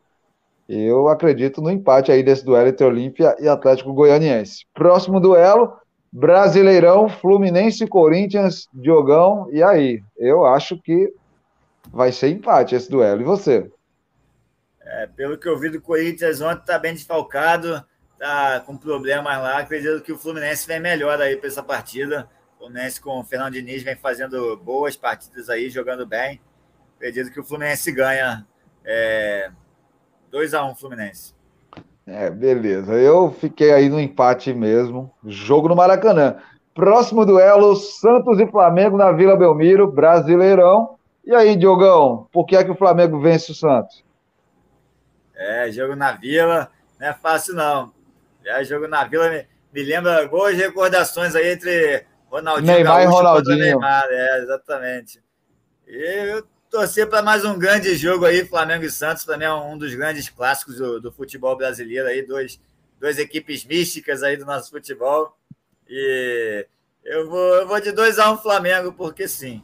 Eu 0.67 1.07
acredito 1.07 1.61
no 1.61 1.71
empate 1.71 2.11
aí 2.11 2.21
desse 2.21 2.43
duelo 2.43 2.67
entre 2.67 2.85
Olímpia 2.85 3.33
e 3.39 3.47
Atlético 3.47 3.93
Goianiense. 3.93 4.65
Próximo 4.73 5.21
duelo, 5.21 5.73
Brasileirão, 6.11 7.07
Fluminense, 7.07 7.88
Corinthians, 7.88 8.67
Diogão, 8.73 9.47
e 9.51 9.63
aí? 9.63 10.03
Eu 10.17 10.45
acho 10.45 10.77
que 10.77 11.13
vai 11.91 12.11
ser 12.11 12.29
empate 12.29 12.75
esse 12.75 12.89
duelo. 12.89 13.21
E 13.21 13.23
você? 13.25 13.71
É, 14.81 15.07
pelo 15.07 15.38
que 15.38 15.47
eu 15.47 15.57
vi 15.57 15.69
do 15.69 15.81
Corinthians 15.81 16.41
ontem, 16.41 16.61
está 16.61 16.77
bem 16.77 16.93
desfalcado, 16.93 17.83
está 18.13 18.59
com 18.59 18.75
problemas 18.75 19.38
lá. 19.38 19.59
Acredito 19.59 20.03
que 20.03 20.11
o 20.11 20.17
Fluminense 20.17 20.67
vem 20.67 20.79
melhor 20.79 21.19
aí 21.21 21.38
para 21.38 21.47
essa 21.47 21.63
partida. 21.63 22.29
O 22.55 22.65
Fluminense 22.65 22.99
com 22.99 23.19
o 23.19 23.23
Fernando 23.23 23.53
Diniz 23.53 23.81
vem 23.81 23.95
fazendo 23.95 24.57
boas 24.57 24.97
partidas 24.97 25.49
aí, 25.49 25.69
jogando 25.69 26.05
bem. 26.05 26.41
Acredito 26.97 27.31
que 27.31 27.39
o 27.39 27.43
Fluminense 27.43 27.89
ganha 27.91 28.45
é, 28.83 29.49
2x1 30.31 30.75
Fluminense. 30.75 31.33
É, 32.06 32.30
beleza. 32.30 32.94
Eu 32.94 33.32
fiquei 33.32 33.72
aí 33.72 33.90
no 33.90 33.99
empate 33.99 34.53
mesmo. 34.53 35.11
Jogo 35.26 35.68
no 35.68 35.76
Maracanã. 35.76 36.38
Próximo 36.73 37.26
duelo, 37.26 37.76
Santos 37.76 38.40
e 38.40 38.48
Flamengo 38.48 38.98
na 38.98 39.11
Vila 39.11 39.36
Belmiro, 39.36 39.91
Brasileirão. 39.91 40.98
E 41.26 41.36
aí, 41.36 41.56
Diogão, 41.56 42.28
por 42.32 42.45
que 42.45 42.56
é 42.56 42.64
que 42.64 42.72
o 42.72 42.76
Flamengo 42.76 43.19
vence 43.19 43.52
o 43.52 43.56
Santos? 43.56 44.03
É, 45.36 45.72
jogo 45.72 45.95
na 45.95 46.14
Vila, 46.14 46.72
não 46.99 47.07
é 47.07 47.14
fácil 47.14 47.56
não. 47.56 47.91
É, 48.45 48.64
jogo 48.64 48.88
na 48.88 49.03
Vila 49.03 49.30
me, 49.30 49.45
me 49.73 49.84
lembra 49.84 50.28
boas 50.28 50.56
recordações 50.56 51.36
aí 51.36 51.52
entre 51.52 52.06
Ronaldinho 52.30 52.73
Neymar 52.73 53.03
Gaúcho 53.03 53.11
e 53.11 53.15
Ronaldinho. 53.15 53.57
Neymar, 53.57 54.06
é, 54.10 54.40
exatamente. 54.40 55.22
E 55.88 56.32
eu 56.32 56.44
torcer 56.72 57.10
para 57.10 57.22
mais 57.22 57.43
um 57.43 57.60
grande 57.60 57.93
jogo 57.95 58.23
aí, 58.23 58.45
Flamengo 58.45 58.85
e 58.85 58.89
Santos, 58.89 59.26
também 59.26 59.45
é 59.45 59.53
um 59.53 59.77
dos 59.77 59.93
grandes 59.93 60.30
clássicos 60.30 60.77
do, 60.77 61.02
do 61.02 61.11
futebol 61.11 61.56
brasileiro 61.57 62.07
aí, 62.07 62.26
dois, 62.26 62.61
duas 62.98 63.18
equipes 63.18 63.65
místicas 63.65 64.23
aí 64.23 64.38
do 64.38 64.45
nosso 64.45 64.72
futebol. 64.72 65.35
E 65.88 66.65
eu 67.03 67.30
vou, 67.30 67.56
eu 67.56 67.68
vou 67.68 67.81
de 67.81 67.91
2x1 67.91 68.34
um 68.34 68.38
Flamengo, 68.38 68.93
porque 68.93 69.27
sim. 69.27 69.61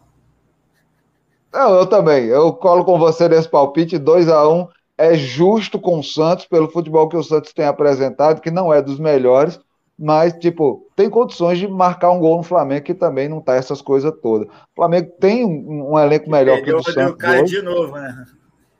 Não, 1.51 1.75
eu 1.75 1.85
também. 1.87 2.25
Eu 2.25 2.51
colo 2.51 2.83
com 2.83 2.99
você 2.99 3.29
nesse 3.29 3.47
palpite, 3.47 3.97
2x1 3.97 4.53
um, 4.53 4.67
é 4.97 5.15
justo 5.15 5.79
com 5.79 5.99
o 5.99 6.03
Santos, 6.03 6.45
pelo 6.45 6.69
futebol 6.69 7.07
que 7.07 7.15
o 7.15 7.23
Santos 7.23 7.53
tem 7.53 7.65
apresentado, 7.65 8.41
que 8.41 8.51
não 8.51 8.73
é 8.73 8.81
dos 8.81 8.99
melhores, 8.99 9.57
mas, 9.97 10.33
tipo, 10.33 10.87
tem 10.95 11.09
condições 11.09 11.57
de 11.57 11.67
marcar 11.67 12.11
um 12.11 12.19
gol 12.19 12.37
no 12.37 12.43
Flamengo, 12.43 12.85
que 12.85 12.93
também 12.93 13.27
não 13.27 13.41
tá 13.41 13.55
essas 13.55 13.81
coisas 13.81 14.13
todas. 14.21 14.47
O 14.47 14.75
Flamengo 14.75 15.11
tem 15.19 15.43
um, 15.43 15.93
um 15.93 15.99
elenco 15.99 16.29
melhor 16.29 16.61
que 16.61 16.71
o 16.71 16.77
do 16.77 16.83
Santos. 16.83 16.93
Perdeu 16.93 17.13
o 17.13 17.17
Caio 17.17 17.45
de 17.45 17.61
novo, 17.61 17.95
né? 17.95 18.25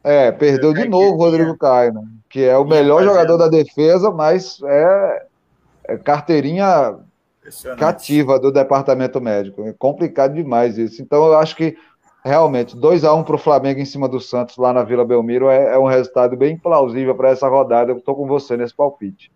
É, 0.04 0.32
perdeu 0.32 0.74
de 0.74 0.88
novo 0.88 1.16
o 1.16 1.18
Rodrigo 1.18 1.58
Caio, 1.58 1.94
né? 1.94 2.02
que 2.30 2.44
é 2.44 2.58
o 2.58 2.66
melhor 2.66 3.04
jogador 3.04 3.38
da 3.38 3.48
defesa, 3.48 4.12
mas 4.12 4.60
é, 4.64 5.26
é 5.86 5.98
carteirinha 5.98 6.98
cativa 7.78 8.40
do 8.40 8.52
departamento 8.52 9.20
médico. 9.20 9.64
É 9.64 9.74
complicado 9.74 10.34
demais 10.34 10.78
isso. 10.78 11.02
Então, 11.02 11.26
eu 11.26 11.38
acho 11.38 11.56
que 11.56 11.76
realmente 12.24 12.76
2 12.76 13.04
a 13.06 13.14
1 13.14 13.20
um 13.20 13.24
para 13.24 13.36
o 13.36 13.40
Flamengo 13.40 13.80
em 13.80 13.86
cima 13.86 14.08
do 14.08 14.20
Santos 14.20 14.58
lá 14.58 14.74
na 14.74 14.84
Vila 14.84 15.06
Belmiro 15.06 15.50
é, 15.50 15.74
é 15.74 15.80
um 15.80 15.86
resultado 15.86 16.36
bem 16.36 16.58
plausível 16.58 17.16
para 17.16 17.30
essa 17.30 17.48
rodada. 17.48 17.92
Eu 17.92 17.98
estou 17.98 18.16
com 18.16 18.28
você 18.28 18.58
nesse 18.58 18.76
palpite. 18.76 19.32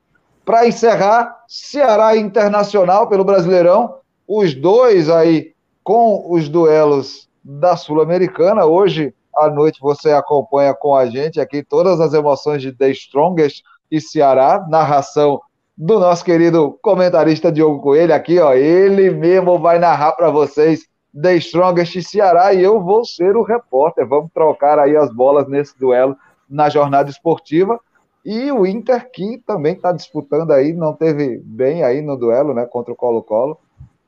Para 0.51 0.67
encerrar, 0.67 1.43
Ceará 1.47 2.17
Internacional 2.17 3.07
pelo 3.07 3.23
Brasileirão, 3.23 3.99
os 4.27 4.53
dois 4.53 5.09
aí 5.09 5.53
com 5.81 6.25
os 6.29 6.49
duelos 6.49 7.29
da 7.41 7.77
Sul-Americana. 7.77 8.65
Hoje 8.65 9.13
à 9.33 9.49
noite 9.49 9.79
você 9.79 10.11
acompanha 10.11 10.73
com 10.73 10.93
a 10.93 11.05
gente 11.05 11.39
aqui 11.39 11.63
todas 11.63 12.01
as 12.01 12.13
emoções 12.13 12.61
de 12.61 12.73
The 12.73 12.89
Strongest 12.89 13.63
e 13.89 14.01
Ceará, 14.01 14.67
narração 14.69 15.39
do 15.77 15.97
nosso 15.97 16.25
querido 16.25 16.77
comentarista 16.81 17.49
Diogo 17.49 17.79
Coelho 17.79 18.13
aqui, 18.13 18.37
ó, 18.37 18.53
ele 18.53 19.09
mesmo 19.09 19.57
vai 19.57 19.79
narrar 19.79 20.11
para 20.11 20.29
vocês 20.29 20.81
The 21.15 21.37
Strongest 21.37 22.01
Ceará 22.01 22.53
e 22.53 22.61
eu 22.61 22.83
vou 22.83 23.05
ser 23.05 23.37
o 23.37 23.43
repórter. 23.43 24.05
Vamos 24.05 24.29
trocar 24.33 24.79
aí 24.79 24.97
as 24.97 25.13
bolas 25.13 25.47
nesse 25.47 25.79
duelo 25.79 26.13
na 26.49 26.67
jornada 26.67 27.09
esportiva. 27.09 27.79
E 28.23 28.51
o 28.51 28.65
Inter, 28.65 29.09
que 29.11 29.39
também 29.45 29.73
está 29.73 29.91
disputando 29.91 30.51
aí, 30.51 30.73
não 30.73 30.93
teve 30.93 31.39
bem 31.39 31.83
aí 31.83 32.01
no 32.01 32.15
duelo, 32.15 32.53
né, 32.53 32.65
contra 32.65 32.93
o 32.93 32.95
Colo-Colo. 32.95 33.59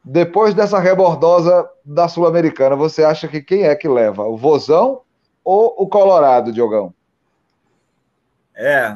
Depois 0.04 0.54
dessa 0.54 0.80
rebordosa 0.80 1.68
da 1.84 2.08
Sul-Americana, 2.08 2.76
você 2.76 3.04
acha 3.04 3.28
que 3.28 3.42
quem 3.42 3.64
é 3.64 3.76
que 3.76 3.88
leva? 3.88 4.24
O 4.26 4.38
Vozão 4.38 5.02
ou 5.44 5.74
o 5.78 5.88
Colorado, 5.88 6.52
Diogão? 6.52 6.94
É, 8.56 8.96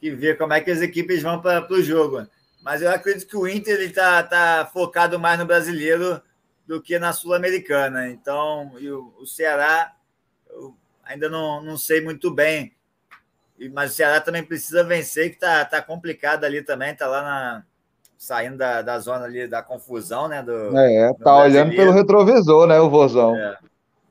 que 0.00 0.10
ver 0.10 0.36
como 0.36 0.52
é 0.52 0.60
que 0.60 0.70
as 0.70 0.80
equipes 0.80 1.22
vão 1.22 1.40
para 1.40 1.72
o 1.72 1.82
jogo. 1.82 2.26
Mas 2.62 2.82
eu 2.82 2.90
acredito 2.90 3.28
que 3.28 3.36
o 3.36 3.46
Inter 3.46 3.80
está 3.80 4.22
tá 4.22 4.68
focado 4.72 5.18
mais 5.18 5.38
no 5.38 5.46
brasileiro 5.46 6.20
do 6.66 6.80
que 6.80 6.98
na 6.98 7.12
Sul-Americana. 7.12 8.08
Então, 8.08 8.72
o, 8.74 9.22
o, 9.22 9.26
Ceará, 9.26 9.92
eu 10.48 10.74
ainda 11.04 11.28
não, 11.28 11.62
não 11.62 11.76
sei 11.76 12.00
muito 12.00 12.30
bem. 12.30 12.72
Mas 13.72 13.92
o 13.92 13.94
Ceará 13.94 14.20
também 14.20 14.42
precisa 14.42 14.82
vencer, 14.82 15.28
que 15.28 15.36
está 15.36 15.64
tá 15.64 15.80
complicado 15.80 16.44
ali 16.44 16.62
também, 16.62 16.92
está 16.92 17.06
lá 17.06 17.22
na, 17.22 17.64
saindo 18.18 18.56
da, 18.56 18.82
da 18.82 18.98
zona 18.98 19.24
ali 19.24 19.46
da 19.46 19.62
confusão, 19.62 20.28
né? 20.28 20.42
Do, 20.42 20.76
é, 20.76 21.12
tá 21.14 21.36
olhando 21.36 21.74
pelo 21.74 21.92
retrovisor, 21.92 22.66
né, 22.66 22.80
o 22.80 22.90
Vozão. 22.90 23.36
É. 23.36 23.56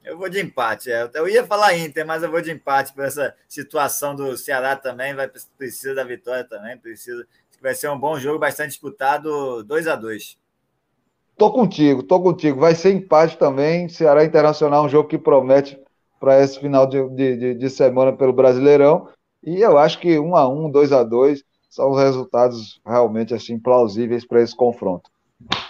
Eu 0.03 0.17
vou 0.17 0.29
de 0.29 0.39
empate. 0.39 0.91
É. 0.91 1.09
Eu 1.13 1.27
ia 1.27 1.45
falar 1.45 1.77
Inter, 1.77 2.05
mas 2.05 2.23
eu 2.23 2.31
vou 2.31 2.41
de 2.41 2.51
empate 2.51 2.93
por 2.93 3.05
essa 3.05 3.33
situação 3.47 4.15
do 4.15 4.35
Ceará 4.35 4.75
também. 4.75 5.13
Vai 5.13 5.29
precisa 5.57 5.93
da 5.93 6.03
vitória 6.03 6.43
também. 6.43 6.77
Precisa. 6.77 7.25
Vai 7.61 7.75
ser 7.75 7.89
um 7.89 7.99
bom 7.99 8.19
jogo, 8.19 8.39
bastante 8.39 8.69
disputado, 8.69 9.63
2 9.63 9.87
a 9.87 9.95
2 9.95 10.37
Tô 11.37 11.51
contigo, 11.51 12.03
tô 12.03 12.19
contigo. 12.19 12.59
Vai 12.59 12.75
ser 12.75 12.91
empate 12.91 13.37
também. 13.37 13.87
Ceará 13.87 14.25
Internacional, 14.25 14.85
um 14.85 14.89
jogo 14.89 15.07
que 15.07 15.17
promete 15.17 15.79
para 16.19 16.41
esse 16.43 16.59
final 16.59 16.85
de, 16.85 17.07
de, 17.09 17.55
de, 17.55 17.69
semana 17.69 18.11
pelo 18.11 18.33
Brasileirão. 18.33 19.07
E 19.43 19.59
eu 19.59 19.77
acho 19.77 19.99
que 19.99 20.19
1 20.19 20.35
a 20.35 20.47
1 20.47 20.69
2 20.69 20.91
a 20.91 21.03
2 21.03 21.43
são 21.69 21.91
os 21.91 21.99
resultados 21.99 22.79
realmente 22.85 23.33
assim 23.33 23.57
plausíveis 23.57 24.25
para 24.25 24.41
esse 24.41 24.55
confronto. 24.55 25.09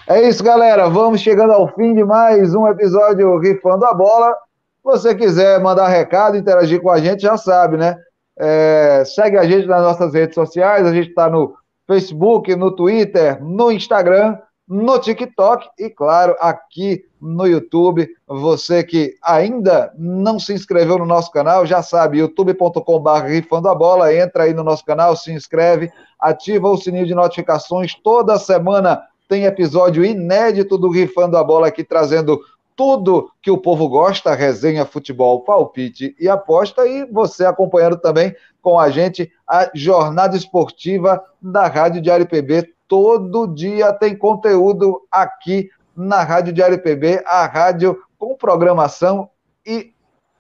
É 0.08 0.28
isso, 0.28 0.44
galera. 0.44 0.90
Vamos 0.90 1.22
chegando 1.22 1.54
ao 1.54 1.74
fim 1.74 1.94
de 1.94 2.04
mais 2.04 2.54
um 2.54 2.68
episódio 2.68 3.38
Rifando 3.38 3.86
a 3.86 3.94
Bola. 3.94 4.32
Se 4.32 4.84
você 4.84 5.16
quiser 5.16 5.62
mandar 5.62 5.88
recado, 5.88 6.36
interagir 6.36 6.82
com 6.82 6.90
a 6.90 7.00
gente, 7.00 7.22
já 7.22 7.38
sabe, 7.38 7.78
né? 7.78 7.96
É, 8.38 9.04
segue 9.06 9.38
a 9.38 9.44
gente 9.44 9.68
nas 9.68 9.82
nossas 9.82 10.14
redes 10.14 10.36
sociais. 10.36 10.86
A 10.86 10.94
gente 10.94 11.10
está 11.10 11.30
no 11.30 11.54
Facebook, 11.88 12.54
no 12.56 12.76
Twitter, 12.76 13.42
no 13.42 13.72
Instagram, 13.72 14.38
no 14.72 14.98
TikTok 14.98 15.68
e, 15.78 15.90
claro, 15.90 16.34
aqui 16.40 17.04
no 17.22 17.46
YouTube. 17.46 18.08
Você 18.26 18.86
que 18.86 19.18
ainda 19.22 19.92
não 19.98 20.40
se 20.40 20.54
inscreveu 20.54 20.98
no 20.98 21.06
nosso 21.06 21.30
canal, 21.30 21.66
já 21.66 21.84
sabe, 21.84 22.20
youtube.com.br 22.20 23.26
rifando 23.28 23.68
a 23.68 23.76
bola, 23.76 24.16
entra 24.16 24.44
aí 24.44 24.54
no 24.54 24.64
nosso 24.64 24.86
canal, 24.86 25.14
se 25.18 25.30
inscreve, 25.30 25.92
ativa 26.18 26.70
o 26.70 26.78
sininho 26.78 27.06
de 27.06 27.14
notificações. 27.14 27.94
Toda 27.96 28.40
semana 28.40 29.04
tem 29.28 29.44
episódio 29.44 30.06
inédito 30.06 30.78
do 30.78 30.90
Rifando 30.90 31.36
a 31.36 31.44
Bola 31.44 31.68
aqui, 31.68 31.84
trazendo 31.84 32.40
tudo 32.74 33.30
que 33.42 33.52
o 33.52 33.58
povo 33.58 33.90
gosta, 33.90 34.34
resenha, 34.34 34.86
futebol, 34.86 35.42
palpite 35.42 36.16
e 36.18 36.30
aposta, 36.30 36.88
e 36.88 37.06
você 37.12 37.46
acompanhando 37.46 37.98
também 37.98 38.34
com 38.62 38.80
a 38.80 38.90
gente 38.90 39.30
a 39.46 39.70
jornada 39.74 40.38
esportiva 40.38 41.22
da 41.42 41.68
Rádio 41.68 42.02
Diário 42.02 42.26
PB. 42.26 42.74
Todo 42.92 43.48
dia 43.48 43.92
tem 43.94 44.18
conteúdo 44.18 45.02
aqui 45.10 45.70
na 45.96 46.24
Rádio 46.24 46.52
Diário 46.52 46.84
PB, 46.84 47.24
a 47.26 47.46
rádio 47.46 47.98
com 48.20 48.36
programação 48.36 49.30
e 49.66 49.94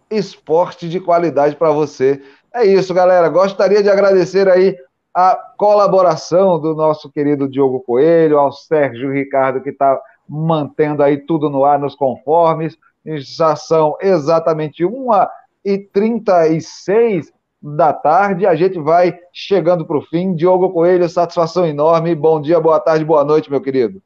esporte 0.10 0.90
de 0.90 1.00
qualidade 1.00 1.56
para 1.56 1.72
você. 1.72 2.22
É 2.54 2.66
isso, 2.66 2.94
galera. 2.94 3.30
Gostaria 3.30 3.82
de 3.82 3.90
agradecer 3.90 4.50
aí 4.50 4.76
a 5.16 5.34
colaboração 5.58 6.60
do 6.60 6.76
nosso 6.76 7.10
querido 7.10 7.48
Diogo 7.48 7.80
Coelho, 7.80 8.38
ao 8.38 8.52
Sérgio 8.52 9.14
Ricardo, 9.14 9.62
que 9.62 9.70
está 9.70 9.98
mantendo 10.28 11.02
aí 11.02 11.20
tudo 11.20 11.50
no 11.50 11.64
ar, 11.64 11.80
nos 11.80 11.96
conformes. 11.96 12.78
Já 13.06 13.56
são 13.56 13.96
exatamente 14.02 14.84
1h36 14.84 17.32
da 17.62 17.94
tarde. 17.94 18.46
A 18.46 18.56
gente 18.56 18.80
vai 18.80 19.20
chegando 19.32 19.86
para 19.86 19.98
o 19.98 20.02
fim. 20.02 20.34
Diogo 20.34 20.72
Coelho, 20.72 21.08
satisfação 21.08 21.66
enorme. 21.66 22.16
Bom 22.16 22.42
dia, 22.42 22.60
boa 22.60 22.80
tarde, 22.80 23.06
boa 23.06 23.24
noite, 23.24 23.50
meu 23.50 23.62
querido. 23.62 24.02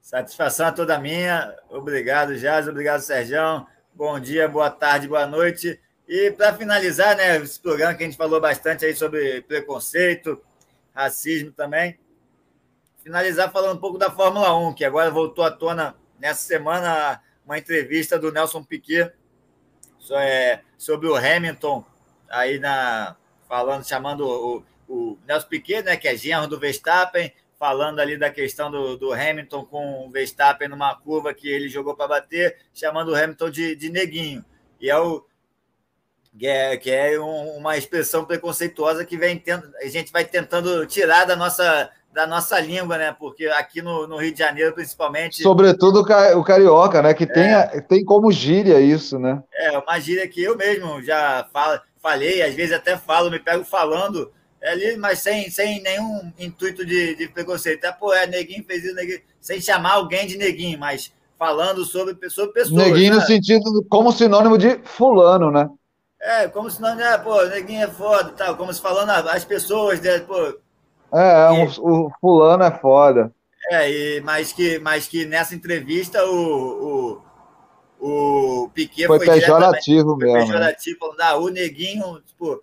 Satisfação 0.00 0.72
toda 0.72 0.98
minha. 0.98 1.54
Obrigado, 1.68 2.34
Jazz. 2.36 2.66
Obrigado, 2.66 3.00
Sérgio. 3.00 3.66
Bom 3.92 4.18
dia, 4.18 4.48
boa 4.48 4.70
tarde, 4.70 5.06
boa 5.06 5.26
noite. 5.26 5.78
E 6.08 6.30
para 6.30 6.54
finalizar, 6.54 7.14
né, 7.14 7.36
esse 7.36 7.60
programa 7.60 7.92
que 7.92 8.02
a 8.02 8.06
gente 8.06 8.16
falou 8.16 8.40
bastante 8.40 8.86
aí 8.86 8.94
sobre 8.94 9.42
preconceito, 9.42 10.40
racismo 10.94 11.52
também, 11.52 11.98
finalizar 13.02 13.52
falando 13.52 13.76
um 13.76 13.80
pouco 13.80 13.98
da 13.98 14.10
Fórmula 14.10 14.56
1, 14.56 14.72
que 14.72 14.84
agora 14.84 15.10
voltou 15.10 15.44
à 15.44 15.50
tona 15.50 15.94
nessa 16.18 16.42
semana 16.42 17.20
uma 17.44 17.58
entrevista 17.58 18.18
do 18.18 18.32
Nelson 18.32 18.64
Piquet 18.64 19.12
é, 20.12 20.60
sobre 20.78 21.08
o 21.08 21.16
Hamilton, 21.16 21.84
aí 22.28 22.58
na 22.58 23.16
falando, 23.48 23.86
chamando 23.86 24.26
o, 24.26 24.62
o 24.88 25.18
Nelson 25.26 25.48
Piquet, 25.48 25.82
né, 25.82 25.96
que 25.96 26.06
é 26.06 26.16
genro 26.16 26.46
do 26.46 26.58
Verstappen, 26.58 27.32
falando 27.58 27.98
ali 27.98 28.16
da 28.16 28.30
questão 28.30 28.70
do, 28.70 28.96
do 28.96 29.12
Hamilton 29.12 29.64
com 29.64 30.06
o 30.06 30.10
Verstappen 30.10 30.68
numa 30.68 30.94
curva 30.94 31.34
que 31.34 31.48
ele 31.48 31.68
jogou 31.68 31.96
para 31.96 32.08
bater, 32.08 32.56
chamando 32.74 33.08
o 33.08 33.14
Hamilton 33.14 33.50
de, 33.50 33.74
de 33.74 33.90
neguinho. 33.90 34.44
E 34.80 34.88
é 34.88 34.98
o, 34.98 35.24
que 36.38 36.46
é, 36.46 36.76
que 36.76 36.90
é 36.90 37.18
um, 37.18 37.56
uma 37.56 37.76
expressão 37.76 38.24
preconceituosa 38.24 39.04
que 39.04 39.16
vem 39.16 39.38
tendo, 39.38 39.70
a 39.82 39.86
gente 39.88 40.12
vai 40.12 40.24
tentando 40.24 40.86
tirar 40.86 41.24
da 41.24 41.34
nossa, 41.34 41.90
da 42.12 42.26
nossa 42.26 42.60
língua, 42.60 42.96
né? 42.96 43.14
Porque 43.18 43.46
aqui 43.46 43.82
no, 43.82 44.06
no 44.06 44.16
Rio 44.18 44.32
de 44.32 44.38
Janeiro, 44.38 44.72
principalmente. 44.72 45.42
Sobretudo 45.42 46.00
o 46.00 46.44
carioca, 46.44 47.02
né? 47.02 47.12
Que 47.12 47.26
tem, 47.26 47.52
é, 47.52 47.80
tem 47.80 48.04
como 48.04 48.30
gíria 48.30 48.80
isso, 48.80 49.18
né? 49.18 49.42
É, 49.52 49.76
uma 49.78 49.98
gíria 49.98 50.28
que 50.28 50.42
eu 50.42 50.56
mesmo 50.56 51.02
já 51.02 51.48
falo, 51.52 51.80
falei, 52.08 52.42
às 52.42 52.54
vezes 52.54 52.72
até 52.72 52.96
falo, 52.96 53.30
me 53.30 53.38
pego 53.38 53.64
falando 53.64 54.30
ali, 54.62 54.96
mas 54.96 55.18
sem, 55.18 55.50
sem 55.50 55.82
nenhum 55.82 56.32
intuito 56.38 56.84
de, 56.84 57.14
de 57.14 57.28
preconceito. 57.28 57.84
É, 57.84 57.92
pô, 57.92 58.12
é, 58.14 58.26
neguinho 58.26 58.64
fez 58.64 58.84
isso, 58.84 58.94
neguinho, 58.94 59.20
sem 59.40 59.60
chamar 59.60 59.92
alguém 59.92 60.26
de 60.26 60.38
neguinho, 60.38 60.78
mas 60.78 61.12
falando 61.38 61.84
sobre, 61.84 62.16
sobre 62.30 62.54
pessoas. 62.54 62.82
Neguinho 62.82 63.14
né? 63.14 63.20
no 63.20 63.26
sentido 63.26 63.84
como 63.88 64.10
sinônimo 64.10 64.56
de 64.56 64.80
fulano, 64.84 65.50
né? 65.50 65.68
É, 66.20 66.48
como 66.48 66.68
não, 66.80 66.96
né, 66.96 67.16
pô, 67.18 67.44
neguinho 67.44 67.84
é 67.84 67.88
foda 67.88 68.32
tal, 68.32 68.56
como 68.56 68.72
se 68.72 68.80
falando 68.80 69.10
as 69.10 69.44
pessoas, 69.44 70.00
né, 70.00 70.18
pô. 70.20 70.58
É, 71.14 71.48
e, 71.52 71.80
um, 71.80 72.06
o 72.06 72.10
fulano 72.20 72.64
é 72.64 72.70
foda. 72.70 73.32
É, 73.70 73.90
e, 73.90 74.20
mas, 74.22 74.52
que, 74.52 74.78
mas 74.78 75.06
que 75.06 75.26
nessa 75.26 75.54
entrevista 75.54 76.24
o, 76.24 76.32
o, 76.34 77.22
o 78.00 78.70
Piquet 78.72 79.06
foi, 79.06 79.18
foi 79.18 79.26
pejorativo 79.26 80.16
mesmo. 80.16 80.32
Foi 80.32 80.40
né? 80.40 80.46
pejorativo, 80.46 80.98
falando, 80.98 81.20
ah, 81.20 81.36
o 81.36 81.48
neguinho, 81.48 82.22
tipo, 82.26 82.62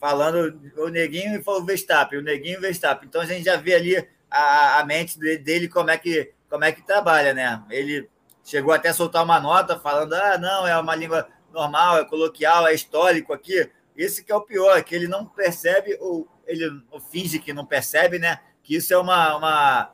falando 0.00 0.60
o 0.76 0.88
neguinho 0.88 1.38
e 1.38 1.42
falou 1.42 1.60
o 1.60 1.64
Verstappen, 1.64 2.18
o 2.18 2.22
neguinho 2.22 2.54
e 2.54 2.58
o 2.58 2.60
Verstappen. 2.60 3.08
Então 3.08 3.20
a 3.20 3.26
gente 3.26 3.44
já 3.44 3.56
vê 3.56 3.74
ali 3.74 4.08
a, 4.30 4.80
a 4.80 4.84
mente 4.84 5.18
dele 5.18 5.68
como 5.68 5.90
é 5.90 5.98
que 5.98 6.32
como 6.48 6.64
é 6.64 6.72
que 6.72 6.82
trabalha, 6.82 7.32
né? 7.32 7.62
Ele 7.70 8.08
chegou 8.42 8.72
até 8.72 8.88
a 8.88 8.94
soltar 8.94 9.22
uma 9.22 9.38
nota 9.38 9.78
falando: 9.78 10.14
ah, 10.14 10.36
não, 10.36 10.66
é 10.66 10.76
uma 10.78 10.96
língua 10.96 11.28
normal, 11.52 11.98
é 11.98 12.04
coloquial, 12.04 12.66
é 12.66 12.74
histórico 12.74 13.32
aqui. 13.32 13.70
Esse 13.96 14.24
que 14.24 14.32
é 14.32 14.36
o 14.36 14.40
pior, 14.40 14.82
que 14.82 14.94
ele 14.94 15.06
não 15.06 15.26
percebe, 15.26 15.96
ou 16.00 16.26
ele 16.46 16.82
ou 16.90 17.00
finge 17.00 17.38
que 17.38 17.52
não 17.52 17.64
percebe, 17.64 18.18
né? 18.18 18.40
Que 18.62 18.76
isso 18.76 18.92
é 18.92 18.98
uma, 18.98 19.36
uma, 19.36 19.92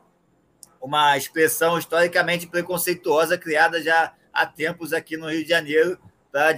uma 0.81 1.17
expressão 1.17 1.77
historicamente 1.77 2.47
preconceituosa 2.47 3.37
criada 3.37 3.81
já 3.81 4.13
há 4.37 4.45
tempos 4.45 4.93
aqui 4.93 5.17
no 5.17 5.29
Rio 5.29 5.43
de 5.43 5.49
Janeiro 5.49 5.99
para 6.31 6.53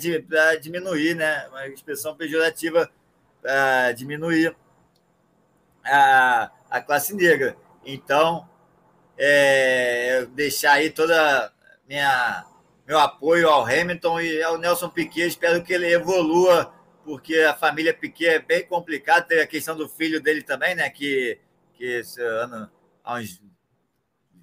diminuir, 0.56 1.16
né? 1.16 1.48
Uma 1.48 1.66
expressão 1.68 2.14
pejorativa 2.14 2.92
para 3.42 3.94
diminuir 3.94 4.54
a, 5.86 6.52
a 6.70 6.82
classe 6.82 7.16
negra. 7.16 7.56
Então, 7.86 8.48
é, 9.18 10.28
deixar 10.34 10.74
aí 10.74 10.90
toda 10.90 11.54
minha 11.88 12.46
meu 12.86 13.00
apoio 13.00 13.48
ao 13.48 13.64
Hamilton 13.64 14.20
e 14.20 14.44
ao 14.44 14.58
Nelson 14.58 14.90
Piquet. 14.90 15.28
Espero 15.28 15.64
que 15.64 15.72
ele 15.72 15.94
evolua, 15.94 16.74
porque 17.06 17.36
a 17.36 17.54
família 17.54 17.94
Piquet 17.94 18.28
é 18.28 18.40
bem 18.40 18.66
complicada. 18.66 19.22
Tem 19.22 19.40
a 19.40 19.48
questão 19.48 19.78
do 19.78 19.88
filho 19.88 20.22
dele 20.22 20.42
também, 20.42 20.76
né? 20.76 20.90
Que, 20.90 21.40
que 21.76 21.86
esse 21.86 22.22
ano, 22.22 22.70
há 23.04 23.16
uns 23.16 23.42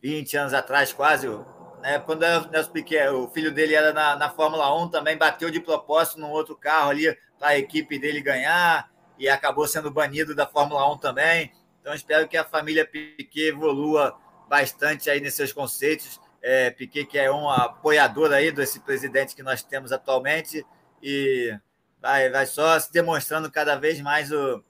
20 0.01 0.37
anos 0.39 0.55
atrás, 0.55 0.93
quase, 0.93 1.27
né, 1.81 1.99
quando 1.99 2.23
o 2.23 2.51
Nelson 2.51 2.71
Piquet, 2.73 3.09
o 3.09 3.29
filho 3.29 3.53
dele 3.53 3.75
era 3.75 3.93
na, 3.93 4.17
na 4.17 4.31
Fórmula 4.31 4.75
1, 4.83 4.89
também 4.89 5.17
bateu 5.17 5.51
de 5.51 5.61
propósito 5.61 6.21
num 6.21 6.31
outro 6.31 6.57
carro 6.57 6.91
ali 6.91 7.17
para 7.39 7.49
a 7.49 7.59
equipe 7.59 7.99
dele 7.99 8.21
ganhar 8.21 8.91
e 9.19 9.29
acabou 9.29 9.67
sendo 9.67 9.91
banido 9.91 10.35
da 10.35 10.47
Fórmula 10.47 10.91
1 10.93 10.99
também. 10.99 11.53
Então, 11.81 11.95
espero 11.95 12.27
que 12.29 12.37
a 12.37 12.45
família 12.45 12.87
Piquet 12.87 13.49
evolua 13.49 14.19
bastante 14.49 15.09
aí 15.09 15.21
nesses 15.21 15.53
conceitos. 15.53 16.21
É, 16.43 16.71
Piquet, 16.71 17.07
que 17.07 17.19
é 17.19 17.31
um 17.31 17.49
apoiador 17.51 18.33
aí 18.33 18.53
desse 18.53 18.81
presidente 18.81 19.35
que 19.35 19.43
nós 19.43 19.63
temos 19.63 19.91
atualmente, 19.91 20.65
e 21.03 21.57
vai, 22.01 22.31
vai 22.31 22.47
só 22.47 22.79
se 22.79 22.93
demonstrando 22.93 23.51
cada 23.51 23.77
vez 23.77 24.01
mais 24.01 24.31
o, 24.31 24.63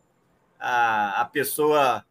a, 0.58 1.20
a 1.20 1.24
pessoa 1.26 2.04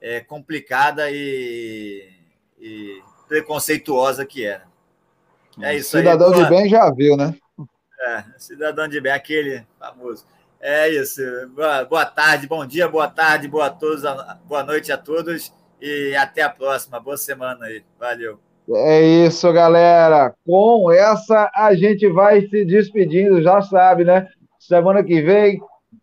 é, 0.00 0.20
complicada 0.20 1.10
e, 1.10 2.12
e, 2.58 3.02
preconceituosa 3.28 4.24
que 4.24 4.44
era. 4.44 4.64
É 5.60 5.74
isso 5.74 5.90
Cidadão 5.90 6.32
aí, 6.32 6.42
de 6.42 6.48
bem 6.50 6.68
já 6.68 6.90
viu, 6.90 7.16
né? 7.16 7.34
É, 8.08 8.24
cidadão 8.38 8.86
de 8.86 9.00
bem, 9.00 9.12
aquele 9.12 9.64
famoso. 9.78 10.24
É 10.60 10.88
isso. 10.88 11.22
Boa, 11.54 11.84
boa 11.84 12.04
tarde, 12.04 12.46
bom 12.46 12.66
dia, 12.66 12.88
boa 12.88 13.08
tarde, 13.08 13.48
boa, 13.48 13.70
todos, 13.70 14.02
boa 14.44 14.62
noite 14.62 14.92
a 14.92 14.98
todos. 14.98 15.52
E 15.80 16.14
até 16.16 16.42
a 16.42 16.50
próxima. 16.50 16.98
Boa 16.98 17.16
semana 17.16 17.66
aí. 17.66 17.82
Valeu. 17.98 18.38
É 18.68 19.00
isso, 19.00 19.52
galera. 19.52 20.34
Com 20.44 20.90
essa 20.90 21.50
a 21.54 21.74
gente 21.74 22.08
vai 22.08 22.40
se 22.48 22.64
despedindo, 22.64 23.42
já 23.42 23.62
sabe, 23.62 24.04
né? 24.04 24.26
Semana 24.58 25.04
que 25.04 25.22
vem, 25.22 25.60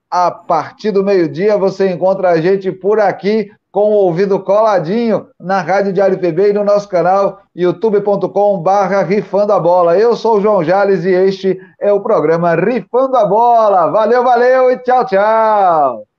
a 0.10 0.32
partir 0.32 0.92
do 0.92 1.04
meio-dia, 1.04 1.58
você 1.58 1.90
encontra 1.90 2.30
a 2.30 2.40
gente 2.40 2.72
por 2.72 3.00
aqui 3.00 3.52
com 3.74 3.90
o 3.90 3.96
ouvido 4.06 4.40
coladinho 4.40 5.30
na 5.40 5.60
Rádio 5.60 5.92
Diário 5.92 6.20
PB 6.20 6.52
e 6.52 6.54
no 6.54 6.64
nosso 6.64 6.88
canal 6.88 7.40
youtube.com 7.56 8.62
barra 8.62 9.02
Rifando 9.02 9.52
a 9.52 9.60
Bola. 9.60 9.98
Eu 9.98 10.16
sou 10.16 10.38
o 10.38 10.42
João 10.42 10.64
Jales 10.64 11.04
e 11.04 11.10
este 11.10 11.60
é 11.82 11.92
o 11.92 12.00
programa 12.00 12.54
Rifando 12.54 13.18
a 13.18 13.26
Bola. 13.26 13.90
Valeu, 13.90 14.24
valeu 14.24 14.70
e 14.70 14.78
tchau, 14.78 15.04
tchau! 15.08 16.13